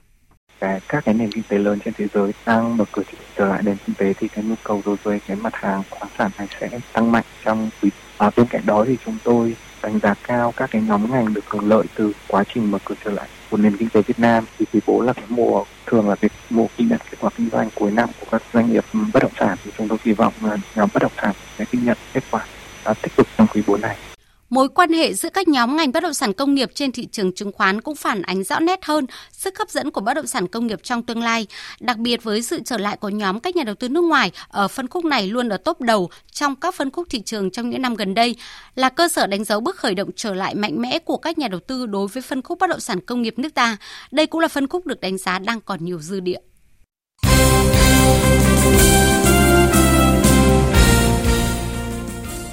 cái 0.59 0.79
các 0.87 1.05
cái 1.05 1.15
nền 1.15 1.31
kinh 1.31 1.43
tế 1.49 1.57
lớn 1.57 1.79
trên 1.85 1.93
thế 1.97 2.07
giới 2.13 2.31
đang 2.45 2.77
mở 2.77 2.85
cửa 2.91 3.03
trở 3.37 3.45
lại 3.45 3.63
nền 3.63 3.77
kinh 3.85 3.95
tế 3.95 4.13
thì 4.13 4.27
cái 4.27 4.43
nhu 4.43 4.55
cầu 4.63 4.81
đối 4.85 4.95
với 5.03 5.19
cái 5.27 5.37
mặt 5.37 5.55
hàng 5.55 5.83
khoáng 5.89 6.11
sản 6.17 6.31
này 6.37 6.47
sẽ 6.59 6.79
tăng 6.93 7.11
mạnh 7.11 7.23
trong 7.43 7.69
quý 7.81 7.89
và 8.17 8.31
bên 8.37 8.45
cạnh 8.49 8.65
đó 8.65 8.85
thì 8.87 8.97
chúng 9.05 9.17
tôi 9.23 9.55
đánh 9.85 9.99
giá 9.99 10.13
cao 10.27 10.53
các 10.57 10.71
cái 10.71 10.81
nhóm 10.81 11.11
ngành 11.11 11.33
được 11.33 11.45
hưởng 11.49 11.69
lợi 11.69 11.83
từ 11.95 12.11
quá 12.27 12.43
trình 12.53 12.71
mở 12.71 12.77
cửa 12.85 12.95
trở 13.05 13.11
lại 13.11 13.27
của 13.49 13.57
nền 13.57 13.77
kinh 13.77 13.89
tế 13.89 14.01
Việt 14.01 14.19
Nam 14.19 14.45
thì 14.59 14.65
quý 14.73 14.79
bố 14.87 15.01
là 15.01 15.13
cái 15.13 15.25
mùa, 15.29 15.63
thường 15.85 16.09
là 16.09 16.15
việc 16.15 16.31
mùa 16.49 16.67
ghi 16.77 16.85
nhận 16.85 16.99
kết 17.11 17.17
quả 17.19 17.29
kinh 17.37 17.49
doanh 17.51 17.69
cuối 17.75 17.91
năm 17.91 18.09
của 18.19 18.27
các 18.31 18.41
doanh 18.53 18.71
nghiệp 18.71 18.85
bất 19.13 19.23
động 19.23 19.31
sản 19.39 19.57
thì 19.63 19.71
chúng 19.77 19.87
tôi 19.87 19.97
kỳ 20.03 20.13
vọng 20.13 20.33
là 20.41 20.57
nhóm 20.75 20.89
bất 20.93 21.01
động 21.03 21.11
sản 21.21 21.33
sẽ 21.57 21.65
ghi 21.71 21.79
nhận 21.83 21.97
kết 22.13 22.23
quả 22.31 22.45
à, 22.83 22.93
tích 22.93 23.15
cực 23.17 23.27
trong 23.37 23.47
quý 23.53 23.61
bố 23.67 23.77
này. 23.77 24.14
Mối 24.49 24.69
quan 24.69 24.93
hệ 24.93 25.13
giữa 25.13 25.29
các 25.29 25.47
nhóm 25.47 25.75
ngành 25.75 25.91
bất 25.91 26.03
động 26.03 26.13
sản 26.13 26.33
công 26.33 26.55
nghiệp 26.55 26.71
trên 26.75 26.91
thị 26.91 27.07
trường 27.11 27.33
chứng 27.33 27.51
khoán 27.51 27.81
cũng 27.81 27.95
phản 27.95 28.21
ánh 28.21 28.43
rõ 28.43 28.59
nét 28.59 28.85
hơn 28.85 29.05
sức 29.31 29.57
hấp 29.57 29.69
dẫn 29.69 29.91
của 29.91 30.01
bất 30.01 30.13
động 30.13 30.27
sản 30.27 30.47
công 30.47 30.67
nghiệp 30.67 30.79
trong 30.83 31.03
tương 31.03 31.23
lai, 31.23 31.47
đặc 31.79 31.97
biệt 31.97 32.23
với 32.23 32.41
sự 32.41 32.59
trở 32.65 32.77
lại 32.77 32.97
của 32.97 33.09
nhóm 33.09 33.39
các 33.39 33.55
nhà 33.55 33.63
đầu 33.63 33.75
tư 33.75 33.89
nước 33.89 34.03
ngoài 34.03 34.31
ở 34.47 34.67
phân 34.67 34.87
khúc 34.87 35.05
này 35.05 35.27
luôn 35.27 35.49
ở 35.49 35.57
top 35.57 35.81
đầu 35.81 36.09
trong 36.31 36.55
các 36.55 36.75
phân 36.75 36.91
khúc 36.91 37.07
thị 37.09 37.21
trường 37.21 37.51
trong 37.51 37.69
những 37.69 37.81
năm 37.81 37.95
gần 37.95 38.13
đây, 38.13 38.35
là 38.75 38.89
cơ 38.89 39.07
sở 39.07 39.27
đánh 39.27 39.43
dấu 39.43 39.59
bước 39.59 39.75
khởi 39.75 39.95
động 39.95 40.09
trở 40.15 40.33
lại 40.33 40.55
mạnh 40.55 40.81
mẽ 40.81 40.99
của 40.99 41.17
các 41.17 41.37
nhà 41.37 41.47
đầu 41.47 41.59
tư 41.59 41.85
đối 41.85 42.07
với 42.07 42.23
phân 42.23 42.41
khúc 42.41 42.59
bất 42.59 42.69
động 42.69 42.79
sản 42.79 42.99
công 43.01 43.21
nghiệp 43.21 43.39
nước 43.39 43.53
ta. 43.53 43.77
Đây 44.11 44.27
cũng 44.27 44.41
là 44.41 44.47
phân 44.47 44.67
khúc 44.67 44.85
được 44.85 45.01
đánh 45.01 45.17
giá 45.17 45.39
đang 45.39 45.61
còn 45.61 45.85
nhiều 45.85 45.99
dư 45.99 46.19
địa. 46.19 46.39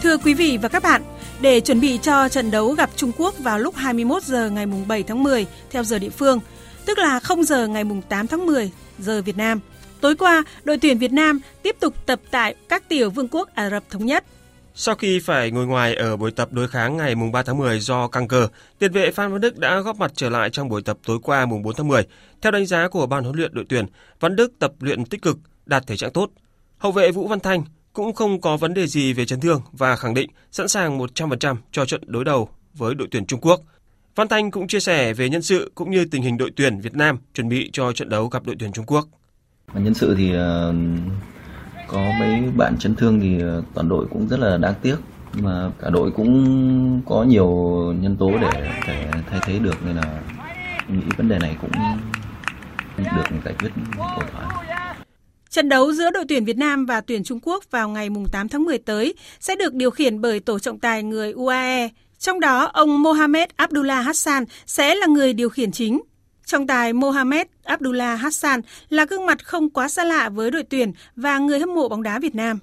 Thưa 0.03 0.19
quý 0.19 0.35
vị 0.35 0.59
và 0.63 0.69
các 0.69 0.83
bạn, 0.83 1.03
để 1.41 1.61
chuẩn 1.61 1.81
bị 1.81 1.99
cho 2.03 2.29
trận 2.29 2.51
đấu 2.51 2.73
gặp 2.73 2.91
Trung 2.97 3.13
Quốc 3.19 3.35
vào 3.39 3.59
lúc 3.59 3.75
21 3.77 4.23
giờ 4.23 4.51
ngày 4.51 4.67
7 4.89 5.03
tháng 5.03 5.23
10 5.23 5.47
theo 5.71 5.85
giờ 5.85 5.99
địa 5.99 6.11
phương, 6.11 6.41
tức 6.87 6.99
là 6.99 7.21
0 7.21 7.45
giờ 7.45 7.67
ngày 7.67 7.85
8 8.09 8.27
tháng 8.27 8.47
10 8.47 8.71
giờ 8.99 9.23
Việt 9.23 9.37
Nam. 9.37 9.61
Tối 10.01 10.17
qua, 10.17 10.45
đội 10.65 10.79
tuyển 10.79 10.99
Việt 10.99 11.13
Nam 11.13 11.41
tiếp 11.63 11.77
tục 11.81 12.07
tập 12.07 12.21
tại 12.31 12.55
các 12.69 12.89
tiểu 12.89 13.11
vương 13.11 13.29
quốc 13.29 13.49
Ả 13.55 13.71
Rập 13.71 13.83
Thống 13.91 14.07
Nhất. 14.07 14.25
Sau 14.75 14.95
khi 14.95 15.21
phải 15.21 15.51
ngồi 15.51 15.67
ngoài 15.67 15.95
ở 15.95 16.17
buổi 16.17 16.31
tập 16.31 16.49
đối 16.53 16.69
kháng 16.69 16.97
ngày 16.97 17.15
3 17.33 17.43
tháng 17.43 17.59
10 17.59 17.81
do 17.81 18.09
căng 18.09 18.29
cờ, 18.29 18.49
tiền 18.79 18.93
vệ 18.93 19.11
Phan 19.11 19.33
Văn 19.33 19.41
Đức 19.41 19.59
đã 19.59 19.81
góp 19.81 19.97
mặt 19.97 20.13
trở 20.15 20.31
lại 20.31 20.51
trong 20.51 20.69
buổi 20.69 20.83
tập 20.83 20.99
tối 21.07 21.19
qua 21.23 21.47
4 21.47 21.75
tháng 21.77 21.89
10. 21.89 22.07
Theo 22.41 22.53
đánh 22.53 22.67
giá 22.67 22.89
của 22.89 23.07
ban 23.07 23.25
huấn 23.25 23.37
luyện 23.37 23.55
đội 23.55 23.65
tuyển, 23.69 23.87
Văn 24.21 24.37
Đức 24.37 24.53
tập 24.59 24.73
luyện 24.81 25.05
tích 25.05 25.23
cực, 25.23 25.39
đạt 25.67 25.87
thể 25.87 25.97
trạng 25.97 26.13
tốt. 26.13 26.31
Hậu 26.79 26.93
vệ 26.93 27.11
Vũ 27.11 27.29
Văn 27.29 27.41
Thanh 27.41 27.65
cũng 27.93 28.14
không 28.14 28.40
có 28.40 28.57
vấn 28.57 28.74
đề 28.74 28.86
gì 28.86 29.12
về 29.12 29.24
chấn 29.24 29.40
thương 29.40 29.61
và 29.72 29.97
khẳng 29.97 30.14
định 30.14 30.30
sẵn 30.51 30.68
sàng 30.68 30.99
100% 30.99 31.57
cho 31.72 31.84
trận 31.84 32.01
đối 32.07 32.24
đầu 32.24 32.49
với 32.74 32.95
đội 32.95 33.09
tuyển 33.11 33.26
Trung 33.26 33.40
Quốc. 33.40 33.61
Văn 34.16 34.28
Thanh 34.28 34.51
cũng 34.51 34.68
chia 34.68 34.80
sẻ 34.80 35.12
về 35.12 35.28
nhân 35.28 35.43
sự 35.43 35.72
cũng 35.74 35.90
như 35.90 36.05
tình 36.05 36.22
hình 36.22 36.38
đội 36.38 36.51
tuyển 36.57 36.80
Việt 36.80 36.95
Nam 36.95 37.18
chuẩn 37.34 37.49
bị 37.49 37.70
cho 37.72 37.93
trận 37.93 38.09
đấu 38.09 38.28
gặp 38.28 38.47
đội 38.47 38.57
tuyển 38.59 38.72
Trung 38.72 38.86
Quốc. 38.86 39.09
Nhân 39.74 39.95
sự 39.95 40.14
thì 40.18 40.32
ờ, 40.32 40.74
có 41.88 42.12
mấy 42.18 42.43
bạn 42.57 42.78
chấn 42.78 42.95
thương 42.95 43.20
thì 43.20 43.40
ờ, 43.40 43.62
toàn 43.74 43.88
đội 43.88 44.07
cũng 44.11 44.28
rất 44.28 44.40
là 44.40 44.57
đáng 44.57 44.74
tiếc 44.82 44.97
mà 45.32 45.70
cả 45.80 45.90
đội 45.90 46.11
cũng 46.11 47.03
có 47.07 47.24
nhiều 47.24 47.49
nhân 48.01 48.16
tố 48.16 48.30
để 48.40 48.70
để 48.86 49.11
thay 49.30 49.40
thế 49.47 49.59
được, 49.59 49.86
nên 49.86 49.97
là 49.97 50.22
nghĩ 50.88 51.03
vấn 51.16 51.28
đề 51.28 51.38
này 51.38 51.57
cũng 51.61 51.70
được 52.99 53.36
giải 53.45 53.55
quyết 53.59 53.70
ổn 53.99 54.24
thỏa. 54.32 54.72
Trận 55.53 55.69
đấu 55.69 55.93
giữa 55.93 56.11
đội 56.11 56.25
tuyển 56.29 56.45
Việt 56.45 56.57
Nam 56.57 56.87
và 56.87 57.01
tuyển 57.01 57.25
Trung 57.25 57.41
Quốc 57.43 57.65
vào 57.71 57.89
ngày 57.89 58.09
8 58.33 58.49
tháng 58.49 58.65
10 58.65 58.79
tới 58.79 59.15
sẽ 59.41 59.57
được 59.57 59.75
điều 59.75 59.91
khiển 59.91 60.21
bởi 60.21 60.41
tổ 60.41 60.59
trọng 60.59 60.79
tài 60.79 61.03
người 61.03 61.33
UAE. 61.33 61.89
Trong 62.19 62.41
đó, 62.41 62.71
ông 62.73 63.03
Mohamed 63.03 63.49
Abdullah 63.57 64.07
Hassan 64.07 64.45
sẽ 64.67 64.95
là 64.95 65.07
người 65.07 65.33
điều 65.33 65.49
khiển 65.49 65.73
chính. 65.73 66.03
Trọng 66.47 66.67
tài 66.67 66.93
Mohamed 66.93 67.47
Abdullah 67.65 68.21
Hassan 68.21 68.61
là 68.89 69.05
gương 69.05 69.27
mặt 69.27 69.45
không 69.45 69.71
quá 69.71 69.89
xa 69.89 70.05
lạ 70.05 70.29
với 70.29 70.51
đội 70.51 70.63
tuyển 70.63 70.93
và 71.17 71.39
người 71.39 71.61
hâm 71.61 71.75
mộ 71.75 71.89
bóng 71.89 72.03
đá 72.03 72.19
Việt 72.19 72.35
Nam. 72.35 72.59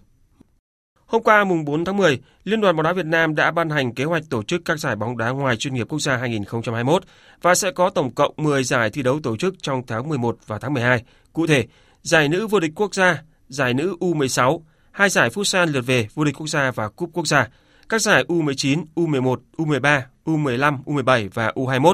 Hôm 1.05 1.23
qua 1.23 1.43
mùng 1.43 1.65
4 1.65 1.85
tháng 1.85 1.97
10, 1.97 2.19
Liên 2.43 2.61
đoàn 2.61 2.75
bóng 2.75 2.83
đá 2.83 2.93
Việt 2.93 3.05
Nam 3.05 3.35
đã 3.35 3.51
ban 3.51 3.69
hành 3.69 3.93
kế 3.93 4.03
hoạch 4.03 4.23
tổ 4.29 4.43
chức 4.43 4.61
các 4.65 4.79
giải 4.79 4.95
bóng 4.95 5.17
đá 5.17 5.29
ngoài 5.29 5.57
chuyên 5.57 5.73
nghiệp 5.73 5.87
quốc 5.89 5.99
gia 5.99 6.17
2021 6.17 7.03
và 7.41 7.55
sẽ 7.55 7.71
có 7.71 7.89
tổng 7.89 8.11
cộng 8.11 8.33
10 8.37 8.63
giải 8.63 8.89
thi 8.89 9.01
đấu 9.01 9.19
tổ 9.23 9.37
chức 9.37 9.55
trong 9.61 9.83
tháng 9.87 10.09
11 10.09 10.37
và 10.47 10.59
tháng 10.59 10.73
12. 10.73 11.03
Cụ 11.33 11.47
thể, 11.47 11.65
giải 12.09 12.29
nữ 12.29 12.47
vô 12.47 12.59
địch 12.59 12.71
quốc 12.75 12.95
gia, 12.95 13.23
giải 13.47 13.73
nữ 13.73 13.95
U16, 13.99 14.61
hai 14.91 15.09
giải 15.09 15.29
Futsal 15.29 15.71
lượt 15.71 15.81
về 15.81 16.07
vô 16.13 16.23
địch 16.23 16.35
quốc 16.37 16.47
gia 16.47 16.71
và 16.71 16.89
cúp 16.89 17.09
quốc 17.13 17.27
gia, 17.27 17.47
các 17.89 18.01
giải 18.01 18.23
U19, 18.27 18.85
U11, 18.95 19.35
U13, 19.57 20.01
U15, 20.25 20.77
U17 20.85 21.29
và 21.33 21.51
U21. 21.55 21.93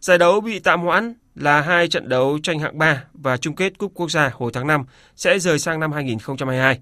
Giải 0.00 0.18
đấu 0.18 0.40
bị 0.40 0.58
tạm 0.58 0.80
hoãn 0.80 1.14
là 1.34 1.60
hai 1.60 1.88
trận 1.88 2.08
đấu 2.08 2.38
tranh 2.42 2.58
hạng 2.58 2.78
3 2.78 3.04
và 3.12 3.36
chung 3.36 3.54
kết 3.54 3.78
cúp 3.78 3.92
quốc 3.94 4.10
gia 4.10 4.30
hồi 4.34 4.50
tháng 4.54 4.66
5 4.66 4.84
sẽ 5.16 5.38
rời 5.38 5.58
sang 5.58 5.80
năm 5.80 5.92
2022. 5.92 6.80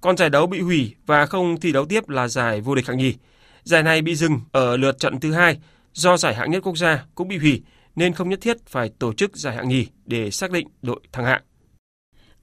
Còn 0.00 0.16
giải 0.16 0.30
đấu 0.30 0.46
bị 0.46 0.60
hủy 0.60 0.94
và 1.06 1.26
không 1.26 1.60
thi 1.60 1.72
đấu 1.72 1.84
tiếp 1.84 2.08
là 2.08 2.28
giải 2.28 2.60
vô 2.60 2.74
địch 2.74 2.86
hạng 2.86 2.98
nhì. 2.98 3.14
Giải 3.62 3.82
này 3.82 4.02
bị 4.02 4.14
dừng 4.14 4.40
ở 4.52 4.76
lượt 4.76 4.98
trận 4.98 5.20
thứ 5.20 5.32
hai 5.32 5.58
do 5.92 6.16
giải 6.16 6.34
hạng 6.34 6.50
nhất 6.50 6.62
quốc 6.62 6.76
gia 6.76 7.04
cũng 7.14 7.28
bị 7.28 7.38
hủy 7.38 7.62
nên 7.96 8.12
không 8.12 8.28
nhất 8.28 8.38
thiết 8.42 8.66
phải 8.66 8.90
tổ 8.98 9.12
chức 9.12 9.36
giải 9.36 9.56
hạng 9.56 9.68
nhì 9.68 9.86
để 10.06 10.30
xác 10.30 10.50
định 10.50 10.68
đội 10.82 11.00
thăng 11.12 11.24
hạng. 11.24 11.42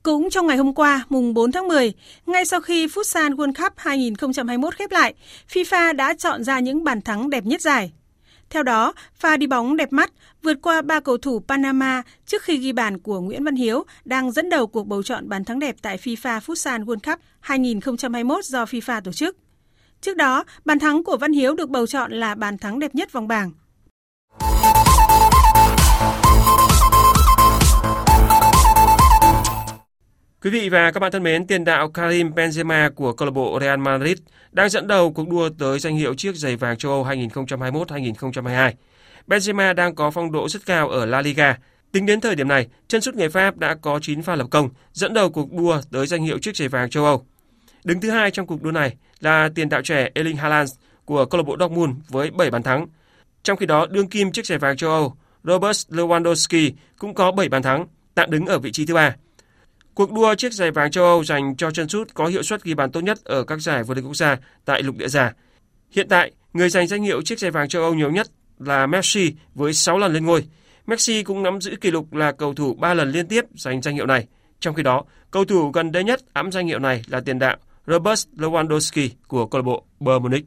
Cũng 0.05 0.29
trong 0.29 0.47
ngày 0.47 0.57
hôm 0.57 0.73
qua, 0.73 1.05
mùng 1.09 1.33
4 1.33 1.51
tháng 1.51 1.67
10, 1.67 1.93
ngay 2.25 2.45
sau 2.45 2.61
khi 2.61 2.87
Futsal 2.87 3.35
World 3.35 3.53
Cup 3.53 3.73
2021 3.75 4.75
khép 4.75 4.91
lại, 4.91 5.13
FIFA 5.53 5.95
đã 5.95 6.13
chọn 6.13 6.43
ra 6.43 6.59
những 6.59 6.83
bàn 6.83 7.01
thắng 7.01 7.29
đẹp 7.29 7.45
nhất 7.45 7.61
giải. 7.61 7.93
Theo 8.49 8.63
đó, 8.63 8.93
pha 9.15 9.37
đi 9.37 9.47
bóng 9.47 9.77
đẹp 9.77 9.93
mắt 9.93 10.11
vượt 10.43 10.57
qua 10.61 10.81
ba 10.81 10.99
cầu 10.99 11.17
thủ 11.17 11.41
Panama 11.47 12.01
trước 12.25 12.41
khi 12.41 12.57
ghi 12.57 12.71
bàn 12.71 12.99
của 12.99 13.21
Nguyễn 13.21 13.43
Văn 13.43 13.55
Hiếu 13.55 13.83
đang 14.05 14.31
dẫn 14.31 14.49
đầu 14.49 14.67
cuộc 14.67 14.87
bầu 14.87 15.03
chọn 15.03 15.29
bàn 15.29 15.45
thắng 15.45 15.59
đẹp 15.59 15.75
tại 15.81 15.97
FIFA 15.97 16.39
Futsal 16.39 16.85
World 16.85 17.11
Cup 17.11 17.19
2021 17.39 18.45
do 18.45 18.63
FIFA 18.63 19.01
tổ 19.01 19.11
chức. 19.11 19.37
Trước 20.01 20.17
đó, 20.17 20.43
bàn 20.65 20.79
thắng 20.79 21.03
của 21.03 21.17
Văn 21.17 21.33
Hiếu 21.33 21.55
được 21.55 21.69
bầu 21.69 21.87
chọn 21.87 22.11
là 22.11 22.35
bàn 22.35 22.57
thắng 22.57 22.79
đẹp 22.79 22.95
nhất 22.95 23.11
vòng 23.11 23.27
bảng. 23.27 23.51
Quý 30.45 30.51
vị 30.51 30.69
và 30.69 30.91
các 30.91 30.99
bạn 30.99 31.11
thân 31.11 31.23
mến, 31.23 31.47
tiền 31.47 31.63
đạo 31.63 31.89
Karim 31.89 32.31
Benzema 32.31 32.91
của 32.91 33.13
câu 33.13 33.25
lạc 33.25 33.31
bộ 33.31 33.59
Real 33.61 33.79
Madrid 33.79 34.17
đang 34.51 34.69
dẫn 34.69 34.87
đầu 34.87 35.13
cuộc 35.13 35.29
đua 35.29 35.49
tới 35.49 35.79
danh 35.79 35.95
hiệu 35.95 36.13
chiếc 36.13 36.35
giày 36.35 36.55
vàng 36.55 36.77
châu 36.77 36.91
Âu 36.91 37.05
2021-2022. 37.05 38.71
Benzema 39.27 39.73
đang 39.73 39.95
có 39.95 40.11
phong 40.11 40.31
độ 40.31 40.49
rất 40.49 40.65
cao 40.65 40.89
ở 40.89 41.05
La 41.05 41.21
Liga. 41.21 41.57
Tính 41.91 42.05
đến 42.05 42.21
thời 42.21 42.35
điểm 42.35 42.47
này, 42.47 42.67
chân 42.87 43.01
sút 43.01 43.15
người 43.15 43.29
Pháp 43.29 43.57
đã 43.57 43.75
có 43.75 43.99
9 44.01 44.21
pha 44.21 44.35
lập 44.35 44.47
công, 44.51 44.69
dẫn 44.93 45.13
đầu 45.13 45.29
cuộc 45.29 45.53
đua 45.53 45.81
tới 45.91 46.07
danh 46.07 46.23
hiệu 46.23 46.37
chiếc 46.37 46.55
giày 46.55 46.67
vàng 46.67 46.89
châu 46.89 47.05
Âu. 47.05 47.25
Đứng 47.83 48.01
thứ 48.01 48.09
hai 48.09 48.31
trong 48.31 48.47
cuộc 48.47 48.61
đua 48.61 48.71
này 48.71 48.95
là 49.19 49.49
tiền 49.55 49.69
đạo 49.69 49.81
trẻ 49.81 50.09
Erling 50.15 50.37
Haaland 50.37 50.71
của 51.05 51.25
câu 51.25 51.37
lạc 51.41 51.47
bộ 51.47 51.57
Dortmund 51.59 51.93
với 52.09 52.31
7 52.31 52.51
bàn 52.51 52.63
thắng. 52.63 52.87
Trong 53.43 53.57
khi 53.57 53.65
đó, 53.65 53.85
đương 53.85 54.09
kim 54.09 54.31
chiếc 54.31 54.45
giày 54.45 54.57
vàng 54.57 54.77
châu 54.77 54.89
Âu 54.89 55.15
Robert 55.43 55.87
Lewandowski 55.89 56.71
cũng 56.97 57.13
có 57.13 57.31
7 57.31 57.49
bàn 57.49 57.63
thắng, 57.63 57.85
tạm 58.15 58.31
đứng 58.31 58.45
ở 58.45 58.59
vị 58.59 58.71
trí 58.71 58.85
thứ 58.85 58.93
ba. 58.93 59.15
Cuộc 59.95 60.11
đua 60.11 60.35
chiếc 60.35 60.53
giày 60.53 60.71
vàng 60.71 60.91
châu 60.91 61.03
Âu 61.05 61.23
dành 61.23 61.55
cho 61.55 61.71
chân 61.71 61.89
sút 61.89 62.13
có 62.13 62.25
hiệu 62.27 62.43
suất 62.43 62.63
ghi 62.63 62.73
bàn 62.73 62.91
tốt 62.91 63.01
nhất 63.01 63.17
ở 63.23 63.43
các 63.43 63.61
giải 63.61 63.83
vô 63.83 63.93
địch 63.93 64.05
quốc 64.05 64.13
gia 64.13 64.37
tại 64.65 64.83
lục 64.83 64.97
địa 64.97 65.07
già. 65.07 65.33
Hiện 65.91 66.07
tại, 66.09 66.31
người 66.53 66.69
giành 66.69 66.87
danh 66.87 67.03
hiệu 67.03 67.21
chiếc 67.21 67.39
giày 67.39 67.51
vàng 67.51 67.69
châu 67.69 67.83
Âu 67.83 67.93
nhiều 67.93 68.11
nhất 68.11 68.27
là 68.59 68.87
Messi 68.87 69.33
với 69.55 69.73
6 69.73 69.97
lần 69.97 70.13
lên 70.13 70.25
ngôi. 70.25 70.45
Messi 70.87 71.23
cũng 71.23 71.43
nắm 71.43 71.61
giữ 71.61 71.75
kỷ 71.81 71.91
lục 71.91 72.13
là 72.13 72.31
cầu 72.31 72.53
thủ 72.53 72.73
3 72.73 72.93
lần 72.93 73.11
liên 73.11 73.27
tiếp 73.27 73.45
giành 73.55 73.81
danh 73.81 73.95
hiệu 73.95 74.05
này. 74.05 74.27
Trong 74.59 74.75
khi 74.75 74.83
đó, 74.83 75.03
cầu 75.31 75.45
thủ 75.45 75.71
gần 75.71 75.91
đây 75.91 76.03
nhất 76.03 76.21
ẵm 76.33 76.51
danh 76.51 76.67
hiệu 76.67 76.79
này 76.79 77.03
là 77.07 77.19
tiền 77.19 77.39
đạo 77.39 77.57
Robert 77.87 78.27
Lewandowski 78.37 79.09
của 79.27 79.45
câu 79.45 79.61
lạc 79.61 79.65
bộ 79.65 79.83
Bayern 79.99 80.23
Munich. 80.23 80.45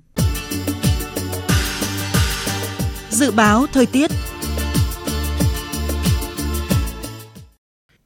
Dự 3.11 3.31
báo 3.31 3.67
thời 3.73 3.87
tiết 3.87 4.11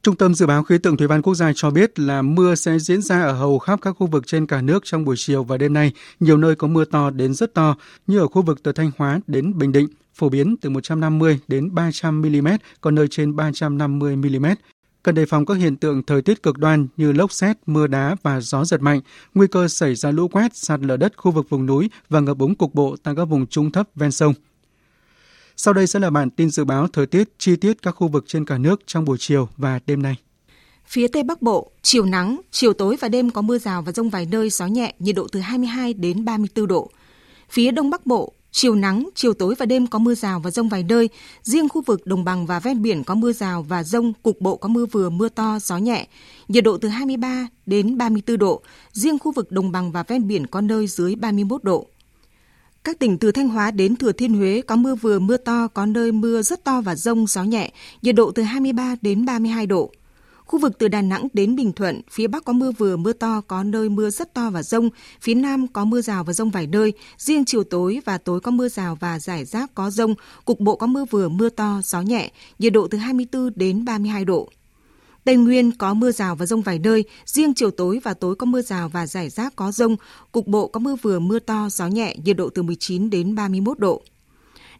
Trung 0.03 0.17
tâm 0.17 0.35
Dự 0.35 0.47
báo 0.47 0.63
Khí 0.63 0.79
tượng 0.79 0.97
Thủy 0.97 1.07
văn 1.07 1.23
Quốc 1.23 1.35
gia 1.35 1.53
cho 1.55 1.71
biết 1.71 1.99
là 1.99 2.23
mưa 2.23 2.55
sẽ 2.55 2.79
diễn 2.79 3.03
ra 3.03 3.23
ở 3.23 3.33
hầu 3.33 3.59
khắp 3.59 3.79
các 3.83 3.93
khu 3.93 4.07
vực 4.07 4.27
trên 4.27 4.47
cả 4.47 4.63
nước 4.63 4.85
trong 4.85 5.05
buổi 5.05 5.17
chiều 5.19 5.45
và 5.45 5.57
đêm 5.57 5.73
nay. 5.73 5.93
Nhiều 6.21 6.37
nơi 6.37 6.55
có 6.55 6.67
mưa 6.67 6.85
to 6.85 7.11
đến 7.11 7.35
rất 7.35 7.55
to, 7.55 7.77
như 8.07 8.19
ở 8.19 8.29
khu 8.29 8.43
vực 8.43 8.63
từ 8.63 8.73
Thanh 8.73 8.91
Hóa 8.99 9.21
đến 9.27 9.59
Bình 9.59 9.73
Định, 9.73 9.89
phổ 10.15 10.29
biến 10.29 10.57
từ 10.61 10.71
150 10.71 11.39
đến 11.49 11.75
300 11.75 12.23
mm, 12.23 12.49
còn 12.81 12.95
nơi 12.95 13.09
trên 13.09 13.37
350 13.37 14.17
mm. 14.17 14.47
Cần 15.03 15.15
đề 15.15 15.27
phòng 15.27 15.47
các 15.47 15.55
hiện 15.55 15.77
tượng 15.77 16.03
thời 16.03 16.23
tiết 16.23 16.43
cực 16.43 16.59
đoan 16.59 16.87
như 16.97 17.13
lốc 17.13 17.33
xét, 17.33 17.57
mưa 17.67 17.87
đá 17.87 18.17
và 18.23 18.41
gió 18.41 18.65
giật 18.65 18.83
mạnh, 18.83 19.01
nguy 19.35 19.47
cơ 19.47 19.69
xảy 19.69 19.95
ra 19.95 20.11
lũ 20.11 20.29
quét, 20.29 20.57
sạt 20.57 20.81
lở 20.81 20.97
đất 20.97 21.17
khu 21.17 21.31
vực 21.31 21.51
vùng 21.51 21.67
núi 21.67 21.91
và 22.09 22.21
ngập 22.21 22.39
úng 22.39 22.55
cục 22.55 22.75
bộ 22.75 22.97
tại 23.03 23.15
các 23.17 23.25
vùng 23.25 23.47
trung 23.47 23.71
thấp 23.71 23.89
ven 23.95 24.11
sông. 24.11 24.35
Sau 25.57 25.75
đây 25.75 25.87
sẽ 25.87 25.99
là 25.99 26.11
bản 26.11 26.31
tin 26.31 26.51
dự 26.51 26.65
báo 26.65 26.89
thời 26.89 27.07
tiết 27.07 27.29
chi 27.39 27.57
tiết 27.57 27.83
các 27.83 27.91
khu 27.91 28.09
vực 28.09 28.25
trên 28.27 28.45
cả 28.45 28.59
nước 28.59 28.81
trong 28.87 29.05
buổi 29.05 29.17
chiều 29.21 29.49
và 29.57 29.81
đêm 29.87 30.03
nay. 30.03 30.17
Phía 30.87 31.09
Tây 31.09 31.23
Bắc 31.23 31.43
Bộ, 31.43 31.71
chiều 31.83 32.05
nắng, 32.05 32.41
chiều 32.51 32.73
tối 32.73 32.97
và 33.01 33.09
đêm 33.09 33.31
có 33.31 33.43
mưa 33.43 33.59
rào 33.59 33.83
và 33.83 33.93
rông 33.93 34.11
vài 34.11 34.27
nơi, 34.31 34.51
gió 34.51 34.67
nhẹ, 34.67 34.95
nhiệt 34.99 35.17
độ 35.17 35.27
từ 35.33 35.41
22 35.41 35.95
đến 35.95 36.25
34 36.25 36.67
độ. 36.67 36.91
Phía 37.51 37.71
Đông 37.71 37.91
Bắc 37.91 38.07
Bộ, 38.07 38.33
chiều 38.53 38.75
nắng, 38.75 39.09
chiều 39.15 39.35
tối 39.35 39.55
và 39.59 39.67
đêm 39.67 39.87
có 39.87 39.99
mưa 39.99 40.15
rào 40.15 40.41
và 40.41 40.51
rông 40.51 40.69
vài 40.69 40.83
nơi. 40.83 41.09
Riêng 41.43 41.69
khu 41.69 41.83
vực 41.83 42.07
đồng 42.07 42.25
bằng 42.25 42.47
và 42.47 42.61
ven 42.61 42.83
biển 42.83 43.05
có 43.05 43.15
mưa 43.15 43.33
rào 43.33 43.63
và 43.63 43.83
rông, 43.83 44.13
cục 44.23 44.41
bộ 44.41 44.57
có 44.57 44.69
mưa 44.69 44.87
vừa, 44.87 45.11
mưa 45.11 45.29
to, 45.29 45.59
gió 45.63 45.77
nhẹ. 45.77 46.09
Nhiệt 46.49 46.65
độ 46.65 46.79
từ 46.79 46.89
23 46.89 47.49
đến 47.67 47.99
34 47.99 48.39
độ. 48.39 48.63
Riêng 48.93 49.19
khu 49.19 49.33
vực 49.33 49.53
đồng 49.53 49.73
bằng 49.73 49.93
và 49.93 50.03
ven 50.03 50.29
biển 50.29 50.47
có 50.47 50.61
nơi 50.61 50.87
dưới 50.87 51.15
31 51.15 51.65
độ. 51.65 51.87
Các 52.85 52.99
tỉnh 52.99 53.19
từ 53.19 53.33
Thanh 53.33 53.49
Hóa 53.49 53.71
đến 53.71 53.97
Thừa 53.97 54.13
Thiên 54.13 54.35
Huế 54.35 54.63
có 54.67 54.77
mưa 54.77 54.95
vừa, 54.95 55.19
mưa 55.19 55.37
to, 55.37 55.69
có 55.69 55.87
nơi 55.87 56.13
mưa 56.13 56.43
rất 56.43 56.65
to 56.65 56.81
và 56.81 56.95
rông, 56.95 57.27
gió 57.27 57.43
nhẹ, 57.43 57.73
nhiệt 58.03 58.15
độ 58.15 58.31
từ 58.31 58.43
23 58.43 58.97
đến 59.03 59.25
32 59.25 59.67
độ. 59.67 59.91
Khu 60.45 60.59
vực 60.59 60.79
từ 60.79 60.89
Đà 60.89 61.03
Nẵng 61.03 61.29
đến 61.33 61.57
Bình 61.57 61.73
Thuận, 61.73 62.01
phía 62.11 62.27
Bắc 62.27 62.45
có 62.45 62.53
mưa 62.53 62.71
vừa, 62.71 62.97
mưa 62.97 63.13
to, 63.13 63.41
có 63.41 63.65
nơi 63.65 63.89
mưa 63.89 64.11
rất 64.11 64.35
to 64.35 64.51
và 64.51 64.63
rông. 64.63 64.91
Phía 65.21 65.35
Nam 65.35 65.69
có 65.69 65.85
mưa 65.85 66.01
rào 66.01 66.25
và 66.25 66.33
rông 66.33 66.51
vài 66.51 66.67
nơi. 66.67 66.93
Riêng 67.19 67.45
chiều 67.45 67.65
tối 67.65 68.01
và 68.05 68.19
tối 68.19 68.41
có 68.41 68.51
mưa 68.51 68.69
rào 68.69 68.97
và 69.01 69.19
rải 69.19 69.45
rác 69.45 69.75
có 69.75 69.91
rông. 69.91 70.15
Cục 70.45 70.61
bộ 70.61 70.77
có 70.77 70.87
mưa 70.87 71.05
vừa, 71.05 71.29
mưa 71.29 71.49
to, 71.49 71.81
gió 71.85 72.01
nhẹ. 72.01 72.31
Nhiệt 72.59 72.73
độ 72.73 72.89
từ 72.89 72.99
24 72.99 73.51
đến 73.57 73.85
32 73.85 74.25
độ. 74.25 74.49
Tây 75.25 75.37
Nguyên 75.37 75.73
có 75.73 75.95
mưa 75.95 76.13
rào 76.13 76.37
và 76.37 76.47
rông 76.47 76.63
vài 76.63 76.79
nơi, 76.79 77.05
riêng 77.27 77.55
chiều 77.55 77.71
tối 77.71 78.01
và 78.05 78.15
tối 78.15 78.35
có 78.35 78.47
mưa 78.47 78.63
rào 78.63 78.89
và 78.89 79.07
rải 79.07 79.29
rác 79.29 79.57
có 79.57 79.73
rông, 79.73 79.97
cục 80.33 80.47
bộ 80.47 80.67
có 80.67 80.81
mưa 80.81 80.97
vừa 81.03 81.19
mưa 81.19 81.39
to, 81.39 81.69
gió 81.71 81.87
nhẹ, 81.87 82.17
nhiệt 82.25 82.37
độ 82.37 82.49
từ 82.55 82.63
19 82.63 83.11
đến 83.11 83.35
31 83.35 83.79
độ. 83.79 84.03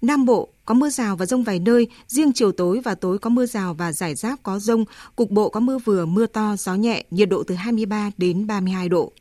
Nam 0.03 0.25
Bộ 0.25 0.49
có 0.65 0.75
mưa 0.75 0.91
rào 0.91 1.17
và 1.17 1.27
rông 1.27 1.45
vài 1.45 1.59
nơi, 1.59 1.87
riêng 2.07 2.33
chiều 2.33 2.53
tối 2.53 2.81
và 2.85 2.95
tối 2.95 3.19
có 3.19 3.31
mưa 3.31 3.47
rào 3.47 3.75
và 3.75 3.93
rải 3.93 4.15
rác 4.15 4.43
có 4.43 4.59
rông, 4.59 4.85
cục 5.17 5.31
bộ 5.31 5.49
có 5.49 5.61
mưa 5.61 5.79
vừa 5.79 6.07
mưa 6.07 6.27
to, 6.27 6.57
gió 6.59 6.75
nhẹ, 6.75 7.05
nhiệt 7.11 7.29
độ 7.29 7.43
từ 7.43 7.55
23 7.55 8.11
đến 8.17 8.47
32 8.47 8.89
độ. 8.89 9.13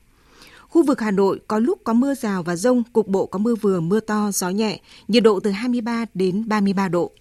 Khu 0.70 0.84
vực 0.84 1.02
Hà 1.02 1.12
Nội 1.12 1.40
có 1.48 1.60
lúc 1.60 1.80
có 1.84 1.94
mưa 1.94 2.16
rào 2.16 2.44
và 2.44 2.56
rông, 2.56 2.84
cục 2.94 3.08
bộ 3.08 3.26
có 3.26 3.40
mưa 3.40 3.56
vừa 3.56 3.80
mưa 3.80 4.00
to, 4.00 4.32
gió 4.34 4.50
nhẹ, 4.50 4.80
nhiệt 5.08 5.24
độ 5.24 5.40
từ 5.40 5.52
23 5.52 6.06
đến 6.14 6.48
33 6.48 6.88
độ. 6.88 7.12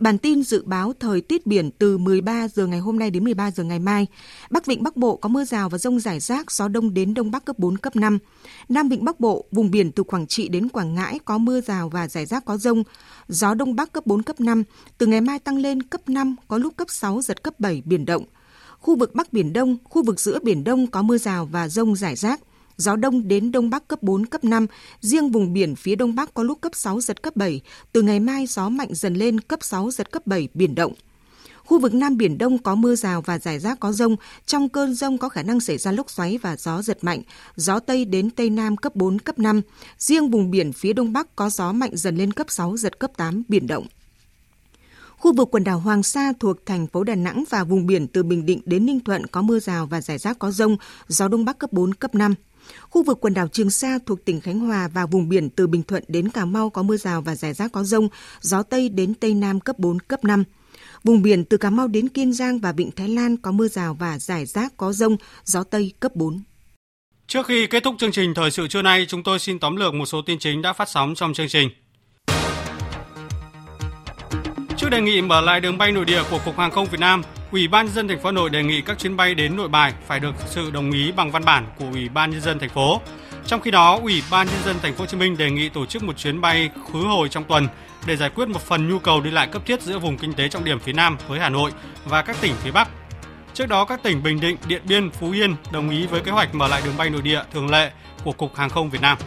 Bản 0.00 0.18
tin 0.18 0.42
dự 0.42 0.62
báo 0.66 0.92
thời 1.00 1.20
tiết 1.20 1.46
biển 1.46 1.70
từ 1.70 1.98
13 1.98 2.48
giờ 2.48 2.66
ngày 2.66 2.78
hôm 2.78 2.98
nay 2.98 3.10
đến 3.10 3.24
13 3.24 3.50
giờ 3.50 3.64
ngày 3.64 3.78
mai. 3.78 4.06
Bắc 4.50 4.66
Vịnh 4.66 4.82
Bắc 4.82 4.96
Bộ 4.96 5.16
có 5.16 5.28
mưa 5.28 5.44
rào 5.44 5.68
và 5.68 5.78
rông 5.78 6.00
rải 6.00 6.20
rác, 6.20 6.52
gió 6.52 6.68
đông 6.68 6.94
đến 6.94 7.14
đông 7.14 7.30
bắc 7.30 7.44
cấp 7.44 7.58
4, 7.58 7.76
cấp 7.76 7.96
5. 7.96 8.18
Nam 8.68 8.88
Vịnh 8.88 9.04
Bắc 9.04 9.20
Bộ, 9.20 9.44
vùng 9.52 9.70
biển 9.70 9.92
từ 9.92 10.02
Quảng 10.02 10.26
Trị 10.26 10.48
đến 10.48 10.68
Quảng 10.68 10.94
Ngãi 10.94 11.18
có 11.24 11.38
mưa 11.38 11.60
rào 11.60 11.88
và 11.88 12.08
rải 12.08 12.26
rác 12.26 12.44
có 12.44 12.56
rông, 12.56 12.82
gió 13.28 13.54
đông 13.54 13.76
bắc 13.76 13.92
cấp 13.92 14.06
4, 14.06 14.22
cấp 14.22 14.40
5. 14.40 14.64
Từ 14.98 15.06
ngày 15.06 15.20
mai 15.20 15.38
tăng 15.38 15.56
lên 15.56 15.82
cấp 15.82 16.08
5, 16.08 16.36
có 16.48 16.58
lúc 16.58 16.76
cấp 16.76 16.90
6, 16.90 17.22
giật 17.22 17.42
cấp 17.42 17.60
7, 17.60 17.82
biển 17.84 18.04
động. 18.04 18.24
Khu 18.78 18.96
vực 18.96 19.14
Bắc 19.14 19.32
Biển 19.32 19.52
Đông, 19.52 19.76
khu 19.84 20.02
vực 20.02 20.20
giữa 20.20 20.38
Biển 20.42 20.64
Đông 20.64 20.86
có 20.86 21.02
mưa 21.02 21.18
rào 21.18 21.46
và 21.46 21.68
rông 21.68 21.96
rải 21.96 22.16
rác 22.16 22.40
gió 22.80 22.96
đông 22.96 23.28
đến 23.28 23.52
đông 23.52 23.70
bắc 23.70 23.88
cấp 23.88 24.02
4, 24.02 24.26
cấp 24.26 24.44
5, 24.44 24.66
riêng 25.00 25.30
vùng 25.30 25.52
biển 25.52 25.76
phía 25.76 25.94
đông 25.94 26.14
bắc 26.14 26.34
có 26.34 26.42
lúc 26.42 26.60
cấp 26.60 26.72
6, 26.74 27.00
giật 27.00 27.22
cấp 27.22 27.36
7. 27.36 27.60
Từ 27.92 28.02
ngày 28.02 28.20
mai 28.20 28.46
gió 28.46 28.68
mạnh 28.68 28.88
dần 28.90 29.14
lên 29.14 29.40
cấp 29.40 29.58
6, 29.62 29.90
giật 29.90 30.10
cấp 30.10 30.26
7, 30.26 30.48
biển 30.54 30.74
động. 30.74 30.92
Khu 31.64 31.78
vực 31.78 31.94
Nam 31.94 32.16
Biển 32.16 32.38
Đông 32.38 32.58
có 32.58 32.74
mưa 32.74 32.94
rào 32.94 33.22
và 33.22 33.38
rải 33.38 33.58
rác 33.58 33.80
có 33.80 33.92
rông. 33.92 34.16
Trong 34.46 34.68
cơn 34.68 34.94
rông 34.94 35.18
có 35.18 35.28
khả 35.28 35.42
năng 35.42 35.60
xảy 35.60 35.78
ra 35.78 35.92
lốc 35.92 36.10
xoáy 36.10 36.38
và 36.38 36.56
gió 36.56 36.82
giật 36.82 36.98
mạnh. 37.04 37.22
Gió 37.56 37.78
Tây 37.78 38.04
đến 38.04 38.30
Tây 38.30 38.50
Nam 38.50 38.76
cấp 38.76 38.96
4, 38.96 39.18
cấp 39.18 39.38
5. 39.38 39.60
Riêng 39.98 40.30
vùng 40.30 40.50
biển 40.50 40.72
phía 40.72 40.92
Đông 40.92 41.12
Bắc 41.12 41.36
có 41.36 41.50
gió 41.50 41.72
mạnh 41.72 41.90
dần 41.94 42.16
lên 42.16 42.32
cấp 42.32 42.46
6, 42.50 42.76
giật 42.76 42.98
cấp 42.98 43.10
8, 43.16 43.42
biển 43.48 43.66
động. 43.66 43.86
Khu 45.20 45.32
vực 45.32 45.48
quần 45.52 45.64
đảo 45.64 45.78
Hoàng 45.78 46.02
Sa 46.02 46.32
thuộc 46.40 46.66
thành 46.66 46.86
phố 46.86 47.04
Đà 47.04 47.14
Nẵng 47.14 47.44
và 47.50 47.64
vùng 47.64 47.86
biển 47.86 48.06
từ 48.06 48.22
Bình 48.22 48.46
Định 48.46 48.60
đến 48.64 48.86
Ninh 48.86 49.00
Thuận 49.00 49.26
có 49.26 49.42
mưa 49.42 49.60
rào 49.60 49.86
và 49.86 50.00
rải 50.00 50.18
rác 50.18 50.38
có 50.38 50.50
rông, 50.50 50.76
gió 51.08 51.28
Đông 51.28 51.44
Bắc 51.44 51.58
cấp 51.58 51.72
4, 51.72 51.94
cấp 51.94 52.14
5. 52.14 52.34
Khu 52.90 53.02
vực 53.02 53.18
quần 53.20 53.34
đảo 53.34 53.48
Trường 53.48 53.70
Sa 53.70 53.98
thuộc 54.06 54.24
tỉnh 54.24 54.40
Khánh 54.40 54.60
Hòa 54.60 54.88
và 54.88 55.06
vùng 55.06 55.28
biển 55.28 55.50
từ 55.50 55.66
Bình 55.66 55.82
Thuận 55.82 56.04
đến 56.08 56.28
Cà 56.28 56.44
Mau 56.44 56.70
có 56.70 56.82
mưa 56.82 56.96
rào 56.96 57.22
và 57.22 57.34
rải 57.34 57.54
rác 57.54 57.72
có 57.72 57.84
rông, 57.84 58.08
gió 58.40 58.62
Tây 58.62 58.88
đến 58.88 59.14
Tây 59.14 59.34
Nam 59.34 59.60
cấp 59.60 59.78
4, 59.78 59.98
cấp 59.98 60.24
5. 60.24 60.44
Vùng 61.04 61.22
biển 61.22 61.44
từ 61.44 61.56
Cà 61.56 61.70
Mau 61.70 61.88
đến 61.88 62.08
Kiên 62.08 62.32
Giang 62.32 62.58
và 62.58 62.72
Vịnh 62.72 62.90
Thái 62.90 63.08
Lan 63.08 63.36
có 63.36 63.52
mưa 63.52 63.68
rào 63.68 63.94
và 63.94 64.18
rải 64.18 64.46
rác 64.46 64.76
có 64.76 64.92
rông, 64.92 65.16
gió 65.44 65.62
Tây 65.62 65.92
cấp 66.00 66.16
4. 66.16 66.42
Trước 67.26 67.46
khi 67.46 67.66
kết 67.66 67.82
thúc 67.84 67.94
chương 67.98 68.12
trình 68.12 68.34
thời 68.34 68.50
sự 68.50 68.68
trưa 68.68 68.82
nay, 68.82 69.04
chúng 69.08 69.22
tôi 69.22 69.38
xin 69.38 69.58
tóm 69.58 69.76
lược 69.76 69.94
một 69.94 70.06
số 70.06 70.22
tin 70.26 70.38
chính 70.38 70.62
đã 70.62 70.72
phát 70.72 70.88
sóng 70.88 71.14
trong 71.14 71.34
chương 71.34 71.48
trình. 71.48 71.68
Trước 74.90 74.96
đề 74.96 75.02
nghị 75.02 75.22
mở 75.22 75.40
lại 75.40 75.60
đường 75.60 75.78
bay 75.78 75.92
nội 75.92 76.04
địa 76.04 76.22
của 76.30 76.38
Cục 76.44 76.58
Hàng 76.58 76.70
không 76.70 76.86
Việt 76.86 77.00
Nam, 77.00 77.22
Ủy 77.52 77.68
ban 77.68 77.86
nhân 77.86 77.94
dân 77.94 78.08
thành 78.08 78.18
phố 78.18 78.28
Hà 78.28 78.32
Nội 78.32 78.50
đề 78.50 78.62
nghị 78.62 78.80
các 78.80 78.98
chuyến 78.98 79.16
bay 79.16 79.34
đến 79.34 79.56
Nội 79.56 79.68
Bài 79.68 79.94
phải 80.06 80.20
được 80.20 80.34
sự 80.46 80.70
đồng 80.70 80.92
ý 80.92 81.12
bằng 81.12 81.30
văn 81.30 81.44
bản 81.44 81.66
của 81.78 81.84
Ủy 81.92 82.08
ban 82.08 82.30
nhân 82.30 82.40
dân 82.40 82.58
thành 82.58 82.68
phố. 82.68 83.00
Trong 83.46 83.60
khi 83.60 83.70
đó, 83.70 83.98
Ủy 84.02 84.22
ban 84.30 84.46
nhân 84.46 84.62
dân 84.64 84.76
thành 84.82 84.94
phố 84.94 85.00
Hồ 85.00 85.06
Chí 85.06 85.16
Minh 85.16 85.36
đề 85.36 85.50
nghị 85.50 85.68
tổ 85.68 85.86
chức 85.86 86.02
một 86.02 86.18
chuyến 86.18 86.40
bay 86.40 86.70
khứ 86.92 86.98
hồi 86.98 87.28
trong 87.28 87.44
tuần 87.44 87.68
để 88.06 88.16
giải 88.16 88.30
quyết 88.30 88.48
một 88.48 88.60
phần 88.60 88.88
nhu 88.88 88.98
cầu 88.98 89.20
đi 89.20 89.30
lại 89.30 89.46
cấp 89.46 89.62
thiết 89.66 89.82
giữa 89.82 89.98
vùng 89.98 90.18
kinh 90.18 90.32
tế 90.32 90.48
trọng 90.48 90.64
điểm 90.64 90.80
phía 90.80 90.92
Nam 90.92 91.16
với 91.28 91.40
Hà 91.40 91.48
Nội 91.48 91.70
và 92.04 92.22
các 92.22 92.36
tỉnh 92.40 92.52
phía 92.62 92.70
Bắc. 92.70 92.88
Trước 93.54 93.68
đó, 93.68 93.84
các 93.84 94.02
tỉnh 94.02 94.22
Bình 94.22 94.40
Định, 94.40 94.56
Điện 94.66 94.82
Biên, 94.84 95.10
Phú 95.10 95.30
Yên 95.30 95.54
đồng 95.72 95.90
ý 95.90 96.06
với 96.06 96.20
kế 96.20 96.30
hoạch 96.30 96.54
mở 96.54 96.68
lại 96.68 96.82
đường 96.84 96.96
bay 96.96 97.10
nội 97.10 97.22
địa 97.22 97.42
thường 97.52 97.70
lệ 97.70 97.90
của 98.24 98.32
Cục 98.32 98.56
Hàng 98.56 98.70
không 98.70 98.90
Việt 98.90 99.02
Nam. 99.02 99.18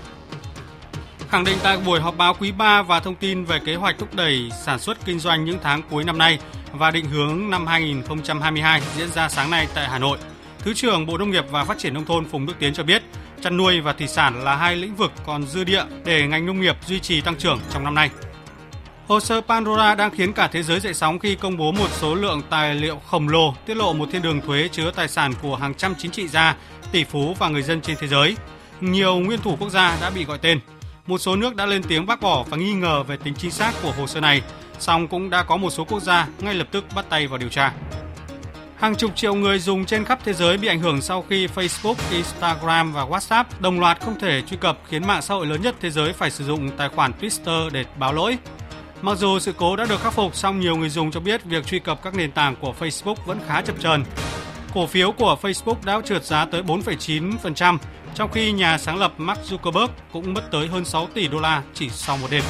Khẳng 1.33 1.43
định 1.43 1.57
tại 1.63 1.77
buổi 1.77 1.99
họp 1.99 2.17
báo 2.17 2.35
quý 2.39 2.51
3 2.51 2.81
và 2.81 2.99
thông 2.99 3.15
tin 3.15 3.45
về 3.45 3.59
kế 3.65 3.75
hoạch 3.75 3.95
thúc 3.99 4.15
đẩy 4.15 4.51
sản 4.65 4.79
xuất 4.79 5.05
kinh 5.05 5.19
doanh 5.19 5.45
những 5.45 5.57
tháng 5.63 5.81
cuối 5.89 6.03
năm 6.03 6.17
nay 6.17 6.39
và 6.71 6.91
định 6.91 7.05
hướng 7.05 7.49
năm 7.49 7.67
2022 7.67 8.81
diễn 8.97 9.11
ra 9.11 9.29
sáng 9.29 9.49
nay 9.49 9.67
tại 9.73 9.87
Hà 9.89 9.99
Nội, 9.99 10.17
Thứ 10.59 10.73
trưởng 10.73 11.05
Bộ 11.05 11.17
Nông 11.17 11.31
nghiệp 11.31 11.45
và 11.51 11.63
Phát 11.63 11.77
triển 11.77 11.93
Nông 11.93 12.05
thôn 12.05 12.25
Phùng 12.25 12.45
Đức 12.45 12.53
Tiến 12.59 12.73
cho 12.73 12.83
biết, 12.83 13.03
chăn 13.41 13.57
nuôi 13.57 13.81
và 13.81 13.93
thủy 13.93 14.07
sản 14.07 14.43
là 14.43 14.55
hai 14.55 14.75
lĩnh 14.75 14.95
vực 14.95 15.11
còn 15.25 15.47
dư 15.47 15.63
địa 15.63 15.83
để 16.05 16.27
ngành 16.27 16.45
nông 16.45 16.61
nghiệp 16.61 16.77
duy 16.85 16.99
trì 16.99 17.21
tăng 17.21 17.35
trưởng 17.35 17.59
trong 17.71 17.83
năm 17.83 17.95
nay. 17.95 18.09
Hồ 19.07 19.19
sơ 19.19 19.41
Pandora 19.41 19.95
đang 19.95 20.11
khiến 20.11 20.33
cả 20.33 20.47
thế 20.47 20.63
giới 20.63 20.79
dậy 20.79 20.93
sóng 20.93 21.19
khi 21.19 21.35
công 21.35 21.57
bố 21.57 21.71
một 21.71 21.89
số 21.91 22.15
lượng 22.15 22.41
tài 22.49 22.75
liệu 22.75 23.01
khổng 23.07 23.29
lồ 23.29 23.55
tiết 23.65 23.77
lộ 23.77 23.93
một 23.93 24.09
thiên 24.11 24.21
đường 24.21 24.41
thuế 24.41 24.67
chứa 24.71 24.91
tài 24.91 25.07
sản 25.07 25.33
của 25.41 25.55
hàng 25.55 25.73
trăm 25.73 25.95
chính 25.97 26.11
trị 26.11 26.27
gia, 26.27 26.55
tỷ 26.91 27.03
phú 27.03 27.35
và 27.39 27.49
người 27.49 27.63
dân 27.63 27.81
trên 27.81 27.97
thế 27.99 28.07
giới. 28.07 28.35
Nhiều 28.81 29.15
nguyên 29.15 29.41
thủ 29.41 29.55
quốc 29.59 29.69
gia 29.69 29.97
đã 30.01 30.09
bị 30.09 30.25
gọi 30.25 30.37
tên. 30.37 30.59
Một 31.07 31.17
số 31.17 31.35
nước 31.35 31.55
đã 31.55 31.65
lên 31.65 31.83
tiếng 31.83 32.05
bác 32.05 32.21
bỏ 32.21 32.43
và 32.49 32.57
nghi 32.57 32.73
ngờ 32.73 33.03
về 33.03 33.17
tính 33.17 33.33
chính 33.37 33.51
xác 33.51 33.73
của 33.83 33.91
hồ 33.91 34.07
sơ 34.07 34.19
này, 34.19 34.41
song 34.79 35.07
cũng 35.07 35.29
đã 35.29 35.43
có 35.43 35.57
một 35.57 35.69
số 35.69 35.85
quốc 35.85 35.99
gia 35.99 36.27
ngay 36.39 36.53
lập 36.53 36.67
tức 36.71 36.85
bắt 36.95 37.05
tay 37.09 37.27
vào 37.27 37.37
điều 37.37 37.49
tra. 37.49 37.73
Hàng 38.75 38.95
chục 38.95 39.15
triệu 39.15 39.33
người 39.35 39.59
dùng 39.59 39.85
trên 39.85 40.05
khắp 40.05 40.19
thế 40.25 40.33
giới 40.33 40.57
bị 40.57 40.67
ảnh 40.67 40.79
hưởng 40.79 41.01
sau 41.01 41.25
khi 41.29 41.47
Facebook, 41.47 41.95
Instagram 42.11 42.93
và 42.93 43.05
WhatsApp 43.05 43.43
đồng 43.59 43.79
loạt 43.79 43.99
không 44.01 44.19
thể 44.19 44.41
truy 44.41 44.57
cập 44.57 44.77
khiến 44.87 45.07
mạng 45.07 45.21
xã 45.21 45.33
hội 45.33 45.45
lớn 45.45 45.61
nhất 45.61 45.75
thế 45.81 45.89
giới 45.89 46.13
phải 46.13 46.31
sử 46.31 46.45
dụng 46.45 46.69
tài 46.77 46.89
khoản 46.89 47.11
Twitter 47.21 47.69
để 47.69 47.85
báo 47.99 48.13
lỗi. 48.13 48.37
Mặc 49.01 49.17
dù 49.17 49.39
sự 49.39 49.53
cố 49.57 49.75
đã 49.75 49.85
được 49.89 50.01
khắc 50.01 50.13
phục, 50.13 50.35
song 50.35 50.59
nhiều 50.59 50.75
người 50.75 50.89
dùng 50.89 51.11
cho 51.11 51.19
biết 51.19 51.43
việc 51.43 51.65
truy 51.65 51.79
cập 51.79 52.03
các 52.03 52.15
nền 52.15 52.31
tảng 52.31 52.55
của 52.55 52.73
Facebook 52.79 53.15
vẫn 53.25 53.39
khá 53.47 53.61
chập 53.61 53.75
chờn. 53.79 54.03
Cổ 54.73 54.87
phiếu 54.87 55.11
của 55.11 55.37
Facebook 55.41 55.75
đã 55.85 56.01
trượt 56.05 56.23
giá 56.23 56.45
tới 56.45 56.61
4,9%, 56.61 57.77
trong 58.15 58.31
khi 58.31 58.51
nhà 58.51 58.77
sáng 58.77 58.97
lập 58.97 59.13
Mark 59.17 59.41
Zuckerberg 59.41 59.87
cũng 60.11 60.33
mất 60.33 60.51
tới 60.51 60.67
hơn 60.67 60.85
6 60.85 61.07
tỷ 61.13 61.27
đô 61.27 61.39
la 61.39 61.63
chỉ 61.73 61.89
sau 61.89 62.17
một 62.17 62.27
đêm. 62.31 62.43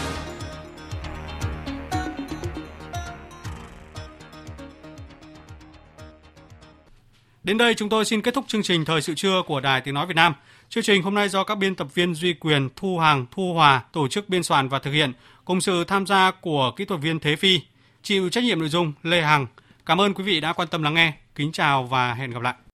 Đến 7.43 7.57
đây 7.57 7.74
chúng 7.74 7.89
tôi 7.89 8.05
xin 8.05 8.21
kết 8.21 8.34
thúc 8.34 8.45
chương 8.47 8.63
trình 8.63 8.86
Thời 8.86 9.01
sự 9.01 9.13
trưa 9.15 9.41
của 9.47 9.59
Đài 9.59 9.82
Tiếng 9.82 9.93
Nói 9.93 10.05
Việt 10.05 10.15
Nam. 10.15 10.34
Chương 10.69 10.84
trình 10.84 11.03
hôm 11.03 11.15
nay 11.15 11.30
do 11.30 11.43
các 11.43 11.55
biên 11.55 11.76
tập 11.76 11.88
viên 11.93 12.15
Duy 12.15 12.34
Quyền, 12.34 12.69
Thu 12.76 12.97
Hàng, 12.97 13.26
Thu 13.32 13.53
Hòa 13.53 13.84
tổ 13.91 14.07
chức 14.07 14.30
biên 14.30 14.43
soạn 14.43 14.69
và 14.69 14.80
thực 14.80 14.91
hiện, 14.91 15.13
cùng 15.45 15.61
sự 15.61 15.84
tham 15.84 16.05
gia 16.05 16.32
của 16.32 16.71
kỹ 16.76 16.86
thuật 16.86 17.01
viên 17.01 17.19
Thế 17.19 17.36
Phi, 17.36 17.59
chịu 18.03 18.30
trách 18.30 18.43
nhiệm 18.43 18.59
nội 18.59 18.69
dung 18.69 18.93
Lê 19.03 19.21
Hằng. 19.21 19.47
Cảm 19.86 20.01
ơn 20.01 20.13
quý 20.13 20.24
vị 20.24 20.39
đã 20.39 20.53
quan 20.53 20.67
tâm 20.67 20.84
lắng 20.84 20.93
nghe. 20.93 21.13
Kính 21.36 21.51
chào 21.51 21.84
và 21.84 22.13
hẹn 22.13 22.31
gặp 22.31 22.41
lại. 22.41 22.55